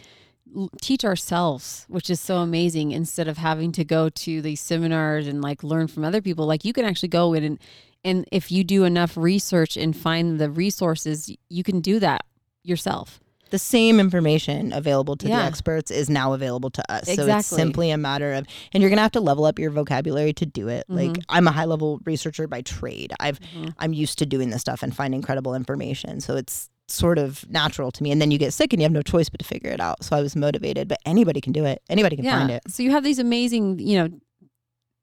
teach 0.82 1.06
ourselves, 1.06 1.86
which 1.88 2.10
is 2.10 2.20
so 2.20 2.38
amazing. 2.38 2.92
Instead 2.92 3.28
of 3.28 3.38
having 3.38 3.72
to 3.74 3.84
go 3.84 4.10
to 4.10 4.42
these 4.42 4.62
seminars 4.62 5.28
and 5.28 5.42
like 5.42 5.64
learn 5.64 5.88
from 5.88 6.06
other 6.06 6.22
people, 6.22 6.46
like 6.46 6.66
you 6.66 6.74
can 6.74 6.86
actually 6.86 7.10
go 7.10 7.34
in 7.34 7.44
and 7.44 7.60
and 8.04 8.26
if 8.32 8.52
you 8.52 8.64
do 8.64 8.84
enough 8.84 9.16
research 9.16 9.78
and 9.78 9.96
find 9.96 10.40
the 10.40 10.50
resources, 10.50 11.32
you 11.50 11.64
can 11.64 11.82
do 11.82 12.00
that 12.00 12.26
yourself. 12.64 13.21
The 13.52 13.60
same 13.60 14.00
information 14.00 14.74
available 14.74 15.16
to 15.18 15.28
the 15.28 15.34
experts 15.46 15.92
is 15.92 16.10
now 16.10 16.34
available 16.34 16.70
to 16.72 16.92
us. 16.92 17.06
So 17.06 17.26
it's 17.40 17.48
simply 17.48 17.92
a 17.92 17.98
matter 17.98 18.34
of, 18.34 18.46
and 18.74 18.82
you're 18.82 18.90
gonna 18.90 19.02
have 19.02 19.12
to 19.12 19.22
level 19.22 19.46
up 19.46 19.60
your 19.60 19.70
vocabulary 19.72 20.34
to 20.34 20.46
do 20.46 20.68
it. 20.68 20.86
Like 20.90 21.12
Mhm. 21.12 21.24
I'm 21.30 21.48
a 21.48 21.52
high 21.52 21.66
level 21.66 22.00
researcher 22.06 22.48
by 22.48 22.62
trade. 22.62 23.14
I've 23.20 23.40
Mhm. 23.40 23.74
I'm 23.78 23.94
used 23.94 24.18
to 24.20 24.26
doing 24.26 24.50
this 24.50 24.62
stuff 24.62 24.82
and 24.84 24.96
finding 24.96 25.22
credible 25.22 25.54
information. 25.54 26.20
So 26.22 26.36
it's 26.36 26.70
sort 26.88 27.18
of 27.18 27.46
natural 27.50 27.92
to 27.92 28.04
me. 28.04 28.12
And 28.12 28.22
then 28.22 28.32
you 28.32 28.38
get 28.38 28.54
sick 28.54 28.74
and 28.74 28.82
you 28.82 28.86
have 28.86 28.92
no 28.92 29.02
choice 29.02 29.30
but 29.30 29.40
to 29.40 29.46
figure 29.46 29.70
it 29.72 29.80
out. 29.80 30.04
So 30.04 30.16
I 30.16 30.22
was 30.22 30.36
motivated, 30.36 30.88
but 30.90 30.98
anybody 31.06 31.40
can 31.40 31.54
do 31.54 31.64
it. 31.64 31.82
Anybody 31.90 32.18
can 32.18 32.26
find 32.26 32.52
it. 32.52 32.64
So 32.68 32.84
you 32.84 32.92
have 32.92 33.04
these 33.04 33.20
amazing, 33.20 33.80
you 33.80 33.98
know, 33.98 34.10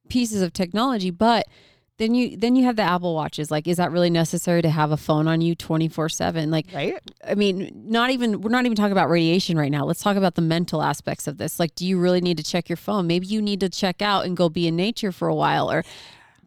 pieces 0.09 0.43
of 0.43 0.53
technology, 0.53 1.11
but 1.11 1.47
then 1.99 2.15
you 2.15 2.37
then 2.37 2.57
you 2.57 2.65
have 2.65 2.77
the 2.77 2.83
Apple 2.83 3.15
watches. 3.15 3.51
Like, 3.51 3.67
is 3.67 3.77
that 3.77 3.91
really 3.91 4.11
necessary 4.11 4.63
to 4.63 4.71
have 4.71 4.93
a 4.93 4.97
phone 4.97 5.29
on 5.29 5.41
you 5.41 5.55
twenty 5.55 5.89
four 5.89 6.09
seven? 6.09 6.51
Like, 6.51 6.67
Right? 6.73 6.99
I 7.27 7.35
mean, 7.35 7.71
not 7.75 8.11
even 8.11 8.41
we're 8.41 8.51
not 8.51 8.65
even 8.65 8.77
talking 8.77 8.93
about 8.93 9.11
radiation 9.11 9.59
right 9.59 9.71
now. 9.71 9.85
Let's 9.85 10.01
talk 10.03 10.17
about 10.17 10.37
the 10.37 10.43
mental 10.43 10.81
aspects 10.81 11.27
of 11.27 11.39
this. 11.39 11.59
Like, 11.59 11.75
do 11.75 11.85
you 11.85 11.99
really 11.99 12.21
need 12.21 12.37
to 12.39 12.45
check 12.45 12.69
your 12.69 12.77
phone? 12.77 13.07
Maybe 13.07 13.27
you 13.27 13.43
need 13.43 13.61
to 13.61 13.69
check 13.69 14.01
out 14.01 14.25
and 14.25 14.37
go 14.37 14.49
be 14.49 14.67
in 14.69 14.77
nature 14.77 15.13
for 15.13 15.29
a 15.29 15.35
while, 15.35 15.71
or 15.71 15.85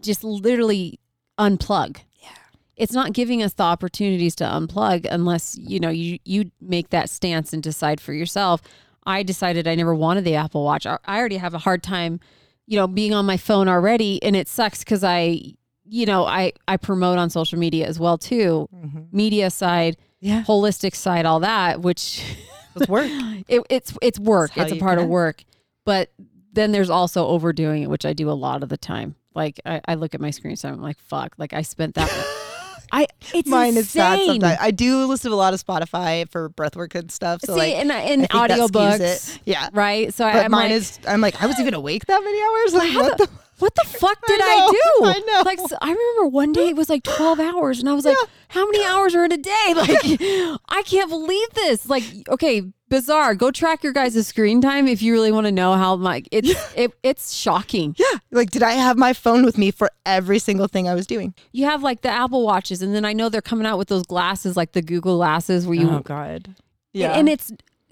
just 0.01 0.23
literally 0.23 0.99
unplug. 1.37 1.97
Yeah. 2.21 2.29
It's 2.77 2.93
not 2.93 3.13
giving 3.13 3.43
us 3.43 3.53
the 3.53 3.63
opportunities 3.63 4.35
to 4.35 4.45
unplug 4.45 5.05
unless 5.09 5.57
you 5.57 5.79
know 5.79 5.89
you 5.89 6.17
you 6.23 6.51
make 6.61 6.89
that 6.91 7.09
stance 7.09 7.51
and 7.51 7.61
decide 7.61 7.99
for 7.99 8.13
yourself. 8.13 8.61
I 9.05 9.23
decided 9.23 9.67
I 9.67 9.75
never 9.75 9.95
wanted 9.95 10.23
the 10.23 10.35
Apple 10.35 10.63
Watch. 10.63 10.85
I 10.85 10.97
already 11.07 11.37
have 11.37 11.53
a 11.55 11.57
hard 11.57 11.81
time, 11.81 12.19
you 12.71 12.77
know, 12.77 12.87
being 12.87 13.13
on 13.13 13.25
my 13.25 13.35
phone 13.35 13.67
already, 13.67 14.23
and 14.23 14.33
it 14.33 14.47
sucks 14.47 14.79
because 14.79 15.03
I, 15.03 15.41
you 15.83 16.05
know, 16.05 16.25
I 16.25 16.53
I 16.69 16.77
promote 16.77 17.17
on 17.17 17.29
social 17.29 17.59
media 17.59 17.85
as 17.85 17.99
well 17.99 18.17
too, 18.17 18.69
mm-hmm. 18.73 19.01
media 19.11 19.49
side, 19.49 19.97
Yeah. 20.21 20.43
holistic 20.43 20.95
side, 20.95 21.25
all 21.25 21.41
that, 21.41 21.81
which 21.81 22.23
Let's 22.73 22.89
work. 22.89 23.07
it, 23.49 23.61
it's 23.69 23.97
it's 24.01 24.17
work. 24.19 24.51
It's 24.55 24.71
It's 24.71 24.79
a 24.79 24.83
part 24.83 24.99
of 24.99 25.07
work. 25.09 25.43
But 25.83 26.13
then 26.53 26.71
there's 26.71 26.89
also 26.89 27.27
overdoing 27.27 27.83
it, 27.83 27.89
which 27.89 28.05
I 28.05 28.13
do 28.13 28.29
a 28.29 28.33
lot 28.33 28.63
of 28.63 28.69
the 28.69 28.77
time. 28.77 29.15
Like 29.35 29.59
I, 29.65 29.81
I 29.85 29.95
look 29.95 30.15
at 30.15 30.21
my 30.21 30.31
screen, 30.31 30.55
so 30.55 30.69
I'm 30.69 30.81
like, 30.81 30.97
fuck. 30.97 31.33
Like 31.37 31.51
I 31.51 31.63
spent 31.63 31.95
that. 31.95 32.09
I 32.91 33.07
it's 33.33 33.47
Mine 33.47 33.77
is 33.77 33.89
sad 33.89 34.19
insane. 34.19 34.41
sometimes. 34.41 34.57
I 34.61 34.71
do 34.71 35.05
listen 35.05 35.31
to 35.31 35.35
a 35.35 35.37
lot 35.37 35.53
of 35.53 35.63
Spotify 35.65 36.29
for 36.29 36.49
breathwork 36.49 36.93
and 36.95 37.11
stuff. 37.11 37.41
So 37.41 37.53
See, 37.53 37.59
like 37.59 37.75
and 37.75 37.91
and 37.91 38.27
I 38.31 38.47
audiobooks. 38.47 39.39
Yeah. 39.45 39.69
right? 39.73 40.13
So 40.13 40.25
I, 40.25 40.33
But 40.33 40.45
I'm 40.45 40.51
mine 40.51 40.69
like, 40.69 40.71
is 40.71 40.99
I'm 41.07 41.21
like, 41.21 41.41
I 41.41 41.45
was 41.47 41.59
even 41.59 41.73
awake 41.73 42.05
that 42.07 42.21
many 42.23 42.41
hours? 42.41 42.73
Like 42.73 42.95
what 42.95 43.17
the, 43.17 43.25
the 43.25 43.31
what 43.59 43.75
the 43.75 43.85
fuck 43.85 44.17
did 44.27 44.41
I 44.41 44.45
I, 44.45 44.71
do? 44.71 45.05
I 45.05 45.19
know. 45.27 45.41
Like 45.45 45.59
so 45.59 45.77
I 45.81 45.87
remember 45.91 46.27
one 46.27 46.51
day 46.51 46.69
it 46.69 46.75
was 46.75 46.89
like 46.89 47.03
12 47.03 47.39
hours 47.39 47.79
and 47.79 47.87
I 47.87 47.93
was 47.93 48.05
like, 48.05 48.17
how 48.49 48.65
many 48.65 48.83
hours 48.83 49.15
are 49.15 49.23
in 49.25 49.31
a 49.31 49.37
day? 49.37 49.51
Like 49.75 49.89
I 50.69 50.83
can't 50.85 51.09
believe 51.09 51.49
this. 51.53 51.87
Like 51.87 52.03
okay, 52.29 52.63
bizarre. 52.91 53.33
Go 53.33 53.49
track 53.49 53.83
your 53.83 53.93
guys' 53.93 54.27
screen 54.27 54.61
time 54.61 54.87
if 54.87 55.01
you 55.01 55.11
really 55.13 55.31
want 55.31 55.47
to 55.47 55.51
know 55.51 55.73
how 55.73 55.95
like 55.95 56.27
it's 56.31 56.53
it, 56.75 56.91
it's 57.01 57.33
shocking. 57.33 57.95
Yeah. 57.97 58.19
Like 58.29 58.51
did 58.51 58.61
I 58.61 58.73
have 58.73 58.97
my 58.97 59.13
phone 59.13 59.43
with 59.43 59.57
me 59.57 59.71
for 59.71 59.89
every 60.05 60.37
single 60.37 60.67
thing 60.67 60.87
I 60.87 60.93
was 60.93 61.07
doing? 61.07 61.33
You 61.53 61.65
have 61.65 61.81
like 61.81 62.01
the 62.01 62.09
Apple 62.09 62.45
watches 62.45 62.83
and 62.83 62.93
then 62.93 63.05
I 63.05 63.13
know 63.13 63.29
they're 63.29 63.41
coming 63.41 63.65
out 63.65 63.79
with 63.79 63.87
those 63.87 64.03
glasses 64.03 64.55
like 64.55 64.73
the 64.73 64.83
Google 64.83 65.17
glasses 65.17 65.65
where 65.65 65.75
you 65.79 65.89
Oh, 65.89 66.01
god. 66.01 66.53
and, 66.93 67.03
and 67.03 67.29
it's 67.29 67.51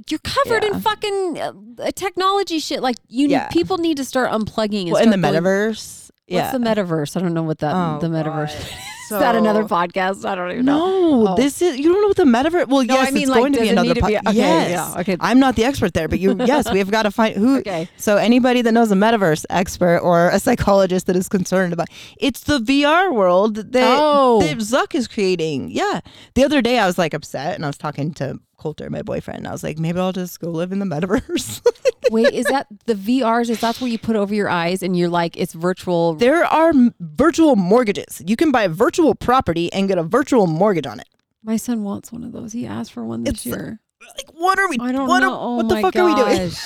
you're 0.10 0.20
covered 0.24 0.64
Yeah. 0.64 0.76
in 0.76 0.82
fucking 0.82 1.40
uh, 1.40 1.92
technology 1.96 2.60
shit. 2.60 2.82
Like 2.84 2.98
you 3.08 3.28
Yeah. 3.30 3.48
people 3.48 3.80
need 3.80 3.98
to 3.98 4.06
start 4.06 4.30
unplugging 4.32 4.84
and 4.84 4.92
well, 4.92 5.02
in 5.04 5.10
the 5.10 5.18
going- 5.18 5.34
metaverse. 5.42 6.12
What's 6.28 6.52
the 6.52 6.60
metaverse? 6.60 7.18
I 7.18 7.22
don't 7.22 7.34
know 7.34 7.42
what 7.42 7.58
that 7.60 7.74
Oh, 7.76 7.98
the 8.00 8.08
metaverse. 8.08 8.54
God. 9.10 9.16
Is 9.18 9.22
that 9.22 9.36
another 9.36 9.64
podcast? 9.64 10.26
I 10.26 10.36
don't 10.36 10.52
even 10.52 10.66
know. 10.66 10.78
No, 10.78 11.28
Oh. 11.30 11.36
this 11.36 11.62
is 11.62 11.78
you 11.78 11.92
don't 11.92 12.02
know 12.02 12.08
what 12.08 12.18
the 12.18 12.24
metaverse. 12.24 12.68
Well, 12.68 12.84
No, 12.84 12.94
yes, 12.96 13.08
I 13.08 13.12
mean, 13.12 13.24
it's 13.24 13.32
like, 13.32 13.40
going 13.42 13.54
to 13.54 13.62
be 13.62 13.70
another. 13.70 13.96
podcast. 13.96 14.28
okay, 14.28 14.38
yes, 14.38 14.70
yeah, 14.72 15.00
okay. 15.02 15.18
I'm 15.20 15.40
not 15.40 15.56
the 15.56 15.64
expert 15.66 15.94
there, 15.94 16.08
but 16.08 16.20
you, 16.20 16.36
yes, 16.46 16.72
we 16.72 16.80
have 16.80 16.92
got 16.92 17.04
to 17.04 17.12
find 17.12 17.36
who. 17.36 17.60
Okay. 17.60 17.90
So 17.98 18.18
anybody 18.18 18.62
that 18.62 18.72
knows 18.72 18.92
a 18.92 18.96
metaverse 18.96 19.46
expert 19.50 20.00
or 20.00 20.30
a 20.30 20.40
psychologist 20.40 21.08
that 21.08 21.16
is 21.16 21.28
concerned 21.30 21.74
about, 21.74 21.88
it's 22.18 22.42
the 22.42 22.60
VR 22.60 23.12
world 23.14 23.56
that, 23.56 23.98
Oh. 24.00 24.42
that 24.42 24.58
Zuck 24.58 24.94
is 24.96 25.08
creating. 25.08 25.70
Yeah. 25.72 26.02
The 26.36 26.44
other 26.44 26.62
day 26.62 26.80
I 26.80 26.86
was 26.86 26.98
like 26.98 27.14
upset, 27.14 27.56
and 27.56 27.66
I 27.66 27.68
was 27.68 27.78
talking 27.78 28.14
to 28.16 28.40
Coulter, 28.60 28.90
my 28.90 29.02
boyfriend. 29.02 29.40
And 29.40 29.48
I 29.48 29.52
was 29.52 29.64
like, 29.64 29.80
maybe 29.80 30.00
I'll 30.00 30.12
just 30.12 30.40
go 30.40 30.50
live 30.52 30.72
in 30.72 30.80
the 30.80 30.86
metaverse. 30.86 31.62
Wait, 32.12 32.34
is 32.34 32.46
that 32.48 32.68
the 32.86 32.94
VRs? 32.96 33.50
Is 33.50 33.62
that 33.62 33.80
where 33.82 33.90
you 33.90 33.98
put 33.98 34.16
over 34.16 34.34
your 34.36 34.50
eyes 34.50 34.84
and 34.84 34.96
you're 34.98 35.10
like 35.10 35.38
it's 35.38 35.54
virtual? 35.54 36.14
there 36.16 36.44
are 36.46 36.70
m- 36.70 36.94
virtual 37.00 37.56
mortgages. 37.56 38.22
You 38.26 38.36
can 38.36 38.52
buy 38.52 38.64
a 38.64 38.70
virtual 38.70 39.16
property 39.16 39.72
and 39.74 39.88
get 39.88 39.98
a 39.98 40.04
virtual 40.04 40.46
mortgage 40.48 40.86
on 40.88 41.00
it. 41.00 41.08
My 41.44 41.56
son 41.58 41.84
wants 41.84 42.12
one 42.12 42.24
of 42.24 42.32
those. 42.32 42.52
He 42.54 42.66
asked 42.66 42.92
for 42.94 43.06
one 43.06 43.24
this 43.24 43.46
It's- 43.46 43.54
uh, 43.54 43.62
year. 43.64 43.80
Like, 44.18 44.32
what 44.34 44.58
are 44.60 44.68
we? 44.70 44.78
I 44.80 44.92
don't 44.92 45.08
what 45.08 45.20
know. 45.20 45.34
Are, 45.34 45.40
oh 45.40 45.56
what 45.58 45.70
the 45.70 45.76
my 45.76 45.82
fuck 45.82 45.96
are 45.98 46.06
we 46.06 46.16
doing? 46.16 46.48
gosh. 46.50 46.66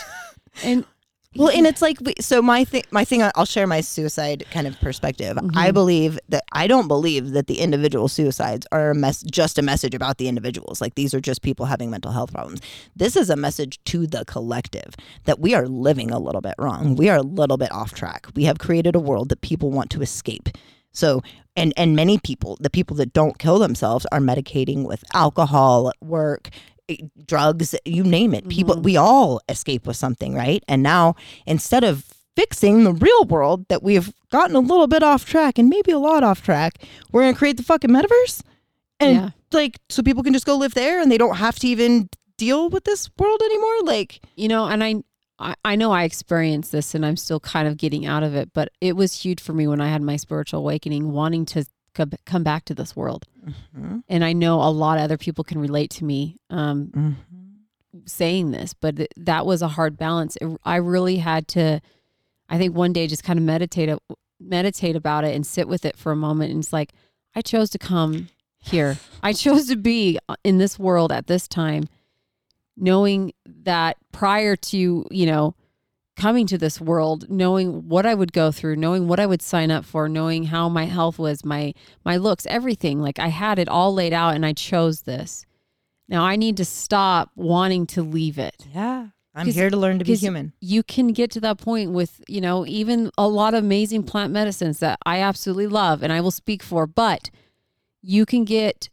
And 0.64 0.86
Well, 1.36 1.50
and 1.50 1.66
it's 1.66 1.82
like 1.82 1.98
so 2.20 2.42
my 2.42 2.64
thing. 2.64 2.84
My 2.92 3.06
thing. 3.06 3.24
I'll 3.36 3.46
share 3.46 3.68
my 3.68 3.82
suicide 3.82 4.46
kind 4.52 4.68
of 4.68 4.80
perspective. 4.80 5.38
Mm-hmm. 5.38 5.58
I 5.58 5.72
believe 5.72 6.20
that 6.30 6.44
I 6.52 6.68
don't 6.68 6.88
believe 6.88 7.32
that 7.32 7.48
the 7.48 7.60
individual 7.60 8.08
suicides 8.08 8.68
are 8.72 8.92
a 8.92 8.96
mess, 8.96 9.24
just 9.24 9.58
a 9.58 9.62
message 9.62 9.96
about 9.96 10.18
the 10.18 10.28
individuals. 10.28 10.82
Like 10.82 10.96
these 10.96 11.14
are 11.14 11.22
just 11.22 11.42
people 11.42 11.66
having 11.66 11.90
mental 11.90 12.12
health 12.12 12.32
problems. 12.32 12.62
This 12.96 13.16
is 13.16 13.30
a 13.30 13.36
message 13.36 13.84
to 13.86 14.06
the 14.06 14.26
collective 14.26 14.96
that 15.26 15.40
we 15.40 15.54
are 15.54 15.68
living 15.68 16.12
a 16.12 16.20
little 16.20 16.42
bit 16.42 16.56
wrong. 16.60 16.96
We 16.96 17.10
are 17.10 17.18
a 17.18 17.24
little 17.24 17.58
bit 17.58 17.72
off 17.72 17.94
track. 17.94 18.28
We 18.36 18.44
have 18.46 18.60
created 18.60 18.96
a 18.96 19.00
world 19.00 19.30
that 19.30 19.42
people 19.42 19.72
want 19.72 19.90
to 19.92 20.02
escape. 20.02 20.50
So, 20.94 21.22
and 21.56 21.74
and 21.76 21.96
many 21.96 22.20
people, 22.20 22.58
the 22.62 22.70
people 22.70 22.96
that 22.98 23.14
don't 23.14 23.40
kill 23.40 23.60
themselves, 23.60 24.06
are 24.12 24.20
medicating 24.20 24.86
with 24.86 25.04
alcohol, 25.14 25.90
at 25.90 25.96
work, 26.02 26.50
Eh, 26.90 26.98
drugs, 27.26 27.76
you 27.86 28.04
name 28.04 28.34
it. 28.34 28.48
People, 28.50 28.76
mm-hmm. 28.76 28.84
we 28.84 28.98
all 28.98 29.42
escape 29.48 29.88
with 29.88 29.96
something, 29.96 30.36
right? 30.36 30.64
And 30.68 30.84
now, 30.84 31.16
instead 31.46 31.84
of 31.84 32.06
fixing 32.36 32.84
the 32.84 32.94
real 32.94 33.26
world 33.26 33.68
that 33.70 33.84
we've 33.84 34.12
gotten 34.32 34.56
a 34.56 34.60
little 34.60 34.88
bit 34.88 35.04
off 35.04 35.26
track 35.26 35.58
and 35.58 35.70
maybe 35.70 35.92
a 35.92 36.00
lot 36.00 36.24
off 36.24 36.42
track, 36.44 36.84
we're 37.12 37.22
gonna 37.22 37.36
create 37.36 37.58
the 37.58 37.64
fucking 37.64 37.90
metaverse, 37.90 38.42
and 39.00 39.16
Yeah. 39.16 39.30
like 39.52 39.80
so 39.90 40.02
people 40.04 40.24
can 40.24 40.34
just 40.34 40.46
go 40.46 40.56
live 40.58 40.74
there 40.74 41.02
and 41.02 41.12
they 41.12 41.18
don't 41.18 41.38
have 41.38 41.60
to 41.60 41.68
even 41.68 42.10
deal 42.38 42.70
with 42.70 42.84
this 42.86 43.10
world 43.18 43.42
anymore. 43.44 43.82
Like, 43.84 44.22
you 44.36 44.48
know, 44.48 44.66
and 44.66 44.84
I, 44.84 45.04
I 45.64 45.76
know 45.76 45.92
I 45.92 46.04
experienced 46.04 46.72
this, 46.72 46.96
and 46.96 47.06
I'm 47.06 47.18
still 47.18 47.40
kind 47.40 47.68
of 47.68 47.78
getting 47.78 48.06
out 48.06 48.24
of 48.24 48.36
it. 48.36 48.52
But 48.54 48.70
it 48.82 48.96
was 48.96 49.14
huge 49.22 49.40
for 49.42 49.54
me 49.54 49.68
when 49.68 49.82
I 49.82 49.90
had 49.90 50.02
my 50.02 50.16
spiritual 50.16 50.60
awakening, 50.62 51.12
wanting 51.12 51.46
to 51.48 51.66
come 51.94 52.44
back 52.44 52.66
to 52.66 52.76
this 52.76 52.96
world. 52.96 53.26
Mm-hmm. 53.46 54.00
And 54.08 54.24
I 54.24 54.34
know 54.34 54.62
a 54.62 54.70
lot 54.70 54.98
of 54.98 55.04
other 55.04 55.18
people 55.18 55.44
can 55.44 55.60
relate 55.60 55.90
to 55.92 56.06
me 56.06 56.38
um, 56.50 56.88
mm-hmm. 56.88 58.00
saying 58.06 58.52
this, 58.52 58.74
but 58.74 58.98
th- 58.98 59.12
that 59.18 59.46
was 59.46 59.62
a 59.62 59.68
hard 59.68 59.98
balance. 59.98 60.38
It, 60.42 60.48
I 60.64 60.78
really 60.78 61.18
had 61.18 61.48
to, 61.50 61.82
I 62.50 62.58
think, 62.58 62.76
one 62.76 62.94
day 62.94 63.08
just 63.08 63.24
kind 63.24 63.40
of 63.40 63.46
meditate 63.46 63.98
meditate 64.40 64.96
about 64.96 65.24
it 65.24 65.36
and 65.36 65.46
sit 65.46 65.68
with 65.68 65.86
it 65.86 65.96
for 65.96 66.12
a 66.12 66.18
moment. 66.18 66.52
And 66.52 66.62
it's 66.62 66.74
like 66.74 66.92
I 67.36 67.42
chose 67.42 67.70
to 67.72 67.78
come 67.78 68.30
here. 68.60 68.98
I 69.22 69.34
chose 69.34 69.68
to 69.68 69.76
be 69.76 70.20
uh, 70.28 70.36
in 70.44 70.58
this 70.58 70.78
world 70.78 71.12
at 71.12 71.28
this 71.28 71.48
time 71.48 71.88
knowing 72.76 73.34
that 73.46 73.98
prior 74.12 74.56
to, 74.56 75.06
you 75.12 75.26
know, 75.26 75.56
coming 76.16 76.46
to 76.48 76.58
this 76.58 76.80
world, 76.80 77.30
knowing 77.30 77.90
what 77.90 78.06
I 78.06 78.14
would 78.14 78.34
go 78.34 78.52
through, 78.52 78.76
knowing 78.76 79.08
what 79.08 79.20
I 79.20 79.26
would 79.26 79.42
sign 79.42 79.72
up 79.72 79.86
for, 79.86 80.08
knowing 80.08 80.46
how 80.46 80.70
my 80.70 80.86
health 80.86 81.18
was, 81.18 81.44
my 81.44 81.74
my 82.06 82.18
looks, 82.18 82.46
everything. 82.48 83.02
Like 83.02 83.20
I 83.20 83.28
had 83.28 83.60
it 83.60 83.68
all 83.68 83.94
laid 83.94 84.14
out 84.14 84.36
and 84.36 84.46
I 84.46 84.54
chose 84.54 85.02
this. 85.02 85.46
Now 86.08 86.24
I 86.24 86.36
need 86.36 86.58
to 86.58 86.66
stop 86.66 87.32
wanting 87.36 87.88
to 87.88 88.04
leave 88.04 88.38
it. 88.38 88.66
yeah, 88.74 89.08
i'm 89.34 89.48
here 89.48 89.70
to 89.70 89.78
learn 89.78 90.00
to 90.00 90.06
be 90.06 90.16
human. 90.16 90.54
You 90.60 90.84
can 90.84 91.08
get 91.14 91.32
to 91.32 91.40
that 91.42 91.58
point 91.58 91.92
with, 91.92 92.22
you 92.28 92.42
know, 92.42 92.66
even 92.68 93.10
a 93.18 93.28
lot 93.28 93.54
of 93.54 93.64
amazing 93.64 94.04
plant 94.04 94.32
medicines 94.32 94.80
that 94.80 95.00
I 95.06 95.20
absolutely 95.20 95.68
love 95.68 96.04
and 96.04 96.14
I 96.14 96.22
will 96.22 96.32
speak 96.32 96.62
for, 96.62 96.86
but 96.86 97.30
you 98.02 98.26
can 98.26 98.44
get 98.44 98.90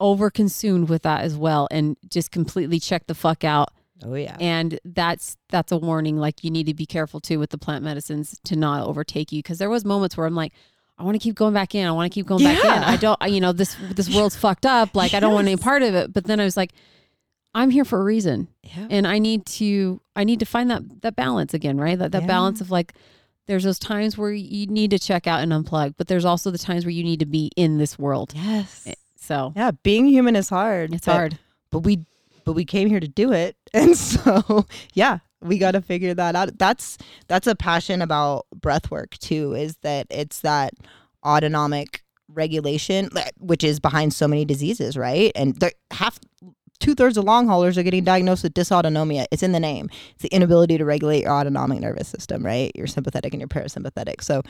over 0.00 0.30
consumed 0.30 0.88
with 0.88 1.02
that 1.02 1.22
as 1.22 1.36
well 1.36 1.68
and 1.70 1.96
just 2.08 2.30
completely 2.30 2.80
check 2.80 3.06
the 3.06 3.14
fuck 3.14 3.44
out 3.44 3.70
Oh 4.04 4.14
yeah, 4.14 4.36
and 4.40 4.78
that's 4.84 5.36
that's 5.48 5.72
a 5.72 5.76
warning 5.76 6.16
like 6.18 6.44
you 6.44 6.50
need 6.50 6.66
to 6.66 6.74
be 6.74 6.86
careful 6.86 7.20
too 7.20 7.38
with 7.38 7.50
the 7.50 7.58
plant 7.58 7.82
medicines 7.84 8.38
to 8.44 8.54
not 8.56 8.86
overtake 8.86 9.32
you 9.32 9.40
because 9.40 9.58
there 9.58 9.70
was 9.70 9.84
moments 9.84 10.16
where 10.16 10.24
i'm 10.26 10.36
like 10.36 10.52
i 10.98 11.02
want 11.02 11.16
to 11.16 11.18
keep 11.18 11.34
going 11.34 11.52
back 11.52 11.74
in 11.74 11.84
i 11.86 11.90
want 11.90 12.10
to 12.10 12.14
keep 12.14 12.26
going 12.26 12.44
back 12.44 12.62
in. 12.64 12.70
I 12.70 12.96
don't 12.96 13.18
I- 13.20 13.26
you 13.26 13.40
know 13.40 13.52
this 13.52 13.74
this 13.94 14.14
world's 14.14 14.36
fucked 14.44 14.66
up 14.66 14.94
like 14.94 15.14
i 15.14 15.20
don't 15.20 15.34
want 15.34 15.48
any 15.48 15.56
part 15.56 15.82
of 15.82 15.94
it. 15.94 16.12
But 16.12 16.24
then 16.24 16.38
i 16.38 16.44
was 16.44 16.56
like 16.56 16.72
i'm 17.54 17.70
here 17.70 17.84
for 17.84 18.00
a 18.00 18.04
reason. 18.04 18.48
Yeah. 18.62 18.86
and 18.90 19.06
i 19.06 19.18
need 19.18 19.46
to 19.46 20.00
i 20.14 20.22
need 20.22 20.38
to 20.40 20.46
find 20.46 20.70
that 20.70 21.02
that 21.02 21.16
balance 21.16 21.52
again 21.54 21.76
right? 21.78 21.98
That 21.98 22.12
that 22.12 22.22
Yeah. 22.22 22.28
balance 22.28 22.60
of 22.60 22.70
like 22.70 22.92
there's 23.46 23.64
those 23.64 23.78
times 23.80 24.16
where 24.18 24.30
you 24.30 24.66
need 24.66 24.90
to 24.92 24.98
check 24.98 25.26
out 25.26 25.40
and 25.42 25.50
unplug 25.50 25.94
but 25.96 26.06
there's 26.06 26.24
also 26.24 26.50
the 26.52 26.58
times 26.58 26.84
where 26.84 26.92
you 26.92 27.02
need 27.02 27.18
to 27.20 27.26
be 27.26 27.50
in 27.56 27.78
this 27.78 27.98
world. 27.98 28.32
Yes. 28.36 28.84
Eh, 28.86 28.94
so. 29.16 29.52
Yeah, 29.56 29.72
being 29.82 30.06
human 30.06 30.36
is 30.36 30.48
hard. 30.48 30.92
it's 30.94 31.06
but- 31.06 31.12
hard. 31.12 31.38
but 31.70 31.80
we 31.80 32.04
but 32.48 32.54
we 32.54 32.64
came 32.64 32.88
here 32.88 32.98
to 32.98 33.08
do 33.08 33.30
it. 33.30 33.56
And 33.74 33.94
so 33.94 34.64
yeah 34.94 35.18
we 35.42 35.58
got 35.58 35.72
to 35.72 35.82
figure 35.82 36.14
that 36.14 36.34
out. 36.34 36.56
That's 36.58 36.96
that's 37.28 37.46
a 37.46 37.54
passion 37.54 38.00
about 38.00 38.46
breath 38.56 38.90
work 38.90 39.18
too 39.18 39.54
is 39.54 39.76
that 39.82 40.06
it's 40.10 40.40
that 40.40 40.72
autonomic 41.24 42.02
regulation 42.28 43.10
which 43.38 43.62
is 43.62 43.78
behind 43.80 44.14
so 44.14 44.26
many 44.26 44.46
diseases 44.46 44.96
right? 44.96 45.30
And 45.34 45.62
half 45.90 46.18
two-thirds 46.80 47.18
of 47.18 47.24
long 47.24 47.46
haulers 47.46 47.76
are 47.76 47.82
getting 47.82 48.04
diagnosed 48.04 48.42
with 48.42 48.54
dysautonomia. 48.54 49.26
It's 49.30 49.42
in 49.42 49.52
the 49.52 49.60
name. 49.60 49.90
It's 50.14 50.22
the 50.22 50.34
inability 50.34 50.78
to 50.78 50.86
regulate 50.86 51.24
your 51.24 51.32
autonomic 51.32 51.80
nervous 51.80 52.08
system 52.08 52.42
right? 52.42 52.72
Your 52.74 52.86
sympathetic 52.86 53.34
and 53.34 53.40
your 53.42 53.48
parasympathetic. 53.48 54.22
So 54.22 54.40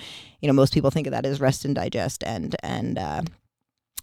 you 0.40 0.46
know 0.46 0.54
most 0.54 0.72
people 0.72 0.92
think 0.92 1.08
of 1.08 1.10
that 1.10 1.26
as 1.26 1.40
rest 1.40 1.64
and 1.64 1.74
digest 1.74 2.22
and 2.24 2.54
and 2.62 2.96
uh 2.96 3.22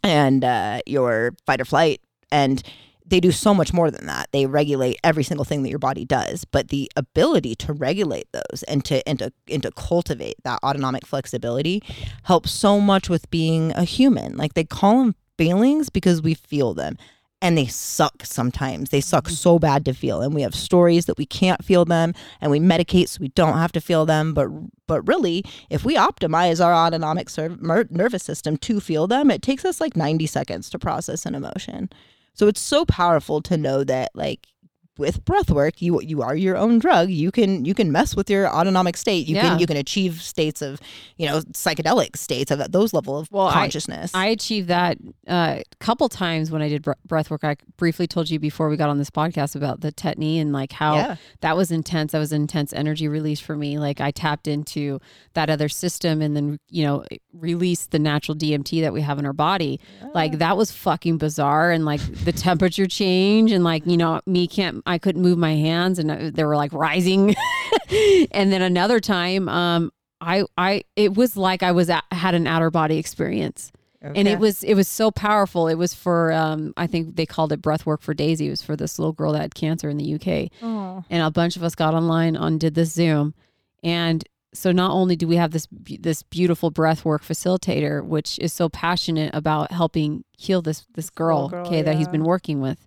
and 0.04 0.44
uh 0.44 0.82
your 0.86 1.34
fight 1.46 1.62
or 1.62 1.66
flight. 1.66 2.02
And 2.32 2.62
they 3.08 3.20
do 3.20 3.32
so 3.32 3.54
much 3.54 3.74
more 3.74 3.92
than 3.92 4.06
that. 4.08 4.30
They 4.32 4.46
regulate 4.46 5.00
every 5.04 5.24
single 5.24 5.46
thing 5.46 5.64
that 5.64 5.70
your 5.70 5.80
body 5.80 6.06
does, 6.06 6.46
but 6.46 6.70
the 6.70 6.92
ability 6.96 7.56
to 7.56 7.74
regulate 7.74 8.28
those 8.32 8.64
and 8.68 8.84
to 8.86 9.08
and 9.08 9.20
to 9.20 9.32
and 9.50 9.64
to 9.64 9.72
cultivate 9.72 10.36
that 10.44 10.60
autonomic 10.64 11.06
flexibility 11.06 11.84
helps 12.24 12.52
so 12.52 12.80
much 12.80 13.10
with 13.10 13.30
being 13.30 13.72
a 13.74 13.84
human. 13.84 14.38
Like 14.38 14.54
they 14.54 14.64
call 14.64 15.00
them 15.00 15.16
feelings 15.38 15.90
because 15.90 16.22
we 16.22 16.34
feel 16.34 16.74
them. 16.74 16.98
And 17.42 17.58
they 17.58 17.68
suck 17.68 18.26
sometimes. 18.26 18.90
They 18.90 19.02
suck 19.02 19.26
mm-hmm. 19.26 19.34
so 19.34 19.60
bad 19.60 19.86
to 19.86 19.94
feel. 19.94 20.22
And 20.22 20.34
we 20.34 20.42
have 20.42 20.56
stories 20.56 21.06
that 21.06 21.18
we 21.18 21.28
can't 21.28 21.64
feel 21.64 21.86
them 21.86 22.14
and 22.42 22.50
we 22.50 22.60
medicate 22.60 23.10
so 23.10 23.20
we 23.22 23.28
don't 23.28 23.58
have 23.58 23.74
to 23.74 23.82
feel 23.82 24.06
them. 24.06 24.34
But 24.34 24.48
but 24.88 25.08
really, 25.08 25.44
if 25.70 25.86
we 25.86 25.96
optimize 25.96 26.64
our 26.64 26.74
autonomic 26.74 27.30
nervous 27.92 28.24
system 28.24 28.58
to 28.58 28.80
feel 28.80 29.06
them, 29.06 29.30
it 29.30 29.44
takes 29.44 29.64
us 29.64 29.80
like 29.80 29.96
90 29.96 30.26
seconds 30.26 30.70
to 30.72 30.80
process 30.80 31.26
an 31.26 31.36
emotion. 31.36 31.90
So 32.36 32.48
it's 32.48 32.60
so 32.60 32.84
powerful 32.86 33.42
to 33.44 33.58
know 33.58 33.84
that 33.86 34.12
like 34.14 34.48
with 34.98 35.26
breath 35.26 35.50
work, 35.52 35.82
you 35.82 36.02
you 36.02 36.22
are 36.22 36.36
your 36.36 36.58
own 36.58 36.80
drug. 36.80 37.10
You 37.10 37.32
can 37.32 37.66
you 37.66 37.74
can 37.74 37.92
mess 37.92 38.16
with 38.16 38.30
your 38.30 38.48
autonomic 38.48 38.98
state. 38.98 39.28
You 39.28 39.36
Yeah. 39.36 39.42
can 39.50 39.60
you 39.60 39.68
can 39.68 39.78
achieve 39.78 40.22
states 40.22 40.62
of 40.62 40.80
you 41.18 41.28
know 41.28 41.42
psychedelic 41.54 42.16
states 42.18 42.52
of 42.52 42.72
those 42.72 42.94
level 42.94 43.18
of 43.18 43.30
Well, 43.32 43.52
consciousness. 43.52 44.12
I 44.14 44.28
achieved 44.28 44.68
that 44.70 44.98
uh, 45.28 45.60
a 45.60 45.64
couple 45.80 46.08
times 46.10 46.52
when 46.52 46.62
I 46.62 46.70
did 46.70 46.82
br- 46.84 46.94
breath 47.06 47.30
work. 47.30 47.44
I 47.44 47.58
briefly 47.78 48.08
told 48.08 48.30
you 48.30 48.40
before 48.40 48.70
we 48.70 48.78
got 48.78 48.90
on 48.90 48.98
this 48.98 49.10
podcast 49.10 49.56
about 49.56 49.82
the 49.82 49.92
tetany 49.92 50.40
and 50.40 50.54
like 50.54 50.72
how 50.72 50.96
Yeah. 50.96 51.16
that 51.42 51.58
was 51.58 51.72
intense. 51.72 52.12
That 52.14 52.20
was 52.20 52.32
intense 52.32 52.72
energy 52.74 53.08
release 53.08 53.40
for 53.40 53.56
me. 53.56 53.78
Like 53.80 54.00
I 54.02 54.12
tapped 54.12 54.48
into 54.48 55.00
that 55.34 55.50
other 55.50 55.68
system 55.70 56.22
and 56.22 56.36
then, 56.36 56.60
you 56.70 56.84
know, 56.86 57.04
released 57.34 57.92
the 57.92 58.00
natural 58.00 58.36
DMT 58.38 58.82
that 58.82 58.94
we 58.94 59.02
have 59.02 59.20
in 59.20 59.26
our 59.26 59.34
body. 59.34 59.80
Like 60.14 60.38
that 60.40 60.56
was 60.58 60.72
fucking 60.72 61.18
bizarre. 61.18 61.72
And 61.72 61.86
like 61.86 62.02
the 62.24 62.32
temperature 62.32 62.86
change 62.88 63.52
and 63.52 63.64
like, 63.64 63.86
you 63.86 63.98
know, 63.98 64.22
me 64.26 64.48
can't, 64.48 64.82
I 64.86 64.98
couldn't 64.98 65.22
move 65.22 65.38
my 65.38 65.56
hands 65.56 66.00
and 66.00 66.12
uh, 66.12 66.32
they 66.34 66.44
were 66.44 66.56
like 66.56 66.74
rising. 66.74 67.36
and 68.32 68.52
then 68.52 68.62
another 68.62 69.00
time, 69.00 69.50
um, 69.50 69.92
I, 70.22 70.46
I, 70.58 70.84
it 70.96 71.16
was 71.16 71.36
like 71.36 71.64
I 71.64 71.72
was 71.72 71.90
at, 71.90 72.04
had 72.12 72.36
an 72.36 72.48
outer 72.48 72.72
body 72.72 72.98
experience. 72.98 73.72
And 74.14 74.28
it 74.28 74.40
was 74.40 74.64
it 74.64 74.76
was 74.76 74.88
so 74.88 75.10
powerful. 75.10 75.68
It 75.68 75.76
was 75.76 75.96
for 75.96 76.32
um, 76.32 76.74
I 76.78 76.86
think 76.86 77.16
they 77.16 77.26
called 77.26 77.52
it 77.52 77.60
breath 77.62 77.88
work 77.88 78.02
for 78.04 78.14
Daisy. 78.14 78.46
It 78.48 78.52
was 78.52 78.62
for 78.62 78.76
this 78.76 79.00
little 79.00 79.14
girl 79.14 79.32
that 79.34 79.42
had 79.42 79.56
cancer 79.56 79.90
in 79.90 79.98
the 79.98 80.14
UK, 80.14 80.52
and 81.10 81.24
a 81.24 81.32
bunch 81.32 81.56
of 81.56 81.64
us 81.64 81.74
got 81.74 81.96
online 81.96 82.38
on 82.38 82.60
did 82.60 82.76
this 82.76 82.94
Zoom, 82.94 83.34
and 83.84 84.24
so 84.54 84.72
not 84.72 84.92
only 84.92 85.16
do 85.16 85.28
we 85.28 85.38
have 85.38 85.52
this 85.52 85.68
this 86.00 86.22
beautiful 86.22 86.70
breath 86.70 87.04
work 87.04 87.24
facilitator, 87.24 88.06
which 88.06 88.38
is 88.38 88.54
so 88.54 88.70
passionate 88.70 89.34
about 89.34 89.72
helping 89.72 90.24
heal 90.38 90.62
this 90.62 90.86
this 90.94 91.10
girl, 91.10 91.50
girl, 91.50 91.66
okay, 91.66 91.82
that 91.82 91.96
he's 91.96 92.08
been 92.08 92.26
working 92.26 92.62
with, 92.62 92.86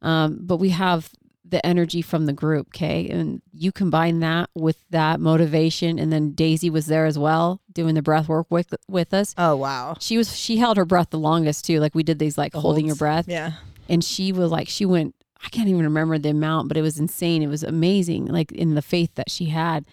um, 0.00 0.38
but 0.40 0.56
we 0.56 0.70
have 0.70 1.10
the 1.48 1.64
energy 1.64 2.02
from 2.02 2.26
the 2.26 2.32
group, 2.32 2.68
okay, 2.74 3.08
and 3.08 3.40
you 3.52 3.70
combine 3.70 4.18
that 4.20 4.50
with 4.54 4.78
that 4.90 5.20
motivation, 5.20 5.98
and 5.98 6.12
then 6.12 6.32
Daisy 6.32 6.70
was 6.70 6.86
there 6.86 7.06
as 7.06 7.18
well 7.18 7.60
doing 7.72 7.94
the 7.94 8.02
breath 8.02 8.28
work 8.28 8.46
with 8.50 8.74
with 8.88 9.14
us. 9.14 9.34
Oh 9.38 9.54
wow. 9.56 9.96
she 10.00 10.16
was 10.16 10.36
she 10.36 10.56
held 10.56 10.76
her 10.76 10.84
breath 10.84 11.10
the 11.10 11.18
longest 11.18 11.64
too. 11.64 11.78
Like 11.78 11.94
we 11.94 12.02
did 12.02 12.18
these 12.18 12.36
like 12.36 12.52
The 12.52 12.60
holding 12.60 12.86
your 12.86 12.96
breath. 12.96 13.26
Yeah. 13.28 13.52
and 13.88 14.02
she 14.02 14.32
was 14.32 14.50
like 14.50 14.68
she 14.68 14.84
went 14.84 15.14
i 15.44 15.48
can't 15.50 15.68
even 15.68 15.82
remember 15.84 16.16
the 16.18 16.30
amount 16.30 16.66
but 16.68 16.76
it 16.76 16.82
was 16.82 16.98
insane. 16.98 17.42
It 17.42 17.48
was 17.48 17.62
amazing 17.62 18.26
like 18.26 18.50
in 18.52 18.74
the 18.74 18.82
faith 18.82 19.14
that 19.14 19.30
she 19.30 19.46
had. 19.46 19.84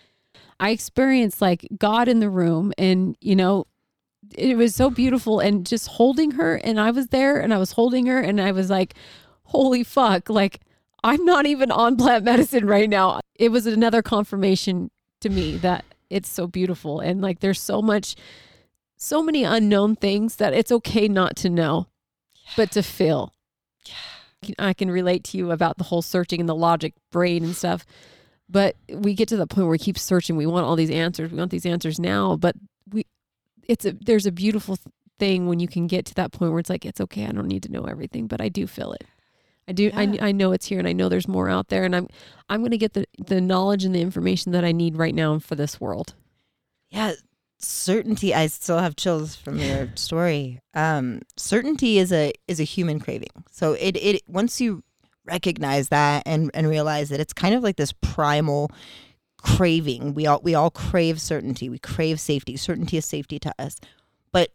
I 0.59 0.69
experienced 0.69 1.41
like 1.41 1.67
god 1.77 2.07
in 2.07 2.19
the 2.19 2.29
room 2.29 2.73
and 2.77 3.15
you 3.19 3.35
know 3.35 3.67
it 4.35 4.55
was 4.57 4.73
so 4.73 4.89
beautiful 4.89 5.39
and 5.41 5.65
just 5.65 5.87
holding 5.87 6.31
her 6.31 6.55
and 6.55 6.79
i 6.79 6.89
was 6.91 7.07
there 7.07 7.39
and 7.39 7.53
i 7.53 7.57
was 7.57 7.73
holding 7.73 8.05
her 8.05 8.19
and 8.19 8.39
i 8.39 8.51
was 8.53 8.69
like 8.69 8.95
holy 9.43 9.83
fuck 9.83 10.29
like 10.29 10.61
i'm 11.03 11.23
not 11.25 11.45
even 11.45 11.71
on 11.71 11.95
plant 11.97 12.23
medicine 12.23 12.65
right 12.65 12.89
now 12.89 13.19
it 13.35 13.49
was 13.49 13.65
another 13.65 14.01
confirmation 14.01 14.89
to 15.21 15.29
me 15.29 15.57
that 15.57 15.85
it's 16.09 16.29
so 16.29 16.47
beautiful 16.47 16.99
and 16.99 17.21
like 17.21 17.39
there's 17.39 17.61
so 17.61 17.81
much 17.81 18.15
so 18.97 19.21
many 19.21 19.43
unknown 19.43 19.95
things 19.95 20.37
that 20.37 20.53
it's 20.53 20.71
okay 20.71 21.07
not 21.07 21.35
to 21.35 21.49
know 21.49 21.87
but 22.55 22.71
to 22.71 22.81
feel 22.83 23.33
Yeah. 23.85 23.95
I 24.59 24.73
can 24.73 24.91
relate 24.91 25.23
to 25.25 25.37
you 25.37 25.51
about 25.51 25.77
the 25.77 25.85
whole 25.85 26.01
searching 26.01 26.39
and 26.41 26.49
the 26.49 26.55
logic 26.55 26.93
brain 27.11 27.43
and 27.45 27.55
stuff. 27.55 27.85
But 28.49 28.75
we 28.89 29.13
get 29.13 29.29
to 29.29 29.37
the 29.37 29.47
point 29.47 29.65
where 29.65 29.71
we 29.71 29.77
keep 29.77 29.97
searching. 29.97 30.35
We 30.35 30.45
want 30.45 30.65
all 30.65 30.75
these 30.75 30.91
answers. 30.91 31.31
We 31.31 31.37
want 31.37 31.49
these 31.49 31.65
answers 31.65 31.97
now. 31.97 32.35
But 32.35 32.55
we, 32.91 33.05
it's 33.69 33.85
a 33.85 33.93
there's 33.93 34.25
a 34.25 34.31
beautiful 34.33 34.77
thing 35.17 35.47
when 35.47 35.61
you 35.61 35.67
can 35.69 35.87
get 35.87 36.05
to 36.07 36.13
that 36.15 36.33
point 36.33 36.51
where 36.51 36.59
it's 36.59 36.69
like 36.69 36.85
it's 36.85 36.99
okay. 36.99 37.25
I 37.25 37.31
don't 37.31 37.47
need 37.47 37.63
to 37.63 37.71
know 37.71 37.85
everything, 37.85 38.27
but 38.27 38.41
I 38.41 38.49
do 38.49 38.67
feel 38.67 38.91
it. 38.91 39.05
I 39.67 39.71
do. 39.71 39.91
I, 39.93 40.17
I 40.21 40.31
know 40.31 40.51
it's 40.51 40.65
here, 40.65 40.79
and 40.79 40.87
I 40.87 40.93
know 40.93 41.09
there's 41.09 41.27
more 41.27 41.49
out 41.49 41.69
there, 41.69 41.83
and 41.85 41.95
I'm 41.95 42.07
I'm 42.49 42.61
going 42.61 42.71
to 42.71 42.77
get 42.77 42.93
the 42.93 43.05
the 43.17 43.41
knowledge 43.41 43.85
and 43.85 43.95
the 43.95 44.01
information 44.01 44.51
that 44.51 44.65
I 44.65 44.71
need 44.71 44.97
right 44.97 45.15
now 45.15 45.39
for 45.39 45.55
this 45.55 45.79
world. 45.79 46.13
Yeah, 46.89 47.13
certainty. 47.59 48.33
I 48.35 48.47
still 48.47 48.79
have 48.79 48.95
chills 48.95 49.35
from 49.35 49.57
your 49.57 49.89
story. 49.95 50.59
Um, 50.73 51.21
certainty 51.37 51.97
is 51.97 52.11
a 52.11 52.33
is 52.47 52.59
a 52.59 52.63
human 52.63 52.99
craving. 52.99 53.29
So 53.51 53.73
it 53.73 53.95
it 53.95 54.21
once 54.27 54.59
you 54.59 54.83
recognize 55.25 55.89
that 55.89 56.23
and 56.25 56.51
and 56.53 56.67
realize 56.67 57.09
that 57.09 57.19
it's 57.19 57.33
kind 57.33 57.55
of 57.55 57.63
like 57.63 57.77
this 57.77 57.93
primal 58.01 58.69
craving. 59.37 60.13
We 60.13 60.27
all 60.27 60.41
we 60.43 60.55
all 60.55 60.69
crave 60.69 61.19
certainty. 61.21 61.69
We 61.69 61.79
crave 61.79 62.19
safety. 62.19 62.57
Certainty 62.57 62.97
is 62.97 63.05
safety 63.05 63.39
to 63.39 63.53
us, 63.57 63.77
but 64.31 64.51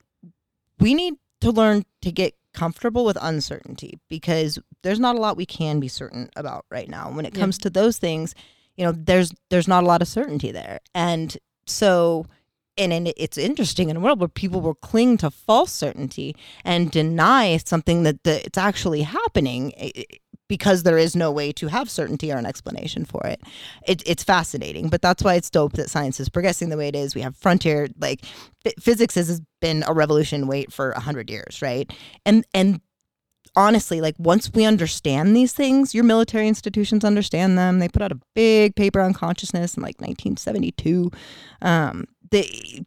we 0.79 0.95
need 0.95 1.15
to 1.41 1.51
learn 1.51 1.85
to 2.03 2.13
get 2.13 2.35
comfortable 2.59 3.05
with 3.05 3.19
uncertainty 3.21 3.93
because 4.09 4.59
there's 4.83 5.01
not 5.01 5.17
a 5.17 5.21
lot 5.21 5.37
we 5.37 5.47
can 5.47 5.81
be 5.81 5.89
certain 5.89 6.29
about 6.37 6.65
right 6.71 6.89
now. 6.89 7.11
When 7.11 7.25
it 7.27 7.35
Yeah. 7.35 7.41
comes 7.43 7.59
to 7.59 7.71
those 7.71 7.99
things, 7.99 8.35
you 8.77 8.85
know, 8.85 8.93
there's 8.93 9.33
there's 9.51 9.69
not 9.69 9.85
a 9.85 9.87
lot 9.87 10.03
of 10.03 10.09
certainty 10.09 10.51
there, 10.53 10.81
and 10.95 11.37
so 11.67 12.27
and, 12.77 12.93
and 12.93 13.13
it's 13.17 13.37
interesting 13.37 13.91
in 13.91 13.97
a 13.97 14.01
world 14.01 14.21
where 14.21 14.29
people 14.29 14.61
will 14.61 14.75
cling 14.91 15.17
to 15.19 15.31
false 15.31 15.73
certainty 15.73 16.37
and 16.65 16.93
deny 16.93 17.57
something 17.57 18.05
that 18.05 18.23
the, 18.23 18.35
it's 18.47 18.57
actually 18.59 19.03
happening 19.03 19.73
because 20.49 20.83
there 20.83 20.99
is 20.99 21.15
no 21.15 21.31
way 21.31 21.53
to 21.53 21.69
have 21.69 21.91
certainty 21.91 22.33
or 22.33 22.37
an 22.37 22.47
explanation 22.47 23.05
for 23.05 23.25
it. 23.27 23.41
it. 23.87 24.03
It's 24.07 24.25
fascinating, 24.25 24.89
but 24.89 25.03
that's 25.03 25.23
why 25.23 25.35
it's 25.35 25.51
dope 25.51 25.75
that 25.75 25.91
science 25.91 26.19
is 26.19 26.29
progressing 26.29 26.71
the 26.71 26.77
way 26.77 26.89
it 26.89 26.97
is. 26.97 27.15
We 27.15 27.21
have 27.21 27.37
frontier, 27.37 27.89
like 28.01 28.23
ph- 28.65 28.77
physics 28.81 29.15
has 29.15 29.41
been 29.61 29.85
a 29.87 29.93
revolution 29.93 30.47
wait 30.47 30.73
for 30.73 30.91
a 30.93 31.01
hundred 31.01 31.31
years, 31.31 31.61
right? 31.63 31.91
And 32.25 32.45
and 32.55 32.81
honestly, 33.57 34.01
like 34.01 34.15
once 34.19 34.53
we 34.53 34.65
understand 34.65 35.37
these 35.37 35.53
things, 35.53 35.95
your 35.95 36.05
military 36.05 36.49
institutions 36.49 37.05
understand 37.05 37.59
them. 37.59 37.79
They 37.79 37.89
put 37.89 38.03
out 38.03 38.13
a 38.13 38.21
big 38.35 38.75
paper 38.77 39.01
on 39.01 39.13
consciousness 39.13 39.77
in 39.77 39.83
like 39.83 40.01
1972. 40.01 41.11
Um, 41.63 42.07
they 42.31 42.85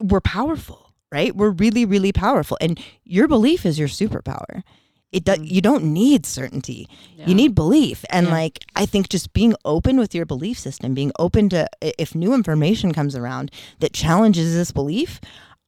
we're 0.00 0.20
powerful, 0.20 0.92
right? 1.10 1.34
We're 1.34 1.50
really, 1.50 1.84
really 1.84 2.12
powerful, 2.12 2.56
and 2.60 2.80
your 3.04 3.28
belief 3.28 3.66
is 3.66 3.78
your 3.78 3.88
superpower. 3.88 4.62
It 5.10 5.24
do, 5.24 5.32
mm. 5.32 5.50
you 5.50 5.60
don't 5.60 5.84
need 5.84 6.26
certainty. 6.26 6.88
You 7.26 7.34
need 7.34 7.54
belief, 7.54 8.04
and 8.10 8.26
Yeah. 8.26 8.32
like 8.32 8.58
I 8.76 8.86
think 8.86 9.08
just 9.08 9.32
being 9.32 9.54
open 9.64 9.98
with 9.98 10.14
your 10.14 10.26
belief 10.26 10.58
system, 10.58 10.94
being 10.94 11.12
open 11.18 11.48
to 11.50 11.66
if 11.80 12.14
new 12.14 12.34
information 12.34 12.92
comes 12.92 13.16
around 13.16 13.50
that 13.80 13.92
challenges 13.92 14.54
this 14.54 14.70
belief. 14.70 15.20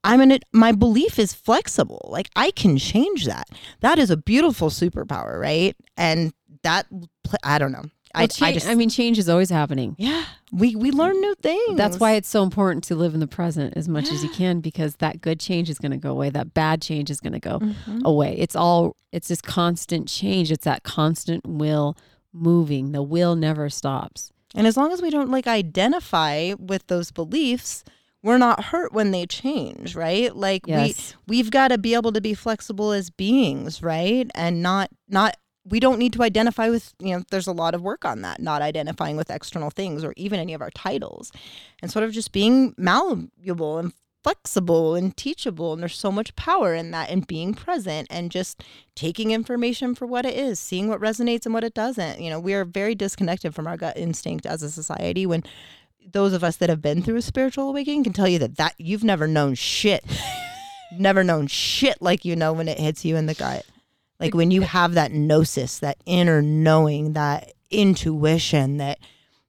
I'm 0.03 0.23
in 0.23 0.31
it. 0.33 0.45
My 0.53 0.73
belief 0.73 1.19
is 1.19 1.35
flexible. 1.35 2.09
Like 2.11 2.31
I 2.35 2.53
can 2.53 2.79
change 2.79 3.27
that. 3.27 3.49
That 3.81 3.99
is 3.99 4.11
a 4.11 4.17
beautiful 4.17 4.71
superpower, 4.71 5.39
right? 5.39 5.77
And 5.97 6.33
that 6.63 6.87
I 7.45 7.59
don't 7.59 7.73
know. 7.73 7.85
I, 8.15 8.23
Well, 8.23 8.29
I 8.51 8.53
just 8.53 8.67
I 8.69 8.75
mean, 8.75 8.89
change 8.91 9.19
is 9.19 9.29
always 9.29 9.51
happening. 9.51 9.95
yeah. 9.99 10.25
We 10.53 10.75
we 10.75 10.91
learn 10.91 11.21
new 11.21 11.35
things. 11.37 11.77
That's 11.77 12.01
why 12.01 12.13
it's 12.15 12.29
so 12.29 12.43
important 12.43 12.83
to 12.85 12.97
live 12.97 13.15
in 13.15 13.21
the 13.21 13.29
present 13.29 13.75
as 13.77 13.89
much 13.89 14.11
as 14.11 14.25
you 14.25 14.31
can 14.31 14.61
because 14.61 14.97
that 14.97 15.21
good 15.21 15.39
change 15.39 15.71
is 15.71 15.79
going 15.79 15.93
to 15.93 15.97
go 15.97 16.11
away. 16.11 16.29
That 16.31 16.53
bad 16.55 16.83
change 16.83 17.09
is 17.09 17.21
going 17.21 17.35
to 17.35 17.39
go 17.41 17.61
Mm-hmm. 17.61 18.01
away. 18.05 18.35
It's 18.37 18.57
all, 18.57 18.97
it's 19.13 19.29
this 19.29 19.41
constant 19.41 20.09
change. 20.09 20.51
It's 20.51 20.65
that 20.65 20.83
constant 20.83 21.47
will 21.47 21.97
moving. 22.33 22.91
The 22.93 23.03
will 23.03 23.37
never 23.37 23.71
stops. 23.71 24.33
And 24.57 24.67
as 24.67 24.77
long 24.77 24.93
as 24.93 25.01
we 25.01 25.11
don't 25.11 25.31
like 25.31 25.47
identify 25.47 26.55
with 26.59 26.87
those 26.89 27.11
beliefs, 27.13 27.85
we're 28.23 28.39
not 28.39 28.65
hurt 28.65 28.93
when 28.93 29.13
they 29.13 29.27
change, 29.27 29.95
right? 29.95 30.35
Like 30.35 30.63
Yes. 30.67 31.15
we 31.29 31.37
we've 31.39 31.51
got 31.51 31.69
to 31.69 31.79
be 31.79 31.95
able 31.95 32.13
to 32.13 32.21
be 32.21 32.35
flexible 32.35 32.91
as 32.93 33.09
beings, 33.11 33.83
right? 33.83 34.29
And 34.35 34.63
not 34.63 34.91
not 35.09 35.37
we 35.71 35.81
don't 35.81 35.99
need 35.99 36.13
to 36.15 36.23
identify 36.23 36.69
with, 36.69 36.93
you 36.99 37.17
know, 37.17 37.23
there's 37.31 37.47
a 37.47 37.53
lot 37.53 37.75
of 37.75 37.83
work 37.83 38.05
on 38.05 38.23
that, 38.23 38.41
not 38.41 38.61
identifying 38.61 39.17
with 39.17 39.31
external 39.31 39.71
things 39.71 40.05
or 40.05 40.13
even 40.17 40.41
any 40.41 40.53
of 40.53 40.61
our 40.61 40.71
titles. 40.71 41.31
And 41.81 41.91
sort 41.91 42.05
of 42.05 42.13
just 42.13 42.33
being 42.33 42.75
malleable 42.77 43.79
and 43.79 43.93
flexible 44.23 44.95
and 44.95 45.17
teachable 45.17 45.73
and 45.73 45.81
there's 45.81 45.97
so 45.97 46.13
much 46.13 46.37
power 46.37 46.75
in 46.75 46.91
that 46.91 47.09
and 47.09 47.27
being 47.27 47.55
present 47.55 48.07
and 48.11 48.31
just 48.31 48.63
taking 48.95 49.31
information 49.31 49.95
for 49.95 50.05
what 50.05 50.27
it 50.27 50.37
is 50.37 50.61
seeing 50.61 50.89
what 50.89 51.01
resonates 51.01 51.47
and 51.47 51.55
what 51.55 51.65
it 51.65 51.73
doesn't. 51.73 52.21
You 52.21 52.29
know 52.29 52.39
we 52.39 52.53
are 52.53 52.67
very 52.67 52.95
disconnected 52.95 53.55
from 53.55 53.67
our 53.67 53.79
gut 53.79 53.97
instinct 53.97 54.45
as 54.45 54.63
a 54.63 54.71
society 54.71 55.25
when 55.25 55.43
those 56.13 56.35
of 56.35 56.45
us 56.45 56.57
that 56.57 56.69
have 56.69 56.83
been 56.83 57.03
through 57.03 57.17
a 57.17 57.23
spiritual 57.23 57.71
awakening 57.71 58.05
can 58.05 58.13
tell 58.13 58.29
you 58.29 58.39
that 58.41 58.57
that 58.59 58.75
you've 58.77 59.05
never 59.05 59.27
known 59.27 59.55
shit. 59.55 60.05
Never 60.99 61.23
known 61.23 61.47
shit 61.47 62.03
like 62.03 62.25
you 62.25 62.35
know 62.35 62.53
when 62.53 62.67
it 62.67 62.77
hits 62.77 63.05
you 63.05 63.15
in 63.15 63.27
the 63.27 63.35
gut 63.35 63.65
Like 64.21 64.35
when 64.35 64.51
you 64.51 64.61
have 64.61 64.95
that 64.95 65.13
gnosis, 65.13 65.79
that 65.79 65.97
inner 66.07 66.43
knowing, 66.43 67.15
that 67.15 67.55
intuition 67.71 68.77
that 68.77 68.99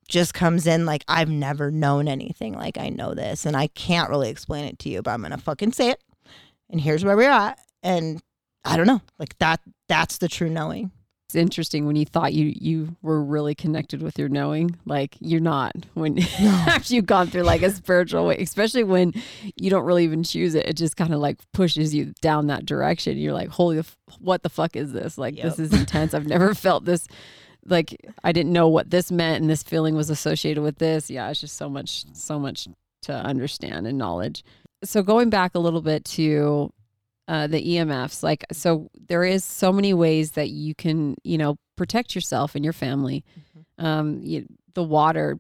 just 0.08 0.34
comes 0.34 0.68
in 0.68 0.86
like 0.86 1.04
I've 1.08 1.30
never 1.30 1.72
known 1.72 2.08
anything 2.08 2.54
like 2.54 2.78
I 2.78 2.90
know 2.90 3.14
this 3.14 3.46
and 3.46 3.56
I 3.56 3.68
can't 3.68 4.10
really 4.10 4.30
explain 4.30 4.66
it 4.66 4.80
to 4.80 4.90
you, 4.90 5.02
but 5.02 5.12
I'm 5.12 5.22
gonna 5.22 5.38
fucking 5.38 5.74
say 5.74 5.90
it. 5.90 6.02
And 6.70 6.80
here's 6.80 7.04
where 7.04 7.18
we're 7.18 7.30
at. 7.30 7.60
And 7.84 8.22
I 8.64 8.78
don't 8.78 8.88
know. 8.88 9.02
Like 9.20 9.38
that 9.40 9.62
that's 9.88 10.18
the 10.18 10.28
true 10.28 10.50
knowing. 10.50 10.92
It's 11.32 11.36
interesting 11.38 11.86
when 11.86 11.96
you 11.96 12.04
thought 12.04 12.34
you 12.34 12.52
you 12.54 12.98
were 13.02 13.24
really 13.24 13.56
connected 13.56 14.02
with 14.02 14.20
your 14.20 14.28
knowing, 14.28 14.78
like 14.84 15.16
you're 15.22 15.40
not 15.40 15.74
when 15.94 16.20
after 16.42 16.94
you've 16.94 17.06
gone 17.06 17.28
through 17.28 17.44
like 17.44 17.62
a 17.62 17.70
spiritual 17.72 18.26
way, 18.26 18.36
especially 18.40 18.84
when 18.84 19.14
you 19.56 19.70
don't 19.70 19.86
really 19.86 20.04
even 20.04 20.24
choose 20.24 20.56
it. 20.56 20.66
It 20.66 20.76
just 20.76 20.98
kind 20.98 21.14
of 21.14 21.22
like 21.22 21.38
pushes 21.54 21.96
you 21.96 22.14
down 22.20 22.48
that 22.48 22.66
direction. 22.66 23.18
You're 23.18 23.32
like, 23.32 23.48
holy, 23.48 23.80
f- 23.80 23.96
what 24.20 24.44
the 24.44 24.50
fuck 24.50 24.76
is 24.76 24.92
this? 24.92 25.18
Like 25.18 25.38
this 25.38 25.58
is 25.58 25.72
intense. 25.72 26.14
I've 26.14 26.28
never 26.28 26.54
felt 26.68 26.84
this. 26.84 27.08
Like 27.66 27.96
I 28.26 28.34
didn't 28.34 28.52
know 28.52 28.68
what 28.68 28.90
this 28.90 29.10
meant, 29.10 29.40
and 29.40 29.50
this 29.50 29.64
feeling 29.64 29.96
was 29.96 30.10
associated 30.10 30.64
with 30.64 30.80
this. 30.80 31.10
Yeah, 31.10 31.30
it's 31.30 31.40
just 31.40 31.56
so 31.56 31.70
much, 31.70 32.04
so 32.14 32.40
much 32.40 32.68
to 33.04 33.14
understand 33.14 33.88
and 33.88 33.98
knowledge. 33.98 34.44
So 34.84 35.02
going 35.02 35.30
back 35.30 35.56
a 35.56 35.60
little 35.60 35.82
bit 35.82 36.04
to 36.06 36.74
uh, 37.32 37.48
the 37.48 37.64
EMFs. 37.64 38.24
Like, 38.24 38.44
so 38.52 38.90
there 39.08 39.24
is 39.24 39.46
so 39.46 39.72
many 39.72 39.94
ways 39.94 40.32
that 40.32 40.50
you 40.50 40.76
can, 40.76 41.16
you 41.24 41.38
know, 41.38 41.58
protect 41.78 42.14
yourself 42.14 42.56
and 42.56 42.64
your 42.64 42.74
family. 42.74 43.24
Um, 43.78 44.20
you, 44.22 44.48
the 44.74 44.84
water, 44.84 45.40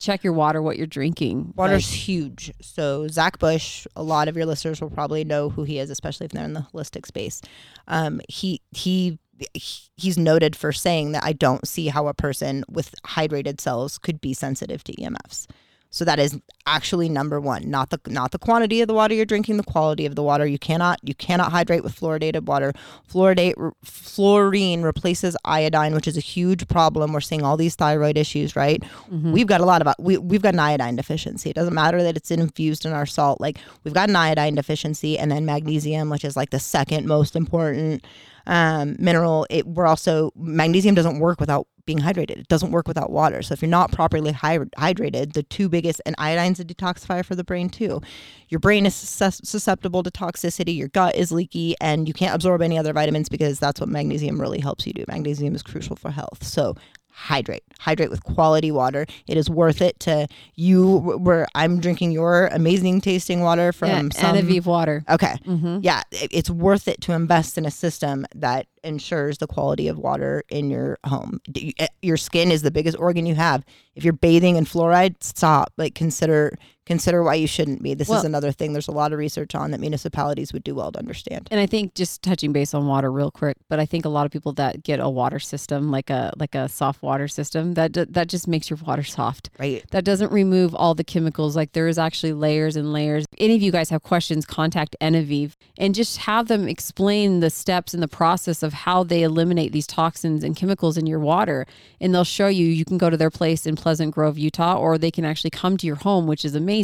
check 0.00 0.24
your 0.24 0.32
water, 0.32 0.62
what 0.62 0.78
you're 0.78 0.86
drinking. 0.86 1.52
Water's 1.54 1.86
Like, 1.90 1.94
huge. 1.94 2.52
So 2.62 3.06
Zach 3.08 3.38
Bush, 3.38 3.86
a 3.94 4.02
lot 4.02 4.28
of 4.28 4.36
your 4.36 4.46
listeners 4.46 4.80
will 4.80 4.88
probably 4.88 5.24
know 5.24 5.50
who 5.50 5.64
he 5.64 5.78
is, 5.78 5.90
especially 5.90 6.24
if 6.24 6.32
they're 6.32 6.42
in 6.42 6.54
the 6.54 6.66
holistic 6.72 7.04
space. 7.04 7.42
Um, 7.86 8.22
he 8.30 8.62
he 8.70 9.18
he's 9.52 10.16
noted 10.16 10.56
for 10.56 10.72
saying 10.72 11.12
that 11.12 11.22
I 11.22 11.34
don't 11.34 11.68
see 11.68 11.88
how 11.88 12.06
a 12.06 12.14
person 12.14 12.64
with 12.70 12.94
hydrated 13.04 13.60
cells 13.60 13.98
could 13.98 14.22
be 14.22 14.32
sensitive 14.32 14.82
to 14.84 14.94
EMFs. 14.94 15.46
So 15.90 16.04
that 16.04 16.18
is 16.18 16.38
actually 16.66 17.08
number 17.08 17.40
one, 17.40 17.70
not 17.70 17.90
the 17.90 18.00
not 18.06 18.32
the 18.32 18.38
quantity 18.38 18.80
of 18.80 18.88
the 18.88 18.94
water 18.94 19.14
you're 19.14 19.24
drinking, 19.24 19.56
the 19.56 19.62
quality 19.62 20.04
of 20.04 20.14
the 20.14 20.22
water. 20.22 20.46
You 20.46 20.58
cannot 20.58 20.98
you 21.02 21.14
cannot 21.14 21.52
hydrate 21.52 21.82
with 21.82 21.98
fluoridated 21.98 22.42
water. 22.42 22.72
Fluoridate 23.10 23.54
fluorine 23.84 24.82
replaces 24.82 25.36
iodine, 25.44 25.94
which 25.94 26.08
is 26.08 26.16
a 26.16 26.20
huge 26.20 26.68
problem. 26.68 27.12
We're 27.12 27.20
seeing 27.20 27.42
all 27.42 27.56
these 27.56 27.76
thyroid 27.76 28.18
issues, 28.18 28.56
right? 28.56 28.82
Mm-hmm. 29.10 29.32
We've 29.32 29.46
got 29.46 29.60
a 29.60 29.64
lot 29.64 29.86
of 29.86 29.94
we 29.98 30.18
we've 30.18 30.42
got 30.42 30.54
an 30.54 30.60
iodine 30.60 30.96
deficiency. 30.96 31.50
It 31.50 31.56
doesn't 31.56 31.74
matter 31.74 32.02
that 32.02 32.16
it's 32.16 32.30
infused 32.30 32.84
in 32.84 32.92
our 32.92 33.06
salt. 33.06 33.40
Like 33.40 33.58
we've 33.84 33.94
got 33.94 34.08
an 34.08 34.16
iodine 34.16 34.54
deficiency, 34.54 35.18
and 35.18 35.30
then 35.30 35.46
magnesium, 35.46 36.10
which 36.10 36.24
is 36.24 36.36
like 36.36 36.50
the 36.50 36.60
second 36.60 37.06
most 37.06 37.36
important 37.36 38.04
um, 38.46 38.96
mineral. 38.98 39.46
It 39.50 39.66
we're 39.66 39.86
also 39.86 40.32
magnesium 40.36 40.94
doesn't 40.94 41.18
work 41.18 41.40
without 41.40 41.66
being 41.86 41.98
hydrated. 41.98 42.38
It 42.38 42.48
doesn't 42.48 42.72
work 42.72 42.88
without 42.88 43.10
water. 43.10 43.42
So 43.42 43.52
if 43.52 43.62
you're 43.62 43.68
not 43.68 43.92
properly 43.92 44.32
hy- 44.32 44.58
hydrated, 44.76 45.34
the 45.34 45.44
two 45.44 45.68
biggest 45.68 46.02
and 46.04 46.16
iodine's 46.18 46.58
a 46.58 46.64
detoxifier 46.64 47.24
for 47.24 47.36
the 47.36 47.44
brain 47.44 47.68
too. 47.68 48.00
Your 48.48 48.58
brain 48.58 48.86
is 48.86 48.94
sus- 48.94 49.40
susceptible 49.44 50.02
to 50.02 50.10
toxicity. 50.10 50.76
Your 50.76 50.88
gut 50.88 51.14
is 51.14 51.30
leaky, 51.30 51.76
and 51.80 52.08
you 52.08 52.14
can't 52.14 52.34
absorb 52.34 52.60
any 52.60 52.76
other 52.76 52.92
vitamins 52.92 53.28
because 53.28 53.58
that's 53.58 53.80
what 53.80 53.88
magnesium 53.88 54.40
really 54.40 54.60
helps 54.60 54.86
you 54.86 54.92
do. 54.92 55.04
Magnesium 55.08 55.54
is 55.54 55.62
crucial 55.62 55.96
for 55.96 56.10
health. 56.10 56.42
So 56.42 56.74
hydrate. 57.18 57.62
Hydrate 57.78 58.10
with 58.10 58.22
quality 58.24 58.70
water. 58.70 59.06
It 59.26 59.38
is 59.38 59.48
worth 59.48 59.80
it 59.80 59.98
to 60.00 60.28
you 60.54 60.98
where 60.98 61.46
i'm 61.54 61.80
drinking 61.80 62.12
your 62.12 62.48
amazing 62.48 63.00
tasting 63.00 63.40
water 63.40 63.72
from 63.72 63.88
yeah, 63.88 64.08
some 64.12 64.36
Anaviv 64.36 64.66
water. 64.66 65.02
okay. 65.08 65.34
Mm-hmm. 65.46 65.78
yeah 65.82 66.02
it- 66.12 66.30
it's 66.30 66.50
worth 66.50 66.86
it 66.88 67.00
to 67.02 67.12
invest 67.12 67.56
in 67.56 67.64
a 67.64 67.70
system 67.70 68.26
that 68.34 68.66
ensures 68.84 69.38
the 69.38 69.46
quality 69.46 69.88
of 69.88 69.96
water 69.98 70.44
in 70.50 70.68
your 70.70 70.98
home. 71.04 71.40
Eh, 71.56 71.86
your 72.02 72.16
skin 72.18 72.52
is 72.52 72.60
the 72.62 72.70
biggest 72.70 72.98
organ 72.98 73.24
you 73.26 73.34
have. 73.34 73.64
If 73.94 74.04
you're 74.04 74.12
bathing 74.12 74.56
in 74.56 74.64
fluoride 74.66 75.16
stop. 75.22 75.72
Like 75.78 75.94
consider 75.94 76.56
consider 76.86 77.22
why 77.22 77.34
you 77.34 77.46
shouldn't 77.46 77.82
be 77.82 77.94
this 77.94 78.08
Well- 78.08 78.18
is 78.20 78.24
another 78.24 78.52
thing 78.52 78.72
there's 78.72 78.88
a 78.88 78.92
lot 78.92 79.12
of 79.12 79.18
research 79.18 79.54
on 79.54 79.70
that 79.72 79.80
municipalities 79.80 80.52
would 80.52 80.64
do 80.64 80.74
well 80.74 80.92
to 80.92 80.98
understand 80.98 81.48
And 81.50 81.60
I 81.60 81.66
think 81.66 81.94
just 81.94 82.22
touching 82.22 82.52
base 82.52 82.72
on 82.74 82.86
water 82.86 83.10
real 83.10 83.30
quick, 83.30 83.56
but 83.68 83.78
I 83.80 83.86
think 83.86 84.04
a 84.04 84.08
lot 84.08 84.24
of 84.26 84.32
people 84.32 84.52
that 84.54 84.82
get 84.82 85.00
a 85.00 85.08
water 85.10 85.38
system 85.38 85.90
like 85.90 86.10
a 86.10 86.32
like 86.38 86.54
a 86.54 86.68
soft 86.68 87.02
water 87.02 87.28
system 87.28 87.74
that 87.74 87.92
that 88.12 88.28
just 88.28 88.46
makes 88.48 88.70
your 88.70 88.78
water 88.86 89.02
soft. 89.02 89.50
right 89.58 89.84
That 89.90 90.04
doesn't 90.04 90.30
remove 90.32 90.74
all 90.74 90.94
the 90.94 91.04
chemicals. 91.04 91.56
Like 91.56 91.72
there 91.72 91.88
is 91.88 91.98
actually 91.98 92.32
layers 92.32 92.76
and 92.76 92.92
layers. 92.92 93.24
If 93.32 93.44
any 93.44 93.54
of 93.56 93.62
you 93.62 93.72
guys 93.72 93.90
have 93.90 94.02
questions, 94.02 94.46
contact 94.46 94.96
Enaviv 95.00 95.52
and 95.78 95.94
just 95.94 96.18
have 96.18 96.48
them 96.48 96.68
explain 96.68 97.40
the 97.40 97.50
steps 97.50 97.94
in 97.94 98.00
the 98.00 98.08
process 98.08 98.62
of 98.62 98.72
how 98.72 99.02
they 99.02 99.22
eliminate 99.22 99.72
these 99.72 99.86
toxins 99.86 100.44
and 100.44 100.54
chemicals 100.54 100.96
in 100.96 101.06
your 101.06 101.18
water. 101.18 101.66
And 102.00 102.14
they'll 102.14 102.24
show 102.24 102.48
you. 102.48 102.66
You 102.66 102.84
can 102.84 102.98
go 102.98 103.10
to 103.10 103.16
their 103.16 103.30
place 103.30 103.66
in 103.66 103.74
Pleasant 103.76 104.14
Grove, 104.14 104.38
Utah, 104.38 104.76
or 104.78 104.98
they 104.98 105.10
can 105.10 105.24
actually 105.24 105.50
come 105.50 105.76
to 105.78 105.86
your 105.86 105.96
home, 105.96 106.26
which 106.26 106.44
is 106.44 106.54
amazing. 106.54 106.75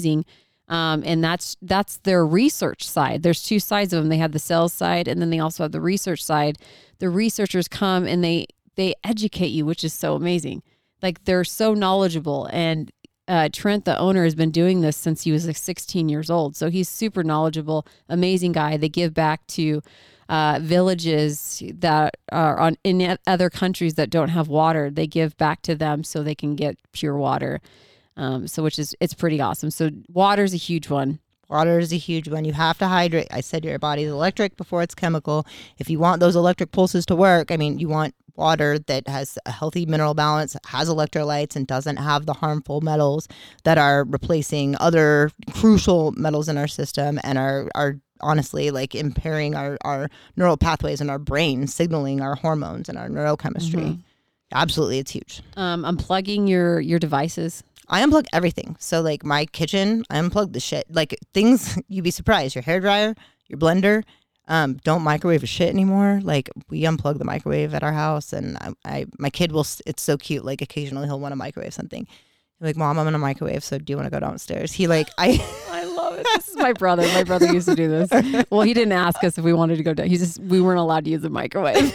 Um, 0.68 1.02
and 1.04 1.22
that's 1.22 1.56
that's 1.60 1.98
their 1.98 2.24
research 2.24 2.88
side. 2.88 3.22
There's 3.22 3.42
two 3.42 3.60
sides 3.60 3.92
of 3.92 4.02
them. 4.02 4.08
They 4.08 4.16
have 4.18 4.32
the 4.32 4.38
sales 4.38 4.72
side, 4.72 5.08
and 5.08 5.20
then 5.20 5.30
they 5.30 5.38
also 5.38 5.64
have 5.64 5.72
the 5.72 5.80
research 5.80 6.24
side. 6.24 6.56
The 6.98 7.10
researchers 7.10 7.68
come 7.68 8.06
and 8.06 8.24
they 8.24 8.46
they 8.76 8.94
educate 9.04 9.48
you, 9.48 9.66
which 9.66 9.84
is 9.84 9.92
so 9.92 10.14
amazing. 10.14 10.62
Like 11.02 11.24
they're 11.24 11.44
so 11.44 11.74
knowledgeable. 11.74 12.48
And 12.52 12.90
uh, 13.28 13.48
Trent, 13.52 13.84
the 13.84 13.98
owner, 13.98 14.24
has 14.24 14.34
been 14.34 14.50
doing 14.50 14.80
this 14.80 14.96
since 14.96 15.22
he 15.22 15.32
was 15.32 15.46
like 15.46 15.56
16 15.56 16.08
years 16.08 16.30
old. 16.30 16.56
So 16.56 16.70
he's 16.70 16.88
super 16.88 17.22
knowledgeable, 17.22 17.86
amazing 18.08 18.52
guy. 18.52 18.76
They 18.76 18.88
give 18.88 19.14
back 19.14 19.46
to 19.48 19.82
uh, 20.28 20.58
villages 20.62 21.62
that 21.74 22.16
are 22.30 22.58
on 22.58 22.76
in 22.84 23.18
other 23.26 23.50
countries 23.50 23.94
that 23.94 24.10
don't 24.10 24.30
have 24.30 24.48
water. 24.48 24.90
They 24.90 25.06
give 25.06 25.36
back 25.36 25.62
to 25.62 25.74
them 25.74 26.04
so 26.04 26.22
they 26.22 26.34
can 26.34 26.56
get 26.56 26.78
pure 26.92 27.16
water. 27.16 27.60
Um, 28.16 28.46
so 28.46 28.62
which 28.62 28.78
is 28.78 28.94
it's 29.00 29.14
pretty 29.14 29.40
awesome. 29.40 29.70
So 29.70 29.90
water 30.08 30.44
is 30.44 30.54
a 30.54 30.58
huge 30.58 30.90
one. 30.90 31.18
Water 31.48 31.78
is 31.78 31.92
a 31.92 31.98
huge 31.98 32.28
one. 32.28 32.44
You 32.44 32.54
have 32.54 32.78
to 32.78 32.88
hydrate. 32.88 33.28
I 33.30 33.42
said 33.42 33.64
your 33.64 33.78
body's 33.78 34.08
electric 34.08 34.56
before 34.56 34.82
it's 34.82 34.94
chemical. 34.94 35.46
If 35.78 35.90
you 35.90 35.98
want 35.98 36.20
those 36.20 36.34
electric 36.34 36.72
pulses 36.72 37.04
to 37.06 37.16
work, 37.16 37.50
I 37.50 37.56
mean, 37.58 37.78
you 37.78 37.88
want 37.88 38.14
water 38.36 38.78
that 38.78 39.06
has 39.08 39.38
a 39.44 39.50
healthy 39.50 39.84
mineral 39.84 40.14
balance, 40.14 40.56
has 40.66 40.88
electrolytes, 40.88 41.54
and 41.54 41.66
doesn't 41.66 41.96
have 41.96 42.24
the 42.26 42.32
harmful 42.32 42.80
metals 42.80 43.28
that 43.64 43.76
are 43.76 44.04
replacing 44.04 44.76
other 44.80 45.30
crucial 45.52 46.12
metals 46.12 46.48
in 46.48 46.56
our 46.56 46.68
system 46.68 47.20
and 47.22 47.38
are 47.38 47.68
are 47.74 47.98
honestly 48.20 48.70
like 48.70 48.94
impairing 48.94 49.54
our, 49.54 49.76
our 49.82 50.08
neural 50.36 50.56
pathways 50.56 51.00
in 51.00 51.10
our 51.10 51.18
brain, 51.18 51.66
signaling 51.66 52.20
our 52.20 52.36
hormones 52.36 52.88
and 52.88 52.96
our 52.96 53.08
neurochemistry. 53.08 54.00
Absolutely, 54.54 54.98
it's 54.98 55.10
huge. 55.10 55.42
Um, 55.56 55.82
unplugging 55.82 56.48
your 56.48 56.80
your 56.80 56.98
devices. 56.98 57.62
I 57.88 58.02
unplug 58.02 58.26
everything. 58.32 58.76
So 58.78 59.00
like 59.00 59.24
my 59.24 59.46
kitchen, 59.46 60.04
I 60.10 60.16
unplug 60.16 60.52
the 60.52 60.60
shit. 60.60 60.86
Like 60.90 61.18
things 61.34 61.78
you'd 61.88 62.04
be 62.04 62.10
surprised. 62.10 62.54
Your 62.54 62.62
hair 62.62 62.80
dryer, 62.80 63.14
your 63.48 63.58
blender. 63.58 64.02
Um, 64.48 64.74
don't 64.84 65.02
microwave 65.02 65.42
a 65.42 65.46
shit 65.46 65.68
anymore. 65.68 66.20
Like 66.22 66.50
we 66.68 66.82
unplug 66.82 67.18
the 67.18 67.24
microwave 67.24 67.74
at 67.74 67.82
our 67.82 67.92
house, 67.92 68.32
and 68.32 68.56
I, 68.58 68.72
I 68.84 69.06
my 69.18 69.30
kid 69.30 69.52
will. 69.52 69.66
It's 69.86 70.02
so 70.02 70.16
cute. 70.16 70.44
Like 70.44 70.60
occasionally 70.60 71.06
he'll 71.06 71.20
want 71.20 71.32
to 71.32 71.36
microwave 71.36 71.74
something. 71.74 72.06
I'm 72.60 72.66
like, 72.66 72.76
mom, 72.76 72.98
I'm 72.98 73.08
in 73.08 73.14
a 73.14 73.18
microwave. 73.18 73.64
So 73.64 73.78
do 73.78 73.92
you 73.92 73.96
want 73.96 74.06
to 74.06 74.10
go 74.10 74.20
downstairs? 74.20 74.72
He 74.72 74.86
like 74.88 75.08
I. 75.18 75.44
I 75.70 75.84
love 75.84 76.14
it. 76.14 76.26
This 76.34 76.48
is 76.48 76.56
my 76.56 76.72
brother. 76.82 77.02
My 77.08 77.24
brother 77.24 77.52
used 77.52 77.68
to 77.68 77.74
do 77.74 77.88
this. 77.88 78.46
Well, 78.50 78.62
he 78.62 78.74
didn't 78.74 78.92
ask 78.92 79.22
us 79.24 79.38
if 79.38 79.44
we 79.44 79.52
wanted 79.52 79.76
to 79.76 79.82
go 79.82 79.94
down. 79.94 80.08
He 80.08 80.16
just 80.16 80.38
we 80.40 80.60
weren't 80.60 80.80
allowed 80.80 81.04
to 81.04 81.10
use 81.10 81.22
the 81.22 81.30
microwave. 81.30 81.94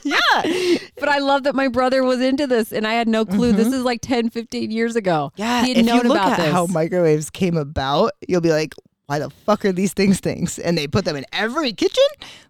yeah. 0.04 0.78
But 0.98 1.08
I 1.08 1.18
love 1.18 1.44
that 1.44 1.54
my 1.54 1.68
brother 1.68 2.02
was 2.04 2.20
into 2.20 2.46
this 2.46 2.72
and 2.72 2.86
I 2.86 2.94
had 2.94 3.08
no 3.08 3.24
clue. 3.24 3.52
This 3.52 3.68
mm-hmm. 3.68 3.76
is 3.76 3.82
like 3.82 4.00
10, 4.00 4.30
15 4.30 4.70
years 4.70 4.96
ago. 4.96 5.32
Yeah. 5.36 5.62
He 5.62 5.68
had 5.70 5.78
if 5.78 5.86
known 5.86 5.96
you 5.96 6.02
look 6.08 6.18
about 6.18 6.32
at 6.32 6.36
this. 6.38 6.52
how 6.52 6.66
microwaves 6.66 7.30
came 7.30 7.56
about, 7.56 8.12
you'll 8.26 8.40
be 8.40 8.50
like, 8.50 8.74
why 9.08 9.18
the 9.18 9.30
fuck 9.30 9.64
are 9.64 9.72
these 9.72 9.94
things 9.94 10.20
things? 10.20 10.58
And 10.58 10.76
they 10.76 10.86
put 10.86 11.06
them 11.06 11.16
in 11.16 11.24
every 11.32 11.72
kitchen? 11.72 12.04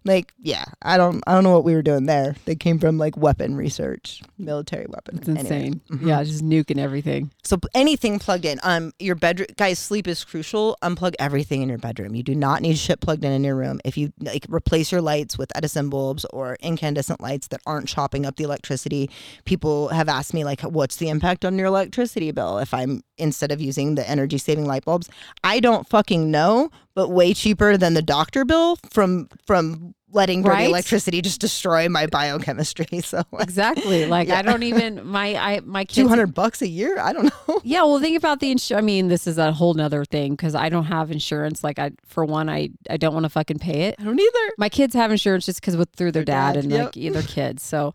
Like, 0.04 0.32
yeah, 0.40 0.64
I 0.82 0.96
don't 0.96 1.22
I 1.24 1.34
don't 1.34 1.44
know 1.44 1.52
what 1.52 1.62
we 1.62 1.72
were 1.72 1.82
doing 1.82 2.06
there. 2.06 2.34
They 2.46 2.56
came 2.56 2.80
from 2.80 2.98
like 2.98 3.16
weapon 3.16 3.54
research, 3.54 4.22
military 4.38 4.86
weapon. 4.88 5.18
it's 5.18 5.28
insane. 5.28 5.80
Yeah, 6.02 6.22
just 6.24 6.44
nuking 6.44 6.78
everything. 6.78 7.30
So 7.44 7.58
anything 7.74 8.18
plugged 8.18 8.44
in. 8.44 8.58
Um, 8.64 8.92
your 8.98 9.14
bedroom, 9.14 9.46
guys, 9.56 9.78
sleep 9.78 10.08
is 10.08 10.24
crucial. 10.24 10.76
Unplug 10.82 11.14
everything 11.20 11.62
in 11.62 11.68
your 11.68 11.78
bedroom. 11.78 12.16
You 12.16 12.24
do 12.24 12.34
not 12.34 12.60
need 12.60 12.76
shit 12.76 13.00
plugged 13.00 13.24
in 13.24 13.30
in 13.30 13.44
your 13.44 13.54
room. 13.54 13.80
If 13.84 13.96
you 13.96 14.12
like 14.20 14.44
replace 14.48 14.90
your 14.90 15.00
lights 15.00 15.38
with 15.38 15.52
Edison 15.54 15.90
bulbs 15.90 16.24
or 16.30 16.56
incandescent 16.60 17.20
lights 17.20 17.46
that 17.48 17.60
aren't 17.66 17.86
chopping 17.86 18.26
up 18.26 18.34
the 18.34 18.42
electricity, 18.42 19.10
people 19.44 19.88
have 19.90 20.08
asked 20.08 20.34
me 20.34 20.42
like, 20.42 20.62
what's 20.62 20.96
the 20.96 21.08
impact 21.08 21.44
on 21.44 21.56
your 21.56 21.68
electricity 21.68 22.32
bill 22.32 22.58
if 22.58 22.74
I'm 22.74 23.04
instead 23.18 23.52
of 23.52 23.60
using 23.60 23.94
the 23.94 24.08
energy 24.08 24.38
saving 24.38 24.66
light 24.66 24.84
bulbs. 24.84 25.08
I 25.44 25.60
don't 25.60 25.86
fucking 25.88 26.30
know, 26.30 26.70
but 26.94 27.08
way 27.10 27.34
cheaper 27.34 27.76
than 27.76 27.94
the 27.94 28.02
doctor 28.02 28.44
bill 28.44 28.76
from 28.90 29.28
from 29.46 29.94
letting 30.10 30.40
dirty 30.42 30.54
Right? 30.54 30.68
electricity 30.70 31.20
just 31.20 31.38
destroy 31.38 31.86
my 31.88 32.06
biochemistry. 32.06 32.86
So 33.02 33.22
Exactly. 33.38 34.06
Like 34.16 34.28
Yeah. 34.28 34.38
I 34.38 34.42
don't 34.42 34.62
even 34.62 35.06
my 35.16 35.34
I 35.36 35.60
my 35.60 35.84
kids. 35.84 35.96
two 35.96 36.08
hundred 36.08 36.32
bucks 36.34 36.62
a 36.62 36.66
year? 36.68 36.98
I 36.98 37.12
don't 37.12 37.24
know. 37.26 37.60
Yeah, 37.62 37.82
well, 37.82 38.00
think 38.00 38.16
about 38.16 38.40
the 38.40 38.50
insurance. 38.50 38.82
I 38.82 38.84
mean, 38.84 39.08
this 39.08 39.26
is 39.26 39.36
a 39.36 39.52
whole 39.52 39.74
nother 39.74 40.04
thing 40.06 40.32
because 40.32 40.54
I 40.54 40.68
don't 40.70 40.84
have 40.86 41.10
insurance. 41.10 41.62
Like, 41.62 41.78
I 41.78 41.90
for 42.06 42.24
one, 42.24 42.48
I 42.48 42.70
I 42.88 42.96
don't 42.96 43.12
want 43.12 43.24
to 43.24 43.28
fucking 43.30 43.58
pay 43.58 43.82
it. 43.88 43.96
I 43.98 44.04
don't 44.04 44.18
either. 44.18 44.52
My 44.56 44.68
kids 44.70 44.94
have 44.94 45.10
insurance 45.10 45.44
just 45.46 45.60
because 45.60 45.76
with 45.76 45.90
through 45.94 46.12
their 46.12 46.24
Their 46.24 46.34
dad, 46.34 46.52
dad, 46.54 46.64
and 46.64 46.72
yep. 46.72 46.84
like 46.86 46.96
either 46.96 47.22
kids. 47.22 47.62
So 47.62 47.92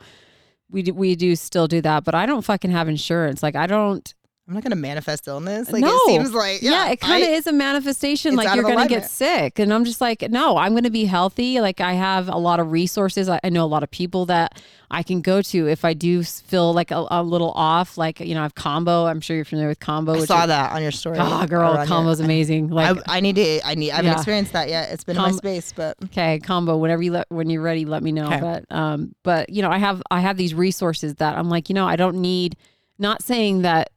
we 0.69 0.81
do, 0.83 0.93
we 0.93 1.15
do 1.15 1.35
still 1.35 1.67
do 1.67 1.81
that, 1.81 2.03
but 2.03 2.13
I 2.15 2.25
don't 2.25 2.41
fucking 2.43 2.71
have 2.71 2.87
insurance. 2.87 3.41
Like, 3.43 3.55
I 3.55 3.65
don't. 3.67 4.13
I'm 4.45 4.53
not 4.55 4.63
gonna 4.63 4.75
manifest 4.75 5.25
illness. 5.29 5.71
Like 5.71 5.83
No. 5.83 5.87
it 5.95 6.01
seems 6.07 6.33
like 6.33 6.61
Yeah, 6.61 6.71
yeah, 6.71 6.89
it 6.91 6.99
kind 6.99 7.23
of 7.23 7.29
is 7.29 7.47
a 7.47 7.53
manifestation. 7.53 8.35
Like 8.35 8.53
you're 8.53 8.65
of 8.69 8.75
gonna 8.75 8.89
get 8.89 9.09
sick, 9.09 9.57
and 9.57 9.73
I'm 9.73 9.85
just 9.85 10.01
like, 10.01 10.21
no, 10.29 10.57
I'm 10.57 10.73
gonna 10.75 10.89
be 10.89 11.05
healthy. 11.05 11.61
Like 11.61 11.79
I 11.79 11.93
have 11.93 12.27
a 12.27 12.35
lot 12.37 12.59
of 12.59 12.69
resources. 12.73 13.29
I, 13.29 13.39
I 13.41 13.47
know 13.49 13.63
a 13.63 13.67
lot 13.67 13.83
of 13.83 13.91
people 13.91 14.25
that 14.25 14.61
I 14.91 15.01
can 15.01 15.21
go 15.21 15.41
to 15.41 15.67
if 15.69 15.85
I 15.85 15.93
do 15.93 16.23
feel 16.23 16.73
like 16.73 16.91
a, 16.91 17.05
a 17.09 17.23
little 17.23 17.51
off. 17.51 17.97
Like 17.97 18.19
you 18.19 18.33
know, 18.35 18.41
I 18.41 18.43
have 18.43 18.53
Kambo. 18.53 19.09
I'm 19.09 19.21
sure 19.21 19.33
you're 19.37 19.45
familiar 19.45 19.69
with 19.69 19.79
Kambo. 19.79 20.17
I 20.21 20.25
saw 20.25 20.41
is- 20.41 20.47
that 20.47 20.73
on 20.73 20.81
your 20.81 20.91
story. 20.91 21.19
Oh, 21.21 21.47
girl, 21.47 21.71
on 21.77 21.87
your- 21.87 22.11
amazing. 22.25 22.67
Like, 22.69 22.97
I, 23.07 23.17
I 23.17 23.19
need 23.21 23.37
to. 23.37 23.61
I 23.65 23.75
need. 23.75 23.91
I 23.91 23.95
haven't 23.95 24.11
Yeah. 24.11 24.17
experienced 24.17 24.51
that 24.51 24.67
yet. 24.67 24.91
It's 24.91 25.05
been 25.05 25.15
in 25.15 25.21
my 25.21 25.31
space, 25.31 25.71
but 25.73 25.95
okay, 26.05 26.41
Kambo. 26.43 26.77
Whenever 26.77 27.01
you 27.01 27.13
let, 27.13 27.27
when 27.29 27.49
you're 27.49 27.61
ready, 27.61 27.85
let 27.85 28.03
me 28.03 28.11
know. 28.11 28.25
Okay. 28.27 28.41
But, 28.41 28.65
um, 28.75 29.15
but 29.23 29.49
you 29.51 29.61
know, 29.61 29.69
I 29.71 29.77
have, 29.77 30.03
I 30.11 30.19
have 30.19 30.35
these 30.35 30.53
resources 30.53 31.15
that 31.15 31.37
I'm 31.37 31.49
like, 31.49 31.69
you 31.69 31.75
know, 31.75 31.87
I 31.87 31.95
don't 31.95 32.17
need. 32.17 32.57
Not 32.99 33.23
saying 33.23 33.63
that 33.63 33.89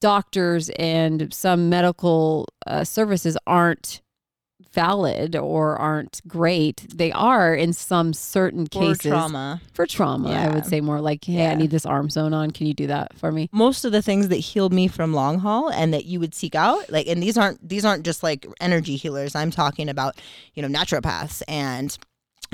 doctors 0.00 0.68
and 0.70 1.32
some 1.32 1.68
medical 1.68 2.46
uh, 2.66 2.84
services 2.84 3.36
aren't 3.46 4.00
valid 4.72 5.34
or 5.36 5.76
aren't 5.76 6.20
great. 6.28 6.86
They 6.94 7.10
are 7.12 7.54
in 7.54 7.72
some 7.72 8.12
certain 8.12 8.66
for 8.66 8.80
cases 8.80 9.10
trauma. 9.10 9.60
For 9.72 9.86
trauma, 9.86 10.30
I 10.30 10.48
would 10.54 10.66
say 10.66 10.80
more 10.82 11.00
like, 11.00 11.24
hey, 11.24 11.34
Yeah. 11.34 11.50
I 11.52 11.54
need 11.54 11.70
this 11.70 11.86
arm 11.86 12.10
sewn 12.10 12.34
on. 12.34 12.50
Can 12.50 12.66
you 12.66 12.74
do 12.74 12.86
that 12.88 13.16
for 13.18 13.32
me? 13.32 13.48
most 13.52 13.84
of 13.86 13.92
the 13.92 14.02
things 14.02 14.28
that 14.28 14.36
healed 14.36 14.72
me 14.74 14.86
from 14.88 15.14
long 15.14 15.38
haul 15.38 15.70
and 15.70 15.94
that 15.94 16.04
you 16.04 16.20
would 16.20 16.34
seek 16.34 16.54
out 16.54 16.90
like 16.90 17.06
and 17.06 17.22
these 17.22 17.38
aren't 17.38 17.66
these 17.66 17.84
aren't 17.84 18.04
just 18.04 18.22
like 18.22 18.46
energy 18.60 18.96
healers 18.96 19.34
i'm 19.34 19.50
talking 19.50 19.88
about 19.88 20.16
you 20.54 20.62
know 20.62 20.68
naturopaths 20.68 21.42
and 21.48 21.96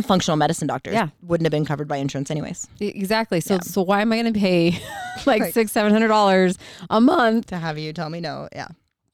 functional 0.02 0.36
medicine 0.36 0.66
doctors 0.66 0.94
Yeah. 0.94 1.08
wouldn't 1.22 1.44
have 1.44 1.50
been 1.52 1.64
covered 1.64 1.88
by 1.88 1.96
insurance 1.98 2.30
anyways 2.30 2.66
Exactly. 2.80 3.40
So, 3.40 3.54
Yeah. 3.54 3.60
so 3.60 3.82
why 3.82 4.00
am 4.00 4.12
I 4.12 4.20
going 4.22 4.32
to 4.32 4.38
pay 4.40 4.80
like 5.26 5.42
Right. 5.42 5.54
six, 5.54 5.72
seven 5.72 5.92
hundred 5.92 6.08
dollars 6.08 6.56
a 6.90 7.00
month 7.00 7.46
to 7.46 7.56
have 7.56 7.78
you 7.78 7.92
tell 7.92 8.08
me 8.10 8.20
no 8.20 8.48
yeah 8.54 8.68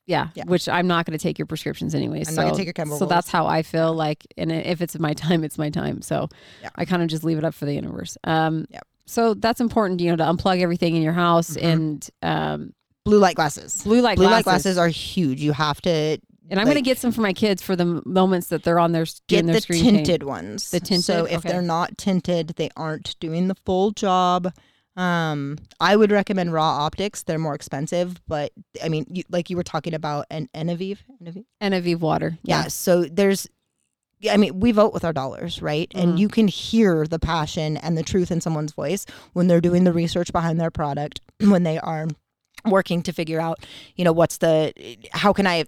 Yeah, 0.07 0.29
Yeah. 0.35 0.45
which 0.47 0.69
I'm 0.69 0.87
not 0.87 1.05
going 1.05 1.19
to 1.19 1.23
take 1.23 1.39
your 1.39 1.47
prescriptions 1.47 1.95
anyway. 1.95 2.19
I'm 2.21 2.25
so, 2.27 2.33
not 2.37 2.43
gonna 2.45 2.57
take 2.57 2.67
your 2.67 2.73
chemicals. 2.73 2.99
So 3.01 3.07
that's 3.07 3.29
how 3.29 3.47
I 3.47 3.63
feel 3.63 3.93
like, 3.93 4.27
and 4.39 4.51
if 4.53 4.81
it's 4.81 4.99
my 4.99 5.13
time, 5.15 5.45
it's 5.45 5.59
my 5.59 5.69
time. 5.71 6.01
So 6.01 6.29
Yeah. 6.63 6.71
I 6.77 6.85
kind 6.85 7.03
of 7.03 7.09
just 7.09 7.25
leave 7.25 7.37
it 7.39 7.45
up 7.45 7.55
for 7.55 7.65
the 7.67 7.75
universe. 7.75 8.17
Um, 8.25 8.65
Yep. 8.71 8.87
So 9.07 9.33
that's 9.35 9.61
important, 9.61 10.01
you 10.01 10.11
know, 10.11 10.17
to 10.17 10.25
unplug 10.25 10.61
everything 10.61 10.95
in 10.95 11.03
your 11.03 11.15
house 11.15 11.57
Mhm. 11.57 11.65
and 11.65 12.11
um, 12.23 12.73
blue 13.07 13.19
light 13.19 13.37
glasses 13.37 13.83
blue 13.85 14.03
light 14.03 14.17
blue 14.17 14.27
glasses. 14.27 14.37
light 14.37 14.45
glasses 14.45 14.77
are 14.79 14.89
huge 14.89 15.41
you 15.41 15.53
have 15.53 15.81
to 15.81 16.19
And 16.51 16.59
I'm 16.59 16.67
going 16.67 16.77
to 16.77 16.83
get 16.83 16.99
some 16.99 17.13
for 17.13 17.21
my 17.21 17.33
kids 17.33 17.63
for 17.63 17.77
the 17.77 18.01
moments 18.07 18.49
that 18.49 18.63
they're 18.63 18.79
on 18.79 18.93
their 18.93 19.05
get 19.29 19.45
their 19.47 19.55
the 19.57 19.61
screen 19.61 19.83
paint. 19.85 19.97
tinted 20.07 20.23
ones 20.23 20.71
The 20.71 20.81
tinted? 20.81 21.05
so 21.05 21.25
if 21.27 21.39
Okay. 21.39 21.49
they're 21.51 21.63
not 21.63 21.97
tinted 21.99 22.55
they 22.57 22.71
aren't 22.77 23.19
doing 23.21 23.49
the 23.49 23.55
full 23.67 23.91
job 23.91 24.53
um 24.97 25.57
i 25.79 25.95
would 25.95 26.11
recommend 26.11 26.53
Ra 26.53 26.65
Optics 26.87 27.23
they're 27.23 27.39
more 27.39 27.55
expensive 27.55 28.21
but 28.27 28.51
i 28.83 28.89
mean 28.89 29.07
you, 29.09 29.23
like 29.31 29.49
you 29.51 29.57
were 29.57 29.63
talking 29.63 29.95
about 29.95 30.27
an 30.31 30.49
Enevive, 30.55 30.99
Enevive? 31.61 32.01
water. 32.01 32.39
yeah. 32.43 32.67
so 32.69 33.05
there's 33.05 33.47
i 34.31 34.37
mean 34.37 34.59
we 34.59 34.73
vote 34.73 34.93
with 34.93 35.05
our 35.05 35.13
dollars 35.13 35.63
right 35.63 35.89
Mhm. 35.91 36.03
and 36.03 36.19
you 36.19 36.29
can 36.29 36.49
hear 36.49 37.07
the 37.07 37.19
passion 37.21 37.77
and 37.77 37.97
the 37.97 38.03
truth 38.03 38.31
in 38.33 38.41
someone's 38.41 38.73
voice 38.73 39.07
when 39.35 39.47
they're 39.47 39.61
doing 39.61 39.85
the 39.85 39.93
research 39.93 40.33
behind 40.33 40.59
their 40.61 40.71
product 40.73 41.21
when 41.41 41.63
they 41.63 41.79
are 41.79 42.09
working 42.65 43.03
to 43.03 43.13
figure 43.13 43.41
out 43.41 43.65
you 43.95 44.05
know 44.05 44.13
what's 44.13 44.39
the 44.39 44.73
how 45.13 45.33
can 45.33 45.47
i 45.47 45.65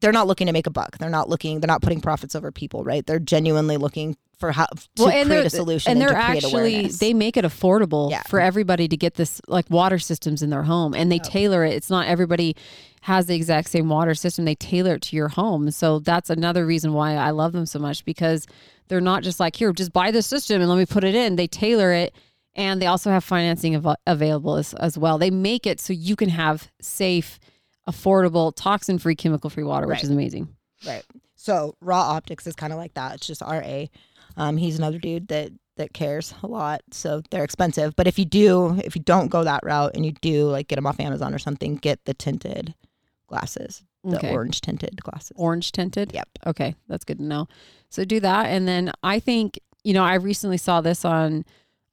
they're 0.00 0.12
not 0.12 0.26
looking 0.26 0.46
to 0.46 0.52
make 0.52 0.66
a 0.66 0.70
buck. 0.70 0.98
They're 0.98 1.10
not 1.10 1.28
looking 1.28 1.60
they're 1.60 1.66
not 1.68 1.82
putting 1.82 2.00
profits 2.00 2.34
over 2.34 2.50
people 2.52 2.84
right? 2.84 3.04
They're 3.06 3.18
genuinely 3.18 3.76
looking 3.76 4.16
for 4.38 4.52
how 4.52 4.66
to 4.66 4.86
Well, 4.98 5.08
and 5.08 5.28
create 5.28 5.46
a 5.46 5.50
solution 5.50 5.90
and 5.92 6.00
and, 6.02 6.08
they're 6.10 6.16
actually 6.16 6.74
awareness. 6.74 6.98
they 6.98 7.14
make 7.14 7.36
it 7.36 7.44
affordable 7.44 8.10
Yeah. 8.10 8.22
for 8.28 8.38
everybody 8.40 8.86
to 8.88 8.96
get 8.96 9.14
this 9.14 9.40
like 9.48 9.68
water 9.70 9.98
systems 9.98 10.42
in 10.42 10.50
their 10.50 10.62
home 10.64 10.94
and 10.94 11.10
they 11.10 11.16
Yep. 11.16 11.24
tailor 11.24 11.64
it. 11.64 11.74
It's 11.74 11.90
not 11.90 12.06
everybody 12.06 12.54
has 13.02 13.26
the 13.26 13.34
exact 13.34 13.70
same 13.70 13.88
water 13.88 14.14
system. 14.14 14.44
They 14.44 14.54
tailor 14.56 14.94
it 14.94 15.02
to 15.02 15.16
your 15.16 15.28
home. 15.28 15.70
So 15.70 16.00
that's 16.00 16.28
another 16.28 16.66
reason 16.66 16.92
why 16.92 17.12
i 17.14 17.30
love 17.30 17.52
them 17.52 17.64
so 17.66 17.78
much 17.78 18.04
because 18.04 18.46
they're 18.88 19.00
not 19.00 19.22
just 19.22 19.40
like 19.40 19.56
here 19.56 19.72
just 19.72 19.92
buy 19.92 20.10
this 20.10 20.26
system 20.26 20.60
and 20.60 20.68
let 20.70 20.76
me 20.78 20.86
put 20.86 21.04
it 21.04 21.14
in. 21.14 21.36
They 21.36 21.46
tailor 21.46 21.92
it 21.92 22.14
and 22.54 22.80
they 22.80 22.86
also 22.86 23.10
have 23.10 23.24
financing 23.24 23.76
av- 23.76 23.96
available 24.06 24.56
as, 24.56 24.74
as 24.74 24.96
well. 24.98 25.18
They 25.18 25.30
make 25.30 25.66
it 25.66 25.80
so 25.80 25.92
you 25.92 26.16
can 26.16 26.28
have 26.30 26.70
safe 26.80 27.38
affordable 27.88 28.52
toxin 28.56 28.98
free 28.98 29.14
chemical 29.14 29.48
free 29.50 29.62
water 29.64 29.86
which 29.86 29.96
Right. 29.96 30.04
is 30.04 30.10
amazing 30.10 30.48
Right. 30.86 31.04
So 31.36 31.74
Ra 31.80 32.00
Optics 32.00 32.46
is 32.46 32.54
kind 32.54 32.72
of 32.72 32.78
like 32.78 32.94
that. 32.94 33.14
It's 33.14 33.26
just 33.26 33.40
RA. 33.40 33.86
Um, 34.36 34.56
he's 34.58 34.78
another 34.78 34.98
dude 34.98 35.28
that 35.28 35.50
that 35.78 35.92
cares 35.94 36.34
a 36.42 36.46
lot. 36.46 36.80
So 36.90 37.22
they're 37.30 37.44
expensive. 37.44 37.96
But 37.96 38.06
if 38.06 38.18
you 38.18 38.24
do, 38.24 38.78
if 38.84 38.94
you 38.96 39.02
don't 39.02 39.28
go 39.28 39.42
that 39.44 39.60
route 39.64 39.92
and 39.94 40.04
you 40.04 40.12
do 40.12 40.48
like 40.48 40.68
get 40.68 40.76
them 40.76 40.86
off 40.86 41.00
Amazon 41.00 41.34
or 41.34 41.38
something, 41.38 41.76
get 41.76 42.04
the 42.04 42.14
tinted 42.14 42.74
glasses, 43.26 43.84
the 44.04 44.16
Okay. 44.18 44.30
orange 44.32 44.60
tinted 44.60 45.02
glasses. 45.02 45.32
orange 45.36 45.72
tinted. 45.72 46.12
Yep. 46.12 46.28
Okay, 46.46 46.74
that's 46.88 47.04
good 47.04 47.18
to 47.18 47.24
know. 47.24 47.48
So 47.88 48.04
do 48.04 48.20
that, 48.20 48.46
and 48.46 48.68
then 48.68 48.92
I 49.02 49.18
think 49.18 49.58
you 49.82 49.94
know 49.94 50.04
I 50.04 50.14
recently 50.14 50.58
saw 50.58 50.80
this 50.82 51.04
on. 51.04 51.44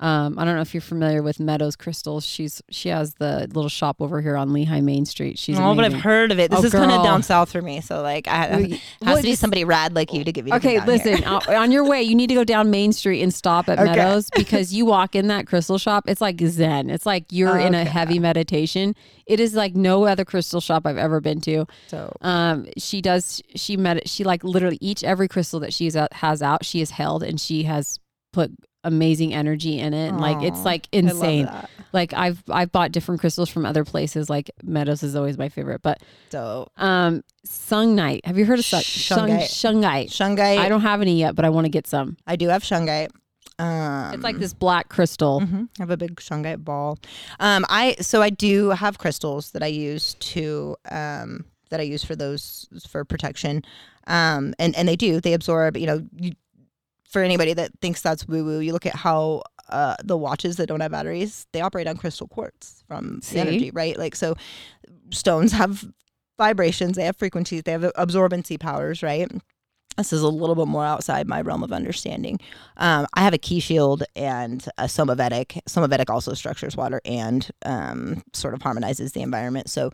Um, 0.04 0.38
I 0.38 0.44
don't 0.44 0.56
know 0.56 0.62
if 0.62 0.74
you're 0.74 0.82
familiar 0.82 1.24
with 1.24 1.40
Meadows 1.40 1.78
Crystals. 1.78 2.26
She's 2.26 2.62
she 2.70 2.90
has 2.90 3.14
the 3.14 3.48
little 3.54 3.70
shop 3.70 4.02
over 4.02 4.20
here 4.22 4.36
on 4.36 4.50
Lehi 4.50 4.84
Main 4.84 5.06
Street. 5.06 5.40
She's 5.40 5.58
oh, 5.58 5.74
but 5.76 5.86
I've 5.86 5.94
heard 5.94 6.30
of 6.34 6.40
it. 6.40 6.52
This 6.52 6.60
Oh, 6.60 6.66
is 6.66 6.74
kind 6.74 6.92
of 6.92 7.02
down 7.04 7.24
south 7.24 7.54
for 7.54 7.62
me. 7.62 7.80
So 7.80 8.02
like, 8.02 8.28
I, 8.28 8.48
it 8.48 8.72
has 8.72 8.82
well, 9.02 9.16
to 9.18 9.24
be 9.24 9.36
somebody 9.36 9.64
rad 9.64 9.96
like 9.96 10.12
you 10.12 10.26
to 10.26 10.32
give 10.34 10.44
me. 10.44 10.52
Okay, 10.52 10.84
listen. 10.86 11.24
on 11.24 11.72
your 11.72 11.86
way, 11.86 12.02
you 12.04 12.16
need 12.16 12.28
to 12.28 12.34
go 12.36 12.44
down 12.44 12.70
Main 12.70 12.92
Street 12.92 13.22
and 13.22 13.34
stop 13.34 13.70
at 13.70 13.80
Okay. 13.84 13.92
Meadows 13.96 14.30
because 14.36 14.74
you 14.74 14.86
walk 14.86 15.16
in 15.16 15.28
that 15.28 15.48
crystal 15.48 15.78
shop. 15.78 16.04
It's 16.10 16.20
like 16.20 16.38
Zen. 16.42 16.90
It's 16.90 17.06
like 17.06 17.26
you're 17.32 17.58
in 17.58 17.74
a 17.74 17.86
heavy 17.86 18.20
meditation. 18.20 18.96
It 19.26 19.40
is 19.40 19.54
like 19.54 19.74
no 19.74 20.04
other 20.04 20.26
crystal 20.26 20.60
shop 20.60 20.86
I've 20.86 20.98
ever 20.98 21.22
been 21.22 21.40
to. 21.42 21.66
So 21.88 22.14
Um, 22.20 22.68
she 22.78 23.02
does. 23.02 23.42
She 23.56 23.78
met. 23.78 24.10
She 24.10 24.26
like 24.26 24.44
literally 24.44 24.80
each 24.82 25.02
every 25.06 25.30
crystal 25.30 25.62
that 25.62 25.74
she's 25.74 25.96
out, 25.96 26.12
has 26.12 26.42
out, 26.42 26.66
she 26.66 26.80
has 26.80 26.90
held 26.92 27.24
and 27.24 27.40
she 27.40 27.64
has 27.64 28.00
put 28.34 28.52
amazing 28.84 29.34
energy 29.34 29.80
in 29.80 29.94
it. 29.94 30.10
And 30.10 30.20
like 30.22 30.42
it's 30.44 30.64
like 30.66 30.88
insane. 30.92 31.50
Like 31.94 32.14
I've 32.14 32.44
I've 32.50 32.72
bought 32.72 32.92
different 32.92 33.22
crystals 33.22 33.50
from 33.50 33.66
other 33.66 33.84
places. 33.84 34.30
Like 34.30 34.50
Meadows 34.64 35.04
is 35.04 35.16
always 35.16 35.38
my 35.38 35.50
favorite. 35.50 35.82
But 35.84 36.02
So 36.32 36.68
um, 36.78 37.24
Sungite. 37.48 38.26
Have 38.26 38.38
you 38.38 38.46
heard 38.46 38.60
of 38.60 38.66
Sung- 38.66 38.82
Sung- 38.82 39.30
Shungite. 39.30 39.44
Shungite? 39.44 40.06
shungite. 40.10 40.58
I 40.58 40.70
don't 40.70 40.82
have 40.82 41.02
any 41.02 41.20
yet, 41.20 41.36
but 41.36 41.46
I 41.46 41.50
want 41.50 41.66
to 41.66 41.70
get 41.70 41.86
some. 41.88 42.18
I 42.26 42.36
do 42.36 42.48
have 42.50 42.64
shungite. 42.64 43.10
Um, 43.60 44.14
It's 44.16 44.24
like 44.24 44.40
this 44.40 44.54
black 44.54 44.90
crystal. 44.90 45.42
Mhm. 45.42 45.70
I 45.80 45.84
have 45.84 45.92
a 45.92 45.98
big 45.98 46.16
shungite 46.16 46.64
ball. 46.64 46.98
Um, 47.40 47.66
I 47.70 47.96
so 48.02 48.22
I 48.22 48.32
do 48.32 48.70
have 48.70 48.98
crystals 48.98 49.52
that 49.52 49.62
I 49.62 49.68
use 49.68 50.16
to 50.16 50.76
um 50.90 51.46
that 51.70 51.80
I 51.80 51.84
use 51.84 52.04
for 52.04 52.16
those 52.16 52.68
for 52.90 53.06
protection. 53.06 53.62
Um, 54.08 54.54
and 54.60 54.76
and 54.76 54.88
they 54.88 54.96
do 54.96 55.22
they 55.22 55.34
absorb. 55.34 55.78
You 55.78 55.86
know, 55.88 56.02
you, 56.18 56.32
for 57.14 57.22
anybody 57.24 57.54
that 57.54 57.72
thinks 57.82 58.02
that's 58.02 58.28
woo 58.28 58.44
woo, 58.44 58.60
you 58.60 58.74
look 58.74 58.86
at 58.86 58.96
how. 58.96 59.44
Uh, 59.70 59.96
the 60.04 60.18
watches 60.18 60.58
that 60.58 60.68
don't 60.68 60.82
have 60.82 60.92
batteries, 60.92 61.48
they 61.54 61.62
operate 61.62 61.88
on 61.88 61.96
crystal 61.96 62.28
quartz 62.28 62.84
from 62.86 63.22
See? 63.24 63.40
energy, 63.40 63.72
right? 63.72 63.98
Like 63.98 64.14
so, 64.16 64.36
stones 65.10 65.54
have 65.54 65.86
vibrations, 66.38 66.98
they 66.98 67.06
have 67.06 67.16
frequencies, 67.18 67.64
they 67.64 67.72
have 67.72 67.82
absorbency 67.98 68.60
powers, 68.60 69.02
right? 69.02 69.32
This 69.98 70.12
is 70.12 70.22
a 70.22 70.28
little 70.28 70.56
bit 70.56 70.68
more 70.68 70.86
outside 70.86 71.28
my 71.28 71.42
realm 71.42 71.64
of 71.64 71.72
understanding. 71.72 72.40
Um, 72.78 73.08
I 73.14 73.22
have 73.22 73.34
a 73.34 73.38
Qi 73.38 73.62
Shield 73.62 74.04
and 74.16 74.64
a 74.78 74.86
Somavedic. 74.86 75.62
Somavedic 75.68 76.10
also 76.10 76.34
structures 76.34 76.76
water 76.76 77.00
and 77.06 77.50
um, 77.66 78.24
sort 78.34 78.54
of 78.54 78.62
harmonizes 78.62 79.14
the 79.14 79.22
environment. 79.22 79.70
So 79.70 79.92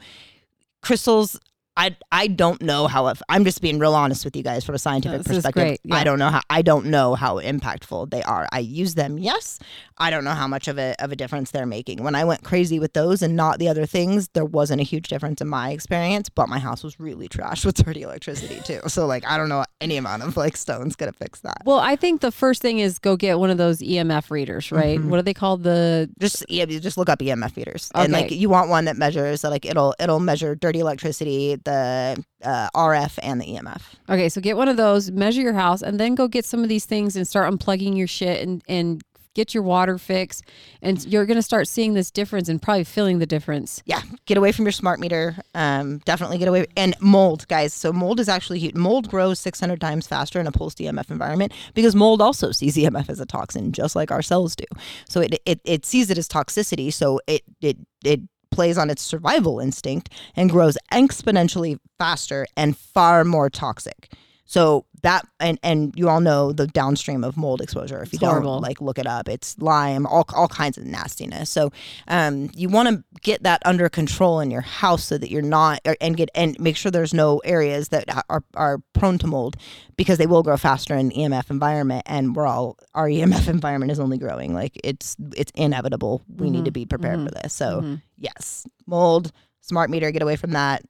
crystals, 0.82 1.40
I 1.80 1.96
I 2.12 2.28
don't 2.28 2.62
know 2.62 2.88
how 2.88 3.08
if, 3.08 3.22
I'm 3.30 3.46
just 3.46 3.62
being 3.62 3.80
real 3.80 3.96
honest 3.96 4.26
with 4.26 4.36
you 4.36 4.44
guys 4.44 4.66
from 4.66 4.76
a 4.76 4.80
scientific 4.80 5.26
perspective. 5.26 5.78
yeah. 5.86 5.96
I 5.96 6.04
don't 6.04 6.20
know 6.20 6.28
how 6.28 6.42
I 6.50 6.62
don't 6.62 6.88
know 6.88 7.16
how 7.16 7.40
impactful 7.40 8.12
they 8.12 8.22
are. 8.22 8.50
I 8.52 8.60
use 8.60 8.96
them, 8.96 9.18
yes. 9.18 9.60
I 9.98 10.10
don't 10.10 10.26
know 10.26 10.34
how 10.34 10.48
much 10.48 10.68
of 10.68 10.78
a 10.78 10.94
of 11.00 11.14
a 11.14 11.16
difference 11.16 11.52
they're 11.52 11.66
making. 11.66 12.04
When 12.04 12.16
I 12.16 12.26
went 12.26 12.44
crazy 12.44 12.80
with 12.80 12.92
those 12.92 13.22
and 13.22 13.38
not 13.38 13.60
the 13.60 13.70
other 13.70 13.86
things, 13.86 14.28
there 14.34 14.44
wasn't 14.44 14.82
a 14.82 14.84
huge 14.84 15.08
difference 15.08 15.40
in 15.40 15.48
my 15.48 15.72
experience. 15.72 16.28
But 16.28 16.50
my 16.50 16.60
house 16.60 16.84
was 16.84 17.00
really 17.00 17.30
trashed 17.30 17.66
with 17.66 17.76
dirty 17.76 18.02
electricity 18.02 18.60
too. 18.66 18.82
So 18.88 19.06
like 19.06 19.26
I 19.26 19.38
don't 19.38 19.48
know 19.48 19.64
any 19.80 19.96
amount 19.96 20.24
of 20.24 20.36
like 20.36 20.58
stones 20.58 20.98
gonna 20.98 21.14
fix 21.14 21.40
that. 21.42 21.62
Well, 21.64 21.80
I 21.80 21.96
think 21.96 22.20
the 22.20 22.32
first 22.32 22.62
thing 22.62 22.80
is 22.80 23.00
go 23.00 23.16
get 23.16 23.40
one 23.40 23.52
of 23.52 23.58
those 23.58 23.80
EMF 23.80 24.32
readers, 24.32 24.70
right? 24.70 25.00
Mm-hmm. 25.00 25.10
What 25.10 25.20
are 25.20 25.24
they 25.24 25.34
called? 25.34 25.64
The 25.64 26.10
just 26.20 26.46
yeah, 26.50 26.66
just 26.66 26.98
look 26.98 27.08
up 27.08 27.20
EMF 27.20 27.56
meters, 27.56 27.90
and 27.96 28.12
like 28.12 28.32
you 28.32 28.50
want 28.50 28.70
one 28.70 28.84
that 28.84 28.98
measures 28.98 29.46
like 29.46 29.66
it'll 29.66 29.96
it'll 29.98 30.20
measure 30.20 30.56
dirty 30.56 30.80
electricity, 30.80 31.56
the 31.70 32.24
uh, 32.44 32.70
RF, 32.76 33.20
and 33.22 33.40
the 33.42 33.46
EMF. 33.46 33.82
okay, 34.10 34.30
so 34.30 34.42
get 34.42 34.58
one 34.58 34.68
of 34.68 34.78
those, 34.78 35.12
measure 35.12 35.42
your 35.42 35.54
house, 35.54 35.82
and 35.82 36.00
then 36.00 36.16
go 36.16 36.28
get 36.28 36.46
some 36.46 36.64
of 36.64 36.70
these 36.70 36.86
things 36.86 37.16
and 37.16 37.28
start 37.28 37.52
unplugging 37.52 37.98
your 37.98 38.08
shit 38.08 38.42
and 38.42 38.64
and 38.68 39.04
get 39.36 39.54
your 39.54 39.62
water 39.62 39.98
fixed, 39.98 40.44
and 40.82 41.06
you're 41.06 41.26
gonna 41.26 41.42
start 41.42 41.68
seeing 41.68 41.94
this 41.94 42.10
difference 42.10 42.50
and 42.50 42.62
probably 42.62 42.84
feeling 42.84 43.20
the 43.20 43.26
difference. 43.26 43.84
Yeah, 43.86 44.02
get 44.26 44.38
away 44.38 44.52
from 44.52 44.66
your 44.66 44.72
smart 44.72 45.00
meter. 45.00 45.38
Um, 45.54 46.00
definitely 46.00 46.40
get 46.40 46.48
away 46.48 46.66
and 46.76 46.96
mold, 47.00 47.48
guys. 47.48 47.74
So 47.74 47.94
mold 47.94 48.20
is 48.20 48.28
actually 48.28 48.60
huge. 48.60 48.76
Mold 48.76 49.10
grows 49.10 49.40
600 49.40 49.80
times 49.80 50.08
faster 50.08 50.40
in 50.40 50.48
a 50.48 50.52
pulsed 50.52 50.80
EMF 50.80 51.12
environment 51.12 51.54
because 51.74 51.96
mold 51.96 52.22
also 52.22 52.52
sees 52.52 52.76
EMF 52.76 53.10
as 53.10 53.20
a 53.20 53.26
toxin, 53.26 53.72
just 53.72 53.96
like 53.96 54.12
our 54.12 54.22
cells 54.22 54.56
do. 54.56 54.66
So 55.08 55.22
it 55.22 55.40
it, 55.46 55.62
it 55.64 55.86
sees 55.86 56.10
it 56.10 56.18
as 56.18 56.28
toxicity. 56.28 56.92
So 56.92 57.20
it 57.28 57.44
it 57.62 57.78
it 58.04 58.22
plays 58.52 58.78
on 58.78 58.90
its 58.90 59.02
survival 59.02 59.60
instinct 59.60 60.10
and 60.36 60.50
grows 60.50 60.78
exponentially 60.92 61.80
faster 61.98 62.46
and 62.56 62.78
far 62.78 63.24
more 63.24 63.50
toxic. 63.50 64.12
So 64.46 64.86
that 65.04 65.28
and 65.40 65.60
and 65.64 65.94
you 65.96 66.10
all 66.10 66.20
know 66.20 66.52
the 66.52 66.68
downstream 66.68 67.24
of 67.24 67.38
mold 67.38 67.62
exposure. 67.62 68.02
If 68.02 68.14
you 68.14 68.18
It's 68.18 68.22
don't 68.22 68.62
like 68.62 68.82
look 68.82 68.98
it 69.00 69.08
up, 69.08 69.28
it's 69.30 69.58
Lyme, 69.60 70.06
all 70.06 70.26
all 70.36 70.48
kinds 70.48 70.78
of 70.78 70.86
nastiness. 70.86 71.50
So 71.50 71.72
um, 72.08 72.50
you 72.56 72.70
want 72.70 72.90
to 72.90 73.04
get 73.22 73.44
that 73.44 73.62
under 73.66 73.90
control 73.90 74.40
in 74.40 74.52
your 74.52 74.62
house 74.62 75.04
so 75.04 75.18
that 75.18 75.30
you're 75.30 75.42
not 75.42 75.80
or- 75.86 75.98
and 76.02 76.18
get 76.18 76.30
and 76.36 76.60
make 76.60 76.76
sure 76.76 76.92
there's 76.92 77.14
no 77.14 77.40
areas 77.40 77.90
that 77.90 78.06
are 78.30 78.44
are 78.56 78.80
prone 78.94 79.18
to 79.20 79.28
mold 79.28 79.58
because 79.96 80.18
they 80.18 80.28
will 80.28 80.44
grow 80.44 80.58
faster 80.58 80.96
in 80.96 81.10
the 81.10 81.16
EMF 81.16 81.50
environment 81.50 82.04
and 82.06 82.36
we're 82.36 82.48
all 82.48 82.78
our 82.94 83.08
EMF 83.08 83.48
environment 83.50 83.92
is 83.92 84.00
only 84.00 84.18
growing. 84.18 84.54
Like 84.54 84.80
it's 84.84 85.16
it's 85.36 85.52
inevitable. 85.56 86.24
We 86.38 86.50
need 86.50 86.66
to 86.66 86.72
mm-hmm. 86.72 86.74
be 86.74 86.86
prepared 86.86 87.20
for 87.20 87.26
mm-hmm. 87.26 87.42
this. 87.44 87.54
So 87.54 87.82
mm-hmm. 87.82 87.96
yes, 88.18 88.68
mold, 88.86 89.32
smart 89.62 89.90
meter, 89.90 90.12
get 90.12 90.22
away 90.22 90.36
from 90.36 90.52
that. 90.52 90.84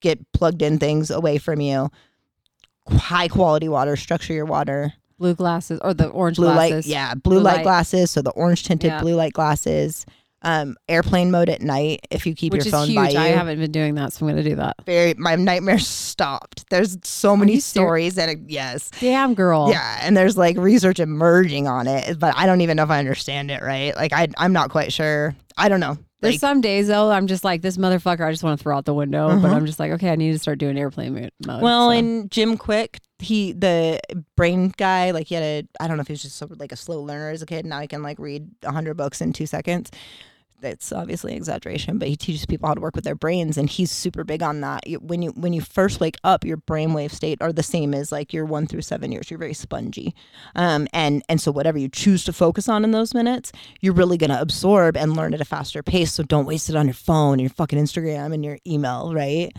Get 0.00 0.32
plugged 0.32 0.62
in 0.62 0.78
things 0.78 1.10
away 1.10 1.36
from 1.36 1.60
you. 1.60 1.90
High 2.88 3.28
quality 3.28 3.68
water, 3.68 3.96
structure 3.96 4.32
your 4.32 4.46
water. 4.46 4.92
Blue 5.18 5.34
glasses 5.34 5.78
or 5.84 5.92
the 5.92 6.08
orange 6.08 6.36
Blue 6.38 6.46
light, 6.46 6.70
glasses. 6.70 6.86
yeah, 6.90 7.14
blue, 7.14 7.36
Blue 7.36 7.42
light, 7.42 7.56
light. 7.56 7.62
glasses. 7.62 8.10
So 8.10 8.22
the 8.22 8.30
orange 8.30 8.64
tinted 8.64 8.90
Yeah. 8.90 9.00
blue 9.00 9.14
light 9.14 9.32
glasses. 9.34 10.06
Um, 10.42 10.76
airplane 10.88 11.30
mode 11.30 11.50
at 11.50 11.60
night 11.60 12.00
if 12.10 12.24
you 12.24 12.34
keep 12.34 12.54
which 12.54 12.64
your 12.64 12.72
phone 12.72 12.86
huge. 12.86 12.96
by 12.96 13.10
you. 13.10 13.18
I 13.18 13.26
haven't 13.26 13.58
been 13.60 13.70
doing 13.70 13.96
that, 13.96 14.14
so 14.14 14.24
I'm 14.24 14.32
gonna 14.32 14.42
do 14.42 14.56
that. 14.56 14.76
Very, 14.86 15.12
my 15.18 15.36
nightmare 15.36 15.78
stopped. 15.78 16.64
There's 16.70 16.96
so 17.02 17.36
many 17.36 17.52
you 17.56 17.60
ser- 17.60 17.80
stories 17.80 18.14
that 18.14 18.30
it, 18.30 18.38
yes, 18.48 18.90
Damn, 19.00 19.34
girl. 19.34 19.68
yeah, 19.70 19.98
and 20.00 20.16
there's 20.16 20.38
like 20.38 20.56
research 20.56 20.98
emerging 20.98 21.68
on 21.68 21.86
it, 21.86 22.18
but 22.18 22.32
I 22.38 22.46
don't 22.46 22.62
even 22.62 22.78
know 22.78 22.84
if 22.84 22.90
I 22.90 22.98
understand 23.00 23.50
it 23.50 23.60
right. 23.60 23.94
Like 23.94 24.14
I, 24.14 24.28
I'm 24.38 24.54
not 24.54 24.70
quite 24.70 24.94
sure. 24.94 25.36
I 25.58 25.68
don't 25.68 25.80
know. 25.80 25.98
There's 26.20 26.34
Like, 26.34 26.40
some 26.40 26.60
days 26.60 26.88
though 26.88 27.10
I'm 27.10 27.26
just 27.26 27.44
like 27.44 27.62
this 27.62 27.76
motherfucker. 27.76 28.26
I 28.26 28.30
just 28.30 28.42
want 28.42 28.58
to 28.58 28.62
throw 28.62 28.76
out 28.76 28.84
the 28.84 28.94
window, 28.94 29.28
but 29.28 29.46
uh-huh. 29.46 29.56
I'm 29.56 29.66
just 29.66 29.78
like, 29.78 29.92
okay, 29.92 30.10
I 30.10 30.16
need 30.16 30.32
to 30.32 30.38
start 30.38 30.58
doing 30.58 30.78
airplane 30.78 31.14
mode. 31.14 31.62
Well, 31.62 31.88
so. 31.88 31.90
and 31.92 32.30
Jim 32.30 32.58
Kwik, 32.58 32.98
he 33.18 33.52
the 33.52 34.00
brain 34.36 34.72
guy, 34.76 35.12
like 35.12 35.28
he 35.28 35.34
had 35.34 35.44
a 35.44 35.68
I 35.80 35.88
don't 35.88 35.96
know 35.96 36.02
if 36.02 36.08
he 36.08 36.12
was 36.12 36.22
just 36.22 36.36
so, 36.36 36.48
like 36.58 36.72
a 36.72 36.76
slow 36.76 37.00
learner 37.02 37.30
as 37.30 37.42
a 37.42 37.46
kid. 37.46 37.64
Now 37.64 37.80
he 37.80 37.86
can 37.86 38.02
like 38.02 38.18
read 38.18 38.48
hundred 38.64 38.94
books 38.96 39.20
in 39.20 39.32
two 39.32 39.46
seconds. 39.46 39.90
That's 40.60 40.92
obviously 40.92 41.34
exaggeration, 41.34 41.98
but 41.98 42.08
he 42.08 42.16
teaches 42.16 42.44
people 42.44 42.68
how 42.68 42.74
to 42.74 42.80
work 42.80 42.94
with 42.94 43.04
their 43.04 43.14
brains, 43.14 43.56
and 43.56 43.68
he's 43.68 43.90
super 43.90 44.24
big 44.24 44.42
on 44.42 44.60
that. 44.60 44.84
When 45.00 45.22
you 45.22 45.30
when 45.30 45.52
you 45.52 45.60
first 45.62 46.00
wake 46.00 46.16
up, 46.22 46.44
your 46.44 46.58
brainwave 46.58 47.12
state 47.12 47.38
are 47.40 47.52
the 47.52 47.62
same 47.62 47.94
as 47.94 48.12
like 48.12 48.32
your 48.32 48.44
one 48.44 48.66
through 48.66 48.82
seven 48.82 49.10
years. 49.10 49.30
You're 49.30 49.38
very 49.38 49.54
spongy, 49.54 50.14
um, 50.54 50.86
and 50.92 51.22
and 51.28 51.40
so 51.40 51.50
whatever 51.50 51.78
you 51.78 51.88
choose 51.88 52.24
to 52.24 52.32
focus 52.32 52.68
on 52.68 52.84
in 52.84 52.90
those 52.90 53.14
minutes, 53.14 53.52
you're 53.80 53.94
really 53.94 54.18
gonna 54.18 54.38
absorb 54.40 54.96
and 54.96 55.16
learn 55.16 55.34
at 55.34 55.40
a 55.40 55.46
faster 55.46 55.82
pace. 55.82 56.12
So 56.12 56.22
don't 56.22 56.46
waste 56.46 56.68
it 56.68 56.76
on 56.76 56.86
your 56.86 56.94
phone 56.94 57.34
and 57.34 57.42
your 57.42 57.50
fucking 57.50 57.78
Instagram 57.78 58.34
and 58.34 58.44
your 58.44 58.58
email, 58.66 59.14
right? 59.14 59.52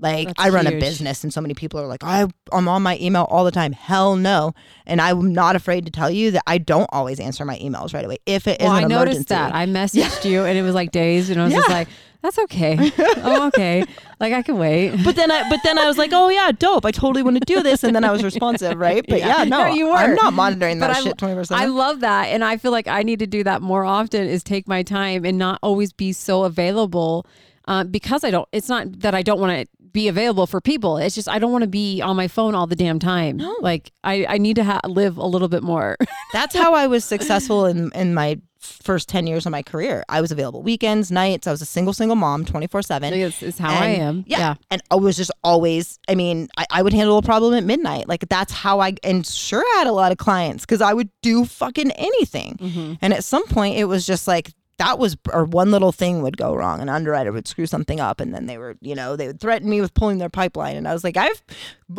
Like 0.00 0.28
That's 0.28 0.40
I 0.40 0.48
run 0.48 0.66
a 0.66 0.70
business 0.80 1.22
and 1.24 1.32
so 1.32 1.40
many 1.40 1.52
people 1.54 1.78
are 1.80 1.86
like, 1.86 2.02
I, 2.02 2.26
I'm 2.52 2.68
on 2.68 2.82
my 2.82 2.96
email 3.00 3.26
all 3.30 3.44
the 3.44 3.50
time. 3.50 3.72
Hell 3.72 4.16
no. 4.16 4.54
And 4.86 5.00
I'm 5.00 5.32
not 5.32 5.56
afraid 5.56 5.84
to 5.86 5.92
tell 5.92 6.10
you 6.10 6.30
that 6.32 6.42
I 6.46 6.58
don't 6.58 6.88
always 6.92 7.20
answer 7.20 7.44
my 7.44 7.58
emails 7.58 7.92
right 7.92 8.04
away. 8.04 8.16
If 8.26 8.46
it 8.48 8.60
is 8.60 8.64
well, 8.66 8.72
I 8.76 8.82
an 8.82 8.88
noticed 8.88 9.30
emergency. 9.30 9.34
that. 9.34 9.54
I 9.54 9.66
messaged 9.66 10.28
you 10.28 10.44
and 10.44 10.56
it 10.58 10.62
was 10.62 10.74
like 10.74 10.90
days, 10.90 11.28
and 11.30 11.40
I 11.40 11.44
was 11.44 11.52
just 11.52 11.68
like, 11.68 11.88
that's 12.22 12.38
okay. 12.38 12.76
I'm 13.16 13.42
okay. 13.48 13.82
Like 14.18 14.32
I 14.34 14.42
can 14.42 14.58
wait. 14.58 15.02
but 15.04 15.16
then 15.16 15.30
I 15.30 15.48
but 15.48 15.60
then 15.64 15.78
I 15.78 15.86
was 15.86 15.96
like, 15.96 16.10
oh 16.12 16.28
yeah, 16.28 16.50
dope. 16.52 16.84
I 16.84 16.90
totally 16.90 17.22
want 17.22 17.36
to 17.38 17.44
do 17.46 17.62
this. 17.62 17.82
And 17.84 17.94
then 17.96 18.04
I 18.04 18.10
was 18.12 18.22
responsive, 18.22 18.76
right? 18.78 19.02
But 19.08 19.18
yeah, 19.20 19.38
Yeah. 19.38 19.44
no, 19.44 19.64
No, 19.64 19.66
you 19.74 19.90
I'm 19.92 20.14
not 20.16 20.34
monitoring 20.34 20.80
that 20.80 20.90
I- 20.90 21.00
shit 21.00 21.16
24 21.16 21.56
I 21.56 21.64
love 21.66 22.00
that. 22.00 22.26
And 22.26 22.44
I 22.44 22.56
feel 22.58 22.72
like 22.72 22.88
I 22.88 23.02
need 23.02 23.20
to 23.20 23.26
do 23.26 23.42
that 23.44 23.62
more 23.62 23.84
often 23.84 24.26
is 24.26 24.42
take 24.44 24.68
my 24.68 24.82
time 24.82 25.24
and 25.24 25.38
not 25.38 25.58
always 25.62 25.92
be 25.94 26.12
so 26.12 26.44
available 26.44 27.26
uh, 27.70 27.84
because 27.84 28.24
I 28.24 28.32
don't, 28.32 28.48
it's 28.50 28.68
not 28.68 29.00
that 29.00 29.14
I 29.14 29.22
don't 29.22 29.38
want 29.38 29.60
to 29.60 29.66
be 29.92 30.08
available 30.08 30.48
for 30.48 30.60
people. 30.60 30.96
It's 30.96 31.14
just, 31.14 31.28
I 31.28 31.38
don't 31.38 31.52
want 31.52 31.62
to 31.62 31.68
be 31.68 32.02
on 32.02 32.16
my 32.16 32.26
phone 32.26 32.54
all 32.54 32.66
the 32.66 32.74
damn 32.74 32.98
time. 32.98 33.36
No. 33.36 33.56
Like 33.60 33.92
I, 34.02 34.26
I 34.28 34.38
need 34.38 34.56
to 34.56 34.64
ha- 34.64 34.80
live 34.84 35.16
a 35.16 35.26
little 35.26 35.46
bit 35.46 35.62
more. 35.62 35.96
That's 36.32 36.54
how 36.54 36.74
I 36.74 36.88
was 36.88 37.04
successful 37.04 37.66
in, 37.66 37.92
in 37.94 38.12
my 38.12 38.40
first 38.58 39.08
10 39.08 39.28
years 39.28 39.46
of 39.46 39.52
my 39.52 39.62
career. 39.62 40.02
I 40.08 40.20
was 40.20 40.32
available 40.32 40.62
weekends, 40.62 41.12
nights. 41.12 41.46
I 41.46 41.52
was 41.52 41.62
a 41.62 41.66
single, 41.66 41.92
single 41.92 42.16
mom 42.16 42.44
24 42.44 42.82
7. 42.82 43.14
it's, 43.14 43.40
it's 43.40 43.58
how 43.58 43.72
I 43.72 43.86
am. 43.86 44.24
Yeah. 44.26 44.38
yeah. 44.38 44.54
And 44.72 44.82
I 44.90 44.96
was 44.96 45.16
just 45.16 45.30
always, 45.44 46.00
I 46.08 46.16
mean, 46.16 46.48
I, 46.58 46.66
I 46.72 46.82
would 46.82 46.92
handle 46.92 47.18
a 47.18 47.22
problem 47.22 47.54
at 47.54 47.62
midnight. 47.62 48.08
Like 48.08 48.28
that's 48.28 48.52
how 48.52 48.80
I, 48.80 48.94
and 49.04 49.24
sure, 49.24 49.62
I 49.62 49.78
had 49.78 49.86
a 49.86 49.92
lot 49.92 50.10
of 50.10 50.18
clients 50.18 50.64
because 50.66 50.82
I 50.82 50.92
would 50.92 51.08
do 51.22 51.44
fucking 51.44 51.92
anything. 51.92 52.56
Mm-hmm. 52.60 52.94
And 53.00 53.14
at 53.14 53.22
some 53.22 53.46
point, 53.46 53.76
it 53.76 53.84
was 53.84 54.04
just 54.04 54.26
like, 54.26 54.52
that 54.80 54.98
was, 54.98 55.14
or 55.30 55.44
one 55.44 55.70
little 55.70 55.92
thing 55.92 56.22
would 56.22 56.38
go 56.38 56.54
wrong. 56.54 56.80
An 56.80 56.88
underwriter 56.88 57.32
would 57.32 57.46
screw 57.46 57.66
something 57.66 58.00
up, 58.00 58.18
and 58.18 58.34
then 58.34 58.46
they 58.46 58.56
were, 58.56 58.76
you 58.80 58.94
know, 58.94 59.14
they 59.14 59.26
would 59.26 59.38
threaten 59.38 59.68
me 59.68 59.82
with 59.82 59.92
pulling 59.92 60.16
their 60.16 60.30
pipeline. 60.30 60.74
And 60.74 60.88
I 60.88 60.94
was 60.94 61.04
like, 61.04 61.18
I've 61.18 61.42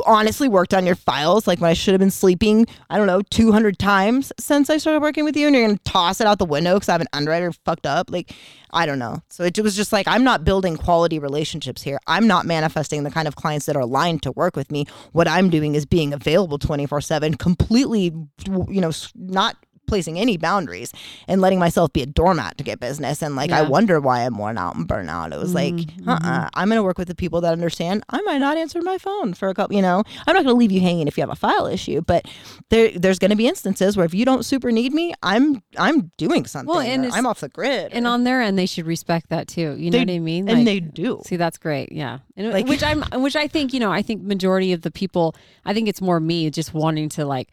honestly 0.08 0.50
worked 0.50 0.74
on 0.74 0.88
your 0.88 0.96
files, 0.96 1.46
like 1.46 1.62
when 1.62 1.70
I 1.70 1.74
should 1.74 1.94
have 1.94 2.00
been 2.00 2.10
sleeping, 2.10 2.66
I 2.90 2.98
don't 2.98 3.06
know, 3.06 3.22
200 3.22 3.78
times 3.78 4.34
since 4.40 4.72
I 4.72 4.78
started 4.78 5.00
working 5.00 5.26
with 5.26 5.38
you, 5.38 5.46
and 5.46 5.56
you're 5.56 5.68
to 5.68 5.78
toss 5.84 6.20
it 6.20 6.26
out 6.26 6.40
the 6.40 6.46
window 6.46 6.74
because 6.74 6.90
I 6.90 6.94
have 6.94 7.02
an 7.02 7.08
underwriter 7.14 7.52
fucked 7.52 7.86
up. 7.86 8.10
Like, 8.10 8.34
I 8.72 8.88
don't 8.88 8.98
know. 8.98 9.22
So 9.30 9.44
it 9.44 9.60
was 9.60 9.76
just 9.76 9.94
like, 9.94 10.08
I'm 10.08 10.24
not 10.24 10.44
building 10.44 10.76
quality 10.76 11.20
relationships 11.20 11.84
here. 11.84 12.00
I'm 12.08 12.26
not 12.26 12.48
manifesting 12.48 13.04
the 13.04 13.12
kind 13.12 13.28
of 13.28 13.36
clients 13.36 13.68
that 13.68 13.76
are 13.76 13.82
aligned 13.82 14.24
to 14.24 14.32
work 14.32 14.56
with 14.56 14.72
me. 14.72 14.86
What 15.12 15.28
I'm 15.28 15.52
doing 15.52 15.76
is 15.76 15.86
being 15.86 16.14
available 16.14 16.58
24 16.58 17.02
7, 17.02 17.36
completely, 17.36 18.12
you 18.48 18.82
know, 18.82 18.92
not 19.16 19.56
placing 19.92 20.18
any 20.18 20.38
boundaries 20.38 20.94
and 21.28 21.42
letting 21.42 21.60
myself 21.60 21.92
be 21.92 22.02
a 22.02 22.06
doormat 22.06 22.58
to 22.58 22.64
get 22.64 22.80
business. 22.80 23.22
And 23.22 23.36
like, 23.36 23.52
I 23.52 23.58
Yeah. 23.58 23.62
Mm-hmm. 23.64 23.72
wonder 23.72 24.00
why 24.00 24.22
I'm 24.26 24.38
worn 24.38 24.58
out 24.58 24.76
and 24.76 24.88
burnt 24.88 25.10
out. 25.10 25.34
It 25.34 25.40
was 25.40 25.54
like, 25.54 25.74
uh 26.08 26.12
uh-uh, 26.12 26.50
I'm 26.54 26.70
going 26.70 26.78
to 26.80 26.84
work 26.84 26.98
with 26.98 27.10
the 27.10 27.16
people 27.16 27.42
that 27.42 27.52
understand. 27.52 28.04
I 28.10 28.22
might 28.22 28.38
not 28.38 28.56
answer 28.58 28.82
my 28.82 28.98
phone 28.98 29.34
for 29.34 29.50
a 29.50 29.54
couple, 29.54 29.76
you 29.76 29.82
know, 29.82 30.04
I'm 30.26 30.34
not 30.34 30.44
going 30.46 30.56
to 30.56 30.60
leave 30.60 30.72
you 30.72 30.80
hanging 30.80 31.08
if 31.10 31.18
you 31.18 31.22
have 31.22 31.30
a 31.30 31.36
file 31.36 31.68
issue, 31.68 32.00
but 32.02 32.26
there, 32.70 32.90
there's 32.98 33.20
going 33.20 33.32
to 33.32 33.36
be 33.38 33.48
instances 33.48 33.98
where 33.98 34.06
if 34.06 34.14
you 34.14 34.24
don't 34.24 34.46
super 34.46 34.72
need 34.72 34.94
me, 34.94 35.14
I'm, 35.22 35.62
I'm 35.78 36.12
doing 36.18 36.46
something. 36.46 36.70
Well, 36.74 36.80
and 36.80 37.06
I'm 37.12 37.26
off 37.26 37.42
the 37.42 37.50
grid. 37.50 37.92
And 37.92 38.08
on 38.08 38.24
their 38.24 38.42
end, 38.42 38.58
they 38.58 38.66
should 38.66 38.86
respect 38.86 39.28
that 39.30 39.48
too. 39.50 39.76
You 39.78 39.92
know 39.92 40.00
what 40.00 40.10
I 40.10 40.20
mean? 40.20 40.48
and 40.50 40.66
they 40.66 40.80
do. 40.80 41.22
See, 41.26 41.36
that's 41.36 41.58
great. 41.58 41.92
Yeah, 41.92 42.20
and 42.38 42.52
Like- 42.52 42.68
which 42.68 42.84
I'm, 42.84 43.04
which 43.22 43.36
I 43.36 43.48
think 43.48 43.74
you 43.74 43.80
know, 43.82 43.92
I 43.92 44.02
think 44.02 44.22
majority 44.24 44.72
of 44.74 44.82
the 44.84 44.92
people, 44.92 45.36
I 45.66 45.74
think 45.74 45.90
it's 45.90 46.02
more 46.02 46.20
me 46.20 46.50
just 46.50 46.74
wanting 46.74 47.10
to 47.10 47.26
like, 47.26 47.50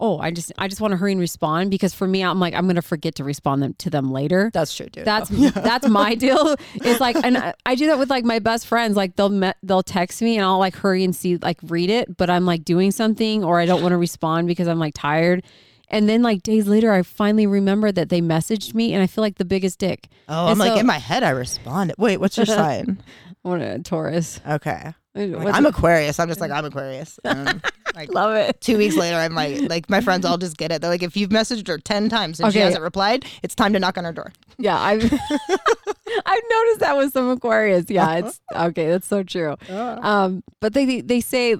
oh, 0.00 0.18
I 0.18 0.30
just, 0.30 0.50
I 0.58 0.66
just 0.66 0.80
want 0.80 0.92
to 0.92 0.96
hurry 0.96 1.12
and 1.12 1.20
respond 1.20 1.70
because 1.70 1.94
for 1.94 2.08
me, 2.08 2.24
I'm 2.24 2.40
like, 2.40 2.54
I'm 2.54 2.66
gonna 2.66 2.82
forget 2.82 3.14
to 3.16 3.24
respond 3.24 3.62
them, 3.62 3.74
to 3.74 3.90
them 3.90 4.10
later. 4.10 4.50
That's 4.52 4.74
true, 4.74 4.88
too. 4.88 5.04
That's 5.04 5.28
that's 5.54 5.86
my 5.88 6.14
deal. 6.14 6.56
It's 6.74 7.00
like, 7.00 7.16
and 7.22 7.36
I, 7.38 7.54
I 7.66 7.74
do 7.74 7.86
that 7.88 7.98
with 7.98 8.10
like 8.10 8.24
my 8.24 8.38
best 8.38 8.66
friends. 8.66 8.96
Like 8.96 9.16
they'll 9.16 9.28
me- 9.28 9.52
they'll 9.62 9.82
text 9.82 10.22
me 10.22 10.36
and 10.36 10.44
I'll 10.44 10.58
like 10.58 10.74
hurry 10.74 11.04
and 11.04 11.14
see 11.14 11.36
like 11.36 11.58
read 11.64 11.90
it, 11.90 12.16
but 12.16 12.30
I'm 12.30 12.46
like 12.46 12.64
doing 12.64 12.90
something 12.90 13.44
or 13.44 13.60
I 13.60 13.66
don't 13.66 13.82
want 13.82 13.92
to 13.92 13.98
respond 13.98 14.48
because 14.48 14.66
I'm 14.66 14.78
like 14.78 14.94
tired. 14.94 15.44
And 15.92 16.08
then 16.08 16.22
like 16.22 16.42
days 16.44 16.66
later, 16.68 16.92
I 16.92 17.02
finally 17.02 17.46
remember 17.48 17.90
that 17.90 18.10
they 18.10 18.20
messaged 18.20 18.74
me, 18.74 18.94
and 18.94 19.02
I 19.02 19.08
feel 19.08 19.22
like 19.22 19.38
the 19.38 19.44
biggest 19.44 19.80
dick. 19.80 20.08
oh, 20.28 20.44
I'm 20.46 20.50
And 20.52 20.58
like 20.60 20.78
in 20.78 20.86
my 20.86 20.98
head, 20.98 21.22
I 21.24 21.30
responded. 21.30 21.96
Wait, 21.98 22.18
what's 22.18 22.36
your 22.36 22.46
sign? 22.60 23.02
What 23.42 23.60
a 23.60 23.80
Taurus. 23.80 24.40
Okay. 24.48 24.94
What's 25.14 25.58
I'm? 25.58 25.66
Aquarius. 25.66 26.20
I'm 26.20 26.28
just 26.28 26.40
like 26.40 26.52
I'm 26.52 26.64
Aquarius. 26.64 27.18
Um, 27.24 27.60
Like 27.94 28.12
Love 28.12 28.34
it. 28.34 28.60
two 28.60 28.78
weeks 28.78 28.96
later, 28.96 29.16
I'm 29.16 29.34
like, 29.34 29.68
like 29.68 29.90
my 29.90 30.00
friends 30.00 30.24
all 30.24 30.38
just 30.38 30.56
get 30.56 30.72
it. 30.72 30.80
They're 30.80 30.90
like, 30.90 31.02
if 31.02 31.16
you've 31.16 31.30
messaged 31.30 31.66
her 31.68 31.78
ten 31.78 32.08
times 32.08 32.40
and 32.40 32.52
she 32.52 32.58
hasn't 32.58 32.82
replied, 32.82 33.24
it's 33.42 33.54
time 33.54 33.72
to 33.72 33.78
knock 33.78 33.98
on 33.98 34.04
her 34.04 34.12
door. 34.12 34.32
Yeah, 34.58 34.78
I've 34.78 35.02
I've 36.26 36.42
noticed 36.50 36.80
that 36.80 36.96
with 36.96 37.12
some 37.12 37.28
Aquarius. 37.30 37.86
Yeah, 37.88 38.16
it's 38.16 38.40
okay. 38.54 38.88
That's 38.88 39.06
so 39.06 39.22
true. 39.22 39.56
Um, 39.68 40.42
but 40.60 40.72
they 40.72 41.00
they 41.00 41.20
say, 41.20 41.56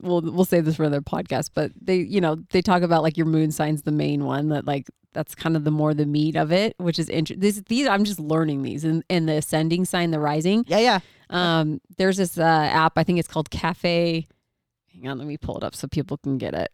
well, 0.00 0.20
we'll 0.22 0.44
save 0.44 0.64
this 0.64 0.76
for 0.76 0.84
another 0.84 1.00
podcast. 1.00 1.50
But 1.54 1.72
they, 1.80 1.96
you 1.96 2.20
know, 2.20 2.36
they 2.50 2.62
talk 2.62 2.82
about 2.82 3.02
like 3.02 3.16
your 3.16 3.26
moon 3.26 3.50
sign's 3.50 3.82
the 3.82 3.92
main 3.92 4.24
one 4.24 4.48
that 4.48 4.66
like 4.66 4.88
that's 5.12 5.34
kind 5.34 5.56
of 5.56 5.64
the 5.64 5.70
more 5.70 5.94
the 5.94 6.06
meat 6.06 6.36
of 6.36 6.52
it, 6.52 6.74
which 6.78 6.98
is 6.98 7.08
interesting. 7.08 7.40
These 7.40 7.62
these 7.64 7.86
I'm 7.86 8.04
just 8.04 8.20
learning 8.20 8.62
these 8.62 8.84
and 8.84 9.02
and 9.10 9.28
the 9.28 9.34
ascending 9.34 9.84
sign, 9.84 10.10
the 10.10 10.20
rising. 10.20 10.64
Yeah, 10.68 10.78
yeah. 10.78 11.00
Um, 11.30 11.80
there's 11.98 12.16
this 12.16 12.38
uh, 12.38 12.42
app. 12.42 12.96
I 12.96 13.04
think 13.04 13.18
it's 13.18 13.28
called 13.28 13.50
Cafe. 13.50 14.26
Hang 15.00 15.10
on, 15.12 15.18
let 15.18 15.28
me 15.28 15.36
pull 15.36 15.56
it 15.56 15.62
up 15.62 15.76
so 15.76 15.86
people 15.86 16.18
can 16.18 16.38
get 16.38 16.54
it. 16.54 16.72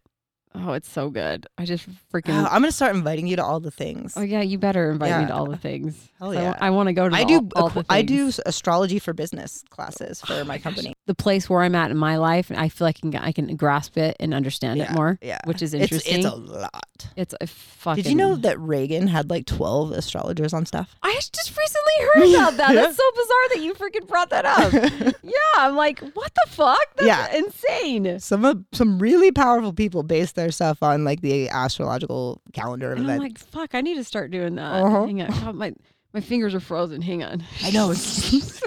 Oh, 0.57 0.73
it's 0.75 0.89
so 0.89 1.11
good. 1.11 1.47
I 1.59 1.65
just 1.65 1.89
freaking. 2.13 2.29
Wow, 2.29 2.45
I'm 2.45 2.63
gonna 2.63 2.71
start 2.71 2.95
inviting 2.95 3.27
you 3.27 3.35
to 3.37 3.45
all 3.45 3.59
the 3.59 3.73
things. 3.73 4.15
Oh 4.17 4.23
yeah, 4.23 4.41
you 4.41 4.57
better 4.57 4.91
invite 4.93 5.21
me 5.21 5.27
to 5.27 5.35
all 5.35 5.47
the 5.47 5.57
things. 5.57 6.09
Hell 6.21 6.33
So 6.33 6.39
I- 6.39 6.43
yeah. 6.43 6.55
I, 6.61 6.71
want 6.71 6.87
to 6.89 6.93
go 6.93 7.09
to. 7.09 7.15
I 7.15 7.25
the- 7.25 7.41
do. 7.41 7.49
All, 7.57 7.73
all 7.75 7.85
I 7.89 8.03
do 8.03 8.31
astrology 8.47 9.01
for 9.01 9.13
business 9.13 9.65
classes 9.71 10.21
for 10.21 10.33
oh 10.35 10.45
my 10.45 10.59
company. 10.59 10.95
the 11.07 11.15
place 11.15 11.51
where 11.51 11.63
I'm 11.63 11.75
at 11.75 11.91
in 11.91 11.97
my 11.97 12.19
life, 12.19 12.51
and 12.51 12.61
I 12.61 12.69
feel 12.69 12.87
like 12.87 12.99
I 12.99 13.11
can, 13.11 13.17
I 13.17 13.33
can 13.33 13.57
grasp 13.57 13.99
it 13.99 14.17
and 14.21 14.33
understand 14.33 14.81
it 14.81 14.91
more. 14.93 15.19
yeah. 15.21 15.39
which 15.45 15.61
is 15.61 15.75
interesting. 15.75 16.19
it's 16.19 16.27
a 16.27 16.37
lot. 16.37 16.71
It's 17.17 17.35
a 17.41 17.49
fucking. 17.49 18.05
Did 18.05 18.11
you 18.11 18.17
know 18.17 18.37
that 18.37 18.59
Reagan 18.61 19.09
had 19.09 19.31
like 19.31 19.47
12 19.47 19.91
astrologers 19.91 20.53
on 20.55 20.67
staff? 20.67 20.95
I 21.03 21.13
just 21.33 21.57
recently 21.59 21.93
heard 22.15 22.35
about 22.39 22.57
that. 22.59 22.75
That's 22.75 22.97
so 22.97 23.11
bizarre 23.13 23.49
that 23.55 23.61
you 23.61 23.75
freaking 23.75 24.07
brought 24.07 24.31
that 24.31 24.45
up. 24.45 24.73
yeah, 25.25 25.33
I'm 25.57 25.75
like, 25.75 25.99
what 25.99 26.33
the 26.33 26.51
fuck? 26.51 26.79
That's 26.97 27.07
Yeah. 27.09 27.37
insane. 27.39 28.21
Some 28.21 28.45
of 28.45 28.65
some 28.73 29.01
really 29.01 29.33
powerful 29.33 29.73
people 29.73 30.05
based 30.05 30.37
their 30.37 30.44
stuff 30.51 30.83
on 30.83 31.05
like 31.05 31.21
the 31.21 31.49
astrological 31.49 32.41
calendar 32.53 32.93
of 32.93 32.99
And 32.99 33.11
I'm 33.11 33.19
like, 33.19 33.39
fuck, 33.39 33.75
I 33.75 33.81
need 33.81 33.95
to 33.97 34.05
start 34.05 34.31
doing 34.31 34.55
that. 34.57 34.83
Uh-huh. 34.83 35.05
Hang 35.07 35.23
on, 35.23 35.29
God, 35.31 35.55
my 35.55 35.73
my 36.13 36.21
fingers 36.21 36.55
are 36.55 36.61
frozen. 36.61 37.03
Hang 37.03 37.23
on. 37.25 37.43
I 37.63 37.71
know 37.71 37.91
it's 37.93 38.61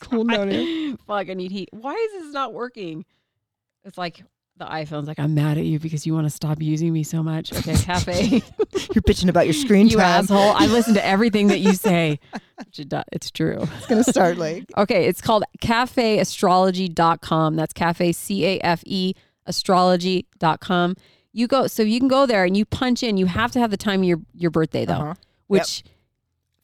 cool 0.00 0.24
down 0.24 0.50
here. 0.50 0.96
Fuck, 1.06 1.28
I 1.30 1.34
need 1.34 1.50
heat. 1.52 1.68
Why 1.72 1.92
is 1.94 2.12
this 2.24 2.32
not 2.32 2.52
working? 2.54 3.04
It's 3.84 3.98
like 3.98 4.22
the 4.56 4.64
iPhone's 4.66 5.08
like, 5.08 5.18
I'm 5.18 5.34
mad 5.34 5.58
at 5.58 5.64
you 5.64 5.80
because 5.80 6.06
you 6.06 6.14
want 6.14 6.26
to 6.26 6.30
stop 6.30 6.62
using 6.62 6.92
me 6.92 7.02
so 7.02 7.22
much. 7.24 7.52
Okay, 7.52 7.74
cafe. 7.82 8.22
You're 8.24 9.02
bitching 9.02 9.28
about 9.28 9.46
your 9.46 9.52
screen 9.52 9.88
you 9.90 9.96
time. 9.96 10.22
asshole. 10.24 10.52
I 10.52 10.66
listen 10.66 10.94
to 10.94 11.04
everything 11.04 11.48
that 11.48 11.58
you 11.58 11.72
say. 11.74 12.20
Which 12.64 12.78
it 12.78 12.88
do- 12.88 13.02
It's 13.12 13.30
true. 13.32 13.66
It's 13.78 13.86
gonna 13.86 14.04
start 14.04 14.38
like 14.38 14.64
Okay, 14.78 15.06
it's 15.06 15.20
called 15.20 15.42
cafeastrology.com. 15.60 17.56
That's 17.56 17.72
cafe, 17.72 18.12
C 18.12 18.46
A 18.46 18.58
F 18.60 18.82
E, 18.86 19.14
astrology.com. 19.46 20.94
You 21.36 21.46
go, 21.46 21.66
so 21.66 21.82
you 21.82 21.98
can 21.98 22.08
go 22.08 22.24
there 22.26 22.44
and 22.44 22.56
you 22.56 22.64
punch 22.64 23.02
in. 23.02 23.16
You 23.18 23.26
have 23.26 23.50
to 23.52 23.58
have 23.60 23.70
the 23.70 23.76
time 23.76 24.00
of 24.00 24.06
your, 24.06 24.20
your 24.34 24.50
birthday, 24.50 24.84
though, 24.86 24.94
Uh-huh. 24.94 25.14
which 25.48 25.82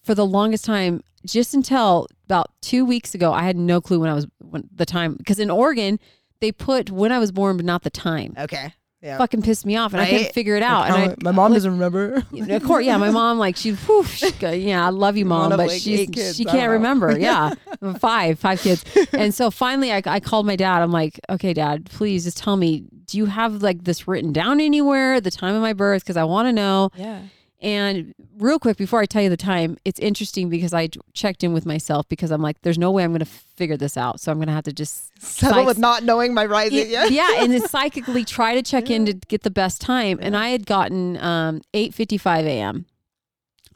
for 0.03 0.15
the 0.15 0.25
longest 0.25 0.65
time, 0.65 1.03
just 1.27 1.53
until 1.55 2.07
about 2.25 2.51
two 2.63 2.85
weeks 2.87 3.15
ago, 3.15 3.33
I 3.33 3.43
had 3.43 3.57
no 3.57 3.81
clue 3.81 4.01
when 4.01 4.09
I 4.09 4.15
was, 4.15 4.27
when 4.39 4.69
the 4.75 4.87
time, 4.87 5.15
because 5.17 5.39
in 5.39 5.51
Oregon, 5.51 5.99
they 6.41 6.53
put 6.53 6.91
when 6.91 7.13
I 7.13 7.19
was 7.19 7.33
born, 7.33 7.57
but 7.59 7.67
not 7.67 7.83
the 7.83 7.91
time. 7.91 8.33
okay. 8.39 8.73
Yeah. 9.03 9.17
Fucking 9.17 9.41
pissed 9.41 9.65
me 9.65 9.77
off, 9.77 9.93
and 9.95 10.01
I 10.03 10.11
couldn't 10.11 10.35
figure 10.35 10.57
it 10.57 10.63
out. 10.63 10.89
Like, 10.91 11.03
and 11.03 11.13
I, 11.13 11.17
my 11.23 11.31
mom 11.33 11.55
doesn't 11.55 11.71
remember. 11.73 12.23
of 12.33 12.65
course, 12.65 12.85
yeah. 12.85 12.99
My 12.99 13.11
mom, 13.11 13.39
like, 13.39 13.57
she, 13.57 13.71
whew, 13.73 14.05
she 14.05 14.31
go- 14.33 14.51
yeah, 14.51 14.85
I 14.87 14.91
love 14.91 15.17
you, 15.17 15.25
mom, 15.27 15.49
but 15.51 15.59
like, 15.59 15.81
kids, 15.81 16.37
she 16.37 16.45
can't 16.45 16.59
know. 16.59 16.69
remember. 16.73 17.19
Yeah, 17.19 17.55
five, 17.99 18.39
five 18.39 18.61
kids. 18.61 18.85
And 19.13 19.35
so 19.35 19.51
finally, 19.51 19.91
I, 19.91 20.03
I 20.05 20.21
called 20.21 20.45
my 20.47 20.55
dad. 20.57 20.83
I'm 20.83 20.93
like, 20.93 21.19
okay, 21.31 21.55
dad, 21.55 21.87
please 21.87 22.25
just 22.25 22.37
tell 22.37 22.57
me, 22.57 22.85
do 23.07 23.17
you 23.17 23.25
have 23.27 23.63
like 23.63 23.85
this 23.85 24.07
written 24.07 24.33
down 24.33 24.61
anywhere? 24.61 25.21
The 25.21 25.31
time 25.31 25.55
of 25.55 25.63
my 25.63 25.73
birth, 25.73 26.03
because 26.03 26.17
I 26.19 26.25
want 26.25 26.49
to 26.49 26.53
know. 26.53 26.91
Yeah. 26.95 27.21
And 27.63 28.15
real 28.39 28.59
quick, 28.59 28.79
before 28.79 29.01
I 29.01 29.07
tell 29.07 29.23
you 29.23 29.29
the 29.29 29.37
time, 29.37 29.77
it's 29.85 30.01
interesting 30.01 30.49
because 30.49 30.73
I 30.73 30.89
checked 31.13 31.45
in 31.45 31.53
with 31.53 31.67
myself 31.67 32.09
because 32.09 32.31
I'm 32.31 32.41
like, 32.41 32.61
there's 32.63 32.79
no 32.79 32.91
way 32.91 33.05
I'm 33.05 33.11
going 33.11 33.19
to 33.19 33.27
figure 33.27 33.77
this 33.77 33.99
out. 33.99 34.19
So 34.19 34.33
I'm 34.33 34.39
going 34.39 34.47
to 34.49 34.55
have 34.55 34.65
to 34.65 34.73
just 34.73 35.11
Settle 35.23 35.57
psych- 35.59 35.67
with 35.67 35.79
not 35.79 36.03
knowing 36.03 36.33
my 36.33 36.47
rising. 36.47 36.89
yeah, 36.91 37.05
Yeah. 37.05 37.33
yeah, 37.35 37.43
and 37.43 37.53
then 37.53 37.61
psychically 37.69 38.25
try 38.25 38.55
to 38.55 38.63
check 38.63 38.89
in 38.89 39.05
to 39.07 39.13
get 39.13 39.43
the 39.43 39.51
best 39.51 39.81
time. 39.83 40.19
And 40.23 40.35
I 40.37 40.49
had 40.49 40.65
gotten 40.65 41.19
um, 41.23 41.61
8:55 41.75 42.45
a.m. 42.45 42.87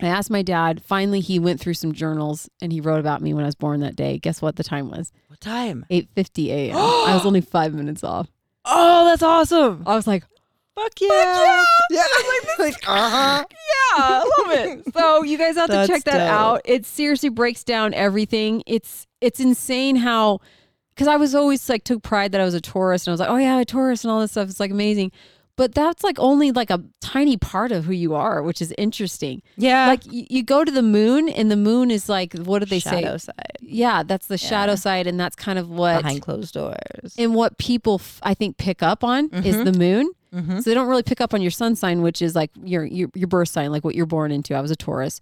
I 0.00 0.06
asked 0.06 0.30
my 0.30 0.42
dad. 0.42 0.82
Finally, 0.82 1.20
he 1.20 1.38
went 1.38 1.60
through 1.60 1.74
some 1.74 1.92
journals 1.92 2.48
and 2.62 2.72
he 2.72 2.80
wrote 2.80 2.98
about 3.00 3.22
me 3.22 3.32
when 3.34 3.44
I 3.44 3.48
was 3.48 3.54
born 3.54 3.80
that 3.80 3.94
day. 3.96 4.18
Guess 4.18 4.40
what 4.42 4.56
the 4.56 4.64
time 4.64 4.90
was? 4.90 5.12
What 5.28 5.40
time? 5.40 5.84
8:50 5.90 6.48
a.m. 6.48 6.76
I 6.78 7.12
was 7.14 7.26
only 7.26 7.42
five 7.42 7.74
minutes 7.74 8.02
off. 8.02 8.28
Oh, 8.64 9.04
that's 9.04 9.22
awesome. 9.22 9.82
I 9.86 9.94
was 9.94 10.06
like, 10.06 10.24
Fuck 10.74 11.00
yeah. 11.00 11.64
Yeah. 11.90 12.02
like, 12.58 12.74
uh-huh. 12.86 13.44
yeah, 13.48 13.96
I 13.96 14.30
love 14.38 14.58
it. 14.58 14.84
So 14.94 15.22
you 15.22 15.38
guys 15.38 15.56
have 15.56 15.70
to 15.70 15.86
check 15.86 16.04
that 16.04 16.18
dope. 16.18 16.28
out. 16.30 16.60
It 16.64 16.84
seriously 16.86 17.28
breaks 17.28 17.62
down 17.64 17.94
everything. 17.94 18.62
It's 18.66 19.06
it's 19.20 19.38
insane 19.40 19.96
how 19.96 20.40
because 20.94 21.08
I 21.08 21.16
was 21.16 21.34
always 21.34 21.68
like 21.68 21.84
took 21.84 22.02
pride 22.02 22.32
that 22.32 22.40
I 22.40 22.44
was 22.44 22.54
a 22.54 22.60
Taurus 22.60 23.06
and 23.06 23.12
I 23.12 23.14
was 23.14 23.20
like, 23.20 23.28
oh 23.30 23.36
yeah, 23.36 23.58
a 23.60 23.64
Taurus 23.64 24.04
and 24.04 24.10
all 24.10 24.20
this 24.20 24.32
stuff. 24.32 24.48
It's 24.50 24.60
like 24.60 24.70
amazing. 24.70 25.12
But 25.56 25.72
that's 25.72 26.02
like 26.02 26.18
only 26.18 26.50
like 26.50 26.70
a 26.70 26.82
tiny 27.00 27.36
part 27.36 27.70
of 27.70 27.84
who 27.84 27.92
you 27.92 28.14
are, 28.16 28.42
which 28.42 28.60
is 28.60 28.74
interesting. 28.76 29.40
Yeah. 29.56 29.86
Like 29.86 30.04
you, 30.12 30.26
you 30.28 30.42
go 30.42 30.64
to 30.64 30.70
the 30.72 30.82
moon 30.82 31.28
and 31.28 31.48
the 31.50 31.56
moon 31.56 31.92
is 31.92 32.08
like 32.08 32.34
what 32.38 32.58
do 32.58 32.66
they 32.66 32.80
Shadow 32.80 32.96
say? 32.96 33.02
Shadow 33.02 33.16
side. 33.18 33.56
Yeah, 33.60 34.02
that's 34.02 34.26
the 34.26 34.38
shadow 34.38 34.74
side 34.74 35.06
and 35.06 35.18
that's 35.20 35.36
kind 35.36 35.58
of 35.58 35.68
what 35.70 36.02
Behind 36.02 36.20
closed 36.22 36.54
doors. 36.54 37.14
and 37.16 37.34
what 37.36 37.58
people 37.58 37.96
f- 37.96 38.18
I 38.24 38.34
think 38.34 38.56
pick 38.56 38.82
up 38.82 39.04
on 39.04 39.26
is 39.30 39.54
Mhm. 39.56 39.64
the 39.72 39.78
moon. 39.78 40.10
Mhm. 40.34 40.56
So 40.56 40.70
they 40.70 40.74
don't 40.74 40.88
really 40.88 41.02
pick 41.02 41.20
up 41.20 41.32
on 41.34 41.40
your 41.42 41.50
sun 41.50 41.76
sign, 41.76 42.02
which 42.02 42.20
is 42.20 42.34
like 42.34 42.50
your, 42.62 42.84
your 42.84 43.08
your 43.14 43.28
birth 43.28 43.48
sign, 43.48 43.70
like 43.70 43.84
what 43.84 43.94
you're 43.94 44.06
born 44.06 44.30
into. 44.32 44.54
I 44.54 44.60
was 44.60 44.70
a 44.70 44.76
Taurus, 44.76 45.20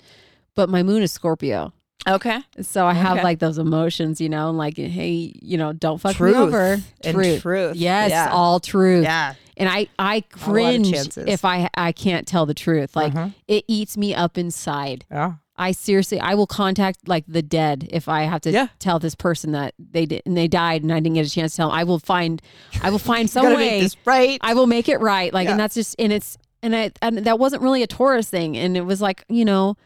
but 0.55 0.69
my 0.69 0.83
moon 0.83 1.03
is 1.03 1.13
Scorpio, 1.13 1.73
Okay. 2.09 2.41
so 2.63 2.87
I 2.87 2.95
have 2.95 3.19
Okay. 3.19 3.25
like 3.25 3.39
those 3.39 3.59
emotions, 3.59 4.21
you 4.21 4.29
know, 4.29 4.49
and 4.49 4.57
like 4.59 4.77
hey, 4.79 5.33
you 5.43 5.59
know, 5.59 5.73
don't 5.73 5.99
fuck 6.01 6.17
Truth. 6.17 6.35
me 6.37 6.43
over. 6.43 6.79
And 7.05 7.15
Truth, 7.15 7.43
truth. 7.43 7.77
yes, 7.77 8.11
Yeah. 8.11 8.31
all 8.33 8.59
truth. 8.61 9.05
Yeah. 9.05 9.35
And 9.59 9.69
I 9.69 9.89
I 9.99 10.23
cringe 10.31 10.93
if 11.19 11.45
I 11.45 11.69
I 11.77 11.93
can't 11.93 12.27
tell 12.27 12.47
the 12.47 12.55
truth. 12.55 12.97
Like 12.97 13.15
Uh-huh. 13.15 13.29
it 13.47 13.65
eats 13.69 13.97
me 13.99 14.15
up 14.15 14.39
inside. 14.39 15.05
Yeah. 15.11 15.35
I 15.63 15.73
seriously, 15.73 16.19
I 16.21 16.35
will 16.35 16.47
contact 16.47 17.09
like 17.09 17.25
the 17.29 17.43
dead 17.43 17.89
if 17.91 18.09
I 18.09 18.23
have 18.25 18.41
to 18.43 18.51
Yeah. 18.51 18.69
tell 18.79 18.99
this 18.99 19.15
person 19.15 19.53
that 19.53 19.75
they 19.79 20.07
did 20.07 20.23
and 20.27 20.37
they 20.37 20.49
died 20.49 20.83
and 20.83 20.93
I 20.93 21.01
didn't 21.01 21.15
get 21.15 21.27
a 21.27 21.31
chance 21.31 21.53
to 21.53 21.57
tell 21.59 21.69
them. 21.69 21.79
I 21.79 21.85
will 21.85 21.99
find, 21.99 22.41
I 22.83 22.91
will 22.91 22.99
find 22.99 23.29
some 23.37 23.47
way. 23.47 23.57
make 23.57 23.83
this 23.83 23.97
right. 24.05 24.39
I 24.43 24.55
will 24.55 24.67
make 24.67 24.89
it 24.89 24.99
right. 25.01 25.33
Like, 25.33 25.45
Yeah. 25.47 25.53
and 25.53 25.61
that's 25.61 25.75
just, 25.75 25.97
and 25.99 26.13
it's, 26.13 26.37
and 26.63 26.75
I, 26.77 26.91
and 27.01 27.19
that 27.19 27.39
wasn't 27.39 27.63
really 27.63 27.83
a 27.83 27.87
Taurus 27.87 28.29
thing. 28.29 28.57
And 28.57 28.77
it 28.77 28.83
was 28.83 29.01
like, 29.01 29.25
you 29.29 29.45
know, 29.45 29.77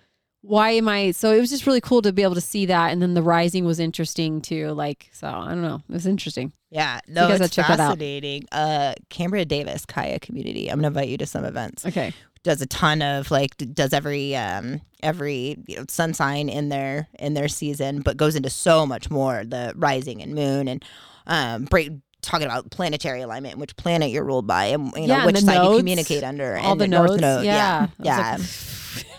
why 0.43 0.70
am 0.70 0.89
I? 0.89 1.11
So 1.11 1.32
it 1.32 1.40
was 1.40 1.51
just 1.51 1.66
really 1.66 1.81
cool 1.81 2.03
to 2.03 2.12
be 2.12 2.23
able 2.23 2.35
to 2.36 2.40
see 2.40 2.66
that. 2.66 2.93
And 2.93 3.03
then 3.03 3.15
the 3.15 3.23
rising 3.23 3.65
was 3.65 3.81
interesting 3.81 4.40
too. 4.40 4.69
Like, 4.73 5.09
so 5.12 5.27
I 5.27 5.48
don't 5.48 5.62
know. 5.62 5.82
It 5.89 5.93
was 5.93 6.07
interesting. 6.07 6.53
yeah. 6.70 7.01
No, 7.09 7.28
it's 7.31 7.57
fascinating. 7.57 8.44
Uh, 8.53 8.94
Cambria 9.11 9.44
Davis, 9.44 9.85
Kaya 9.86 10.20
community. 10.20 10.69
I'm 10.70 10.77
gonna 10.78 10.89
invite 10.89 11.09
you 11.09 11.19
to 11.19 11.27
some 11.27 11.44
events. 11.44 11.85
Okay. 11.86 12.12
Does 12.47 12.62
a 12.62 12.66
ton 12.66 13.02
of 13.02 13.32
like 13.32 13.56
does 13.74 13.93
every 13.93 14.36
um 14.36 14.81
every 15.02 15.56
you 15.66 15.77
know, 15.78 15.85
sun 15.89 16.14
sign 16.14 16.48
in 16.48 16.68
their 16.68 17.09
in 17.18 17.35
their 17.35 17.48
season, 17.48 18.02
but 18.02 18.16
goes 18.16 18.36
into 18.36 18.51
so 18.51 18.86
much 18.86 19.10
more 19.10 19.43
the 19.44 19.73
rising 19.74 20.23
and 20.23 20.32
moon 20.32 20.68
and 20.68 20.85
um 21.27 21.64
break 21.64 21.90
talking 22.23 22.47
about 22.47 22.70
planetary 22.70 23.20
alignment 23.20 23.59
which 23.59 23.74
planet 23.77 24.10
you're 24.10 24.24
ruled 24.24 24.47
by 24.47 24.66
and 24.66 24.93
you 24.97 25.09
know 25.09 25.16
Yeah, 25.18 25.27
which 25.27 25.35
the 25.36 25.40
side 25.43 25.64
you 25.73 25.77
communicate 25.78 26.23
under 26.23 26.56
All 26.56 26.73
and 26.73 26.81
the 26.81 26.86
north 26.89 27.10
nodes. 27.10 27.20
node. 27.23 27.44
Yeah. 27.44 27.89
Yeah. 28.01 28.36
Was 28.36 28.73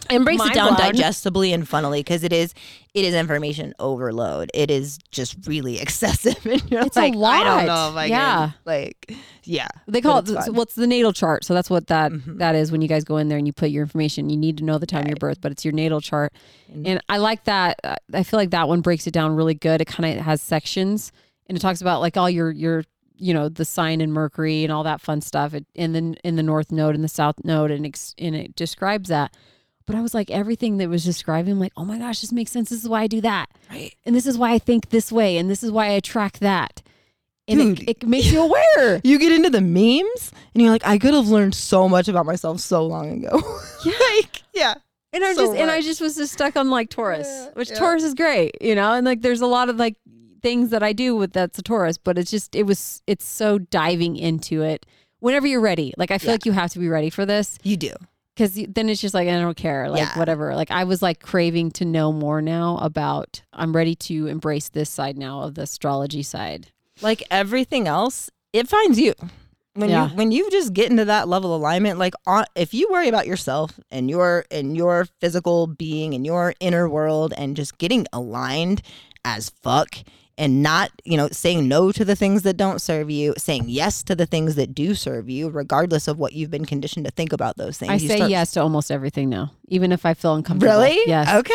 and 0.09 0.25
breaks 0.25 0.45
it 0.45 0.53
down 0.53 0.75
blown. 0.75 0.91
digestibly 0.91 1.53
and 1.53 1.67
funnily 1.67 1.99
because 2.01 2.23
it 2.23 2.33
is 2.33 2.53
it 2.93 3.05
is 3.05 3.13
information 3.13 3.73
overload. 3.79 4.49
It 4.53 4.71
is 4.71 4.97
just 5.11 5.35
really 5.47 5.79
excessive. 5.81 6.43
And 6.45 6.61
you're 6.71 6.81
It's 6.85 6.97
a 6.97 6.99
like, 7.11 7.15
I 7.15 7.43
don't 7.43 7.65
know 7.67 7.73
lot. 7.73 7.89
if 7.91 7.95
I 7.97 8.05
Yeah. 8.05 8.35
can, 8.49 8.53
like 8.65 9.13
yeah. 9.43 9.67
They 9.87 10.01
call 10.01 10.17
it 10.17 10.21
it's 10.21 10.31
the, 10.31 10.41
fun. 10.41 10.55
what's 10.55 10.75
the 10.75 10.87
natal 10.87 11.13
chart. 11.13 11.45
So 11.45 11.53
that's 11.53 11.69
what 11.69 11.87
that 11.87 12.11
Mhm. 12.11 12.39
that 12.39 12.55
is 12.55 12.71
when 12.71 12.81
you 12.81 12.87
guys 12.87 13.03
go 13.03 13.17
in 13.17 13.27
there 13.29 13.37
and 13.37 13.45
you 13.47 13.53
put 13.53 13.69
your 13.69 13.83
information. 13.83 14.29
You 14.29 14.37
need 14.37 14.57
to 14.57 14.63
know 14.63 14.77
the 14.77 14.87
time 14.87 15.01
of 15.01 15.07
your 15.07 15.17
birth, 15.17 15.39
but 15.41 15.51
it's 15.51 15.63
your 15.63 15.73
natal 15.73 16.01
chart. 16.01 16.33
And- 16.73 16.87
And 16.87 17.01
I 17.09 17.17
like 17.17 17.43
that. 17.45 17.79
uh, 17.83 17.95
I 18.13 18.23
feel 18.23 18.39
like 18.39 18.49
that 18.51 18.67
one 18.67 18.81
breaks 18.81 19.07
it 19.07 19.11
down 19.11 19.35
really 19.35 19.53
good. 19.53 19.79
It 19.81 19.85
kind 19.85 20.17
of 20.17 20.23
has 20.25 20.41
sections 20.41 21.11
and 21.47 21.57
it 21.57 21.61
talks 21.61 21.81
about 21.81 22.01
like 22.01 22.17
all 22.17 22.29
your 22.29 22.51
your 22.51 22.83
you 23.19 23.33
know 23.33 23.49
the 23.49 23.65
sign 23.65 23.99
and 23.99 24.13
Mercury 24.13 24.63
and 24.63 24.71
all 24.71 24.83
that 24.83 25.01
fun 25.01 25.21
stuff. 25.21 25.53
It, 25.55 25.65
and 25.75 25.95
then 25.95 26.15
in 26.23 26.35
the 26.35 26.43
north 26.43 26.71
node 26.71 26.93
and 26.93 27.03
the 27.03 27.07
south 27.07 27.35
node 27.43 27.71
and 27.71 27.83
ex, 27.85 28.13
and 28.19 28.35
it 28.35 28.55
describes 28.55 29.09
that. 29.09 29.35
But 29.87 29.95
I 29.95 30.01
was 30.01 30.13
like 30.13 30.29
everything 30.29 30.77
that 30.77 30.89
was 30.89 31.03
describing. 31.03 31.53
I'm 31.53 31.59
like, 31.59 31.73
oh 31.75 31.85
my 31.85 31.97
gosh, 31.97 32.21
this 32.21 32.31
makes 32.31 32.51
sense. 32.51 32.69
This 32.69 32.83
is 32.83 32.87
why 32.89 33.01
I 33.01 33.07
do 33.07 33.21
that, 33.21 33.47
Right. 33.71 33.95
and 34.05 34.15
this 34.15 34.27
is 34.27 34.37
why 34.37 34.51
I 34.51 34.59
think 34.59 34.89
this 34.89 35.11
way, 35.11 35.37
and 35.37 35.49
this 35.49 35.63
is 35.63 35.71
why 35.71 35.85
I 35.87 35.91
attract 35.91 36.41
that. 36.41 36.83
And 37.49 37.77
Dude. 37.77 37.89
it, 37.89 38.01
it 38.03 38.07
makes 38.07 38.29
you 38.31 38.41
aware. 38.41 38.99
You 39.05 39.17
get 39.17 39.31
into 39.31 39.49
the 39.49 39.61
memes 39.61 40.31
and 40.53 40.61
you're 40.61 40.69
like, 40.69 40.85
I 40.85 40.97
could 40.97 41.13
have 41.13 41.29
learned 41.29 41.55
so 41.55 41.87
much 41.87 42.09
about 42.09 42.25
myself 42.25 42.59
so 42.59 42.85
long 42.85 43.23
ago. 43.23 43.41
Yeah. 43.85 43.93
like, 44.11 44.41
yeah. 44.53 44.73
And 45.13 45.23
I 45.23 45.33
So 45.33 45.45
just 45.45 45.57
and 45.57 45.71
I 45.71 45.79
just 45.81 46.01
was 46.01 46.17
just 46.17 46.33
stuck 46.33 46.57
on 46.57 46.69
like 46.69 46.89
Taurus, 46.89 47.25
Yeah, 47.29 47.49
which 47.53 47.69
yeah. 47.69 47.75
Taurus 47.77 48.03
is 48.03 48.13
great, 48.13 48.61
you 48.61 48.75
know. 48.75 48.91
And 48.91 49.05
like 49.05 49.21
there's 49.21 49.39
a 49.39 49.47
lot 49.47 49.69
of 49.69 49.77
like 49.77 49.95
things 50.43 50.71
that 50.71 50.83
I 50.83 50.91
do 50.91 51.15
with 51.15 51.31
that's 51.31 51.57
a 51.57 51.61
Taurus, 51.61 51.97
but 51.97 52.17
it's 52.17 52.29
just 52.29 52.53
it 52.53 52.63
was 52.63 53.01
it's 53.07 53.23
so 53.25 53.57
diving 53.59 54.17
into 54.17 54.61
it 54.63 54.85
whenever 55.21 55.47
you're 55.47 55.61
ready. 55.61 55.93
Like 55.97 56.11
I 56.11 56.17
feel 56.17 56.27
Yeah. 56.31 56.33
like 56.33 56.45
you 56.45 56.51
have 56.51 56.71
to 56.71 56.79
be 56.79 56.89
ready 56.89 57.09
for 57.09 57.25
this 57.25 57.57
You 57.63 57.77
do. 57.77 57.93
Because 58.37 58.53
then 58.69 58.87
it's 58.87 59.01
just 59.01 59.15
like 59.15 59.27
I 59.27 59.31
don't 59.39 59.57
care, 59.57 59.89
like 59.89 59.99
Yeah. 59.99 60.17
whatever. 60.19 60.55
Like 60.55 60.69
I 60.69 60.83
was 60.83 61.01
like 61.01 61.19
craving 61.21 61.71
to 61.71 61.85
know 61.85 62.13
more 62.13 62.39
now 62.41 62.77
about. 62.77 63.41
I'm 63.51 63.75
ready 63.75 63.95
to 63.95 64.27
embrace 64.27 64.69
this 64.69 64.91
side 64.91 65.17
now 65.17 65.41
of 65.41 65.55
the 65.55 65.63
astrology 65.63 66.21
side. 66.21 66.67
Like 67.01 67.23
everything 67.31 67.87
else, 67.87 68.29
it 68.53 68.67
finds 68.67 68.99
you. 68.99 69.13
When 69.73 69.89
Yeah. 69.89 70.09
you 70.11 70.15
when 70.15 70.31
you 70.31 70.49
just 70.51 70.73
get 70.73 70.91
into 70.91 71.05
that 71.05 71.27
level 71.27 71.53
of 71.55 71.61
alignment, 71.61 71.97
like 71.97 72.13
on, 72.27 72.45
if 72.55 72.73
you 72.75 72.87
worry 72.91 73.07
about 73.07 73.25
yourself 73.25 73.79
and 73.89 74.07
your 74.09 74.45
and 74.51 74.77
your 74.77 75.07
physical 75.19 75.65
being 75.65 76.13
and 76.13 76.23
your 76.25 76.53
inner 76.59 76.87
world 76.87 77.33
and 77.37 77.55
just 77.55 77.77
getting 77.79 78.05
aligned 78.13 78.81
as 79.25 79.49
fuck 79.49 79.95
and 80.37 80.61
not, 80.61 80.91
you 81.03 81.17
know, 81.17 81.27
saying 81.31 81.67
no 81.67 81.91
to 81.91 82.05
the 82.05 82.15
things 82.15 82.43
that 82.43 82.57
don't 82.57 82.79
serve 82.79 83.09
you, 83.09 83.33
saying 83.37 83.65
yes 83.67 84.03
to 84.03 84.15
the 84.15 84.25
things 84.25 84.55
that 84.55 84.75
do 84.75 84.93
serve 84.93 85.29
you, 85.29 85.49
regardless 85.49 86.07
of 86.07 86.19
what 86.19 86.33
you've 86.33 86.51
been 86.51 86.65
conditioned 86.65 87.05
to 87.05 87.11
think 87.11 87.33
about 87.33 87.57
those 87.57 87.77
things. 87.77 87.91
I 87.91 87.95
You 87.95 88.07
say 88.07 88.15
start- 88.17 88.31
yes 88.31 88.51
to 88.51 88.61
almost 88.61 88.91
everything 88.91 89.29
now, 89.29 89.51
even 89.67 89.91
if 89.91 90.05
I 90.05 90.13
feel 90.13 90.35
uncomfortable. 90.35 90.73
Really? 90.79 90.99
Yes. 91.07 91.33
Okay. 91.33 91.53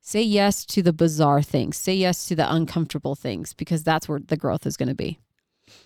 Say 0.00 0.22
yes 0.22 0.66
to 0.66 0.82
the 0.82 0.92
bizarre 0.92 1.40
things. 1.42 1.78
Say 1.78 1.94
yes 1.94 2.26
to 2.26 2.36
the 2.36 2.52
uncomfortable 2.52 3.14
things 3.14 3.54
because 3.54 3.82
that's 3.82 4.06
where 4.06 4.18
the 4.20 4.36
growth 4.36 4.66
is 4.66 4.76
going 4.76 4.90
to 4.90 4.94
be. 4.94 5.18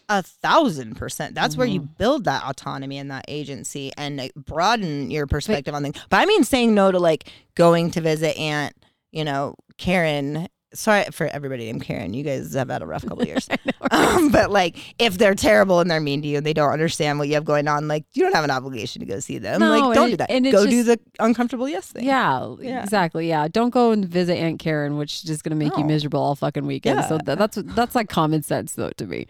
A 0.08 0.24
thousand 0.24 0.96
percent. 0.96 1.36
That's 1.36 1.56
where 1.56 1.66
you 1.68 1.82
Mm-hmm. 1.82 1.92
build 1.98 2.24
that 2.24 2.42
autonomy 2.42 2.98
and 2.98 3.12
that 3.12 3.26
agency 3.28 3.92
and 3.96 4.16
like, 4.16 4.34
broaden 4.34 5.10
your 5.12 5.28
perspective 5.28 5.72
on 5.72 5.84
things. 5.84 5.96
But 6.10 6.16
I 6.16 6.26
mean, 6.26 6.42
saying 6.42 6.74
no 6.74 6.90
to 6.90 6.98
like 6.98 7.30
going 7.54 7.92
to 7.92 8.00
visit 8.00 8.36
Aunt, 8.36 8.74
you 9.12 9.22
know, 9.24 9.54
Karen. 9.76 10.48
Sorry 10.74 11.04
for 11.12 11.26
everybody 11.28 11.64
named 11.64 11.82
Karen. 11.82 12.12
You 12.12 12.22
guys 12.22 12.52
have 12.52 12.68
had 12.68 12.82
a 12.82 12.86
rough 12.86 13.06
couple 13.06 13.24
years. 13.26 13.48
um, 13.90 14.28
but 14.32 14.50
like, 14.50 14.76
if 14.98 15.16
they're 15.16 15.34
terrible 15.34 15.80
and 15.80 15.90
they're 15.90 15.98
mean 16.00 16.20
to 16.22 16.28
you 16.28 16.36
and 16.36 16.44
they 16.44 16.52
don't 16.52 16.70
understand 16.72 17.18
what 17.18 17.26
you 17.28 17.34
have 17.34 17.44
going 17.46 17.68
on, 17.68 17.88
like, 17.88 18.04
you 18.12 18.22
don't 18.22 18.34
have 18.34 18.44
an 18.44 18.50
obligation 18.50 19.00
to 19.00 19.06
go 19.06 19.18
see 19.18 19.38
them. 19.38 19.60
No, 19.60 19.70
like, 19.78 19.94
don't 19.94 20.10
do 20.10 20.16
that. 20.18 20.30
and 20.30 20.44
Go 20.50 20.66
do 20.66 20.82
the 20.82 21.00
uncomfortable 21.20 21.68
yes 21.68 21.86
thing. 21.92 22.04
Yeah, 22.04 22.54
Yeah. 22.60 22.82
exactly. 22.82 23.28
Yeah, 23.28 23.48
don't 23.48 23.70
go 23.70 23.92
and 23.92 24.04
visit 24.04 24.36
Aunt 24.36 24.58
Karen, 24.58 24.98
which 24.98 25.14
is 25.14 25.22
just 25.22 25.42
going 25.42 25.58
to 25.58 25.64
make 25.64 25.76
you 25.78 25.84
miserable 25.84 26.20
all 26.20 26.34
fucking 26.34 26.66
weekend. 26.66 27.04
So 27.06 27.18
that, 27.24 27.38
that's 27.38 27.56
that's 27.62 27.94
like 27.94 28.08
common 28.10 28.42
sense 28.42 28.72
though 28.74 28.90
to 28.98 29.06
me. 29.06 29.26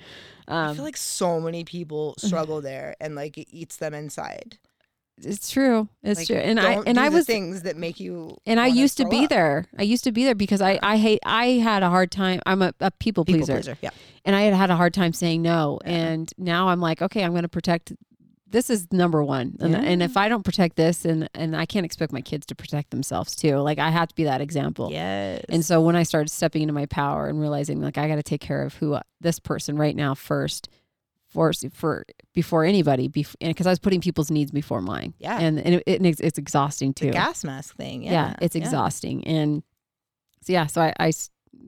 I 0.49 0.69
Um, 0.71 0.77
feel 0.77 0.85
like 0.85 0.97
so 0.97 1.39
many 1.41 1.63
people 1.63 2.15
struggle 2.19 2.61
there 2.61 2.97
and 3.01 3.15
like 3.15 3.39
it 3.39 3.47
eats 3.51 3.77
them 3.77 3.95
inside. 3.95 4.59
It's 5.23 5.51
true. 5.51 5.89
It's 6.03 6.21
Like, 6.21 6.27
true. 6.27 6.37
And 6.37 6.59
I 6.61 6.81
and 6.87 6.99
I 6.99 7.09
was 7.09 7.27
things 7.27 7.63
that 7.63 7.77
make 7.77 8.01
you 8.01 8.37
and 8.47 8.59
I 8.61 8.67
used 8.67 8.97
to 8.99 9.09
be 9.09 9.25
up. 9.25 9.31
there. 9.31 9.67
I 9.79 9.83
used 9.83 10.05
to 10.05 10.13
be 10.13 10.25
there 10.25 10.35
because 10.35 10.61
I 10.61 10.79
I 10.83 10.97
hate 10.97 11.21
I 11.25 11.47
had 11.63 11.83
a 11.83 11.89
hard 11.91 12.11
time. 12.11 12.41
I'm 12.47 12.63
a, 12.63 12.73
a 12.81 12.91
people, 12.91 13.25
People 13.25 13.41
pleaser, 13.47 13.55
pleaser. 13.55 13.79
Yeah. 13.81 13.91
and 14.25 14.35
I 14.37 14.43
had 14.43 14.55
had 14.55 14.71
a 14.71 14.77
hard 14.77 14.95
time 14.95 15.13
saying 15.13 15.43
no. 15.43 15.81
And 15.85 16.33
now 16.39 16.69
I'm 16.69 16.81
like, 16.81 17.03
okay, 17.03 17.25
I'm 17.25 17.33
going 17.33 17.43
to 17.43 17.49
protect. 17.49 17.93
This 18.51 18.71
is 18.71 18.91
number 18.91 19.23
one, 19.23 19.57
and, 19.61 19.77
and 19.77 20.03
if 20.03 20.17
I 20.17 20.31
don't 20.31 20.43
protect 20.43 20.77
this, 20.77 21.05
and 21.05 21.29
and 21.35 21.55
I 21.55 21.67
can't 21.67 21.85
expect 21.85 22.15
my 22.15 22.23
kids 22.23 22.47
to 22.47 22.55
protect 22.55 22.91
themselves 22.91 23.37
too. 23.37 23.57
Like 23.59 23.79
I 23.79 23.91
have 23.91 24.09
to 24.09 24.15
be 24.15 24.25
that 24.25 24.41
example. 24.41 24.89
Yes. 24.91 25.45
And 25.51 25.63
so 25.63 25.83
when 25.83 25.97
I 25.97 26.03
started 26.03 26.31
stepping 26.31 26.63
into 26.63 26.73
my 26.73 26.87
power 26.87 27.27
and 27.27 27.39
realizing 27.39 27.83
like 27.83 27.99
I 27.99 28.09
got 28.09 28.17
to 28.17 28.23
take 28.23 28.41
care 28.41 28.63
of 28.63 28.73
who 28.73 28.99
this 29.21 29.39
person 29.39 29.77
right 29.77 29.95
now 29.95 30.15
first, 30.15 30.71
for 31.29 31.53
for 31.73 32.05
before 32.35 32.65
anybody, 32.65 33.09
because 33.09 33.67
I 33.67 33.71
was 33.71 33.79
putting 33.79 34.01
people's 34.01 34.31
needs 34.31 34.51
before 34.51 34.81
mine. 34.81 35.15
Yeah. 35.19 35.39
and 35.39 35.59
and 35.59 35.75
it, 35.77 35.83
it, 35.87 36.21
it's, 36.21 36.39
exhausting 36.39 36.95
too. 36.95 37.07
the 37.07 37.13
gas 37.13 37.45
mask 37.45 37.77
thing. 37.77 38.05
Yeah. 38.05 38.13
yeah, 38.13 38.35
it's 38.41 38.57
exhausting, 38.57 39.25
and 39.27 39.63
so 40.43 40.53
yeah, 40.53 40.67
so 40.67 40.81
I, 40.81 40.95
I 40.99 41.13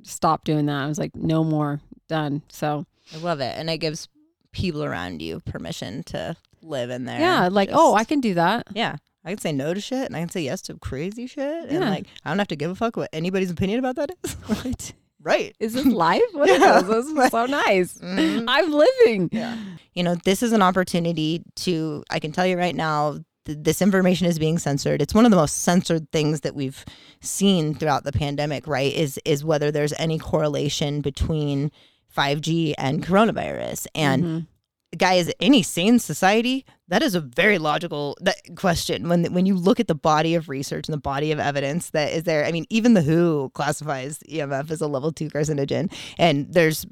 stopped 0.02 0.46
doing 0.46 0.66
that. 0.66 0.82
I 0.82 0.86
was 0.86 0.98
like, 0.98 1.14
no 1.14 1.44
more, 1.44 1.80
done. 2.08 2.42
So 2.48 2.86
I 3.14 3.18
love 3.18 3.40
it. 3.40 3.54
And 3.56 3.68
it 3.68 3.78
gives 3.78 4.08
people 4.52 4.84
around 4.84 5.22
you 5.22 5.40
permission 5.40 6.02
to 6.04 6.36
live 6.62 6.90
in 6.90 7.04
there. 7.04 7.20
yeah, 7.20 7.48
like 7.48 7.70
oh, 7.72 7.94
I 7.94 8.04
can 8.04 8.20
do 8.20 8.34
that. 8.34 8.68
Yeah. 8.74 8.96
I 9.22 9.28
can 9.28 9.38
say 9.38 9.52
no 9.52 9.74
to 9.74 9.80
shit 9.82 10.06
and 10.06 10.16
I 10.16 10.20
can 10.20 10.30
say 10.30 10.40
yes 10.40 10.62
to 10.62 10.78
crazy 10.78 11.26
shit. 11.26 11.68
And 11.68 11.80
like 11.80 12.06
I 12.24 12.30
don't 12.30 12.38
have 12.38 12.48
to 12.48 12.56
give 12.56 12.70
a 12.70 12.74
fuck 12.74 12.96
what 12.96 13.10
anybody's 13.12 13.50
opinion 13.50 13.78
about 13.78 13.96
that 13.96 14.10
is. 14.24 14.32
What 14.46 14.92
right. 15.22 15.54
is 15.60 15.72
this 15.74 15.86
life? 15.86 16.22
What 16.32 16.48
is 16.48 16.60
Yeah. 16.60 16.80
this? 16.82 17.06
This 17.06 17.24
is 17.24 17.30
so 17.30 17.46
nice. 17.46 17.94
Mhm. 17.98 18.44
I'm 18.48 18.70
living. 18.72 19.28
Yeah. 19.32 19.56
You 19.94 20.02
know, 20.02 20.14
this 20.24 20.42
is 20.42 20.52
an 20.52 20.62
opportunity 20.62 21.42
to, 21.56 22.02
I 22.10 22.18
can 22.20 22.32
tell 22.32 22.46
you 22.46 22.56
right 22.56 22.74
now, 22.74 23.18
th- 23.44 23.58
this 23.60 23.82
information 23.82 24.26
is 24.26 24.38
being 24.38 24.58
censored. 24.58 25.02
It's 25.02 25.14
one 25.14 25.24
of 25.24 25.30
the 25.30 25.36
most 25.36 25.62
censored 25.62 26.10
things 26.12 26.40
that 26.42 26.54
we've 26.54 26.84
seen 27.20 27.74
throughout 27.74 28.04
the 28.04 28.12
pandemic, 28.12 28.66
right? 28.66 28.92
Is 28.92 29.18
is 29.24 29.44
whether 29.44 29.70
there's 29.70 29.92
any 29.94 30.18
correlation 30.18 31.00
between 31.00 31.70
5G 32.16 32.74
and 32.78 33.04
coronavirus. 33.04 33.86
And 33.94 34.46
Mhm. 34.92 34.98
guys, 34.98 35.30
any 35.40 35.62
sane 35.62 35.98
society, 35.98 36.64
that 36.88 37.02
is 37.02 37.14
a 37.14 37.20
very 37.20 37.58
logical 37.58 38.16
question. 38.56 39.08
When 39.08 39.32
when 39.32 39.46
you 39.46 39.54
look 39.54 39.80
at 39.80 39.88
the 39.88 39.94
body 39.94 40.34
of 40.34 40.48
research 40.48 40.88
and 40.88 40.92
the 40.92 41.00
body 41.00 41.32
of 41.32 41.38
evidence 41.38 41.90
that 41.90 42.12
is 42.12 42.24
there, 42.24 42.44
I 42.44 42.52
mean, 42.52 42.66
even 42.70 42.94
the 42.94 43.02
WHO 43.02 43.50
classifies 43.54 44.18
EMF 44.28 44.70
as 44.70 44.80
a 44.80 44.86
level 44.88 45.12
two 45.12 45.28
carcinogen, 45.28 45.92
and 46.18 46.52
there's 46.52 46.86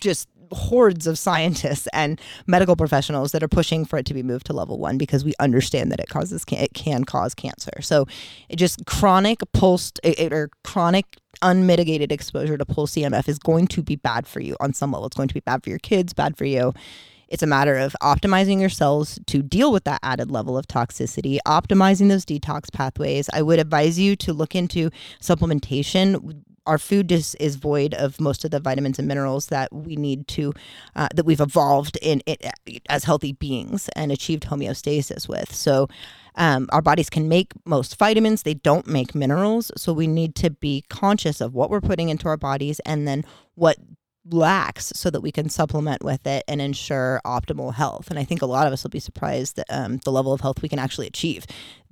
just 0.00 0.28
hordes 0.52 1.06
of 1.08 1.18
scientists 1.18 1.88
and 1.92 2.20
medical 2.46 2.76
professionals 2.76 3.32
that 3.32 3.42
are 3.42 3.48
pushing 3.48 3.84
for 3.84 3.98
it 3.98 4.06
to 4.06 4.14
be 4.14 4.22
moved 4.22 4.46
to 4.46 4.52
level 4.52 4.78
one 4.78 4.96
because 4.96 5.24
we 5.24 5.34
understand 5.40 5.90
that 5.90 5.98
it 5.98 6.08
causes 6.08 6.44
it 6.52 6.72
can 6.74 7.02
cause 7.04 7.34
cancer. 7.34 7.82
So, 7.82 8.06
it 8.48 8.56
just 8.56 8.86
chronic 8.86 9.40
pulsed 9.52 9.98
or 10.30 10.50
chronic 10.62 11.16
unmitigated 11.42 12.12
exposure 12.12 12.56
to 12.56 12.64
pulse 12.64 12.94
EMF 12.94 13.28
is 13.28 13.38
going 13.38 13.66
to 13.68 13.82
be 13.82 13.96
bad 13.96 14.26
for 14.26 14.40
you 14.40 14.56
on 14.60 14.72
some 14.72 14.92
level. 14.92 15.06
It's 15.06 15.16
going 15.16 15.28
to 15.28 15.34
be 15.34 15.40
bad 15.40 15.62
for 15.64 15.70
your 15.70 15.78
kids, 15.80 16.14
bad 16.14 16.36
for 16.36 16.44
you. 16.44 16.72
It's 17.28 17.42
a 17.42 17.46
matter 17.46 17.76
of 17.76 17.96
optimizing 18.02 18.60
your 18.60 18.68
cells 18.68 19.18
to 19.26 19.42
deal 19.42 19.72
with 19.72 19.84
that 19.84 20.00
added 20.02 20.30
level 20.30 20.56
of 20.56 20.68
toxicity, 20.68 21.38
optimizing 21.46 22.08
those 22.08 22.24
detox 22.24 22.72
pathways. 22.72 23.28
I 23.32 23.42
would 23.42 23.58
advise 23.58 23.98
you 23.98 24.14
to 24.16 24.32
look 24.32 24.54
into 24.54 24.90
supplementation. 25.20 26.42
Our 26.66 26.78
food 26.78 27.08
just 27.08 27.36
is 27.40 27.56
void 27.56 27.94
of 27.94 28.20
most 28.20 28.44
of 28.44 28.50
the 28.50 28.60
vitamins 28.60 28.98
and 28.98 29.06
minerals 29.06 29.46
that 29.46 29.72
we 29.72 29.96
need 29.96 30.26
to, 30.28 30.52
uh, 30.94 31.08
that 31.14 31.24
we've 31.24 31.40
evolved 31.40 31.96
in 32.02 32.22
it 32.26 32.44
as 32.88 33.04
healthy 33.04 33.32
beings 33.32 33.88
and 33.94 34.10
achieved 34.12 34.44
homeostasis 34.44 35.28
with. 35.28 35.52
So, 35.54 35.88
um, 36.38 36.68
our 36.70 36.82
bodies 36.82 37.08
can 37.08 37.28
make 37.28 37.52
most 37.64 37.98
vitamins, 37.98 38.42
they 38.42 38.54
don't 38.54 38.86
make 38.86 39.14
minerals. 39.14 39.70
So, 39.76 39.92
we 39.92 40.06
need 40.06 40.34
to 40.36 40.50
be 40.50 40.84
conscious 40.88 41.40
of 41.40 41.54
what 41.54 41.70
we're 41.70 41.80
putting 41.80 42.08
into 42.08 42.28
our 42.28 42.36
bodies 42.36 42.80
and 42.80 43.06
then 43.06 43.24
what 43.54 43.78
lacks 44.30 44.92
so 44.94 45.10
that 45.10 45.20
we 45.20 45.30
can 45.30 45.48
supplement 45.48 46.02
with 46.02 46.26
it 46.26 46.44
and 46.48 46.60
ensure 46.60 47.20
optimal 47.24 47.74
health. 47.74 48.08
And 48.10 48.18
I 48.18 48.24
think 48.24 48.42
a 48.42 48.46
lot 48.46 48.66
of 48.66 48.72
us 48.72 48.82
will 48.82 48.90
be 48.90 49.00
surprised 49.00 49.58
at 49.58 49.66
um, 49.70 49.98
the 50.04 50.12
level 50.12 50.32
of 50.32 50.40
health 50.40 50.62
we 50.62 50.68
can 50.68 50.78
actually 50.78 51.06
achieve. 51.06 51.46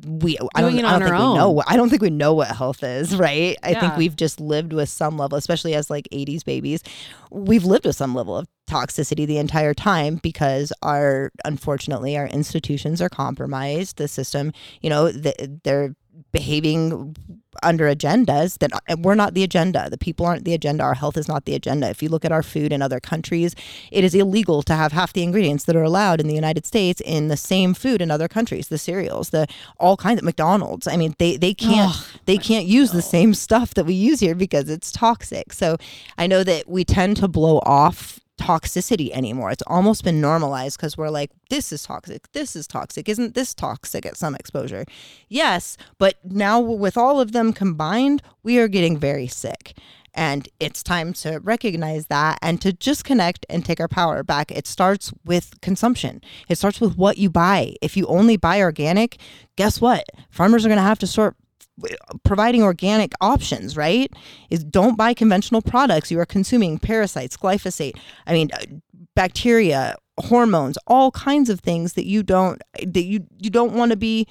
We 0.05 0.37
I 0.55 0.61
don't, 0.61 0.79
I 0.85 0.99
don't 0.99 1.03
think 1.03 1.15
our 1.15 1.29
we 1.29 1.35
know 1.35 1.51
what 1.51 1.71
I 1.71 1.77
don't 1.77 1.89
think 1.89 2.03
we 2.03 2.11
know 2.11 2.35
what 2.35 2.49
health 2.49 2.83
is, 2.83 3.17
right? 3.17 3.57
I 3.63 3.75
think 3.75 3.97
we've 3.97 4.17
just 4.17 4.41
lived 4.41 4.73
with 4.73 4.89
some 4.89 5.17
level, 5.17 5.39
especially 5.39 5.75
as 5.75 5.89
like 5.89 6.09
80s 6.13 6.45
babies, 6.45 6.83
we've 7.31 7.65
lived 7.65 7.87
with 7.87 7.97
some 7.97 8.15
level 8.15 8.37
of 8.37 8.49
toxicity 8.69 9.27
the 9.27 9.39
entire 9.39 9.75
time 9.75 10.17
because 10.17 10.73
our 10.83 11.31
unfortunately 11.45 12.17
our 12.17 12.27
institutions 12.27 13.01
are 13.01 13.09
compromised. 13.09 13.97
The 13.99 14.09
system, 14.09 14.53
you 14.81 14.91
know, 14.91 15.13
the, 15.13 15.61
they're 15.63 15.95
behaving 16.33 17.17
under 17.63 17.93
agendas 17.93 18.59
that 18.59 18.71
we're 18.99 19.15
not 19.15 19.35
the 19.35 19.43
agenda. 19.43 19.89
The 19.89 19.99
people 19.99 20.27
aren't 20.27 20.45
the 20.45 20.55
agenda. 20.55 20.83
Our 20.83 20.95
health 20.95 21.17
is 21.17 21.29
not 21.29 21.45
the 21.45 21.55
agenda. 21.55 21.89
If 21.89 22.03
you 22.03 22.09
look 22.09 22.25
at 22.25 22.33
our 22.33 22.43
food 22.43 22.73
in 22.73 22.83
other 22.83 23.01
countries, 23.01 23.55
it 23.91 24.05
is 24.05 24.15
illegal 24.15 24.63
to 24.65 24.75
have 24.75 24.93
half 24.93 25.13
the 25.13 25.23
ingredients 25.23 25.65
that 25.65 25.77
are 25.77 25.83
allowed 25.83 26.21
in 26.21 26.27
the 26.27 26.35
United 26.35 26.67
States 26.67 27.01
in 27.05 27.29
the 27.29 27.37
same 27.37 27.75
food 27.75 28.03
in 28.03 28.11
other 28.11 28.29
countries. 28.29 28.69
The 28.69 28.79
cereals, 28.79 29.31
the 29.31 29.47
all 29.79 29.97
kinds 29.97 30.19
of 30.19 30.25
McDonald's. 30.25 30.87
I 30.87 30.97
mean, 30.97 31.15
they 31.19 31.37
they 31.37 31.55
can't 31.55 31.95
they 32.27 32.39
can't 32.39 32.67
use 32.67 32.93
the 32.93 33.03
same 33.03 33.35
stuff 33.35 33.75
that 33.75 33.85
we 33.85 33.95
use 33.95 34.21
here 34.21 34.35
because 34.35 34.69
it's 34.69 34.91
toxic. 34.91 35.53
So 35.53 35.77
I 36.19 36.27
know 36.27 36.45
that 36.45 36.69
we 36.69 36.85
tend 36.85 37.17
to 37.19 37.29
blow 37.29 37.59
off 37.65 38.21
toxicity 38.39 39.11
anymore. 39.13 39.51
It's 39.51 39.63
almost 39.67 40.05
been 40.05 40.21
normalized 40.21 40.77
because 40.77 40.97
we're 40.97 41.11
like, 41.11 41.31
this 41.51 41.73
is 41.73 41.85
toxic, 41.85 42.31
this 42.33 42.57
is 42.57 42.67
toxic, 42.67 43.09
isn't 43.09 43.35
this 43.35 43.55
toxic 43.55 44.05
at 44.07 44.17
some 44.17 44.35
exposure? 44.35 44.85
Yes, 45.29 45.77
but 45.99 46.17
now 46.25 46.61
with 46.61 46.97
all 46.97 47.21
of 47.21 47.33
them 47.33 47.53
combined, 47.53 48.23
we 48.43 48.59
are 48.59 48.69
getting 48.69 48.99
very 48.99 49.27
sick. 49.27 49.77
And 50.17 50.49
it's 50.61 50.83
time 50.83 51.13
to 51.15 51.41
recognize 51.43 52.07
that 52.07 52.39
and 52.41 52.61
to 52.61 52.73
just 52.73 53.05
connect 53.05 53.45
and 53.49 53.65
take 53.65 53.81
our 53.81 53.89
power 53.89 54.23
back. 54.23 54.53
It 54.53 54.69
starts 54.69 55.13
with 55.25 55.61
consumption. 55.61 56.23
It 56.49 56.57
starts 56.57 56.81
with 56.81 56.97
what 56.97 57.19
you 57.19 57.31
buy. 57.31 57.75
If 57.83 57.97
you 57.97 58.07
only 58.07 58.37
buy 58.37 58.61
organic, 58.61 59.19
guess 59.57 59.81
what? 59.81 60.05
Farmers 60.31 60.65
are 60.65 60.69
going 60.69 60.79
to 60.79 60.83
have 60.83 61.01
to 61.01 61.09
start 61.09 61.37
providing 62.25 62.63
organic 62.63 63.13
options, 63.21 63.77
right? 63.77 64.13
Is 64.51 64.65
don't 64.65 64.97
buy 64.97 65.15
conventional 65.15 65.63
products. 65.63 66.11
You 66.11 66.21
are 66.21 66.27
consuming 66.27 66.79
parasites, 66.79 67.37
glyphosate. 67.37 67.97
I 68.27 68.33
mean, 68.33 68.51
uh, 68.53 68.65
bacteria, 69.15 69.97
hormones, 70.19 70.79
all 70.87 71.11
kinds 71.11 71.51
of 71.51 71.61
things 71.61 71.95
that 71.95 72.07
you 72.07 72.23
don't 72.23 72.61
that 72.83 73.05
you 73.05 73.27
you 73.39 73.51
don't 73.51 73.73
want 73.73 73.91
to 73.91 73.97
be 73.97 74.27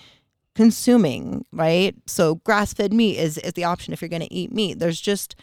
consuming, 0.56 1.46
right? 1.52 1.96
So 2.08 2.36
grass-fed 2.36 2.94
meat 2.94 3.18
is 3.18 3.38
is 3.40 3.54
the 3.54 3.64
option 3.66 3.94
if 3.94 4.02
you're 4.02 4.10
going 4.10 4.22
to 4.22 4.34
eat 4.34 4.52
meat. 4.54 4.80
There's 4.80 5.02
just 5.02 5.36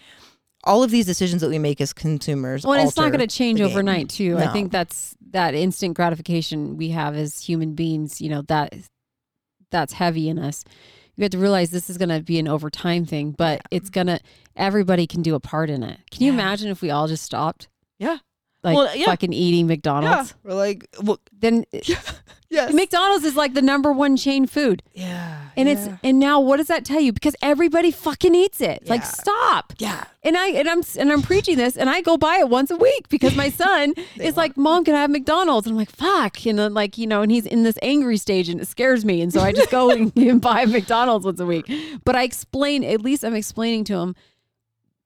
all 0.65 0.83
of 0.83 0.91
these 0.91 1.07
decisions 1.07 1.41
that 1.41 1.49
we 1.49 1.59
make 1.59 1.81
as 1.81 1.93
consumers. 1.93 2.65
Well, 2.65 2.75
and 2.75 2.87
it's 2.87 2.97
not 2.97 3.09
going 3.13 3.27
to 3.27 3.27
change 3.27 3.61
overnight, 3.61 4.11
too. 4.11 4.37
I 4.37 4.49
think 4.49 4.71
that's 4.71 5.17
that 5.31 5.55
instant 5.55 5.95
gratification 5.95 6.77
we 6.77 6.91
have 6.91 7.17
as 7.17 7.41
human 7.41 7.75
beings, 7.75 8.21
you 8.21 8.29
know, 8.29 8.43
that 8.43 8.75
that's 9.71 9.95
heavy 9.95 10.29
in 10.29 10.39
us. 10.39 10.65
You 11.21 11.25
have 11.25 11.33
to 11.33 11.39
realize 11.39 11.71
this 11.71 11.91
is 11.91 11.99
going 11.99 12.09
to 12.09 12.23
be 12.23 12.39
an 12.39 12.49
overtime 12.49 13.05
thing, 13.05 13.33
but 13.33 13.61
it's 13.71 13.91
going 13.91 14.07
to 14.07 14.21
everybody 14.57 15.07
can 15.07 15.21
do 15.21 15.35
a 15.35 15.41
part 15.41 15.69
in 15.69 15.83
it. 15.83 16.01
Can 16.11 16.23
you 16.23 16.29
Yeah. 16.33 16.39
imagine 16.39 16.71
if 16.71 16.81
we 16.81 16.89
all 16.91 17.09
just 17.09 17.23
stopped 17.23 17.69
Yeah. 17.99 18.17
Like 18.63 18.77
Well, 18.77 18.95
yeah. 18.97 19.07
fucking 19.07 19.33
eating 19.33 19.67
McDonald's? 19.67 20.35
We're 20.45 20.55
like, 20.55 20.87
well, 21.03 21.19
Then 21.39 21.65
yes. 21.73 22.73
McDonald's 22.73 23.25
is 23.25 23.37
like 23.37 23.55
the 23.55 23.63
number 23.63 23.93
one 23.93 24.17
chain 24.17 24.47
food. 24.47 24.83
yeah. 24.93 25.37
And 25.57 25.69
it's 25.69 25.89
and 26.03 26.19
now 26.19 26.41
what 26.41 26.57
does 26.57 26.69
that 26.69 26.85
tell 26.87 27.01
you? 27.01 27.13
Because 27.13 27.37
everybody 27.43 27.91
fucking 27.91 28.35
eats 28.35 28.61
it. 28.63 28.89
Like 28.89 29.05
stop. 29.05 29.75
yeah. 29.79 30.05
And 30.23 30.37
I 30.37 30.49
and 30.49 30.69
I'm 30.69 30.83
and 30.99 31.13
I'm 31.13 31.23
preaching 31.23 31.57
this, 31.57 31.77
and 31.77 31.91
I 31.91 32.01
go 32.03 32.17
buy 32.17 32.39
it 32.39 32.49
once 32.49 32.71
a 32.71 32.77
week 32.77 33.09
because 33.09 33.35
my 33.35 33.51
son 33.51 33.95
is 34.17 34.37
like, 34.37 34.57
"Mom, 34.57 34.85
can 34.85 34.95
I 34.95 35.01
have 35.01 35.11
McDonald's?" 35.11 35.67
And 35.67 35.75
I'm 35.75 35.79
like, 35.79 35.91
"Fuck," 35.91 36.47
and 36.47 36.59
then 36.59 36.73
like 36.73 36.97
you 36.97 37.07
know, 37.07 37.21
and 37.23 37.31
he's 37.33 37.47
in 37.47 37.63
this 37.63 37.77
angry 37.83 38.17
stage, 38.17 38.49
and 38.49 38.61
it 38.61 38.69
scares 38.69 39.05
me, 39.05 39.21
and 39.23 39.33
so 39.33 39.41
I 39.41 39.53
just 39.53 39.71
go 39.71 39.91
and, 39.95 40.13
and 40.17 40.41
buy 40.41 40.65
McDonald's 40.67 41.25
once 41.27 41.41
a 41.41 41.47
week. 41.47 41.71
But 42.05 42.17
I 42.17 42.23
explain, 42.23 42.85
at 42.85 43.01
least 43.03 43.23
I'm 43.25 43.35
explaining 43.35 43.85
to 43.85 43.97
him. 43.99 44.15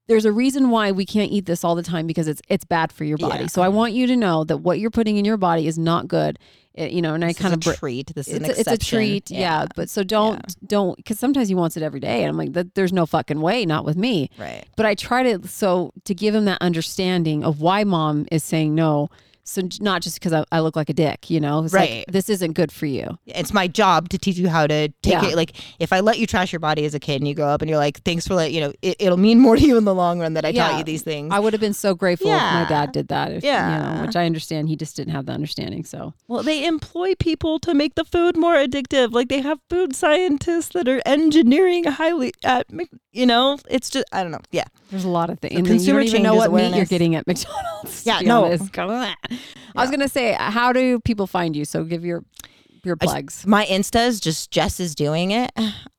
There's 0.06 0.24
a 0.24 0.32
reason 0.32 0.70
why 0.70 0.92
we 0.92 1.06
can't 1.06 1.30
eat 1.32 1.46
this 1.46 1.64
all 1.64 1.74
the 1.74 1.82
time 1.82 2.06
because 2.06 2.28
it's 2.28 2.42
it's 2.48 2.64
bad 2.64 2.92
for 2.92 3.04
your 3.04 3.16
body. 3.18 3.42
Yeah. 3.44 3.46
So 3.48 3.62
I 3.62 3.68
want 3.68 3.92
you 3.94 4.06
to 4.06 4.16
know 4.16 4.44
that 4.44 4.58
what 4.58 4.78
you're 4.78 4.90
putting 4.90 5.16
in 5.16 5.24
your 5.24 5.36
body 5.38 5.66
is 5.66 5.78
not 5.78 6.08
good. 6.08 6.38
It- 6.74 6.90
you 6.92 7.00
know, 7.00 7.14
and 7.14 7.24
I 7.24 7.32
kind 7.32 7.54
of 7.54 7.66
a 7.66 7.76
treat. 7.76 8.12
This 8.14 8.28
is 8.28 8.34
it's 8.34 8.44
an 8.44 8.50
a, 8.50 8.60
it's 8.60 8.70
a 8.72 8.76
treat, 8.76 9.30
yeah. 9.30 9.66
But 9.76 9.88
so 9.88 10.02
don't 10.02 10.42
don't 10.68 10.96
because 10.96 11.18
sometimes 11.18 11.48
he 11.48 11.54
wants 11.54 11.76
it 11.76 11.82
every 11.82 12.00
day, 12.00 12.22
and 12.22 12.28
I'm 12.30 12.36
like, 12.36 12.52
that, 12.52 12.74
there's 12.74 12.92
no 12.92 13.06
fucking 13.06 13.40
way, 13.40 13.64
not 13.64 13.84
with 13.84 13.96
me. 13.96 14.28
Right. 14.38 14.64
But 14.76 14.84
I 14.84 14.94
try 14.94 15.22
to 15.22 15.46
so 15.48 15.92
to 16.04 16.14
give 16.14 16.34
him 16.34 16.44
that 16.46 16.58
understanding 16.60 17.44
of 17.44 17.60
why 17.60 17.84
mom 17.84 18.26
is 18.30 18.42
saying 18.44 18.74
no. 18.74 19.08
So 19.46 19.62
not 19.80 20.00
just 20.00 20.18
because 20.18 20.32
I, 20.32 20.44
I 20.50 20.60
look 20.60 20.74
like 20.74 20.88
a 20.88 20.94
dick, 20.94 21.28
you 21.28 21.38
know, 21.38 21.64
It's 21.64 21.74
like, 21.74 21.90
Right. 21.90 22.04
this 22.08 22.30
isn't 22.30 22.52
good 22.54 22.72
for 22.72 22.86
you. 22.86 23.18
It's 23.26 23.52
my 23.52 23.68
job 23.68 24.08
to 24.08 24.18
teach 24.18 24.38
you 24.38 24.48
how 24.48 24.66
to 24.66 24.88
take 25.02 25.12
Yeah. 25.12 25.26
it. 25.26 25.36
Like, 25.36 25.52
if 25.78 25.92
I 25.92 26.00
let 26.00 26.18
you 26.18 26.26
trash 26.26 26.50
your 26.50 26.60
body 26.60 26.86
as 26.86 26.94
a 26.94 26.98
kid 26.98 27.16
and 27.20 27.28
you 27.28 27.34
grow 27.34 27.48
up 27.48 27.60
and 27.60 27.68
you're 27.68 27.78
like, 27.78 28.02
thanks 28.04 28.26
for 28.26 28.34
let 28.34 28.52
you 28.52 28.60
know, 28.62 28.72
it, 28.80 28.96
it'll 28.98 29.18
mean 29.18 29.38
more 29.46 29.56
to 29.56 29.62
you 29.62 29.76
in 29.76 29.84
the 29.84 29.94
long 29.94 30.18
run 30.18 30.32
that 30.34 30.46
I 30.46 30.48
Yeah. 30.48 30.68
taught 30.70 30.78
you 30.78 30.84
these 30.84 31.02
things. 31.02 31.32
I 31.32 31.40
would 31.40 31.52
have 31.52 31.60
been 31.60 31.74
so 31.74 31.94
grateful 31.94 32.30
if 32.34 32.42
my 32.42 32.64
dad 32.64 32.92
did 32.92 33.08
that. 33.08 33.32
If, 33.32 33.44
you 33.44 33.50
Yeah. 33.50 33.96
know, 33.96 34.02
which 34.02 34.16
I 34.16 34.24
understand 34.24 34.68
he 34.70 34.76
just 34.76 34.96
didn't 34.96 35.12
have 35.12 35.26
the 35.26 35.32
understanding. 35.32 35.84
So 35.84 36.14
Well, 36.26 36.42
they 36.42 36.64
employ 36.66 37.14
people 37.18 37.58
to 37.60 37.74
make 37.74 37.96
the 37.96 38.04
food 38.04 38.38
more 38.38 38.54
addictive. 38.54 39.12
Like 39.12 39.28
they 39.28 39.42
have 39.42 39.58
food 39.68 39.94
scientists 39.94 40.70
that 40.70 40.88
are 40.88 41.02
engineering 41.04 41.84
highly 41.84 42.32
at, 42.44 42.66
you 43.12 43.26
know, 43.26 43.58
it's 43.68 43.90
just 43.90 44.06
I 44.10 44.22
don't 44.22 44.32
know. 44.32 44.40
Yeah, 44.52 44.64
there's 44.90 45.04
a 45.04 45.08
lot 45.08 45.28
of 45.28 45.38
things. 45.38 45.52
So 45.52 45.56
then 45.56 45.64
you 45.66 45.70
consumer 45.70 46.00
don't 46.00 46.06
even 46.08 46.22
know 46.22 46.34
what 46.36 46.50
meat 46.50 46.74
you're 46.74 46.86
getting 46.86 47.14
at 47.14 47.26
McDonald's. 47.26 48.06
Yeah, 48.06 48.20
no. 48.20 48.46
honest. 48.46 48.72
I 49.76 49.80
was 49.82 49.90
gonna 49.90 50.08
say, 50.08 50.32
how 50.38 50.72
do 50.72 51.00
people 51.00 51.26
find 51.26 51.54
you? 51.56 51.64
So 51.64 51.84
give 51.84 52.04
your 52.04 52.24
your 52.84 52.96
I 53.00 53.04
plugs. 53.06 53.46
my 53.46 53.64
Insta 53.66 54.06
is 54.06 54.20
just 54.20 54.50
Jess 54.50 54.78
is 54.80 54.94
doing 54.94 55.30
it. 55.30 55.50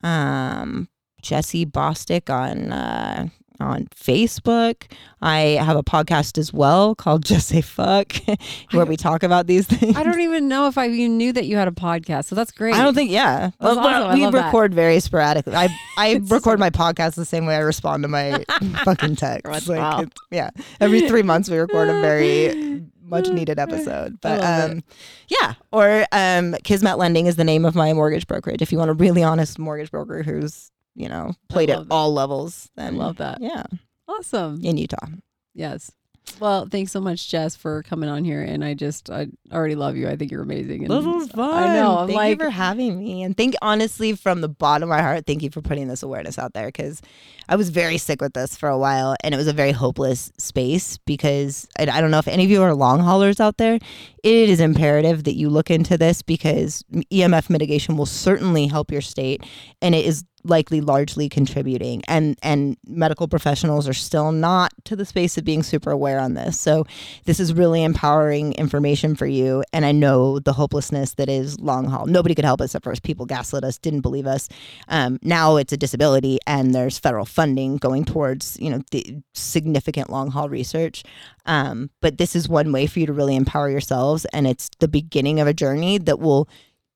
Um, 0.04 0.88
Jesse 1.22 1.66
Bostick 1.66 2.30
on 2.30 2.72
uh, 2.72 3.28
on 3.60 3.88
Facebook. 3.96 4.84
I 5.22 5.40
have 5.60 5.76
a 5.78 5.82
podcast 5.84 6.38
as 6.38 6.54
well 6.54 6.94
called 6.94 7.26
Just 7.26 7.48
Say 7.48 7.62
Fuck, 7.62 8.14
where 8.72 8.86
we 8.86 8.96
talk 8.98 9.24
about 9.24 9.48
these 9.48 9.66
things. 9.66 9.96
I 9.98 10.04
don't 10.04 10.20
even 10.20 10.48
know 10.48 10.68
if 10.68 10.78
I 10.78 10.88
even 10.88 11.18
knew 11.18 11.34
that 11.34 11.46
you 11.46 11.58
had 11.58 11.68
a 11.68 11.72
podcast. 11.72 12.26
So 12.26 12.36
that's 12.36 12.52
great. 12.52 12.76
I 12.76 12.84
don't 12.84 12.94
think, 12.94 13.10
yeah. 13.10 13.50
Well, 13.60 13.80
awesome. 13.80 14.10
I 14.10 14.14
we 14.14 14.22
love 14.22 14.34
that. 14.34 14.46
record 14.46 14.74
very 14.76 15.00
sporadically. 15.00 15.56
I 15.56 15.70
I 15.98 16.22
record 16.28 16.60
my 16.60 16.70
podcast 16.70 17.16
the 17.16 17.26
same 17.26 17.46
way 17.48 17.56
I 17.56 17.60
respond 17.62 18.04
to 18.04 18.08
my 18.10 18.44
fucking 18.84 19.16
text. 19.16 19.46
That's 19.52 19.68
Like, 19.68 19.80
wild. 19.80 20.14
yeah, 20.32 20.52
every 20.80 21.08
three 21.08 21.24
months 21.24 21.50
we 21.50 21.58
record 21.58 21.90
a 21.90 22.00
very 22.02 22.84
much 23.06 23.30
needed 23.30 23.60
episode. 23.60 24.20
But 24.22 24.44
um, 24.44 24.84
yeah, 25.28 25.54
or 25.72 26.06
um, 26.12 26.56
Kismet 26.64 26.98
Lending 26.98 27.28
is 27.28 27.36
the 27.36 27.44
name 27.44 27.66
of 27.66 27.76
my 27.76 27.94
mortgage 27.94 28.28
brokerage. 28.28 28.62
If 28.62 28.72
you 28.72 28.78
want 28.78 28.92
a 28.92 28.94
really 28.94 29.24
honest 29.24 29.60
mortgage 29.60 29.92
broker 29.92 30.24
who's 30.24 30.72
you 30.96 31.08
know 31.10 31.34
played 31.50 31.70
at 31.70 31.78
love 31.78 31.86
it. 31.88 31.92
all 31.92 32.14
levels, 32.14 32.70
then 32.76 32.98
love 32.98 33.18
that. 33.18 33.40
Yeah, 33.42 33.64
Awesome. 34.08 34.60
in 34.64 34.78
Utah. 34.78 35.08
Yes. 35.54 35.92
Well, 36.40 36.68
thanks 36.70 36.92
so 36.92 37.00
much, 37.00 37.30
Jess, 37.30 37.56
for 37.56 37.84
coming 37.84 38.10
on 38.10 38.26
here. 38.26 38.42
And 38.42 38.66
I 38.66 38.74
just, 38.74 39.12
I 39.12 39.28
already 39.54 39.76
love 39.76 39.96
you. 39.96 40.10
I 40.10 40.16
think 40.16 40.32
you're 40.32 40.42
amazing. 40.42 40.82
And 40.84 40.90
This 40.92 41.06
was 41.06 41.30
fun. 41.30 41.54
I 41.54 41.76
know. 41.76 42.00
I'm 42.00 42.08
thank 42.08 42.18
like, 42.18 42.40
you 42.40 42.44
for 42.46 42.50
having 42.50 42.98
me, 42.98 43.22
and 43.22 43.38
thank 43.38 43.54
honestly 43.62 44.14
from 44.14 44.42
the 44.42 44.50
bottom 44.50 44.90
of 44.90 44.96
my 44.98 45.04
heart, 45.04 45.28
thank 45.28 45.44
you 45.44 45.52
for 45.52 45.62
putting 45.62 45.88
this 45.88 46.02
awareness 46.02 46.40
out 46.40 46.54
there 46.54 46.66
because 46.66 47.00
I 47.48 47.56
was 47.56 47.70
very 47.70 47.98
sick 47.98 48.22
with 48.22 48.34
this 48.34 48.56
for 48.56 48.70
a 48.70 48.78
while, 48.78 49.16
and 49.24 49.34
it 49.34 49.38
was 49.38 49.48
a 49.48 49.54
very 49.54 49.72
hopeless 49.72 50.32
space 50.38 50.98
because 51.06 51.68
and 51.78 51.90
I 51.90 52.02
don't 52.02 52.12
know 52.12 52.20
if 52.20 52.28
any 52.28 52.46
of 52.46 52.52
you 52.52 52.64
are 52.64 52.74
long 52.74 53.00
haulers 53.00 53.40
out 53.40 53.58
there. 53.58 53.76
It 54.24 54.50
is 54.50 54.60
imperative 54.60 55.24
that 55.26 55.36
you 55.36 55.50
look 55.50 55.70
into 55.70 55.98
this 55.98 56.22
because 56.22 56.84
EMF 57.12 57.50
mitigation 57.50 57.98
will 57.98 58.06
certainly 58.06 58.68
help 58.68 58.92
your 58.92 59.02
state, 59.02 59.44
and 59.82 59.94
it 59.94 60.06
is 60.06 60.26
likely 60.46 60.80
largely 60.80 61.28
contributing 61.28 62.02
and 62.08 62.38
and 62.44 62.78
medical 62.88 63.28
professionals 63.28 63.88
are 63.88 63.94
still 63.94 64.32
not 64.32 64.72
to 64.84 64.96
the 64.96 65.06
space 65.06 65.38
of 65.38 65.44
being 65.44 65.64
super 65.64 65.92
aware 65.92 66.20
on 66.20 66.36
this. 66.36 66.60
So 66.60 66.86
this 67.26 67.40
is 67.40 67.54
really 67.54 67.84
empowering 67.84 68.54
information 68.54 69.16
for 69.16 69.26
you 69.26 69.64
and 69.74 69.86
i 69.86 69.92
know 69.92 70.40
the 70.40 70.54
hopelessness 70.54 71.16
that 71.16 71.30
is 71.30 71.60
long 71.60 71.86
haul. 71.86 72.06
Nobody 72.06 72.36
could 72.36 72.46
help 72.46 72.62
us 72.62 72.76
at 72.76 72.84
first 72.84 73.04
people 73.04 73.26
gaslit 73.26 73.64
us 73.64 73.78
didn't 73.78 74.02
believe 74.02 74.28
us. 74.28 74.48
Um, 74.88 75.20
now 75.22 75.58
it's 75.58 75.74
a 75.74 75.78
disability 75.78 76.40
and 76.46 76.74
there's 76.74 77.00
federal 77.00 77.26
funding 77.36 77.78
going 77.78 78.06
towards 78.06 78.58
you 78.60 78.70
know 78.70 78.82
the 78.92 79.18
significant 79.34 80.10
long 80.10 80.32
haul 80.32 80.50
research. 80.50 81.04
Um, 81.46 81.90
but 82.02 82.18
this 82.18 82.36
is 82.36 82.48
one 82.50 82.72
way 82.72 82.88
for 82.88 83.00
you 83.00 83.06
to 83.08 83.14
really 83.14 83.36
empower 83.36 83.70
yourselves 83.70 84.26
and 84.34 84.48
it's 84.48 84.70
the 84.80 84.88
beginning 84.88 85.40
of 85.40 85.48
a 85.48 85.54
journey 85.54 85.98
that 86.00 86.20
will 86.20 86.48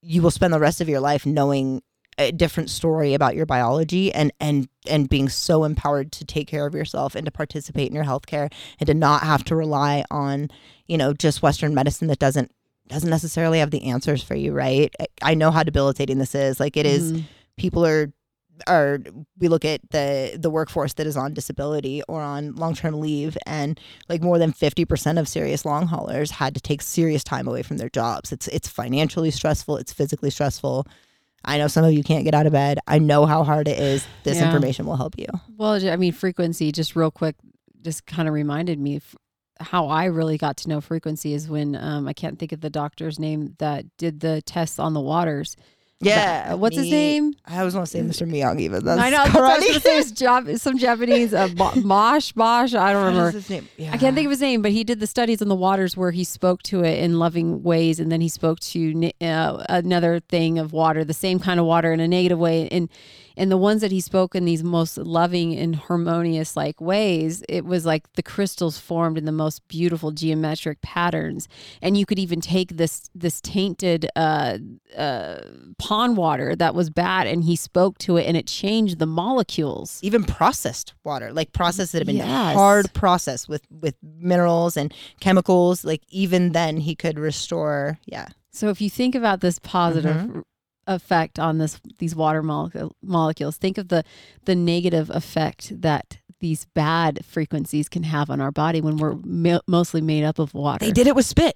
you 0.02 0.22
will 0.22 0.32
spend 0.32 0.54
the 0.54 0.60
rest 0.60 0.80
of 0.82 0.88
your 0.90 1.02
life 1.02 1.26
knowing 1.26 1.82
a 2.18 2.32
different 2.32 2.70
story 2.70 3.14
about 3.14 3.36
your 3.36 3.46
biology 3.46 4.12
and 4.14 4.32
and 4.40 4.68
and 4.88 5.10
being 5.10 5.30
so 5.30 5.64
empowered 5.64 6.12
to 6.14 6.26
take 6.26 6.48
care 6.48 6.66
of 6.66 6.74
yourself 6.74 7.16
and 7.16 7.26
to 7.26 7.32
participate 7.32 7.88
in 7.90 7.96
your 7.96 8.04
healthcare 8.06 8.52
and 8.80 8.88
to 8.88 8.94
not 8.94 9.24
have 9.24 9.44
to 9.46 9.56
rely 9.56 10.04
on 10.12 10.50
you 10.88 10.98
know 10.98 11.14
just 11.14 11.42
western 11.42 11.74
medicine 11.74 12.08
that 12.08 12.20
doesn't 12.20 12.52
doesn't 12.88 13.10
necessarily 13.10 13.60
have 13.60 13.72
the 13.72 13.84
answers 13.86 14.24
for 14.24 14.36
you 14.36 14.52
right? 14.52 14.94
I- 15.22 15.36
know 15.36 15.52
how 15.52 15.64
debilitating 15.64 16.18
this 16.18 16.34
is. 16.34 16.60
Like 16.60 16.76
it 16.76 16.86
is 16.86 17.12
Mhm. 17.14 17.24
people 17.58 17.86
are 17.86 18.12
are 18.68 19.00
we 19.38 19.48
look 19.48 19.66
at 19.66 19.82
the 19.92 20.38
the 20.40 20.50
workforce 20.50 20.94
that 20.94 21.08
is 21.08 21.16
on 21.18 21.34
disability 21.34 22.02
or 22.08 22.22
on 22.22 22.56
long-term 22.56 23.00
leave 23.00 23.38
and 23.46 23.80
like 24.10 24.22
more 24.22 24.38
than 24.38 24.52
50% 24.54 25.20
of 25.20 25.28
serious 25.28 25.66
long 25.66 25.88
haulers 25.88 26.32
had 26.32 26.54
to 26.56 26.62
take 26.62 26.82
serious 26.82 27.24
time 27.24 27.48
away 27.48 27.64
from 27.64 27.78
their 27.78 27.90
jobs. 27.90 28.32
It's 28.32 28.48
it's 28.50 28.68
financially 28.68 29.32
stressful. 29.32 29.78
It's 29.78 29.94
physically 29.94 30.30
stressful. 30.30 30.86
I 31.46 31.58
know 31.58 31.68
some 31.68 31.86
of 31.86 31.94
you 31.94 32.04
can't 32.04 32.26
get 32.26 32.34
out 32.34 32.46
of 32.48 32.52
bed. 32.52 32.80
I 32.86 33.00
know 33.00 33.26
how 33.26 33.44
hard 33.46 33.68
it 33.70 33.80
is. 33.80 34.06
This 34.24 34.38
Yeah. 34.38 34.46
information 34.48 34.86
will 34.86 34.98
help 34.98 35.18
you. 35.18 35.28
Well, 35.58 35.74
I 35.90 35.96
mean, 35.96 36.12
frequency, 36.12 36.72
just 36.74 36.96
real 36.98 37.12
quick, 37.12 37.36
just 37.82 38.06
kind 38.06 38.28
of 38.28 38.34
reminded 38.34 38.78
me 38.78 38.98
f- 38.98 39.16
how 39.62 39.88
I 39.88 40.06
really 40.06 40.38
got 40.38 40.58
to 40.58 40.70
know 40.70 40.82
frequency 40.82 41.34
is 41.34 41.48
when 41.50 41.78
um, 41.78 42.08
I 42.10 42.14
can't 42.14 42.38
think 42.38 42.52
of 42.52 42.60
the 42.62 42.70
doctor's 42.70 43.20
name 43.20 43.56
that 43.60 43.86
did 43.98 44.20
the 44.20 44.42
tests 44.42 44.80
on 44.80 44.94
the 44.94 45.00
waters. 45.00 45.56
Yeah 46.02 46.54
what's 46.54 46.78
his 46.78 46.90
name? 46.90 47.34
i 47.46 47.64
was 47.64 47.74
going 47.74 47.86
to 47.86 47.92
say 47.92 48.00
mr 48.00 48.26
miyagi 48.26 48.72
but 48.72 48.84
that's 48.86 49.02
I 49.02 49.10
know. 49.10 49.18
That's 49.24 49.34
what 49.36 49.44
I 49.44 49.56
was 49.58 49.64
karate. 49.66 49.68
gonna 49.68 49.80
say 49.82 49.98
is 49.98 50.14
Jap- 50.24 50.60
some 50.60 50.78
Japanese 50.78 51.34
uh, 51.34 51.50
Mosh 51.84 52.32
Bosh. 52.32 52.74
I 52.74 52.94
don't 52.94 53.06
remember. 53.06 53.32
his 53.32 53.50
name? 53.50 53.68
I 53.92 53.98
can't 53.98 54.16
think 54.16 54.26
of 54.26 54.32
his 54.32 54.42
name, 54.42 54.62
but 54.62 54.72
he 54.72 54.84
did 54.84 55.00
the 55.00 55.08
studies 55.08 55.42
on 55.42 55.48
the 55.50 55.56
waters 55.56 55.98
where 55.98 56.12
he 56.12 56.24
spoke 56.24 56.64
to 56.64 56.84
it 56.84 57.00
in 57.04 57.20
loving 57.20 57.64
ways, 57.64 58.00
and 58.00 58.12
then 58.12 58.22
he 58.22 58.30
spoke 58.30 58.60
to 58.62 59.12
uh, 59.22 59.66
another 59.70 60.20
thing 60.20 60.58
of 60.60 60.72
water, 60.74 61.04
the 61.04 61.14
same 61.14 61.40
kind 61.40 61.60
of 61.60 61.66
water 61.66 61.92
in 61.92 62.00
a 62.00 62.08
negative 62.08 62.40
way, 62.40 62.68
and 62.70 62.90
and 63.40 63.50
the 63.50 63.58
ones 63.70 63.82
that 63.82 63.92
he 63.92 64.02
spoke 64.02 64.36
in 64.36 64.44
these 64.46 64.64
most 64.64 64.98
loving 64.98 65.50
and 65.58 65.76
harmonious 65.76 66.56
like 66.56 66.80
ways, 66.80 67.44
it 67.50 67.64
was 67.66 67.86
like 67.86 68.04
the 68.14 68.24
crystals 68.34 68.78
formed 68.78 69.18
in 69.18 69.26
the 69.26 69.32
most 69.46 69.66
beautiful 69.68 70.12
geometric 70.12 70.82
patterns, 70.82 71.48
and 71.82 71.98
you 71.98 72.06
could 72.06 72.20
even 72.20 72.42
take 72.42 72.70
this 72.78 73.10
this 73.16 73.42
tainted 73.42 74.02
uh, 74.16 74.58
uh, 74.98 75.40
pond 75.78 76.18
water 76.18 76.56
that 76.56 76.76
was 76.76 76.90
bad, 76.90 77.26
and 77.28 77.44
he 77.46 77.56
spoke 77.56 77.98
to 78.00 78.18
it, 78.18 78.26
and 78.28 78.36
it 78.38 78.46
changed 78.48 79.00
the 79.00 79.06
molecules. 79.08 80.00
even 80.04 80.24
processed 80.24 80.94
water 81.04 81.32
like 81.34 81.52
processed 81.54 81.92
that 81.94 82.00
have 82.00 82.08
been 82.08 82.18
Yes. 82.18 82.54
hard 82.54 82.86
processed 82.94 83.48
with 83.50 83.64
with 83.72 83.96
minerals 84.04 84.76
and 84.78 84.94
chemicals 85.20 85.84
like 85.86 86.02
even 86.10 86.52
then 86.52 86.78
he 86.78 86.94
could 86.96 87.18
restore 87.18 87.98
yeah 88.06 88.28
So 88.52 88.70
if 88.70 88.82
you 88.82 88.90
think 88.90 89.16
about 89.16 89.40
this 89.42 89.60
positive 89.60 90.18
Mm-hmm. 90.18 90.40
Effect 90.90 91.40
on 91.40 91.60
this 91.60 91.80
these 92.00 92.16
water 92.16 92.44
molecule, 92.44 92.96
molecules, 93.02 93.56
think 93.58 93.78
of 93.78 93.88
the 93.88 94.04
the 94.46 94.56
negative 94.56 95.10
effect 95.10 95.82
that 95.82 96.18
these 96.40 96.66
bad 96.74 97.24
frequencies 97.26 97.88
can 97.88 98.04
have 98.04 98.30
on 98.30 98.42
our 98.42 98.52
body 98.52 98.82
when 98.82 98.98
we're 98.98 99.16
mo- 99.24 99.62
mostly 99.68 100.02
made 100.02 100.24
up 100.24 100.40
of 100.40 100.54
water. 100.54 100.86
they 100.86 100.92
did 100.92 101.08
it 101.08 101.16
with 101.16 101.26
spit. 101.26 101.56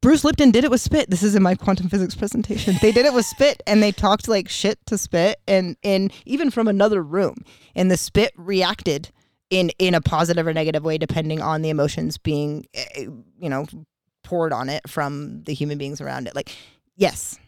Bruce 0.00 0.24
lipton 0.24 0.50
did 0.50 0.64
it 0.64 0.70
with 0.70 0.82
spit. 0.82 1.08
This 1.08 1.22
is 1.22 1.34
in 1.34 1.42
my 1.42 1.54
quantum 1.54 1.88
physics 1.88 2.14
presentation. 2.14 2.76
They 2.82 2.92
did 2.92 3.06
it 3.06 3.14
with 3.14 3.24
spit 3.24 3.62
and 3.66 3.82
they 3.82 3.90
talked 3.92 4.28
like 4.28 4.50
shit 4.50 4.78
to 4.86 4.98
spit 4.98 5.38
and 5.48 5.76
and 5.82 6.12
even 6.26 6.50
from 6.50 6.68
another 6.68 7.02
room. 7.02 7.36
And 7.74 7.90
the 7.90 7.96
spit 7.96 8.32
reacted 8.36 9.10
in 9.48 9.70
in 9.78 9.94
a 9.94 10.02
positive 10.02 10.46
or 10.46 10.52
negative 10.52 10.84
way 10.84 10.98
depending 10.98 11.40
on 11.40 11.62
the 11.62 11.70
emotions 11.70 12.18
being 12.18 12.66
eh, 12.74 13.06
you 13.38 13.48
know 13.48 13.66
poured 14.24 14.52
on 14.52 14.68
it 14.68 14.88
from 14.88 15.42
the 15.44 15.54
human 15.54 15.78
beings 15.78 16.00
around 16.00 16.26
it. 16.26 16.34
Like, 16.34 16.50
yes, 16.96 17.38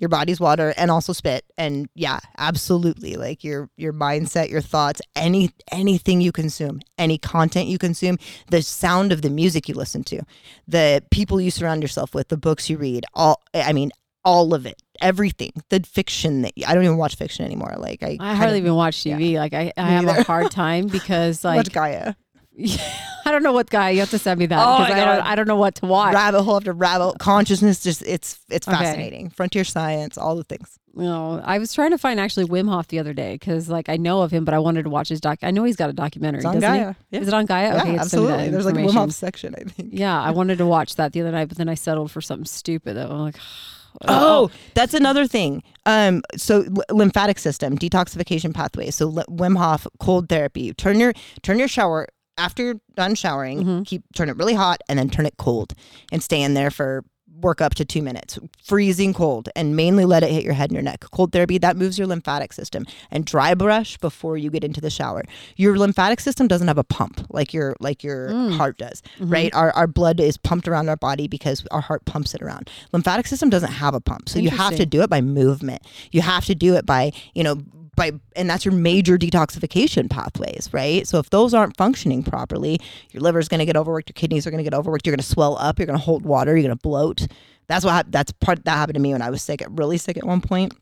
your 0.00 0.08
body's 0.08 0.40
water 0.40 0.74
and 0.76 0.90
also 0.90 1.12
spit. 1.12 1.44
And 1.56 1.88
yeah, 1.94 2.18
absolutely. 2.38 3.16
Like 3.16 3.44
your 3.44 3.70
your 3.76 3.92
mindset, 3.92 4.50
your 4.50 4.62
thoughts, 4.62 5.00
any 5.14 5.50
anything 5.70 6.20
you 6.20 6.32
consume, 6.32 6.80
any 6.98 7.18
content 7.18 7.68
you 7.68 7.78
consume, 7.78 8.18
the 8.50 8.62
sound 8.62 9.12
of 9.12 9.22
the 9.22 9.30
music 9.30 9.68
you 9.68 9.74
listen 9.74 10.02
to, 10.04 10.22
the 10.66 11.04
people 11.10 11.40
you 11.40 11.50
surround 11.50 11.82
yourself 11.82 12.14
with, 12.14 12.28
the 12.28 12.38
books 12.38 12.68
you 12.68 12.78
read, 12.78 13.04
all 13.14 13.42
I 13.54 13.72
mean, 13.72 13.92
all 14.24 14.54
of 14.54 14.66
it. 14.66 14.82
Everything. 15.02 15.52
The 15.68 15.80
fiction 15.80 16.42
that 16.42 16.52
I 16.66 16.74
don't 16.74 16.84
even 16.84 16.96
watch 16.96 17.16
fiction 17.16 17.44
anymore. 17.44 17.74
Like 17.78 18.02
I 18.02 18.16
I 18.20 18.34
hardly 18.34 18.58
of 18.58 18.64
even 18.64 18.74
watch 18.74 18.96
TV. 18.96 19.34
Like 19.36 19.54
I, 19.54 19.72
I 19.76 19.90
have 19.90 20.06
a 20.06 20.22
hard 20.24 20.50
time 20.50 20.86
because 20.88 21.44
like 21.44 21.56
watch 21.56 21.72
Gaia. 21.72 22.14
I 23.24 23.32
don't 23.32 23.42
know 23.42 23.52
what 23.52 23.70
guy 23.70 23.90
you 23.90 24.00
have 24.00 24.10
to 24.10 24.18
send 24.18 24.38
me 24.40 24.46
that 24.46 24.58
Oh 24.58 24.78
because 24.78 24.94
my 24.94 25.02
I 25.02 25.04
don't 25.16 25.26
I 25.26 25.34
don't 25.34 25.46
know 25.48 25.56
what 25.56 25.74
to 25.76 25.86
watch. 25.86 26.14
Rabbit 26.14 26.42
hole 26.42 26.56
after 26.56 26.72
rabbit 26.72 27.04
hole. 27.04 27.16
consciousness 27.18 27.82
just 27.82 28.02
it's 28.02 28.38
it's 28.50 28.66
Okay. 28.66 28.76
fascinating. 28.76 29.30
Frontier 29.30 29.64
science, 29.64 30.18
all 30.18 30.36
the 30.36 30.44
things. 30.44 30.78
No, 30.94 31.40
I 31.44 31.58
was 31.58 31.72
trying 31.72 31.90
to 31.92 31.98
find 31.98 32.18
actually 32.18 32.46
Wim 32.46 32.68
Hof 32.68 32.88
the 32.88 32.98
other 32.98 33.12
day 33.12 33.34
because 33.34 33.68
like 33.68 33.88
I 33.88 33.96
know 33.96 34.22
of 34.22 34.32
him, 34.32 34.44
but 34.44 34.54
I 34.54 34.58
wanted 34.58 34.82
to 34.84 34.90
watch 34.90 35.08
his 35.08 35.20
doc. 35.20 35.38
I 35.42 35.52
know 35.52 35.62
he's 35.64 35.76
got 35.76 35.88
a 35.90 35.92
documentary. 35.92 36.38
It's 36.38 36.46
on? 36.46 36.58
Gaia. 36.58 36.94
Yeah. 37.10 37.20
Is 37.20 37.28
it 37.28 37.34
on 37.34 37.46
Gaia? 37.46 37.74
Yeah, 37.74 37.82
okay, 37.82 37.94
it's 37.96 38.10
send 38.10 38.22
me 38.24 38.28
that 38.28 38.32
absolutely. 38.40 38.48
There's 38.50 38.66
like 38.66 38.74
a 38.74 38.78
Wim. 38.78 38.94
Hof 38.94 39.12
section, 39.12 39.54
I 39.56 39.62
think. 39.64 39.90
Yeah, 39.92 40.20
I 40.20 40.30
wanted 40.32 40.58
to 40.58 40.66
watch 40.66 40.96
that 40.96 41.12
the 41.12 41.20
other 41.20 41.30
night, 41.30 41.48
but 41.48 41.58
then 41.58 41.68
I 41.68 41.74
settled 41.74 42.10
for 42.10 42.20
something 42.20 42.46
stupid. 42.46 42.96
That 42.96 43.08
I'm 43.10 43.18
like, 43.20 43.36
Oh, 44.08 44.50
that's 44.74 44.94
another 44.94 45.26
thing. 45.28 45.62
Um, 45.86 46.22
so 46.36 46.62
l- 46.64 46.96
lymphatic 46.96 47.38
system, 47.38 47.78
detoxification 47.78 48.52
pathways. 48.54 48.96
So 48.96 49.10
Wim 49.12 49.56
Hof, 49.56 49.86
cold 50.00 50.28
therapy. 50.28 50.72
Turn 50.74 50.98
your 50.98 51.12
turn 51.42 51.58
your 51.60 51.68
shower 51.68 52.08
after 52.40 52.62
you're 52.64 52.80
done 52.96 53.14
showering. 53.14 53.62
Mhm. 53.64 53.86
Keep 53.86 54.02
turn 54.16 54.28
it 54.28 54.36
really 54.36 54.54
hot 54.54 54.80
and 54.88 54.98
then 54.98 55.08
turn 55.10 55.26
it 55.26 55.36
cold, 55.36 55.74
and 56.10 56.22
stay 56.22 56.42
in 56.42 56.54
there 56.54 56.70
for 56.70 57.04
work 57.40 57.62
up 57.62 57.74
to 57.74 57.86
two 57.86 58.02
minutes, 58.02 58.38
freezing 58.62 59.14
cold, 59.14 59.48
and 59.56 59.74
mainly 59.74 60.04
let 60.04 60.22
it 60.22 60.30
hit 60.30 60.44
your 60.44 60.52
head 60.52 60.68
and 60.68 60.74
your 60.74 60.82
neck. 60.82 61.00
Cold 61.10 61.32
therapy 61.32 61.56
that 61.56 61.74
moves 61.74 61.96
your 61.96 62.06
lymphatic 62.06 62.52
system, 62.52 62.84
and 63.10 63.24
dry 63.24 63.54
brush 63.54 63.96
before 63.96 64.36
you 64.36 64.50
get 64.50 64.62
into 64.62 64.78
the 64.78 64.90
shower. 64.90 65.22
Your 65.56 65.78
lymphatic 65.78 66.20
system 66.20 66.48
doesn't 66.48 66.68
have 66.68 66.76
a 66.76 66.84
pump 66.84 67.24
like 67.30 67.54
your 67.54 67.76
like 67.80 68.04
your 68.04 68.28
Mm. 68.30 68.56
heart 68.58 68.76
does 68.76 69.02
Mhm. 69.20 69.32
right? 69.32 69.54
Our, 69.54 69.70
our 69.72 69.86
blood 69.86 70.20
is 70.20 70.36
pumped 70.36 70.68
around 70.68 70.90
our 70.90 70.96
body 70.96 71.28
because 71.28 71.64
our 71.70 71.80
heart 71.80 72.04
pumps 72.04 72.34
it 72.34 72.42
around. 72.42 72.68
Lymphatic 72.92 73.26
system 73.26 73.48
doesn't 73.48 73.72
have 73.72 73.94
a 73.94 74.00
pump. 74.00 74.28
So 74.28 74.38
you 74.38 74.50
have 74.50 74.76
to 74.76 74.84
do 74.84 75.00
it 75.02 75.08
by 75.08 75.22
movement. 75.22 75.80
You 76.12 76.20
have 76.20 76.44
to 76.44 76.54
do 76.54 76.74
it 76.76 76.84
by, 76.84 77.12
you 77.34 77.42
know, 77.42 77.62
by 78.00 78.12
and 78.34 78.48
that's 78.50 78.64
your 78.64 78.74
major 78.74 79.16
detoxification 79.18 80.08
pathways, 80.10 80.68
right? 80.72 81.06
So 81.06 81.18
if 81.18 81.30
those 81.30 81.54
aren't 81.54 81.76
functioning 81.76 82.22
properly, 82.22 82.80
your 83.12 83.22
liver's 83.22 83.48
going 83.48 83.60
to 83.60 83.66
get 83.66 83.76
overworked, 83.76 84.08
your 84.10 84.14
kidneys 84.14 84.46
are 84.46 84.50
going 84.50 84.64
to 84.64 84.68
get 84.68 84.74
overworked, 84.74 85.06
you're 85.06 85.14
going 85.14 85.22
to 85.22 85.26
swell 85.36 85.56
up, 85.58 85.78
you're 85.78 85.86
going 85.86 85.98
to 85.98 86.04
hold 86.04 86.24
water, 86.24 86.56
you're 86.56 86.66
going 86.68 86.76
to 86.76 86.82
bloat. 86.82 87.26
That's 87.68 87.84
what 87.84 88.10
that's 88.10 88.32
part 88.32 88.64
that 88.64 88.70
happened 88.70 88.94
to 88.96 89.00
me 89.00 89.12
when 89.12 89.22
I 89.22 89.30
was 89.30 89.42
sick, 89.42 89.62
really 89.70 89.98
sick 89.98 90.16
at 90.16 90.24
one 90.24 90.40
point 90.40 90.74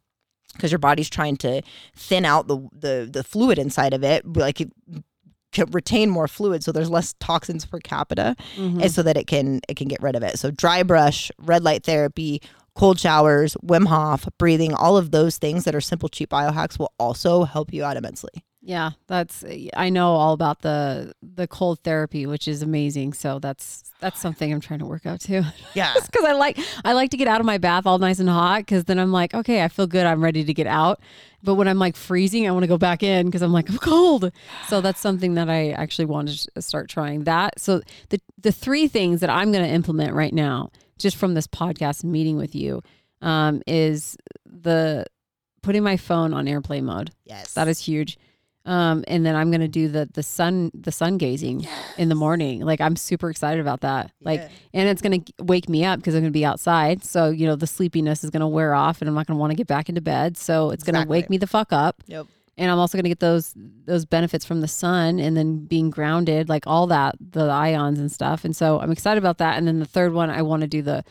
because 0.54 0.72
your 0.72 0.78
body's 0.78 1.10
trying 1.10 1.36
to 1.38 1.60
thin 1.94 2.24
out 2.24 2.48
the 2.48 2.56
the 2.72 3.08
the 3.12 3.22
fluid 3.24 3.58
inside 3.58 3.92
of 3.92 4.02
it, 4.02 4.24
like 4.36 4.60
it 4.60 4.72
can 5.52 5.70
retain 5.70 6.10
more 6.10 6.28
fluid 6.28 6.62
so 6.62 6.70
there's 6.72 6.90
less 6.90 7.14
toxins 7.20 7.64
per 7.64 7.78
capita 7.80 8.36
Mhm. 8.58 8.82
and 8.82 8.92
so 8.92 9.02
that 9.02 9.16
it 9.16 9.26
can 9.26 9.60
it 9.68 9.76
can 9.76 9.88
get 9.88 10.02
rid 10.02 10.14
of 10.14 10.22
it. 10.22 10.38
So 10.38 10.50
dry 10.50 10.82
brush, 10.82 11.30
red 11.38 11.62
light 11.64 11.84
therapy, 11.84 12.42
cold 12.78 12.98
showers, 12.98 13.56
Wim 13.64 13.86
Hof, 13.86 14.28
breathing, 14.38 14.72
all 14.72 14.96
of 14.96 15.10
those 15.10 15.36
things 15.36 15.64
that 15.64 15.74
are 15.74 15.80
simple 15.80 16.08
cheap 16.08 16.30
biohacks 16.30 16.78
will 16.78 16.92
also 16.98 17.44
help 17.44 17.72
you 17.74 17.84
out 17.84 17.96
immensely. 17.96 18.30
yeah, 18.62 18.90
that's 19.06 19.44
I 19.76 19.88
know 19.90 20.10
all 20.14 20.32
about 20.32 20.62
the 20.62 21.12
the 21.22 21.46
cold 21.48 21.80
therapy, 21.82 22.26
which 22.26 22.46
is 22.46 22.62
amazing. 22.62 23.14
So 23.14 23.38
that's 23.38 23.82
that's 24.00 24.20
something 24.20 24.52
I'm 24.52 24.60
trying 24.60 24.78
to 24.80 24.86
work 24.86 25.06
out 25.06 25.20
too. 25.20 25.42
Yeah. 25.74 25.92
because 25.94 26.24
I 26.24 26.32
like 26.32 26.58
I 26.84 26.92
like 26.92 27.10
to 27.10 27.16
get 27.16 27.28
out 27.28 27.40
of 27.40 27.46
my 27.46 27.58
bath 27.58 27.84
all 27.86 27.98
nice 27.98 28.20
and 28.20 28.28
hot 28.28 28.60
because 28.60 28.84
then 28.84 28.98
I'm 28.98 29.12
like, 29.12 29.34
okay, 29.34 29.62
I 29.64 29.68
feel 29.68 29.86
good. 29.86 30.06
I'm 30.06 30.22
ready 30.22 30.44
to 30.44 30.54
get 30.54 30.66
out. 30.66 31.00
But 31.42 31.54
when 31.54 31.66
I'm 31.68 31.78
like 31.78 31.96
freezing, 31.96 32.46
I 32.48 32.50
want 32.52 32.64
to 32.64 32.68
go 32.68 32.78
back 32.78 33.02
in 33.02 33.26
because 33.26 33.42
I'm 33.42 33.52
like 33.52 33.68
I'm 33.70 33.78
cold. 33.78 34.30
So 34.68 34.80
that's 34.80 35.00
something 35.00 35.34
that 35.34 35.48
I 35.48 35.70
actually 35.70 36.06
want 36.06 36.28
to 36.54 36.62
start 36.62 36.88
trying. 36.88 37.24
That 37.24 37.58
so 37.58 37.80
the 38.10 38.20
the 38.40 38.52
three 38.52 38.86
things 38.88 39.20
that 39.20 39.30
I'm 39.30 39.50
going 39.52 39.64
to 39.64 39.70
implement 39.70 40.12
right 40.14 40.34
now, 40.34 40.70
just 40.98 41.16
from 41.16 41.34
this 41.34 41.46
podcast 41.46 42.02
and 42.02 42.12
meeting 42.12 42.36
with 42.36 42.54
you, 42.54 42.82
um, 43.22 43.62
is 43.66 44.16
the 44.46 45.04
putting 45.62 45.82
my 45.82 45.96
phone 45.96 46.32
on 46.34 46.46
airplane 46.48 46.84
mode. 46.84 47.10
Yes. 47.24 47.54
That 47.54 47.68
is 47.68 47.78
huge. 47.80 48.18
Um, 48.64 49.02
and 49.08 49.24
then 49.24 49.34
I'm 49.34 49.50
gonna 49.50 49.66
do 49.68 49.88
the 49.88 50.10
the 50.12 50.22
sun 50.22 50.70
the 50.74 50.92
sun 50.92 51.16
gazing 51.16 51.66
in 51.96 52.10
the 52.10 52.14
morning. 52.14 52.60
Like 52.60 52.82
I'm 52.82 52.96
super 52.96 53.30
excited 53.30 53.60
about 53.60 53.80
that. 53.80 54.10
Like 54.20 54.40
Yeah. 54.40 54.48
and 54.74 54.88
it's 54.90 55.00
going 55.00 55.24
to 55.24 55.32
wake 55.42 55.68
me 55.70 55.84
up 55.86 56.00
because 56.00 56.14
I'm 56.14 56.20
going 56.20 56.32
to 56.32 56.36
be 56.38 56.44
outside. 56.44 57.02
So, 57.02 57.30
you 57.30 57.46
know, 57.46 57.56
the 57.56 57.66
sleepiness 57.66 58.24
is 58.24 58.30
going 58.30 58.40
to 58.40 58.46
wear 58.46 58.74
off 58.74 59.00
and 59.00 59.08
I'm 59.08 59.14
not 59.14 59.26
going 59.26 59.36
to 59.36 59.40
want 59.40 59.52
to 59.52 59.56
get 59.56 59.66
back 59.66 59.88
into 59.88 60.02
bed. 60.02 60.36
So, 60.36 60.70
it's 60.70 60.84
going 60.84 61.02
to 61.02 61.08
wake 61.08 61.30
me 61.30 61.38
the 61.38 61.46
fuck 61.46 61.72
up. 61.72 62.02
Yep. 62.08 62.26
And 62.58 62.70
I'm 62.70 62.78
also 62.78 62.98
going 62.98 63.04
to 63.04 63.08
get 63.10 63.20
those 63.20 63.54
those 63.86 64.04
benefits 64.04 64.44
from 64.44 64.60
the 64.60 64.68
sun 64.68 65.18
and 65.18 65.36
then 65.36 65.64
being 65.64 65.88
grounded, 65.90 66.48
like 66.48 66.66
all 66.66 66.86
that, 66.88 67.14
the 67.20 67.44
ions 67.44 67.98
and 67.98 68.10
stuff. 68.12 68.44
And 68.44 68.54
so, 68.54 68.80
I'm 68.80 68.90
excited 68.90 69.18
about 69.18 69.38
that. 69.38 69.56
And 69.56 69.66
then 69.66 69.78
the 69.78 69.86
third 69.86 70.12
one, 70.12 70.28
I 70.28 70.42
want 70.42 70.62
to 70.62 70.68
do 70.68 70.82
the 70.82 71.04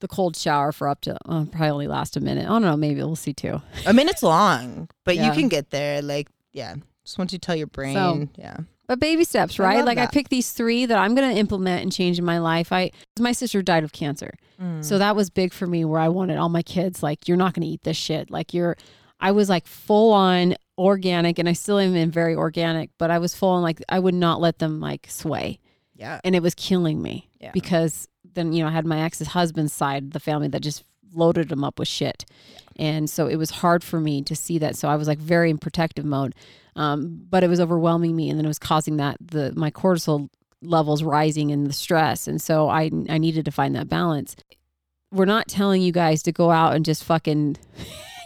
the 0.00 0.08
cold 0.08 0.36
shower 0.36 0.72
for 0.72 0.88
up 0.88 1.00
to 1.02 1.16
uh, 1.28 1.44
probably 1.46 1.68
only 1.70 1.86
last 1.88 2.16
a 2.16 2.20
minute. 2.20 2.44
I 2.44 2.48
don't 2.48 2.62
know, 2.62 2.76
maybe 2.76 2.96
we'll 2.96 3.16
see 3.16 3.32
too. 3.32 3.62
A 3.86 3.92
minute's 3.94 4.22
long, 4.22 4.88
but 5.04 5.16
you 5.16 5.30
can 5.32 5.48
get 5.48 5.70
there 5.70 6.02
like 6.02 6.28
yeah. 6.52 6.74
Just 7.04 7.18
once 7.18 7.32
you 7.32 7.38
tell 7.38 7.54
your 7.56 7.66
brain, 7.68 7.94
So- 7.94 8.28
yeah. 8.36 8.56
But 8.86 9.00
baby 9.00 9.24
steps, 9.24 9.58
right? 9.58 9.78
love 9.78 9.86
like 9.86 9.96
I 9.96 10.06
picked 10.06 10.28
these 10.28 10.52
three 10.52 10.84
that 10.84 10.98
I'm 10.98 11.14
going 11.14 11.30
to 11.32 11.38
implement 11.38 11.82
and 11.82 11.90
change 11.90 12.18
in 12.18 12.24
my 12.26 12.38
life. 12.38 12.70
I 12.70 12.90
my 13.18 13.32
sister 13.32 13.62
died 13.62 13.82
of 13.82 13.92
cancer. 13.92 14.34
Mm. 14.60 14.84
So 14.84 14.98
that 14.98 15.16
was 15.16 15.30
big 15.30 15.54
for 15.54 15.66
me 15.66 15.86
where 15.86 16.00
I 16.00 16.08
wanted 16.08 16.36
all 16.36 16.50
my 16.50 16.62
kids 16.62 17.02
like 17.02 17.26
you're 17.26 17.38
not 17.38 17.54
going 17.54 17.62
to 17.62 17.68
eat 17.68 17.82
this 17.84 17.96
shit. 17.96 18.30
Like 18.30 18.52
you're 18.52 18.76
I 19.20 19.30
was 19.32 19.48
like 19.48 19.66
full 19.66 20.12
on 20.12 20.54
organic 20.78 21.38
and 21.38 21.48
I 21.48 21.52
still 21.52 21.78
am 21.78 21.94
in 21.94 22.10
very 22.10 22.34
organic, 22.34 22.90
but 22.98 23.10
I 23.10 23.18
was 23.18 23.34
full 23.34 23.50
on 23.50 23.62
like 23.62 23.82
I 23.88 23.98
would 23.98 24.14
not 24.14 24.40
let 24.40 24.58
them 24.58 24.80
like 24.80 25.06
sway. 25.08 25.60
yeah. 25.94 26.20
And 26.24 26.34
it 26.34 26.42
was 26.42 26.54
killing 26.54 27.00
me 27.02 27.28
Yeah. 27.40 27.50
because 27.52 28.08
then 28.34 28.52
you 28.52 28.62
know 28.62 28.68
I 28.68 28.72
had 28.72 28.84
my 28.86 29.02
ex's 29.02 29.28
husband's 29.28 29.72
side 29.72 30.10
the 30.12 30.20
family 30.20 30.48
that 30.48 30.60
just 30.60 30.84
loaded 31.14 31.48
them 31.48 31.62
up 31.62 31.78
with 31.78 31.86
shit. 31.88 32.24
And 32.76 33.08
so 33.08 33.28
it 33.28 33.36
was 33.36 33.50
hard 33.50 33.84
for 33.84 34.00
me 34.00 34.22
to 34.22 34.34
see 34.34 34.58
that. 34.58 34.74
So 34.74 34.88
I 34.88 34.96
was 34.96 35.06
like 35.06 35.18
very 35.18 35.48
in 35.50 35.58
protective 35.58 36.04
mode. 36.04 36.34
Um, 36.74 37.24
but 37.30 37.44
it 37.44 37.48
was 37.48 37.60
overwhelming 37.60 38.16
me 38.16 38.28
and 38.28 38.36
then 38.36 38.44
it 38.44 38.48
was 38.48 38.58
causing 38.58 38.96
that 38.96 39.16
the 39.20 39.52
my 39.54 39.70
cortisol 39.70 40.28
levels 40.60 41.04
rising 41.04 41.52
and 41.52 41.68
the 41.68 41.72
stress. 41.72 42.26
And 42.26 42.42
so 42.42 42.68
I 42.68 42.90
I 43.08 43.18
needed 43.18 43.44
to 43.44 43.52
find 43.52 43.76
that 43.76 43.88
balance. 43.88 44.34
We're 45.12 45.24
not 45.26 45.46
telling 45.46 45.82
you 45.82 45.92
guys 45.92 46.24
to 46.24 46.32
go 46.32 46.50
out 46.50 46.74
and 46.74 46.84
just 46.84 47.04
fucking 47.04 47.58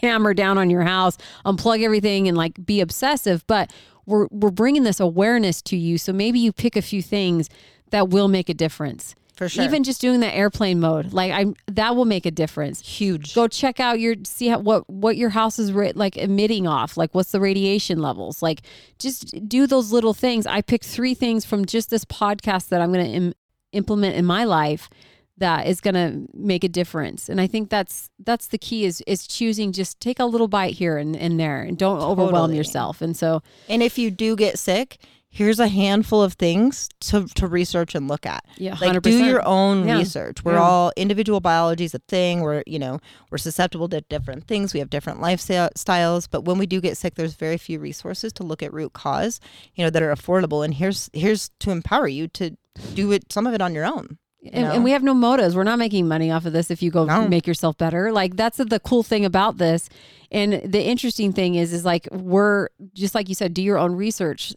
hammer 0.03 0.35
down 0.35 0.59
on 0.59 0.71
your 0.71 0.83
house, 0.83 1.17
unplug 1.45 1.83
everything 1.83 2.29
and 2.29 2.37
like 2.37 2.65
be 2.65 2.81
obsessive, 2.81 3.47
but 3.47 3.73
we're 4.07 4.27
we're 4.31 4.51
bringing 4.51 4.85
this 4.85 5.01
awareness 5.01 5.61
to 5.63 5.77
you 5.77 5.99
so 5.99 6.13
maybe 6.13 6.39
you 6.39 6.53
pick 6.53 6.77
a 6.77 6.83
few 6.83 7.03
things 7.03 7.49
that 7.91 8.09
will 8.09 8.29
make 8.29 8.49
a 8.49 8.55
difference. 8.55 9.15
For 9.37 9.49
sure. 9.49 9.63
Even 9.63 9.85
just 9.85 10.01
doing 10.01 10.19
the 10.19 10.35
airplane 10.35 10.81
mode, 10.81 11.13
like 11.13 11.31
I 11.31 11.47
that 11.69 11.95
will 11.95 12.07
make 12.07 12.27
a 12.27 12.31
difference 12.33 12.81
huge. 12.81 13.35
go 13.37 13.47
check 13.47 13.79
out 13.79 14.01
your 14.01 14.17
see 14.25 14.49
how, 14.49 14.59
what 14.59 14.91
what 14.91 15.17
your 15.17 15.29
house 15.31 15.61
is 15.61 15.73
ra- 15.73 15.93
like 15.95 16.17
emitting 16.17 16.67
off 16.67 16.97
like 16.97 17.15
what's 17.15 17.31
the 17.31 17.39
radiation 17.39 18.01
levels 18.03 18.43
like 18.43 18.63
just 18.99 19.49
do 19.49 19.69
those 19.69 19.93
little 19.93 20.13
things 20.13 20.45
i 20.45 20.61
picked 20.61 20.87
three 20.87 21.15
things 21.15 21.45
from 21.45 21.65
just 21.67 21.89
this 21.89 22.05
podcast 22.05 22.71
that 22.71 22.81
i'm 22.81 22.93
going 22.93 23.05
to 23.05 23.13
Im- 23.13 23.35
implement 23.71 24.17
in 24.17 24.25
my 24.25 24.43
life 24.43 24.91
that 25.39 25.67
is 25.67 25.81
going 25.81 25.95
to 25.95 26.27
make 26.35 26.65
a 26.65 26.69
difference 26.69 27.29
and 27.29 27.41
i 27.41 27.47
think 27.47 27.71
that's 27.71 28.11
that's 28.25 28.49
the 28.49 28.59
key 28.59 28.85
is 28.85 29.03
is 29.07 29.27
choosing 29.27 29.73
just 29.73 29.99
take 30.01 30.19
a 30.19 30.25
little 30.25 30.49
bite 30.49 30.75
here 30.75 30.97
and, 30.99 31.17
and 31.17 31.39
there 31.41 31.63
and 31.63 31.79
don't 31.79 32.01
overwhelm 32.01 32.53
yourself 32.53 33.01
and 33.01 33.17
so 33.17 33.43
And 33.69 33.83
if 33.83 33.99
you 33.99 34.11
do 34.11 34.35
get 34.37 34.59
sick, 34.59 34.99
here's 35.31 35.61
a 35.61 35.69
handful 35.69 36.23
of 36.23 36.33
things 36.35 36.89
to, 37.01 37.27
to 37.35 37.47
research 37.47 37.95
and 37.95 38.09
look 38.09 38.25
at. 38.25 38.45
yeah 38.57 38.75
100%. 38.75 38.81
Like 38.95 39.03
do 39.03 39.25
your 39.25 39.47
own 39.47 39.87
Yeah. 39.87 39.99
research. 39.99 40.43
We're 40.43 40.55
Yeah. 40.55 40.63
all 40.63 40.93
individual 40.97 41.41
biology 41.41 41.85
is 41.85 41.95
a 41.95 42.01
thing. 42.09 42.41
We're 42.41 42.63
you 42.67 42.79
know 42.79 42.99
we're 43.31 43.39
susceptible 43.39 43.89
to 43.91 44.01
different 44.01 44.47
things. 44.49 44.73
We 44.73 44.81
have 44.81 44.89
different 44.91 45.21
lifestyles. 45.21 46.27
But 46.31 46.45
when 46.47 46.59
we 46.59 46.67
do 46.67 46.81
get 46.81 46.97
sick, 46.97 47.15
there's 47.15 47.35
very 47.35 47.59
few 47.59 47.79
resources 47.79 48.33
to 48.35 48.43
look 48.43 48.63
at 48.63 48.73
root 48.73 48.93
cause. 48.95 49.39
You 49.75 49.85
know 49.85 49.91
that 49.91 50.03
are 50.03 50.15
affordable. 50.15 50.65
And 50.65 50.75
here's 50.75 51.11
here's 51.13 51.51
to 51.61 51.71
empower 51.71 52.09
you 52.09 52.27
to 52.29 52.57
do 52.95 53.13
it 53.13 53.31
some 53.33 53.47
of 53.47 53.55
it 53.55 53.61
on 53.61 53.75
your 53.75 53.85
own. 53.85 54.19
And, 54.53 54.67
and 54.67 54.85
we 54.85 54.93
have 54.93 55.03
no 55.03 55.15
motives. 55.15 55.57
We're 55.57 55.65
not 55.65 55.79
making 55.79 56.07
money 56.09 56.31
off 56.31 56.47
of 56.47 56.53
this 56.53 56.71
if 56.71 56.83
you 56.83 56.91
go 56.91 57.05
No. 57.05 57.27
make 57.29 57.47
yourself 57.47 57.77
better. 57.77 58.13
Like 58.13 58.37
that's 58.37 58.59
the 58.59 58.81
cool 58.81 59.03
thing 59.03 59.25
about 59.25 59.59
this. 59.59 59.89
And 60.31 60.55
the 60.65 60.83
interesting 60.85 61.33
thing 61.33 61.55
is 61.57 61.73
is 61.73 61.85
like 61.85 62.09
we're 62.13 62.69
just 62.95 63.15
like 63.15 63.29
you 63.29 63.35
said, 63.35 63.55
do 63.55 63.63
your 63.63 63.79
own 63.79 63.95
research. 63.95 64.55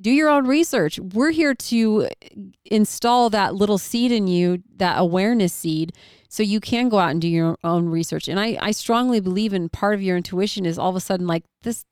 Do 0.00 0.10
your 0.10 0.28
own 0.30 0.46
research. 0.48 0.98
We're 0.98 1.30
here 1.30 1.54
to 1.54 2.08
install 2.64 3.30
that 3.30 3.54
little 3.54 3.78
seed 3.78 4.10
in 4.10 4.26
you, 4.26 4.62
that 4.76 4.98
awareness 4.98 5.52
seed, 5.52 5.92
so 6.28 6.42
you 6.42 6.58
can 6.60 6.88
go 6.88 6.98
out 6.98 7.10
and 7.10 7.20
do 7.20 7.28
your 7.28 7.56
own 7.62 7.86
research. 7.86 8.26
And 8.26 8.40
I, 8.40 8.58
I 8.60 8.70
strongly 8.72 9.20
believe 9.20 9.52
in 9.52 9.68
part 9.68 9.94
of 9.94 10.02
your 10.02 10.16
intuition 10.16 10.66
is 10.66 10.78
all 10.78 10.90
of 10.90 10.96
a 10.96 11.00
sudden 11.00 11.26
like 11.28 11.44
this 11.62 11.84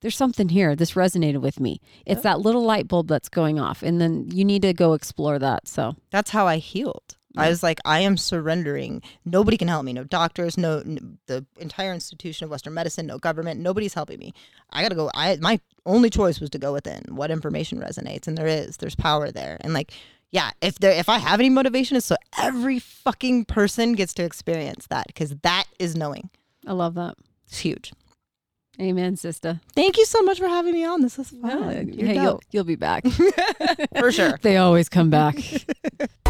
there's 0.00 0.16
something 0.16 0.48
here. 0.48 0.76
This 0.76 0.92
resonated 0.92 1.40
with 1.40 1.60
me. 1.60 1.80
It's 2.06 2.22
that 2.22 2.40
little 2.40 2.62
light 2.62 2.88
bulb 2.88 3.08
that's 3.08 3.28
going 3.28 3.58
off. 3.58 3.82
And 3.82 4.00
then 4.00 4.28
you 4.32 4.44
need 4.44 4.62
to 4.62 4.72
go 4.72 4.92
explore 4.94 5.38
that. 5.38 5.66
So 5.68 5.96
That's 6.10 6.30
how 6.30 6.46
I 6.46 6.58
healed. 6.58 7.16
I 7.36 7.48
was 7.50 7.62
like, 7.62 7.78
I 7.84 8.00
am 8.00 8.16
surrendering. 8.16 9.00
Nobody 9.24 9.56
can 9.56 9.68
help 9.68 9.84
me. 9.84 9.92
No 9.92 10.02
doctors, 10.02 10.58
no 10.58 10.78
n- 10.78 11.18
the 11.26 11.46
entire 11.58 11.92
institution 11.92 12.44
of 12.44 12.50
Western 12.50 12.74
medicine, 12.74 13.06
no 13.06 13.18
government. 13.18 13.60
Nobody's 13.60 13.94
helping 13.94 14.18
me. 14.18 14.32
I 14.70 14.82
gotta 14.82 14.96
go. 14.96 15.08
I 15.14 15.36
my 15.36 15.60
only 15.86 16.10
choice 16.10 16.40
was 16.40 16.50
to 16.50 16.58
go 16.58 16.72
within. 16.72 17.02
What 17.10 17.30
information 17.30 17.78
resonates, 17.80 18.26
and 18.26 18.36
there 18.36 18.48
is. 18.48 18.78
There's 18.78 18.96
power 18.96 19.30
there, 19.30 19.58
and 19.60 19.72
like. 19.72 19.92
Yeah, 20.30 20.50
if 20.60 20.78
there 20.78 20.90
if 20.92 21.08
I 21.08 21.16
have 21.18 21.40
any 21.40 21.48
motivation, 21.48 21.96
it's 21.96 22.04
so 22.06 22.16
every 22.36 22.78
fucking 22.80 23.46
person 23.46 23.94
gets 23.94 24.12
to 24.14 24.24
experience 24.24 24.86
that 24.88 25.06
because 25.06 25.34
that 25.42 25.64
is 25.78 25.96
knowing. 25.96 26.28
I 26.66 26.72
love 26.72 26.94
that. 26.96 27.14
It's 27.46 27.60
huge. 27.60 27.92
Amen, 28.80 29.16
sister. 29.16 29.60
Thank 29.74 29.96
you 29.96 30.04
so 30.04 30.22
much 30.22 30.38
for 30.38 30.46
having 30.46 30.72
me 30.72 30.84
on. 30.84 31.02
This 31.02 31.18
was 31.18 31.30
fun. 31.30 31.42
Yeah, 31.42 31.80
You're 31.80 32.06
hey, 32.06 32.14
you'll, 32.14 32.40
you'll 32.52 32.64
be 32.64 32.76
back. 32.76 33.04
for 33.98 34.12
sure. 34.12 34.38
they 34.42 34.56
always 34.56 34.88
come 34.88 35.10
back. 35.10 35.36